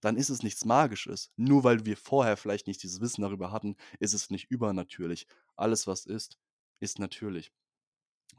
dann 0.00 0.16
ist 0.16 0.30
es 0.30 0.44
nichts 0.44 0.64
Magisches. 0.64 1.32
Nur 1.36 1.64
weil 1.64 1.84
wir 1.84 1.96
vorher 1.96 2.36
vielleicht 2.36 2.68
nicht 2.68 2.80
dieses 2.84 3.00
Wissen 3.00 3.22
darüber 3.22 3.50
hatten, 3.50 3.74
ist 3.98 4.14
es 4.14 4.30
nicht 4.30 4.48
übernatürlich. 4.52 5.26
Alles, 5.56 5.88
was 5.88 6.06
ist, 6.06 6.38
ist 6.78 7.00
natürlich. 7.00 7.52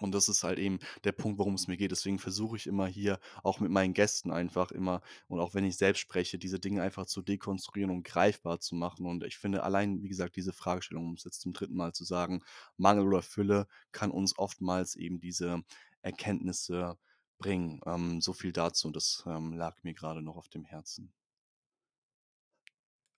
Und 0.02 0.14
das 0.14 0.30
ist 0.30 0.44
halt 0.44 0.60
eben 0.60 0.80
der 1.04 1.12
Punkt, 1.12 1.38
worum 1.40 1.56
es 1.56 1.68
mir 1.68 1.78
geht. 1.78 1.92
Deswegen 1.92 2.20
versuche 2.20 2.58
ich 2.58 2.68
immer 2.68 2.88
hier 2.88 3.20
auch 3.44 3.60
mit 3.60 3.72
meinen 3.72 3.94
Gästen 3.94 4.32
einfach 4.32 4.72
immer 4.72 5.02
und 5.28 5.40
auch 5.40 5.54
wenn 5.54 5.66
ich 5.66 5.78
selbst 5.78 6.00
spreche, 6.00 6.38
diese 6.38 6.60
Dinge 6.60 6.82
einfach 6.82 7.06
zu 7.06 7.22
dekonstruieren 7.22 7.92
und 7.92 8.04
greifbar 8.04 8.60
zu 8.60 8.76
machen. 8.76 9.06
Und 9.06 9.24
ich 9.24 9.38
finde 9.38 9.64
allein, 9.64 10.02
wie 10.04 10.10
gesagt, 10.10 10.36
diese 10.36 10.54
Fragestellung, 10.54 11.06
um 11.08 11.14
es 11.14 11.24
jetzt 11.24 11.42
zum 11.42 11.54
dritten 11.54 11.76
Mal 11.76 11.94
zu 11.94 12.04
sagen, 12.04 12.44
Mangel 12.78 13.08
oder 13.08 13.22
Fülle 13.22 13.68
kann 13.92 14.12
uns 14.12 14.38
oftmals 14.38 14.96
eben 14.96 15.20
diese 15.20 15.64
Erkenntnisse 16.02 16.98
bringen. 17.38 17.82
Ähm, 17.86 18.22
so 18.22 18.34
viel 18.34 18.54
dazu. 18.54 18.92
Das 18.92 19.24
ähm, 19.28 19.54
lag 19.54 19.84
mir 19.84 19.94
gerade 19.94 20.22
noch 20.22 20.38
auf 20.38 20.50
dem 20.50 20.66
Herzen. 20.66 21.12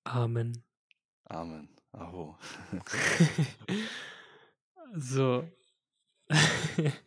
Amen. 0.05 0.63
Amen. 1.25 1.69
Aho. 1.91 2.37
so. 4.95 5.47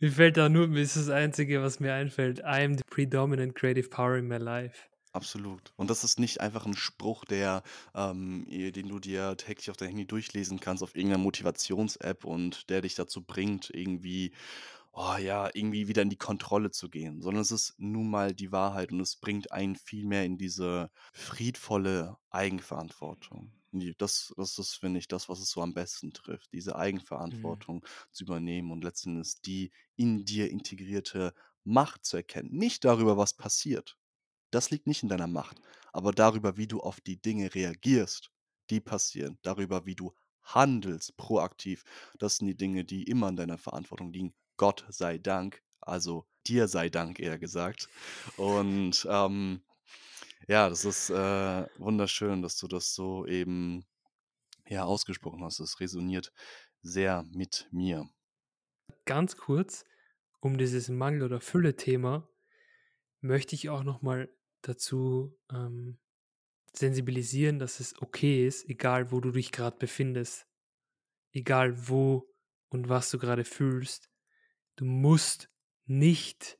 mir 0.00 0.12
fällt 0.12 0.36
da 0.36 0.48
nur, 0.48 0.74
ist 0.76 0.96
das 0.96 1.08
Einzige, 1.08 1.62
was 1.62 1.80
mir 1.80 1.94
einfällt. 1.94 2.40
I 2.40 2.64
am 2.64 2.76
the 2.76 2.84
predominant 2.88 3.54
creative 3.54 3.88
power 3.88 4.16
in 4.16 4.26
my 4.26 4.38
life. 4.38 4.88
Absolut. 5.16 5.72
Und 5.76 5.88
das 5.88 6.04
ist 6.04 6.20
nicht 6.20 6.42
einfach 6.42 6.66
ein 6.66 6.76
Spruch, 6.76 7.24
der, 7.24 7.62
ähm, 7.94 8.44
den 8.50 8.88
du 8.88 8.98
dir 8.98 9.34
täglich 9.38 9.70
auf 9.70 9.78
dein 9.78 9.88
Handy 9.88 10.06
durchlesen 10.06 10.60
kannst, 10.60 10.82
auf 10.82 10.94
irgendeiner 10.94 11.22
Motivations-App 11.22 12.26
und 12.26 12.68
der 12.68 12.82
dich 12.82 12.96
dazu 12.96 13.22
bringt, 13.24 13.70
irgendwie, 13.72 14.34
oh 14.92 15.16
ja, 15.18 15.48
irgendwie 15.54 15.88
wieder 15.88 16.02
in 16.02 16.10
die 16.10 16.18
Kontrolle 16.18 16.70
zu 16.70 16.90
gehen, 16.90 17.22
sondern 17.22 17.40
es 17.40 17.50
ist 17.50 17.74
nun 17.78 18.10
mal 18.10 18.34
die 18.34 18.52
Wahrheit 18.52 18.92
und 18.92 19.00
es 19.00 19.16
bringt 19.16 19.52
einen 19.52 19.76
viel 19.76 20.04
mehr 20.04 20.26
in 20.26 20.36
diese 20.36 20.90
friedvolle 21.14 22.18
Eigenverantwortung. 22.28 23.55
Nee, 23.72 23.94
das 23.98 24.32
das 24.36 24.58
ist, 24.58 24.74
finde 24.74 24.98
ich, 25.00 25.08
das, 25.08 25.28
was 25.28 25.40
es 25.40 25.50
so 25.50 25.60
am 25.62 25.74
besten 25.74 26.12
trifft, 26.12 26.52
diese 26.52 26.76
Mhm. 27.30 27.66
Eigenverantwortung 27.66 27.84
zu 28.12 28.24
übernehmen 28.24 28.70
und 28.72 28.84
letzten 28.84 29.10
Endes 29.16 29.40
die 29.40 29.72
in 29.96 30.24
dir 30.24 30.50
integrierte 30.50 31.34
Macht 31.64 32.04
zu 32.04 32.16
erkennen. 32.16 32.50
Nicht 32.52 32.84
darüber, 32.84 33.16
was 33.16 33.34
passiert. 33.34 33.96
Das 34.50 34.70
liegt 34.70 34.86
nicht 34.86 35.02
in 35.04 35.08
deiner 35.08 35.26
Macht, 35.28 35.60
aber 35.92 36.12
darüber, 36.12 36.56
wie 36.56 36.66
du 36.66 36.80
auf 36.80 37.00
die 37.00 37.20
Dinge 37.20 37.54
reagierst, 37.54 38.30
die 38.70 38.80
passieren, 38.80 39.38
darüber, 39.42 39.86
wie 39.86 39.94
du 39.94 40.14
handelst 40.42 41.16
proaktiv. 41.16 41.84
Das 42.18 42.36
sind 42.36 42.46
die 42.48 42.56
Dinge, 42.56 42.84
die 42.84 43.04
immer 43.04 43.28
in 43.28 43.36
deiner 43.36 43.58
Verantwortung 43.58 44.12
liegen. 44.12 44.34
Gott 44.56 44.84
sei 44.88 45.18
Dank, 45.18 45.62
also 45.80 46.26
dir 46.46 46.68
sei 46.68 46.88
Dank 46.88 47.20
eher 47.20 47.38
gesagt. 47.38 47.88
Und 48.36 49.06
ähm, 49.10 49.62
ja, 50.46 50.68
das 50.68 50.84
ist 50.84 51.10
äh, 51.10 51.66
wunderschön, 51.78 52.42
dass 52.42 52.56
du 52.56 52.68
das 52.68 52.94
so 52.94 53.26
eben 53.26 53.84
ja 54.66 54.84
ausgesprochen 54.84 55.42
hast. 55.44 55.60
Es 55.60 55.80
resoniert 55.80 56.32
sehr 56.82 57.24
mit 57.32 57.68
mir. 57.72 58.08
Ganz 59.04 59.36
kurz, 59.36 59.84
um 60.40 60.58
dieses 60.58 60.88
Mangel- 60.88 61.22
oder 61.22 61.40
Fülle-Thema 61.40 62.28
möchte 63.20 63.54
ich 63.54 63.68
auch 63.68 63.82
noch 63.82 64.02
mal 64.02 64.28
dazu 64.62 65.36
ähm, 65.50 65.98
sensibilisieren, 66.72 67.58
dass 67.58 67.80
es 67.80 68.00
okay 68.00 68.46
ist, 68.46 68.68
egal 68.68 69.10
wo 69.10 69.20
du 69.20 69.30
dich 69.30 69.50
gerade 69.52 69.76
befindest, 69.76 70.46
egal 71.32 71.88
wo 71.88 72.32
und 72.68 72.88
was 72.88 73.10
du 73.10 73.18
gerade 73.18 73.44
fühlst. 73.44 74.10
Du 74.76 74.84
musst 74.84 75.50
nicht 75.86 76.58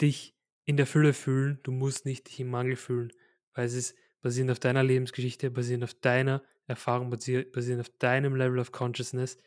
dich 0.00 0.35
in 0.66 0.76
der 0.76 0.86
Fülle 0.86 1.14
fühlen, 1.14 1.60
du 1.62 1.72
musst 1.72 2.04
nicht 2.06 2.28
dich 2.28 2.40
im 2.40 2.48
Mangel 2.50 2.76
fühlen, 2.76 3.12
weil 3.54 3.66
es 3.66 3.74
ist 3.74 3.96
basierend 4.20 4.50
auf 4.50 4.58
deiner 4.58 4.82
Lebensgeschichte, 4.82 5.50
basierend 5.50 5.84
auf 5.84 5.94
deiner 5.94 6.42
Erfahrung, 6.66 7.10
basier- 7.10 7.50
basierend 7.50 7.82
auf 7.82 7.96
deinem 7.98 8.36
Level 8.36 8.58
of 8.58 8.72
Consciousness, 8.72 9.38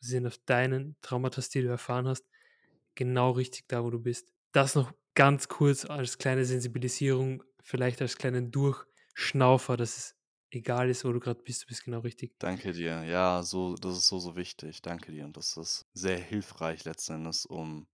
basierend 0.00 0.26
auf 0.28 0.38
deinen 0.38 0.96
Traumata, 1.02 1.42
die 1.42 1.62
du 1.62 1.68
erfahren 1.68 2.08
hast, 2.08 2.26
genau 2.94 3.32
richtig 3.32 3.68
da, 3.68 3.84
wo 3.84 3.90
du 3.90 4.00
bist. 4.00 4.32
Das 4.52 4.74
noch 4.74 4.92
ganz 5.14 5.48
kurz 5.48 5.84
als 5.84 6.18
kleine 6.18 6.44
Sensibilisierung, 6.44 7.42
vielleicht 7.62 8.00
als 8.02 8.16
kleinen 8.16 8.50
Durchschnaufer, 8.50 9.76
dass 9.76 9.96
es 9.98 10.16
egal 10.50 10.90
ist, 10.90 11.04
wo 11.04 11.12
du 11.12 11.20
gerade 11.20 11.42
bist, 11.42 11.62
du 11.64 11.66
bist 11.66 11.84
genau 11.84 12.00
richtig. 12.00 12.38
Danke 12.38 12.72
dir. 12.72 13.04
Ja, 13.04 13.42
so, 13.42 13.74
das 13.76 13.96
ist 13.96 14.06
so, 14.08 14.18
so 14.18 14.36
wichtig. 14.36 14.82
Danke 14.82 15.12
dir. 15.12 15.24
Und 15.24 15.36
das 15.36 15.56
ist 15.56 15.86
sehr 15.94 16.18
hilfreich 16.18 16.84
letzten 16.84 17.14
Endes, 17.14 17.46
um 17.46 17.86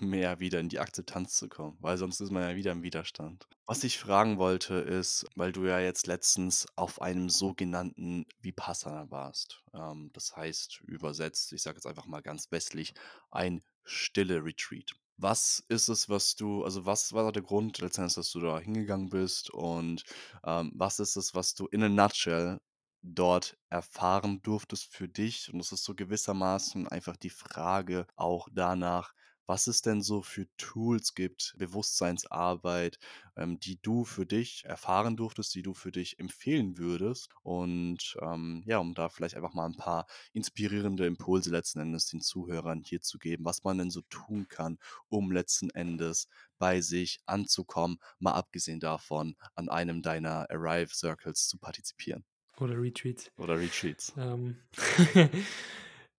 mehr 0.00 0.40
wieder 0.40 0.60
in 0.60 0.68
die 0.68 0.78
Akzeptanz 0.78 1.34
zu 1.34 1.48
kommen, 1.48 1.76
weil 1.80 1.98
sonst 1.98 2.20
ist 2.20 2.30
man 2.30 2.42
ja 2.42 2.56
wieder 2.56 2.72
im 2.72 2.82
Widerstand. 2.82 3.46
Was 3.66 3.84
ich 3.84 3.98
fragen 3.98 4.38
wollte, 4.38 4.74
ist, 4.74 5.26
weil 5.34 5.52
du 5.52 5.66
ja 5.66 5.78
jetzt 5.78 6.06
letztens 6.06 6.66
auf 6.76 7.02
einem 7.02 7.28
sogenannten 7.28 8.26
Vipassana 8.40 9.10
warst. 9.10 9.62
Ähm, 9.74 10.10
das 10.14 10.36
heißt, 10.36 10.80
übersetzt, 10.86 11.52
ich 11.52 11.62
sage 11.62 11.76
jetzt 11.76 11.86
einfach 11.86 12.06
mal 12.06 12.22
ganz 12.22 12.50
westlich, 12.50 12.94
ein 13.30 13.62
stille 13.84 14.44
Retreat. 14.44 14.94
Was 15.16 15.64
ist 15.68 15.88
es, 15.88 16.08
was 16.08 16.36
du, 16.36 16.64
also 16.64 16.86
was 16.86 17.12
war 17.12 17.32
der 17.32 17.42
Grund 17.42 17.78
letztendlich, 17.78 18.14
dass 18.14 18.30
du 18.30 18.40
da 18.40 18.58
hingegangen 18.58 19.10
bist 19.10 19.50
und 19.50 20.04
ähm, 20.44 20.70
was 20.74 21.00
ist 21.00 21.16
es, 21.16 21.34
was 21.34 21.54
du 21.54 21.66
in 21.66 21.82
a 21.82 21.88
nutshell 21.88 22.60
dort 23.02 23.56
erfahren 23.68 24.40
durftest 24.42 24.84
für 24.84 25.08
dich? 25.08 25.52
Und 25.52 25.60
es 25.60 25.72
ist 25.72 25.84
so 25.84 25.94
gewissermaßen 25.94 26.88
einfach 26.88 27.16
die 27.16 27.30
Frage 27.30 28.06
auch 28.16 28.48
danach, 28.52 29.12
was 29.48 29.66
es 29.66 29.82
denn 29.82 30.02
so 30.02 30.22
für 30.22 30.46
Tools 30.58 31.14
gibt, 31.14 31.54
Bewusstseinsarbeit, 31.58 32.98
ähm, 33.36 33.58
die 33.58 33.80
du 33.82 34.04
für 34.04 34.26
dich 34.26 34.64
erfahren 34.64 35.16
durftest, 35.16 35.54
die 35.56 35.62
du 35.62 35.74
für 35.74 35.90
dich 35.90 36.18
empfehlen 36.20 36.78
würdest. 36.78 37.30
Und 37.42 38.16
ähm, 38.22 38.62
ja, 38.66 38.78
um 38.78 38.94
da 38.94 39.08
vielleicht 39.08 39.36
einfach 39.36 39.54
mal 39.54 39.66
ein 39.66 39.76
paar 39.76 40.06
inspirierende 40.32 41.06
Impulse 41.06 41.50
letzten 41.50 41.80
Endes 41.80 42.06
den 42.06 42.20
Zuhörern 42.20 42.82
hier 42.84 43.00
zu 43.00 43.18
geben, 43.18 43.44
was 43.44 43.64
man 43.64 43.78
denn 43.78 43.90
so 43.90 44.02
tun 44.10 44.46
kann, 44.48 44.78
um 45.08 45.32
letzten 45.32 45.70
Endes 45.70 46.28
bei 46.58 46.80
sich 46.80 47.20
anzukommen, 47.26 47.98
mal 48.20 48.32
abgesehen 48.34 48.80
davon, 48.80 49.36
an 49.54 49.68
einem 49.68 50.02
deiner 50.02 50.48
Arrive 50.50 50.94
Circles 50.94 51.48
zu 51.48 51.58
partizipieren 51.58 52.24
Oder 52.58 52.76
Retreats. 52.78 53.32
oder 53.38 53.58
Retreats. 53.58 54.12
Ähm, 54.16 54.58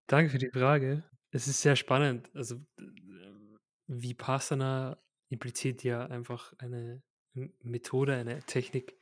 Danke 0.07 0.31
für 0.31 0.39
die 0.39 0.49
Frage. 0.51 1.03
Es 1.31 1.47
ist 1.47 1.61
sehr 1.61 1.75
spannend. 1.75 2.29
Also 2.33 2.55
äh, 2.77 2.83
Vipassana 3.87 4.97
impliziert 5.29 5.83
ja 5.83 6.05
einfach 6.05 6.53
eine 6.57 7.03
Methode, 7.61 8.15
eine 8.15 8.41
Technik, 8.43 8.97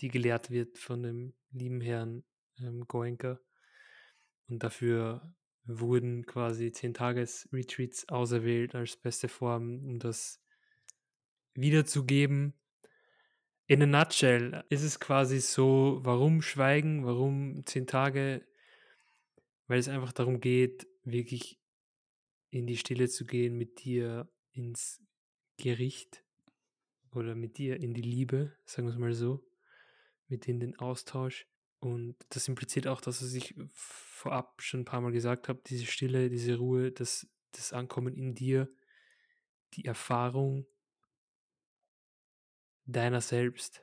die 0.00 0.08
gelehrt 0.08 0.50
wird 0.50 0.78
von 0.78 1.02
dem 1.02 1.34
lieben 1.50 1.80
Herrn 1.80 2.24
ähm, 2.58 2.86
Goenka. 2.88 3.38
Und 4.48 4.62
dafür 4.62 5.34
wurden 5.64 6.26
quasi 6.26 6.72
10 6.72 6.94
Tages 6.94 7.48
Retreats 7.52 8.08
auserwählt 8.08 8.74
als 8.74 8.96
beste 8.96 9.28
Form, 9.28 9.84
um 9.84 9.98
das 9.98 10.42
wiederzugeben. 11.54 12.54
In 13.66 13.82
a 13.82 13.86
nutshell 13.86 14.64
ist 14.68 14.82
es 14.82 14.98
quasi 14.98 15.40
so, 15.40 16.00
warum 16.02 16.42
schweigen, 16.42 17.04
warum 17.04 17.64
10 17.66 17.86
Tage? 17.86 18.44
Weil 19.68 19.78
es 19.78 19.88
einfach 19.88 20.12
darum 20.12 20.40
geht, 20.40 20.89
wirklich 21.04 21.60
in 22.50 22.66
die 22.66 22.76
Stille 22.76 23.08
zu 23.08 23.24
gehen, 23.24 23.56
mit 23.56 23.84
dir 23.84 24.28
ins 24.52 25.00
Gericht 25.56 26.24
oder 27.12 27.34
mit 27.34 27.58
dir 27.58 27.80
in 27.80 27.94
die 27.94 28.02
Liebe, 28.02 28.56
sagen 28.64 28.88
wir 28.88 28.92
es 28.92 28.98
mal 28.98 29.14
so, 29.14 29.44
mit 30.28 30.48
in 30.48 30.60
den 30.60 30.78
Austausch. 30.78 31.46
Und 31.78 32.16
das 32.28 32.48
impliziert 32.48 32.86
auch, 32.86 33.00
dass 33.00 33.22
was 33.22 33.32
ich 33.32 33.54
vorab 33.72 34.60
schon 34.60 34.80
ein 34.80 34.84
paar 34.84 35.00
Mal 35.00 35.12
gesagt 35.12 35.48
habe, 35.48 35.62
diese 35.66 35.86
Stille, 35.86 36.28
diese 36.28 36.56
Ruhe, 36.56 36.92
das, 36.92 37.26
das 37.52 37.72
Ankommen 37.72 38.14
in 38.14 38.34
dir, 38.34 38.68
die 39.74 39.84
Erfahrung 39.84 40.66
deiner 42.84 43.20
selbst. 43.20 43.82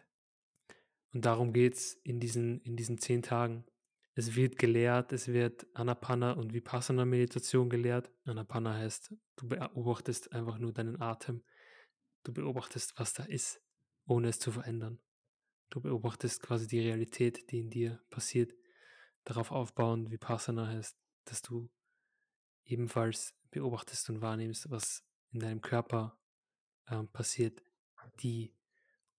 Und 1.14 1.26
darum 1.26 1.53
geht 1.53 1.76
es 1.76 1.94
in 2.03 2.19
diesen, 2.19 2.61
in 2.61 2.76
diesen 2.76 2.99
zehn 2.99 3.23
Tagen. 3.23 3.65
Es 4.18 4.35
wird 4.35 4.57
gelehrt, 4.57 5.14
es 5.14 5.27
wird 5.27 5.68
Anapana 5.76 6.31
und 6.31 6.52
Vipassana 6.52 7.06
Meditation 7.06 7.69
gelehrt. 7.69 8.11
Anapana 8.26 8.73
heißt, 8.73 9.14
du 9.35 9.48
beobachtest 9.48 10.31
einfach 10.31 10.57
nur 10.57 10.73
deinen 10.73 10.99
Atem. 10.99 11.44
Du 12.23 12.34
beobachtest, 12.34 12.98
was 12.98 13.14
da 13.14 13.26
ist, 13.26 13.61
ohne 14.07 14.30
es 14.30 14.39
zu 14.39 14.52
verändern. 14.52 14.99
Du 15.69 15.81
beobachtest 15.81 16.41
quasi 16.41 16.68
die 16.68 16.80
Realität, 16.80 17.52
die 17.52 17.60
in 17.60 17.69
dir 17.69 18.02
passiert. 18.10 18.56
Darauf 19.23 19.52
aufbauen, 19.52 20.10
Vipassana 20.10 20.65
heißt, 20.65 20.98
dass 21.26 21.44
du 21.44 21.69
ebenfalls 22.65 23.35
beobachtest 23.52 24.10
und 24.10 24.22
wahrnimmst, 24.22 24.72
was 24.72 25.06
in 25.30 25.41
deinem 25.41 25.61
Körper 25.61 26.18
ähm, 26.89 27.07
passiert. 27.10 27.61
Die 28.22 28.52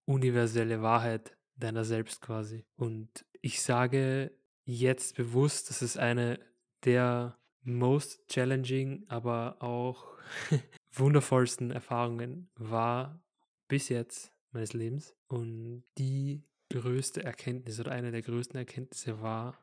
universelle 0.07 0.83
Wahrheit 0.83 1.39
deiner 1.55 1.85
selbst 1.85 2.21
quasi. 2.21 2.67
Und 2.75 3.25
ich 3.43 3.63
sage 3.63 4.37
jetzt 4.69 5.17
bewusst, 5.17 5.71
dass 5.71 5.81
es 5.81 5.97
eine 5.97 6.39
der 6.85 7.39
most 7.63 8.29
challenging, 8.29 9.05
aber 9.09 9.57
auch 9.61 10.07
wundervollsten 10.93 11.71
Erfahrungen 11.71 12.51
war 12.55 13.23
bis 13.67 13.89
jetzt 13.89 14.31
meines 14.51 14.75
Lebens. 14.75 15.17
Und 15.27 15.85
die 15.97 16.45
größte 16.71 17.25
Erkenntnis 17.25 17.81
oder 17.81 17.93
eine 17.93 18.11
der 18.11 18.21
größten 18.21 18.59
Erkenntnisse 18.59 19.23
war, 19.23 19.59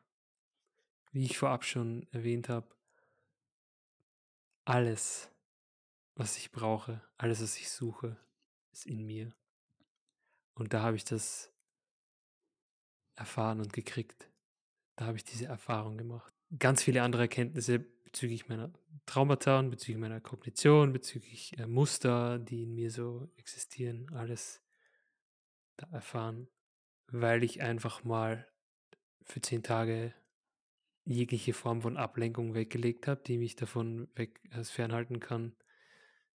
wie 1.12 1.24
ich 1.24 1.38
vorab 1.38 1.64
schon 1.64 2.06
erwähnt 2.10 2.48
habe, 2.48 2.66
alles, 4.64 5.30
was 6.16 6.36
ich 6.36 6.50
brauche, 6.50 7.00
alles, 7.16 7.40
was 7.40 7.56
ich 7.56 7.70
suche, 7.70 8.16
ist 8.72 8.86
in 8.86 9.06
mir. 9.06 9.32
Und 10.54 10.74
da 10.74 10.82
habe 10.82 10.96
ich 10.96 11.04
das 11.04 11.52
erfahren 13.14 13.60
und 13.60 13.72
gekriegt. 13.72 14.28
Da 14.96 15.06
habe 15.06 15.18
ich 15.18 15.24
diese 15.24 15.46
Erfahrung 15.46 15.98
gemacht. 15.98 16.32
Ganz 16.58 16.82
viele 16.82 17.02
andere 17.02 17.22
Erkenntnisse 17.22 17.78
bezüglich 17.78 18.48
meiner 18.48 18.72
Traumata 19.04 19.58
und 19.58 19.70
bezüglich 19.70 19.98
meiner 19.98 20.20
Kognition, 20.20 20.92
bezüglich 20.92 21.58
äh, 21.58 21.66
Muster, 21.66 22.38
die 22.38 22.62
in 22.62 22.74
mir 22.74 22.90
so 22.90 23.28
existieren, 23.36 24.10
alles 24.14 24.62
da 25.76 25.86
erfahren, 25.92 26.48
weil 27.08 27.44
ich 27.44 27.62
einfach 27.62 28.04
mal 28.04 28.48
für 29.22 29.40
zehn 29.42 29.62
Tage 29.62 30.14
jegliche 31.04 31.52
Form 31.52 31.82
von 31.82 31.96
Ablenkung 31.96 32.54
weggelegt 32.54 33.06
habe, 33.06 33.22
die 33.24 33.38
mich 33.38 33.54
davon 33.54 34.08
weg 34.14 34.40
äh, 34.50 34.64
fernhalten 34.64 35.20
kann, 35.20 35.54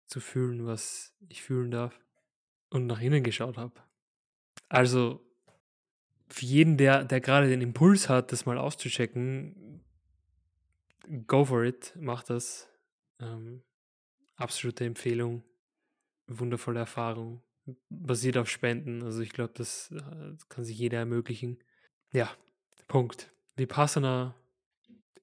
zu 0.06 0.19
fühlen, 0.19 0.65
was 0.65 1.15
ich 1.30 1.41
fühlen 1.41 1.72
darf 1.72 1.99
und 2.69 2.88
nach 2.88 2.99
innen 2.99 3.23
geschaut 3.23 3.57
habe. 3.57 3.81
Also 4.68 5.28
für 6.30 6.45
jeden, 6.45 6.77
der, 6.77 7.03
der 7.03 7.22
gerade 7.22 7.47
den 7.49 7.61
Impuls 7.61 8.10
hat, 8.10 8.31
das 8.31 8.45
mal 8.45 8.57
auszuchecken, 8.57 9.81
go 11.27 11.45
for 11.45 11.64
it, 11.64 11.93
mach 11.99 12.23
das. 12.23 12.68
Ähm, 13.19 13.64
absolute 14.35 14.85
Empfehlung, 14.85 15.43
wundervolle 16.27 16.80
Erfahrung, 16.80 17.41
basiert 17.89 18.38
auf 18.38 18.49
Spenden. 18.49 19.03
Also 19.03 19.22
ich 19.22 19.31
glaube, 19.31 19.53
das, 19.56 19.89
das 19.91 20.03
äh, 20.03 20.45
kann 20.47 20.64
sich 20.64 20.77
jeder 20.77 20.99
ermöglichen. 20.99 21.57
Ja, 22.14 22.30
Punkt. 22.88 23.31
Vipassana, 23.57 24.35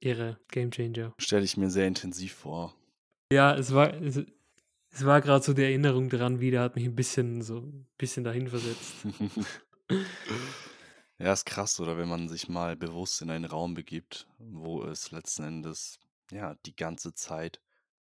Ehre, 0.01 0.39
Game 0.49 0.71
Changer. 0.71 1.15
Stelle 1.19 1.45
ich 1.45 1.57
mir 1.57 1.71
sehr 1.71 1.87
intensiv 1.87 2.35
vor. 2.35 2.75
Ja, 3.33 3.57
es 3.57 3.73
war, 3.73 3.95
es, 3.95 4.21
es 4.93 5.05
war 5.05 5.21
gerade 5.21 5.45
so 5.45 5.53
die 5.53 5.63
Erinnerung 5.63 6.09
daran 6.11 6.41
wieder, 6.41 6.61
hat 6.61 6.77
mich 6.77 6.85
ein 6.85 6.95
bisschen 6.95 7.43
so 7.43 7.59
ein 7.59 7.87
bisschen 7.97 8.25
dahin 8.25 8.49
versetzt. 8.49 9.07
Ja, 11.19 11.33
ist 11.33 11.47
krass, 11.47 11.81
oder 11.81 11.97
wenn 11.97 12.09
man 12.09 12.29
sich 12.29 12.49
mal 12.49 12.77
bewusst 12.77 13.23
in 13.23 13.31
einen 13.31 13.47
Raum 13.47 13.73
begibt, 13.75 14.27
wo 14.39 14.83
es 14.83 15.11
letzten 15.13 15.45
Endes, 15.45 15.99
ja, 16.31 16.55
die 16.67 16.77
ganze 16.77 17.15
Zeit 17.15 17.61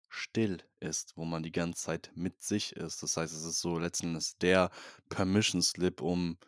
still 0.08 0.58
ist, 0.80 1.16
wo 1.16 1.24
man 1.24 1.42
die 1.44 1.52
ganze 1.52 1.82
Zeit 1.84 2.10
mit 2.16 2.42
sich 2.42 2.72
ist. 2.74 3.02
Das 3.02 3.16
heißt, 3.16 3.34
es 3.34 3.44
ist 3.44 3.60
so 3.60 3.78
letzten 3.78 4.08
Endes 4.08 4.38
der 4.38 4.70
Permission 5.10 5.62
Slip, 5.62 6.00
um 6.02 6.38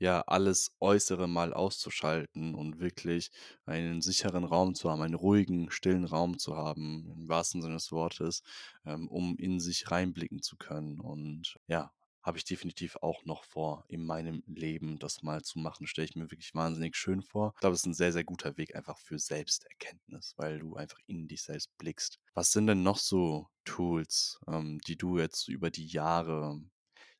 ja 0.00 0.22
alles 0.22 0.72
Äußere 0.80 1.28
mal 1.28 1.54
auszuschalten 1.54 2.54
und 2.56 2.80
wirklich 2.80 3.30
einen 3.66 4.02
sicheren 4.02 4.44
Raum 4.44 4.74
zu 4.74 4.90
haben, 4.90 5.02
einen 5.02 5.14
ruhigen, 5.14 5.70
stillen 5.70 6.04
Raum 6.06 6.38
zu 6.38 6.56
haben, 6.56 7.06
im 7.16 7.28
wahrsten 7.28 7.62
Sinne 7.62 7.74
des 7.74 7.92
Wortes, 7.92 8.42
ähm, 8.86 9.08
um 9.08 9.36
in 9.36 9.60
sich 9.60 9.90
reinblicken 9.90 10.42
zu 10.42 10.56
können. 10.56 11.00
Und 11.00 11.58
ja, 11.68 11.92
habe 12.22 12.38
ich 12.38 12.44
definitiv 12.44 12.96
auch 12.96 13.24
noch 13.24 13.44
vor, 13.44 13.84
in 13.88 14.04
meinem 14.04 14.42
Leben 14.46 14.98
das 14.98 15.22
mal 15.22 15.42
zu 15.42 15.58
machen. 15.58 15.86
Stelle 15.86 16.06
ich 16.06 16.16
mir 16.16 16.30
wirklich 16.30 16.54
wahnsinnig 16.54 16.96
schön 16.96 17.22
vor. 17.22 17.52
Ich 17.54 17.60
glaube, 17.60 17.74
es 17.74 17.80
ist 17.80 17.86
ein 17.86 17.94
sehr, 17.94 18.12
sehr 18.12 18.24
guter 18.24 18.56
Weg 18.56 18.74
einfach 18.76 18.98
für 18.98 19.18
Selbsterkenntnis, 19.18 20.34
weil 20.36 20.58
du 20.58 20.76
einfach 20.76 20.98
in 21.06 21.28
dich 21.28 21.42
selbst 21.42 21.76
blickst. 21.78 22.18
Was 22.34 22.52
sind 22.52 22.66
denn 22.66 22.82
noch 22.82 22.98
so 22.98 23.48
Tools, 23.64 24.38
ähm, 24.46 24.78
die 24.86 24.96
du 24.96 25.18
jetzt 25.18 25.48
über 25.48 25.70
die 25.70 25.86
Jahre 25.86 26.60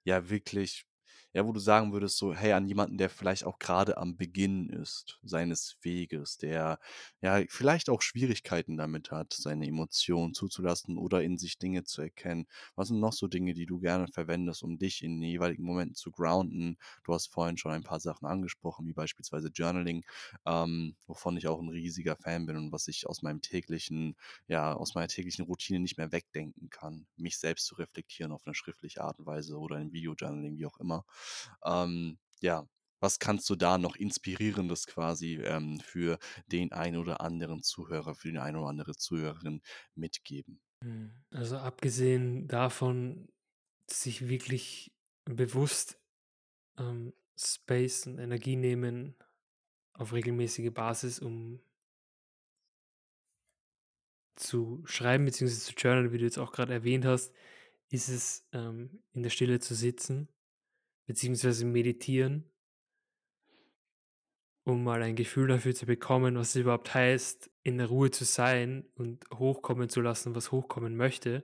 ja 0.04 0.28
wirklich 0.28 0.84
ja, 1.32 1.46
wo 1.46 1.52
du 1.52 1.60
sagen 1.60 1.92
würdest, 1.92 2.18
so, 2.18 2.34
hey, 2.34 2.52
an 2.52 2.66
jemanden, 2.66 2.98
der 2.98 3.10
vielleicht 3.10 3.44
auch 3.44 3.58
gerade 3.58 3.96
am 3.98 4.16
Beginn 4.16 4.68
ist 4.68 5.18
seines 5.22 5.76
Weges, 5.82 6.38
der 6.38 6.78
ja 7.20 7.40
vielleicht 7.48 7.88
auch 7.90 8.02
Schwierigkeiten 8.02 8.76
damit 8.76 9.10
hat, 9.10 9.32
seine 9.34 9.66
Emotionen 9.66 10.34
zuzulassen 10.34 10.98
oder 10.98 11.22
in 11.22 11.38
sich 11.38 11.58
Dinge 11.58 11.84
zu 11.84 12.02
erkennen. 12.02 12.46
Was 12.74 12.88
sind 12.88 13.00
noch 13.00 13.12
so 13.12 13.28
Dinge, 13.28 13.54
die 13.54 13.66
du 13.66 13.78
gerne 13.80 14.08
verwendest, 14.08 14.62
um 14.62 14.78
dich 14.78 15.02
in 15.02 15.20
den 15.20 15.30
jeweiligen 15.30 15.64
Momenten 15.64 15.94
zu 15.94 16.10
grounden? 16.10 16.76
Du 17.04 17.14
hast 17.14 17.28
vorhin 17.32 17.56
schon 17.56 17.72
ein 17.72 17.82
paar 17.84 18.00
Sachen 18.00 18.26
angesprochen, 18.26 18.86
wie 18.86 18.92
beispielsweise 18.92 19.48
Journaling, 19.54 20.04
ähm, 20.46 20.96
wovon 21.06 21.36
ich 21.36 21.46
auch 21.48 21.60
ein 21.60 21.68
riesiger 21.68 22.16
Fan 22.16 22.46
bin 22.46 22.56
und 22.56 22.72
was 22.72 22.88
ich 22.88 23.06
aus 23.06 23.22
meinem 23.22 23.40
täglichen, 23.40 24.16
ja, 24.48 24.72
aus 24.74 24.94
meiner 24.94 25.08
täglichen 25.08 25.44
Routine 25.44 25.80
nicht 25.80 25.98
mehr 25.98 26.12
wegdenken 26.12 26.70
kann, 26.70 27.06
mich 27.16 27.38
selbst 27.38 27.66
zu 27.66 27.74
reflektieren 27.76 28.32
auf 28.32 28.42
eine 28.46 28.54
schriftliche 28.54 29.02
Art 29.02 29.18
und 29.18 29.26
Weise 29.26 29.58
oder 29.58 29.78
in 29.78 29.92
Video-Journaling, 29.92 30.56
wie 30.58 30.66
auch 30.66 30.78
immer. 30.78 31.04
Ähm, 31.64 32.18
ja, 32.40 32.66
was 33.00 33.18
kannst 33.18 33.48
du 33.48 33.56
da 33.56 33.78
noch 33.78 33.96
Inspirierendes 33.96 34.86
quasi 34.86 35.36
ähm, 35.36 35.80
für 35.80 36.18
den 36.46 36.72
einen 36.72 36.98
oder 36.98 37.20
anderen 37.22 37.62
Zuhörer, 37.62 38.14
für 38.14 38.28
den 38.28 38.38
einen 38.38 38.58
oder 38.58 38.68
andere 38.68 38.94
Zuhörerin 38.94 39.62
mitgeben? 39.94 40.60
Hm, 40.84 41.12
also 41.30 41.56
abgesehen 41.56 42.46
davon, 42.46 43.28
sich 43.88 44.28
wirklich 44.28 44.92
bewusst 45.24 45.98
ähm, 46.78 47.12
Space 47.36 48.06
und 48.06 48.18
Energie 48.18 48.56
nehmen 48.56 49.16
auf 49.94 50.12
regelmäßige 50.12 50.70
Basis, 50.72 51.18
um 51.18 51.60
zu 54.36 54.82
schreiben 54.84 55.24
bzw. 55.24 55.48
zu 55.48 55.72
journalen, 55.72 56.12
wie 56.12 56.18
du 56.18 56.24
jetzt 56.24 56.38
auch 56.38 56.52
gerade 56.52 56.72
erwähnt 56.72 57.04
hast, 57.04 57.34
ist 57.88 58.08
es 58.08 58.46
ähm, 58.52 59.02
in 59.12 59.22
der 59.22 59.30
Stille 59.30 59.58
zu 59.58 59.74
sitzen 59.74 60.28
beziehungsweise 61.10 61.64
meditieren, 61.64 62.48
um 64.62 64.84
mal 64.84 65.02
ein 65.02 65.16
Gefühl 65.16 65.48
dafür 65.48 65.74
zu 65.74 65.84
bekommen, 65.84 66.36
was 66.36 66.50
es 66.50 66.62
überhaupt 66.62 66.94
heißt, 66.94 67.50
in 67.64 67.78
der 67.78 67.88
Ruhe 67.88 68.12
zu 68.12 68.24
sein 68.24 68.84
und 68.94 69.28
hochkommen 69.34 69.88
zu 69.88 70.02
lassen, 70.02 70.36
was 70.36 70.52
hochkommen 70.52 70.96
möchte. 70.96 71.42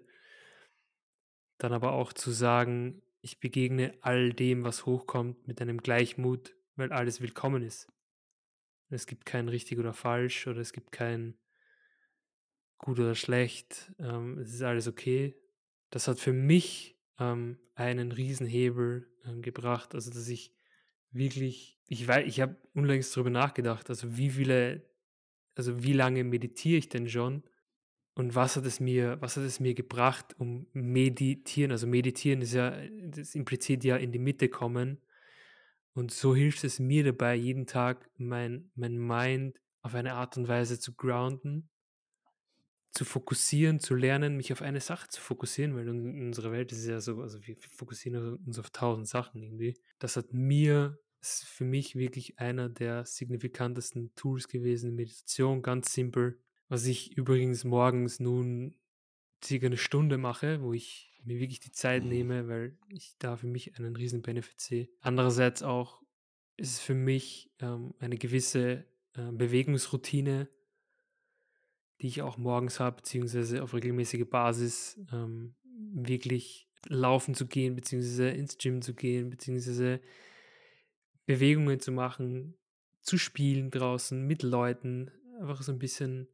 Dann 1.59 1.72
aber 1.72 1.94
auch 1.94 2.12
zu 2.12 2.30
sagen, 2.30 3.02
ich 3.22 3.40
begegne 3.40 3.93
all 4.02 4.32
dem, 4.32 4.62
was 4.62 4.86
hochkommt, 4.86 5.48
mit 5.48 5.60
einem 5.60 5.78
Gleichmut, 5.78 6.55
weil 6.76 6.93
alles 6.93 7.20
willkommen 7.20 7.64
ist. 7.64 7.88
Es 8.88 9.09
gibt 9.09 9.26
kein 9.26 9.48
richtig 9.48 9.80
oder 9.80 9.93
falsch 9.93 10.47
oder 10.47 10.60
es 10.60 10.72
gibt 10.72 10.93
kein 10.93 11.36
gut 12.78 13.01
oder 13.01 13.16
schlecht. 13.16 13.93
Ähm, 13.98 14.38
es 14.38 14.55
ist 14.55 14.62
alles 14.62 14.86
okay. 14.86 15.34
Das 15.90 16.06
hat 16.06 16.20
für 16.20 16.32
mich 16.32 16.95
ähm, 17.18 17.59
einen 17.74 18.12
Riesenhebel 18.12 19.09
ähm, 19.24 19.43
gebracht. 19.43 19.94
Also, 19.94 20.10
dass 20.10 20.28
ich 20.28 20.52
wirklich, 21.10 21.78
ich 21.86 22.06
weiß, 22.06 22.26
ich 22.26 22.40
habe 22.40 22.56
unlängst 22.74 23.16
darüber 23.16 23.30
nachgedacht, 23.30 23.88
also 23.90 24.16
wie 24.16 24.30
viele, 24.30 24.82
also 25.55 25.82
wie 25.82 25.93
lange 25.93 26.24
meditiere 26.24 26.78
ich 26.78 26.88
denn 26.88 27.09
schon 27.09 27.43
und 28.16 28.34
was 28.34 28.56
hat 28.56 28.64
es 28.64 28.80
mir, 28.80 29.20
was 29.20 29.36
hat 29.36 29.44
es 29.44 29.60
mir 29.60 29.74
gebracht, 29.74 30.34
um 30.38 30.66
meditieren? 30.72 31.70
Also 31.70 31.86
meditieren 31.86 32.40
ist 32.40 32.55
ja, 32.55 32.74
das 33.09 33.34
impliziert 33.34 33.84
ja 33.84 33.97
in 33.97 34.10
die 34.10 34.18
Mitte 34.18 34.48
kommen. 34.48 35.02
Und 35.93 36.12
so 36.12 36.34
hilft 36.34 36.64
es 36.64 36.78
mir 36.78 37.05
dabei, 37.05 37.34
jeden 37.34 37.66
Tag 37.66 38.10
mein, 38.16 38.70
mein 38.74 38.97
Mind 38.97 39.60
auf 39.82 39.94
eine 39.94 40.14
Art 40.14 40.38
und 40.38 40.48
Weise 40.48 40.80
zu 40.80 40.94
grounden, 40.94 41.68
zu 42.97 43.05
fokussieren, 43.05 43.78
zu 43.78 43.94
lernen, 43.94 44.36
mich 44.36 44.52
auf 44.52 44.62
eine 44.62 44.81
Sache 44.81 45.09
zu 45.09 45.20
fokussieren, 45.20 45.77
weil 45.77 45.86
in 45.86 46.27
unserer 46.28 46.51
Welt 46.51 46.73
ist 46.73 46.78
es 46.78 46.86
ja 46.86 47.01
so, 47.01 47.20
also 47.20 47.39
wir 47.47 47.56
fokussieren 47.70 48.36
uns 48.47 48.59
auf 48.59 48.70
tausend 48.70 49.06
Sachen 49.06 49.43
irgendwie. 49.43 49.74
Das 49.98 50.16
hat 50.16 50.32
mir, 50.32 50.98
ist 51.20 51.44
für 51.44 51.64
mich 51.64 51.94
wirklich 51.94 52.39
einer 52.39 52.68
der 52.70 53.05
signifikantesten 53.05 54.14
Tools 54.14 54.48
gewesen, 54.48 54.94
Meditation, 54.94 55.60
ganz 55.62 55.93
simpel. 55.93 56.40
Was 56.68 56.86
ich 56.86 57.16
übrigens 57.16 57.64
morgens 57.64 58.18
nun 58.18 58.74
circa 59.44 59.66
eine 59.66 59.77
Stunde 59.77 60.16
mache, 60.18 60.62
wo 60.62 60.73
ich 60.73 61.20
mir 61.23 61.39
wirklich 61.39 61.60
die 61.60 61.73
Zeit 61.73 62.02
Mhm. 62.02 62.09
nehme, 62.09 62.48
weil 62.48 62.78
ich 62.89 63.14
da 63.18 63.36
für 63.36 63.47
mich 63.47 63.77
einen 63.77 63.94
riesen 63.94 64.23
Benefit 64.23 64.60
sehe. 64.60 64.89
Andererseits 65.01 65.62
auch 65.62 66.02
ist 66.56 66.73
es 66.73 66.81
für 66.81 66.94
mich 66.94 67.52
ähm, 67.60 67.93
eine 67.98 68.16
gewisse 68.16 68.86
äh, 69.14 69.32
Bewegungsroutine, 69.32 70.48
die 72.01 72.09
ich 72.09 72.23
auch 72.23 72.36
morgens 72.36 72.81
habe, 72.81 72.97
beziehungsweise 72.97 73.62
auf 73.62 73.74
regelmäßige 73.74 74.27
Basis 74.28 75.01
ähm, 75.12 75.55
wirklich 75.94 76.68
laufen 76.89 77.35
zu 77.35 77.47
gehen, 77.47 77.74
beziehungsweise 77.74 78.28
ins 78.28 78.59
Gym 78.59 78.82
zu 78.82 78.94
gehen, 78.94 79.31
beziehungsweise 79.31 80.01
Bewegungen 81.27 81.81
zu 81.81 81.93
machen, 81.93 82.55
zu 83.01 83.18
spielen 83.18 83.70
draußen 83.70 84.27
mit 84.27 84.43
Leuten, 84.43 85.10
einfach 85.40 85.62
so 85.62 85.73
ein 85.73 85.78
bisschen 85.78 86.28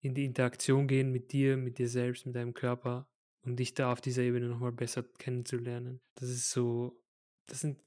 in 0.00 0.14
die 0.14 0.24
Interaktion 0.24 0.86
gehen 0.86 1.10
mit 1.10 1.32
dir, 1.32 1.56
mit 1.56 1.78
dir 1.78 1.88
selbst, 1.88 2.26
mit 2.26 2.36
deinem 2.36 2.54
Körper 2.54 3.08
und 3.42 3.56
dich 3.56 3.74
da 3.74 3.90
auf 3.92 4.00
dieser 4.00 4.22
Ebene 4.22 4.48
nochmal 4.48 4.72
besser 4.72 5.02
kennenzulernen. 5.02 6.00
Das 6.14 6.28
ist 6.28 6.50
so, 6.50 7.02
das 7.46 7.60
sind 7.60 7.80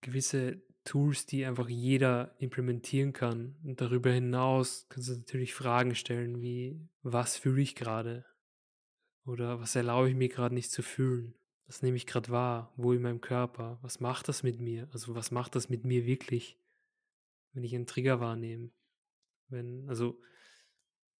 gewisse 0.00 0.62
Tools, 0.84 1.26
die 1.26 1.44
einfach 1.44 1.68
jeder 1.68 2.34
implementieren 2.38 3.12
kann. 3.12 3.56
Und 3.64 3.80
darüber 3.80 4.10
hinaus 4.10 4.86
kannst 4.88 5.08
du 5.08 5.16
natürlich 5.16 5.54
Fragen 5.54 5.94
stellen 5.94 6.40
wie, 6.40 6.80
was 7.02 7.36
fühle 7.36 7.62
ich 7.62 7.74
gerade? 7.74 8.24
Oder 9.24 9.60
was 9.60 9.76
erlaube 9.76 10.08
ich 10.08 10.16
mir 10.16 10.28
gerade 10.28 10.54
nicht 10.54 10.70
zu 10.70 10.82
fühlen? 10.82 11.34
Was 11.66 11.82
nehme 11.82 11.96
ich 11.96 12.06
gerade 12.06 12.30
wahr? 12.30 12.72
Wo 12.76 12.92
in 12.92 13.02
meinem 13.02 13.20
Körper? 13.20 13.78
Was 13.82 14.00
macht 14.00 14.28
das 14.28 14.42
mit 14.42 14.60
mir? 14.60 14.88
Also 14.92 15.14
was 15.14 15.30
macht 15.30 15.54
das 15.54 15.68
mit 15.68 15.84
mir 15.84 16.04
wirklich, 16.06 16.58
wenn 17.52 17.62
ich 17.62 17.74
einen 17.74 17.86
Trigger 17.86 18.20
wahrnehme? 18.20 18.70
Wenn, 19.48 19.88
also 19.88 20.20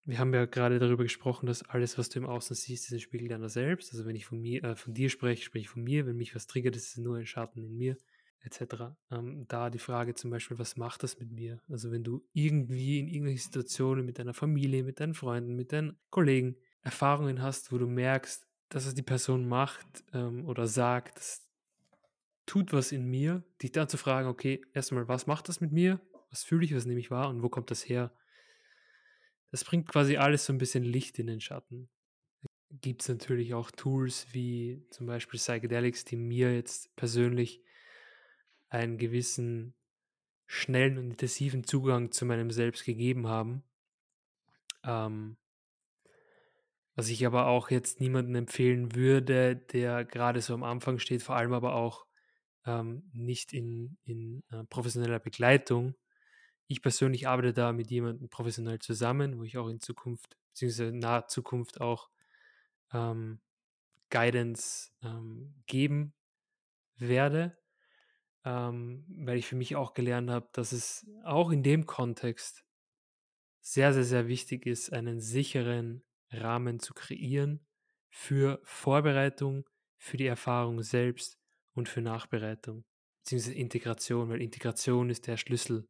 wir 0.04 0.18
haben 0.18 0.34
ja 0.34 0.46
gerade 0.46 0.80
darüber 0.80 1.04
gesprochen, 1.04 1.46
dass 1.46 1.62
alles, 1.62 1.96
was 1.96 2.08
du 2.08 2.18
im 2.18 2.26
Außen 2.26 2.56
siehst, 2.56 2.86
ist 2.86 2.92
ein 2.92 3.00
Spiegel 3.00 3.28
deiner 3.28 3.48
selbst. 3.48 3.92
Also 3.92 4.04
wenn 4.04 4.16
ich 4.16 4.26
von 4.26 4.40
mir, 4.40 4.64
äh, 4.64 4.74
von 4.74 4.94
dir 4.94 5.08
spreche, 5.08 5.44
spreche 5.44 5.62
ich 5.62 5.68
von 5.68 5.84
mir. 5.84 6.06
Wenn 6.06 6.16
mich 6.16 6.34
was 6.34 6.48
triggert, 6.48 6.74
ist 6.74 6.88
es 6.88 6.96
nur 6.96 7.16
ein 7.16 7.26
Schatten 7.26 7.62
in 7.62 7.76
mir, 7.76 7.96
etc. 8.42 8.94
Ähm, 9.10 9.46
da 9.48 9.70
die 9.70 9.78
Frage 9.78 10.14
zum 10.14 10.30
Beispiel, 10.30 10.58
was 10.58 10.76
macht 10.76 11.02
das 11.02 11.18
mit 11.18 11.30
mir? 11.30 11.60
Also 11.68 11.90
wenn 11.90 12.04
du 12.04 12.24
irgendwie 12.32 12.98
in 12.98 13.08
irgendwelchen 13.08 13.44
Situationen 13.44 14.04
mit 14.04 14.18
deiner 14.18 14.34
Familie, 14.34 14.82
mit 14.82 15.00
deinen 15.00 15.14
Freunden, 15.14 15.54
mit 15.54 15.72
deinen 15.72 15.96
Kollegen 16.10 16.56
Erfahrungen 16.82 17.40
hast, 17.40 17.72
wo 17.72 17.78
du 17.78 17.86
merkst, 17.86 18.46
dass 18.68 18.86
es 18.86 18.94
die 18.94 19.02
Person 19.02 19.48
macht 19.48 19.86
ähm, 20.12 20.46
oder 20.46 20.66
sagt, 20.66 21.18
das 21.18 21.48
tut 22.46 22.72
was 22.72 22.90
in 22.90 23.04
mir, 23.04 23.44
dich 23.62 23.72
dann 23.72 23.88
zu 23.88 23.96
fragen, 23.96 24.28
okay, 24.28 24.62
erstmal, 24.72 25.06
was 25.08 25.26
macht 25.26 25.48
das 25.48 25.60
mit 25.60 25.72
mir? 25.72 26.00
Was 26.30 26.42
fühle 26.42 26.64
ich, 26.64 26.74
was 26.74 26.86
nehme 26.86 27.00
ich 27.00 27.10
wahr 27.10 27.28
und 27.28 27.42
wo 27.42 27.48
kommt 27.48 27.70
das 27.70 27.88
her? 27.88 28.12
Das 29.50 29.64
bringt 29.64 29.86
quasi 29.86 30.16
alles 30.16 30.46
so 30.46 30.52
ein 30.52 30.58
bisschen 30.58 30.82
Licht 30.82 31.18
in 31.18 31.26
den 31.26 31.40
Schatten. 31.40 31.90
Gibt 32.70 33.02
es 33.02 33.08
natürlich 33.08 33.52
auch 33.52 33.70
Tools 33.70 34.26
wie 34.32 34.86
zum 34.90 35.06
Beispiel 35.06 35.38
Psychedelics, 35.38 36.06
die 36.06 36.16
mir 36.16 36.54
jetzt 36.54 36.96
persönlich 36.96 37.62
einen 38.72 38.96
gewissen 38.96 39.74
schnellen 40.46 40.98
und 40.98 41.10
intensiven 41.10 41.64
Zugang 41.64 42.10
zu 42.10 42.24
meinem 42.24 42.50
Selbst 42.50 42.84
gegeben 42.84 43.28
haben. 43.28 43.62
Ähm, 44.84 45.36
was 46.94 47.08
ich 47.08 47.26
aber 47.26 47.46
auch 47.46 47.70
jetzt 47.70 48.00
niemandem 48.00 48.34
empfehlen 48.34 48.94
würde, 48.94 49.56
der 49.56 50.04
gerade 50.04 50.40
so 50.40 50.54
am 50.54 50.62
Anfang 50.62 50.98
steht, 50.98 51.22
vor 51.22 51.36
allem 51.36 51.52
aber 51.52 51.74
auch 51.74 52.06
ähm, 52.66 53.10
nicht 53.12 53.52
in, 53.52 53.98
in 54.04 54.42
äh, 54.50 54.64
professioneller 54.64 55.18
Begleitung. 55.18 55.94
Ich 56.66 56.82
persönlich 56.82 57.28
arbeite 57.28 57.52
da 57.52 57.72
mit 57.72 57.90
jemandem 57.90 58.28
professionell 58.28 58.78
zusammen, 58.78 59.38
wo 59.38 59.44
ich 59.44 59.58
auch 59.58 59.68
in 59.68 59.80
Zukunft, 59.80 60.38
beziehungsweise 60.48 60.88
in 60.88 60.98
naher 60.98 61.28
Zukunft 61.28 61.80
auch 61.80 62.08
ähm, 62.92 63.40
Guidance 64.10 64.90
ähm, 65.02 65.54
geben 65.66 66.14
werde, 66.96 67.56
ähm, 68.44 69.04
weil 69.08 69.38
ich 69.38 69.46
für 69.46 69.56
mich 69.56 69.76
auch 69.76 69.94
gelernt 69.94 70.30
habe, 70.30 70.48
dass 70.52 70.72
es 70.72 71.06
auch 71.24 71.50
in 71.50 71.62
dem 71.62 71.86
Kontext 71.86 72.64
sehr, 73.60 73.92
sehr, 73.92 74.04
sehr 74.04 74.26
wichtig 74.26 74.66
ist, 74.66 74.92
einen 74.92 75.20
sicheren 75.20 76.02
Rahmen 76.30 76.80
zu 76.80 76.94
kreieren 76.94 77.64
für 78.10 78.60
Vorbereitung, 78.64 79.68
für 79.96 80.16
die 80.16 80.26
Erfahrung 80.26 80.82
selbst 80.82 81.38
und 81.74 81.88
für 81.88 82.02
Nachbereitung, 82.02 82.84
beziehungsweise 83.20 83.54
Integration, 83.54 84.28
weil 84.28 84.42
Integration 84.42 85.10
ist 85.10 85.26
der 85.26 85.36
Schlüssel 85.36 85.88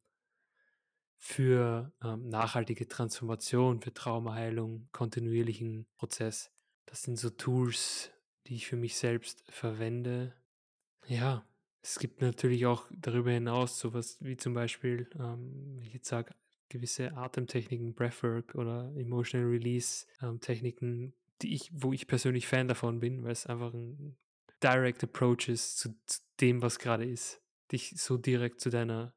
für 1.16 1.92
ähm, 2.02 2.28
nachhaltige 2.28 2.88
Transformation, 2.88 3.80
für 3.80 3.94
Traumaheilung, 3.94 4.88
kontinuierlichen 4.92 5.86
Prozess. 5.96 6.50
Das 6.86 7.02
sind 7.02 7.16
so 7.16 7.30
Tools, 7.30 8.10
die 8.46 8.56
ich 8.56 8.66
für 8.66 8.76
mich 8.76 8.96
selbst 8.96 9.44
verwende. 9.48 10.34
Ja, 11.06 11.46
es 11.82 11.98
gibt 11.98 12.20
natürlich 12.20 12.66
auch 12.66 12.86
darüber 12.90 13.32
hinaus 13.32 13.78
sowas 13.78 14.16
wie 14.20 14.36
zum 14.36 14.54
Beispiel, 14.54 15.09
ähm, 15.18 15.76
wenn 15.76 15.86
ich 15.86 15.94
jetzt 15.94 16.09
sage, 16.09 16.32
gewisse 16.68 17.14
Atemtechniken, 17.16 17.94
Breathwork 17.94 18.54
oder 18.54 18.90
Emotional 18.96 19.48
Release 19.48 20.06
ähm, 20.22 20.40
Techniken, 20.40 21.12
die 21.42 21.54
ich, 21.54 21.70
wo 21.72 21.92
ich 21.92 22.06
persönlich 22.06 22.46
Fan 22.46 22.68
davon 22.68 23.00
bin, 23.00 23.24
weil 23.24 23.32
es 23.32 23.46
einfach 23.46 23.74
ein 23.74 24.16
Direct 24.62 25.02
Approach 25.02 25.48
ist 25.48 25.78
zu, 25.78 25.94
zu 26.06 26.20
dem, 26.40 26.62
was 26.62 26.78
gerade 26.78 27.04
ist. 27.04 27.42
Dich 27.72 27.94
so 27.96 28.16
direkt 28.16 28.60
zu 28.60 28.70
deiner 28.70 29.14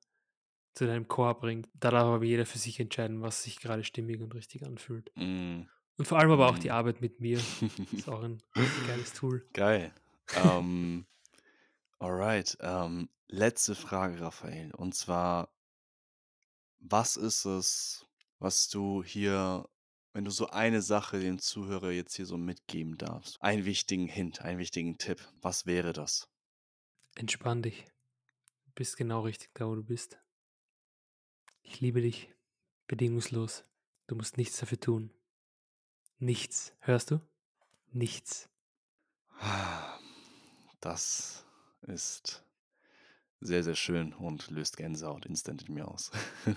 zu 0.73 0.85
deinem 0.85 1.07
Core 1.07 1.35
bringt. 1.35 1.69
Da 1.73 1.89
darf 1.89 2.03
aber 2.03 2.25
jeder 2.25 2.45
für 2.45 2.57
sich 2.57 2.79
entscheiden, 2.79 3.21
was 3.21 3.43
sich 3.43 3.59
gerade 3.59 3.83
stimmig 3.83 4.21
und 4.21 4.35
richtig 4.35 4.65
anfühlt. 4.65 5.09
Mm. 5.15 5.61
Und 5.97 6.05
vor 6.05 6.19
allem 6.19 6.31
aber 6.31 6.49
auch 6.49 6.59
die 6.59 6.67
Mm. 6.67 6.73
Arbeit 6.73 6.99
mit 6.99 7.21
mir. 7.21 7.39
Ist 7.93 8.09
auch 8.09 8.21
ein 8.21 8.43
geiles 8.85 9.13
Tool. 9.13 9.45
Geil. 9.53 9.93
Ähm, 10.35 11.05
alright. 11.99 12.57
Ähm, 12.61 13.09
letzte 13.27 13.75
Frage, 13.75 14.21
Raphael. 14.21 14.73
Und 14.75 14.95
zwar, 14.95 15.49
was 16.79 17.17
ist 17.17 17.45
es, 17.45 18.05
was 18.39 18.69
du 18.69 19.03
hier, 19.03 19.67
wenn 20.13 20.25
du 20.25 20.31
so 20.31 20.47
eine 20.47 20.81
Sache 20.81 21.19
dem 21.19 21.39
Zuhörer 21.39 21.91
jetzt 21.91 22.15
hier 22.15 22.25
so 22.25 22.37
mitgeben 22.37 22.97
darfst? 22.97 23.41
Einen 23.41 23.65
wichtigen 23.65 24.07
Hint, 24.07 24.41
einen 24.41 24.59
wichtigen 24.59 24.97
Tipp. 24.97 25.27
Was 25.41 25.65
wäre 25.65 25.93
das? 25.93 26.29
Entspann 27.15 27.61
dich. 27.61 27.85
Du 28.65 28.71
bist 28.75 28.97
genau 28.97 29.21
richtig 29.21 29.49
da, 29.53 29.67
wo 29.67 29.75
du 29.75 29.83
bist. 29.83 30.19
Ich 31.61 31.81
liebe 31.81 32.01
dich. 32.01 32.29
Bedingungslos. 32.87 33.63
Du 34.07 34.15
musst 34.15 34.37
nichts 34.37 34.59
dafür 34.59 34.79
tun. 34.79 35.11
Nichts. 36.19 36.73
Hörst 36.79 37.11
du? 37.11 37.19
Nichts. 37.91 38.49
Das 40.79 41.44
ist 41.87 42.43
sehr, 43.39 43.63
sehr 43.63 43.75
schön 43.75 44.13
und 44.13 44.49
löst 44.49 44.77
Gänsehaut 44.77 45.25
instant 45.25 45.67
in 45.67 45.73
mir 45.75 45.87
aus. 45.87 46.11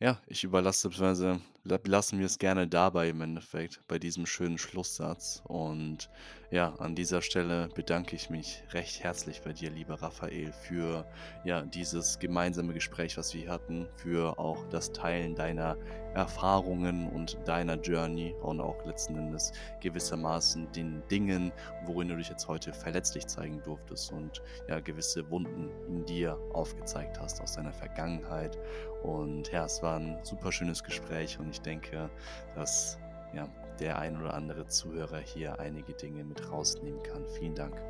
ja, 0.00 0.20
ich 0.26 0.44
überlasse, 0.44 0.88
beziehungsweise 0.88 1.40
lassen 1.64 2.18
wir 2.18 2.26
es 2.26 2.38
gerne 2.38 2.68
dabei 2.68 3.08
im 3.08 3.20
Endeffekt, 3.20 3.80
bei 3.88 3.98
diesem 3.98 4.26
schönen 4.26 4.58
Schlusssatz. 4.58 5.42
Und 5.46 6.10
ja, 6.50 6.74
an 6.76 6.94
dieser 6.94 7.22
Stelle 7.22 7.68
bedanke 7.74 8.14
ich 8.14 8.30
mich 8.30 8.62
recht 8.72 9.02
herzlich 9.02 9.40
bei 9.42 9.52
dir, 9.52 9.70
lieber 9.70 10.00
Raphael, 10.00 10.52
für 10.52 11.04
ja, 11.44 11.62
dieses 11.62 12.18
gemeinsame 12.18 12.74
Gespräch, 12.74 13.16
was 13.16 13.34
wir 13.34 13.50
hatten, 13.50 13.88
für 13.96 14.38
auch 14.38 14.64
das 14.68 14.92
Teilen 14.92 15.34
deiner 15.34 15.76
Erfahrungen 16.14 17.08
und 17.08 17.38
deiner 17.44 17.74
Journey 17.80 18.34
und 18.40 18.60
auch 18.60 18.84
letzten 18.86 19.16
Endes 19.16 19.52
gewissermaßen 19.80 20.70
den 20.72 21.02
Dingen, 21.10 21.50
worin 21.86 22.08
du 22.08 22.16
dich 22.16 22.28
jetzt 22.28 22.46
heute 22.46 22.72
verletzlich 22.72 23.26
zeigen 23.26 23.60
durftest 23.64 24.12
und 24.12 24.40
ja 24.68 24.78
gewisse 24.78 25.28
Wunden 25.30 25.70
in 25.88 26.04
dir 26.04 26.38
aufgezeigt 26.52 27.18
hast 27.18 27.40
aus 27.40 27.54
deiner 27.54 27.72
Vergangenheit. 27.72 28.56
Und 29.02 29.50
ja, 29.50 29.64
es 29.64 29.82
war 29.82 29.98
ein 29.98 30.18
super 30.22 30.52
schönes 30.52 30.84
Gespräch 30.84 31.38
und 31.38 31.53
ich 31.54 31.60
denke, 31.60 32.10
dass 32.56 32.98
ja, 33.32 33.48
der 33.78 33.98
ein 33.98 34.20
oder 34.20 34.34
andere 34.34 34.66
Zuhörer 34.66 35.18
hier 35.18 35.58
einige 35.60 35.92
Dinge 35.92 36.24
mit 36.24 36.50
rausnehmen 36.50 37.02
kann. 37.02 37.24
Vielen 37.38 37.54
Dank. 37.54 37.80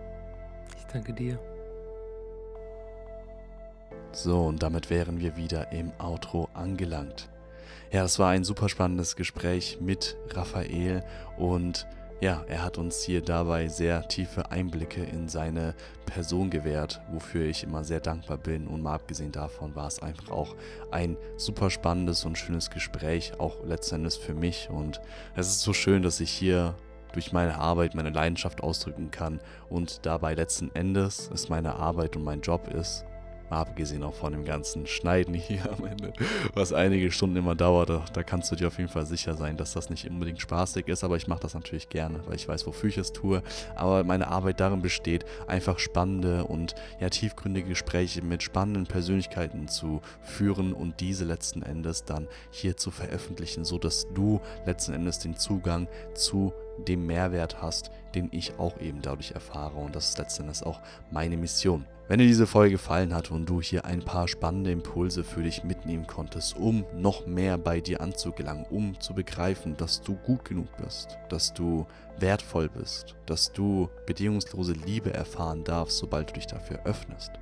Ich 0.77 0.85
danke 0.85 1.12
dir. 1.12 1.39
So, 4.12 4.45
und 4.45 4.62
damit 4.62 4.91
wären 4.91 5.19
wir 5.19 5.36
wieder 5.36 5.73
im 5.73 5.93
Outro 5.99 6.49
angelangt. 6.53 7.31
Ja, 7.91 8.05
es 8.05 8.19
war 8.19 8.31
ein 8.31 8.45
super 8.45 8.69
spannendes 8.69 9.16
Gespräch 9.16 9.78
mit 9.81 10.16
Raphael 10.31 11.03
und 11.39 11.86
ja, 12.20 12.45
er 12.49 12.62
hat 12.62 12.78
uns 12.78 13.03
hier 13.03 13.20
dabei 13.20 13.69
sehr 13.69 14.07
tiefe 14.09 14.51
Einblicke 14.51 15.03
in 15.03 15.28
seine 15.28 15.74
Person 16.07 16.49
gewährt, 16.51 17.01
wofür 17.12 17.45
ich 17.45 17.65
immer 17.65 17.85
sehr 17.85 18.01
dankbar 18.01 18.39
bin. 18.39 18.66
Und 18.66 18.82
mal 18.82 18.95
abgesehen 18.95 19.32
davon 19.32 19.74
war 19.74 19.86
es 19.86 20.03
einfach 20.03 20.31
auch 20.31 20.55
ein 20.91 21.16
super 21.36 21.70
spannendes 21.70 22.24
und 22.24 22.39
schönes 22.39 22.70
Gespräch, 22.70 23.32
auch 23.39 23.65
letztendlich 23.65 24.15
für 24.15 24.35
mich. 24.35 24.70
Und 24.70 25.01
es 25.36 25.49
ist 25.49 25.61
so 25.61 25.73
schön, 25.73 26.03
dass 26.03 26.20
ich 26.20 26.31
hier 26.31 26.74
durch 27.12 27.32
meine 27.32 27.59
Arbeit 27.59 27.95
meine 27.95 28.11
Leidenschaft 28.11 28.62
ausdrücken 28.62 29.11
kann 29.11 29.41
und 29.69 30.05
dabei 30.05 30.35
letzten 30.35 30.74
Endes 30.74 31.31
es 31.32 31.49
meine 31.49 31.77
Arbeit 31.77 32.16
und 32.16 32.24
mein 32.24 32.41
Job 32.41 32.69
ist, 32.69 33.05
abgesehen 33.50 34.02
auch 34.02 34.14
von 34.14 34.32
dem 34.32 34.44
ganzen 34.44 34.86
Schneiden 34.86 35.34
hier 35.34 35.70
am 35.70 35.84
Ende, 35.86 36.12
was 36.54 36.72
einige 36.72 37.10
Stunden 37.10 37.36
immer 37.36 37.54
dauert, 37.54 37.84
da 38.16 38.22
kannst 38.22 38.50
du 38.50 38.56
dir 38.56 38.68
auf 38.68 38.78
jeden 38.78 38.90
Fall 38.90 39.06
sicher 39.06 39.34
sein, 39.34 39.56
dass 39.56 39.72
das 39.72 39.90
nicht 39.90 40.08
unbedingt 40.08 40.40
spaßig 40.40 40.88
ist, 40.88 41.04
aber 41.04 41.16
ich 41.16 41.28
mache 41.28 41.40
das 41.40 41.54
natürlich 41.54 41.88
gerne, 41.88 42.20
weil 42.26 42.36
ich 42.36 42.48
weiß, 42.48 42.66
wofür 42.66 42.88
ich 42.88 42.98
es 42.98 43.12
tue. 43.12 43.42
Aber 43.76 44.04
meine 44.04 44.28
Arbeit 44.28 44.60
darin 44.60 44.82
besteht, 44.82 45.24
einfach 45.46 45.78
spannende 45.78 46.44
und 46.44 46.74
ja 47.00 47.08
tiefgründige 47.08 47.68
Gespräche 47.68 48.22
mit 48.22 48.42
spannenden 48.42 48.86
Persönlichkeiten 48.86 49.68
zu 49.68 50.00
führen 50.22 50.72
und 50.72 51.00
diese 51.00 51.24
letzten 51.24 51.62
Endes 51.62 52.04
dann 52.04 52.28
hier 52.50 52.76
zu 52.76 52.90
veröffentlichen, 52.90 53.64
sodass 53.64 54.06
du 54.14 54.40
letzten 54.66 54.94
Endes 54.94 55.18
den 55.18 55.36
Zugang 55.36 55.88
zu 56.14 56.52
dem 56.78 57.06
Mehrwert 57.06 57.62
hast, 57.62 57.90
den 58.15 58.28
ich 58.32 58.59
auch 58.59 58.81
eben 58.81 59.03
dadurch 59.03 59.32
erfahre. 59.32 59.77
Und 59.77 59.95
das 59.95 60.11
ist 60.11 60.19
letztendlich 60.19 60.65
auch 60.65 60.81
meine 61.11 61.36
Mission. 61.36 61.85
Wenn 62.07 62.19
dir 62.19 62.27
diese 62.27 62.47
Folge 62.47 62.73
gefallen 62.73 63.15
hat 63.15 63.31
und 63.31 63.47
du 63.47 63.62
hier 63.62 63.86
ein 63.86 64.03
paar 64.03 64.28
spannende 64.28 64.70
Impulse 64.70 65.24
für 65.24 65.43
dich 65.43 65.65
mitnehmen 65.65 66.07
konntest, 66.07 66.55
um 66.55 66.85
noch 66.95 67.27
mehr 67.27 67.57
bei 67.57 67.81
dir 67.81 68.03
anzugelangen, 68.03 68.66
um 68.69 69.01
zu 69.01 69.15
begreifen, 69.15 69.74
dass 69.78 70.03
du 70.03 70.15
gut 70.16 70.45
genug 70.45 70.69
bist, 70.77 71.16
dass 71.31 71.55
du 71.55 71.86
wertvoll 72.19 72.69
bist, 72.69 73.16
dass 73.24 73.53
du 73.53 73.89
bedingungslose 74.05 74.74
Liebe 74.74 75.15
erfahren 75.15 75.65
darfst, 75.65 75.97
sobald 75.97 76.28
du 76.28 76.35
dich 76.35 76.47
dafür 76.47 76.81
öffnest, 76.85 77.32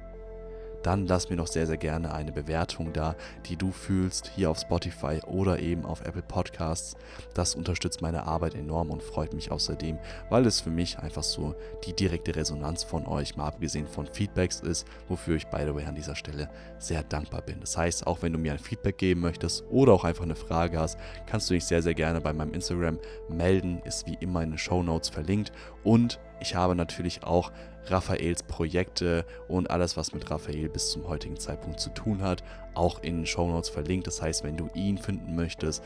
dann 0.82 1.06
lass 1.06 1.30
mir 1.30 1.36
noch 1.36 1.46
sehr, 1.46 1.66
sehr 1.66 1.76
gerne 1.76 2.12
eine 2.14 2.32
Bewertung 2.32 2.92
da, 2.92 3.16
die 3.46 3.56
du 3.56 3.72
fühlst, 3.72 4.30
hier 4.34 4.50
auf 4.50 4.58
Spotify 4.58 5.20
oder 5.26 5.58
eben 5.58 5.84
auf 5.84 6.04
Apple 6.04 6.22
Podcasts. 6.22 6.96
Das 7.34 7.54
unterstützt 7.54 8.02
meine 8.02 8.26
Arbeit 8.26 8.54
enorm 8.54 8.90
und 8.90 9.02
freut 9.02 9.34
mich 9.34 9.50
außerdem, 9.50 9.98
weil 10.30 10.46
es 10.46 10.60
für 10.60 10.70
mich 10.70 10.98
einfach 10.98 11.22
so 11.22 11.54
die 11.84 11.94
direkte 11.94 12.34
Resonanz 12.34 12.84
von 12.84 13.06
euch, 13.06 13.36
mal 13.36 13.46
abgesehen 13.46 13.86
von 13.86 14.06
Feedbacks 14.06 14.60
ist, 14.60 14.86
wofür 15.08 15.36
ich, 15.36 15.46
by 15.46 15.62
the 15.64 15.74
way, 15.74 15.84
an 15.84 15.94
dieser 15.94 16.16
Stelle 16.16 16.48
sehr 16.78 17.02
dankbar 17.02 17.42
bin. 17.42 17.60
Das 17.60 17.76
heißt, 17.76 18.06
auch 18.06 18.22
wenn 18.22 18.32
du 18.32 18.38
mir 18.38 18.52
ein 18.52 18.58
Feedback 18.58 18.98
geben 18.98 19.20
möchtest 19.20 19.64
oder 19.70 19.92
auch 19.92 20.04
einfach 20.04 20.24
eine 20.24 20.36
Frage 20.36 20.78
hast, 20.78 20.98
kannst 21.26 21.48
du 21.50 21.54
dich 21.54 21.64
sehr, 21.64 21.82
sehr 21.82 21.94
gerne 21.94 22.20
bei 22.20 22.32
meinem 22.32 22.54
Instagram 22.54 22.98
melden, 23.28 23.80
ist 23.84 24.06
wie 24.06 24.16
immer 24.20 24.42
in 24.42 24.50
den 24.50 24.58
Show 24.58 24.82
Notes 24.82 25.08
verlinkt 25.08 25.52
und 25.84 26.18
ich 26.40 26.56
habe 26.56 26.74
natürlich 26.74 27.22
auch 27.22 27.52
Raphaels 27.86 28.42
Projekte 28.42 29.24
und 29.48 29.70
alles, 29.70 29.96
was 29.96 30.12
mit 30.12 30.30
Raphael 30.30 30.68
bis 30.68 30.90
zum 30.90 31.08
heutigen 31.08 31.38
Zeitpunkt 31.38 31.80
zu 31.80 31.90
tun 31.90 32.22
hat, 32.22 32.42
auch 32.74 33.02
in 33.02 33.18
den 33.18 33.26
Show 33.26 33.48
Notes 33.48 33.68
verlinkt. 33.68 34.06
Das 34.06 34.22
heißt, 34.22 34.44
wenn 34.44 34.56
du 34.56 34.68
ihn 34.74 34.98
finden 34.98 35.34
möchtest, 35.34 35.82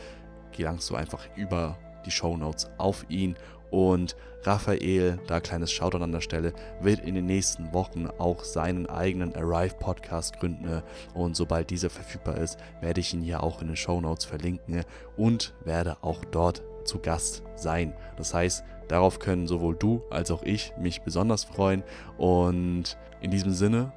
gelangst 0.52 0.88
du 0.90 0.96
einfach 0.96 1.26
über 1.36 1.78
die 2.04 2.10
Show 2.10 2.36
Notes 2.36 2.68
auf 2.78 3.04
ihn. 3.08 3.36
Und 3.70 4.16
Raphael, 4.44 5.18
da 5.26 5.40
kleines 5.40 5.72
Shoutout 5.72 6.02
an 6.02 6.12
der 6.12 6.20
Stelle, 6.20 6.52
wird 6.80 7.00
in 7.00 7.16
den 7.16 7.26
nächsten 7.26 7.72
Wochen 7.74 8.06
auch 8.18 8.44
seinen 8.44 8.86
eigenen 8.86 9.34
Arrive 9.34 9.74
Podcast 9.74 10.38
gründen. 10.38 10.82
Und 11.14 11.36
sobald 11.36 11.70
dieser 11.70 11.90
verfügbar 11.90 12.38
ist, 12.38 12.58
werde 12.80 13.00
ich 13.00 13.12
ihn 13.12 13.22
hier 13.22 13.42
auch 13.42 13.60
in 13.60 13.66
den 13.66 13.76
Show 13.76 14.00
Notes 14.00 14.24
verlinken 14.24 14.84
und 15.16 15.52
werde 15.64 15.96
auch 16.02 16.24
dort 16.24 16.62
zu 16.84 17.00
Gast 17.00 17.42
sein. 17.56 17.92
Das 18.16 18.32
heißt, 18.32 18.64
darauf 18.88 19.18
können 19.18 19.46
sowohl 19.46 19.76
du 19.76 20.02
als 20.10 20.30
auch 20.30 20.42
ich 20.42 20.72
mich 20.78 21.02
besonders 21.02 21.44
freuen. 21.44 21.82
Und 22.18 22.96
in 23.20 23.30
diesem 23.30 23.52
Sinne, 23.52 23.92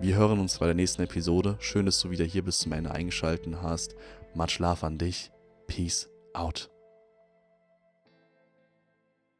wir 0.00 0.16
hören 0.16 0.40
uns 0.40 0.58
bei 0.58 0.66
der 0.66 0.74
nächsten 0.74 1.02
Episode. 1.02 1.56
Schön, 1.60 1.86
dass 1.86 2.00
du 2.00 2.10
wieder 2.10 2.24
hier 2.24 2.42
bis 2.42 2.58
zum 2.58 2.72
Ende 2.72 2.90
eingeschaltet 2.90 3.54
hast. 3.62 3.94
Much 4.34 4.58
love 4.58 4.86
an 4.86 4.98
dich. 4.98 5.30
Peace 5.66 6.08
out. 6.32 6.70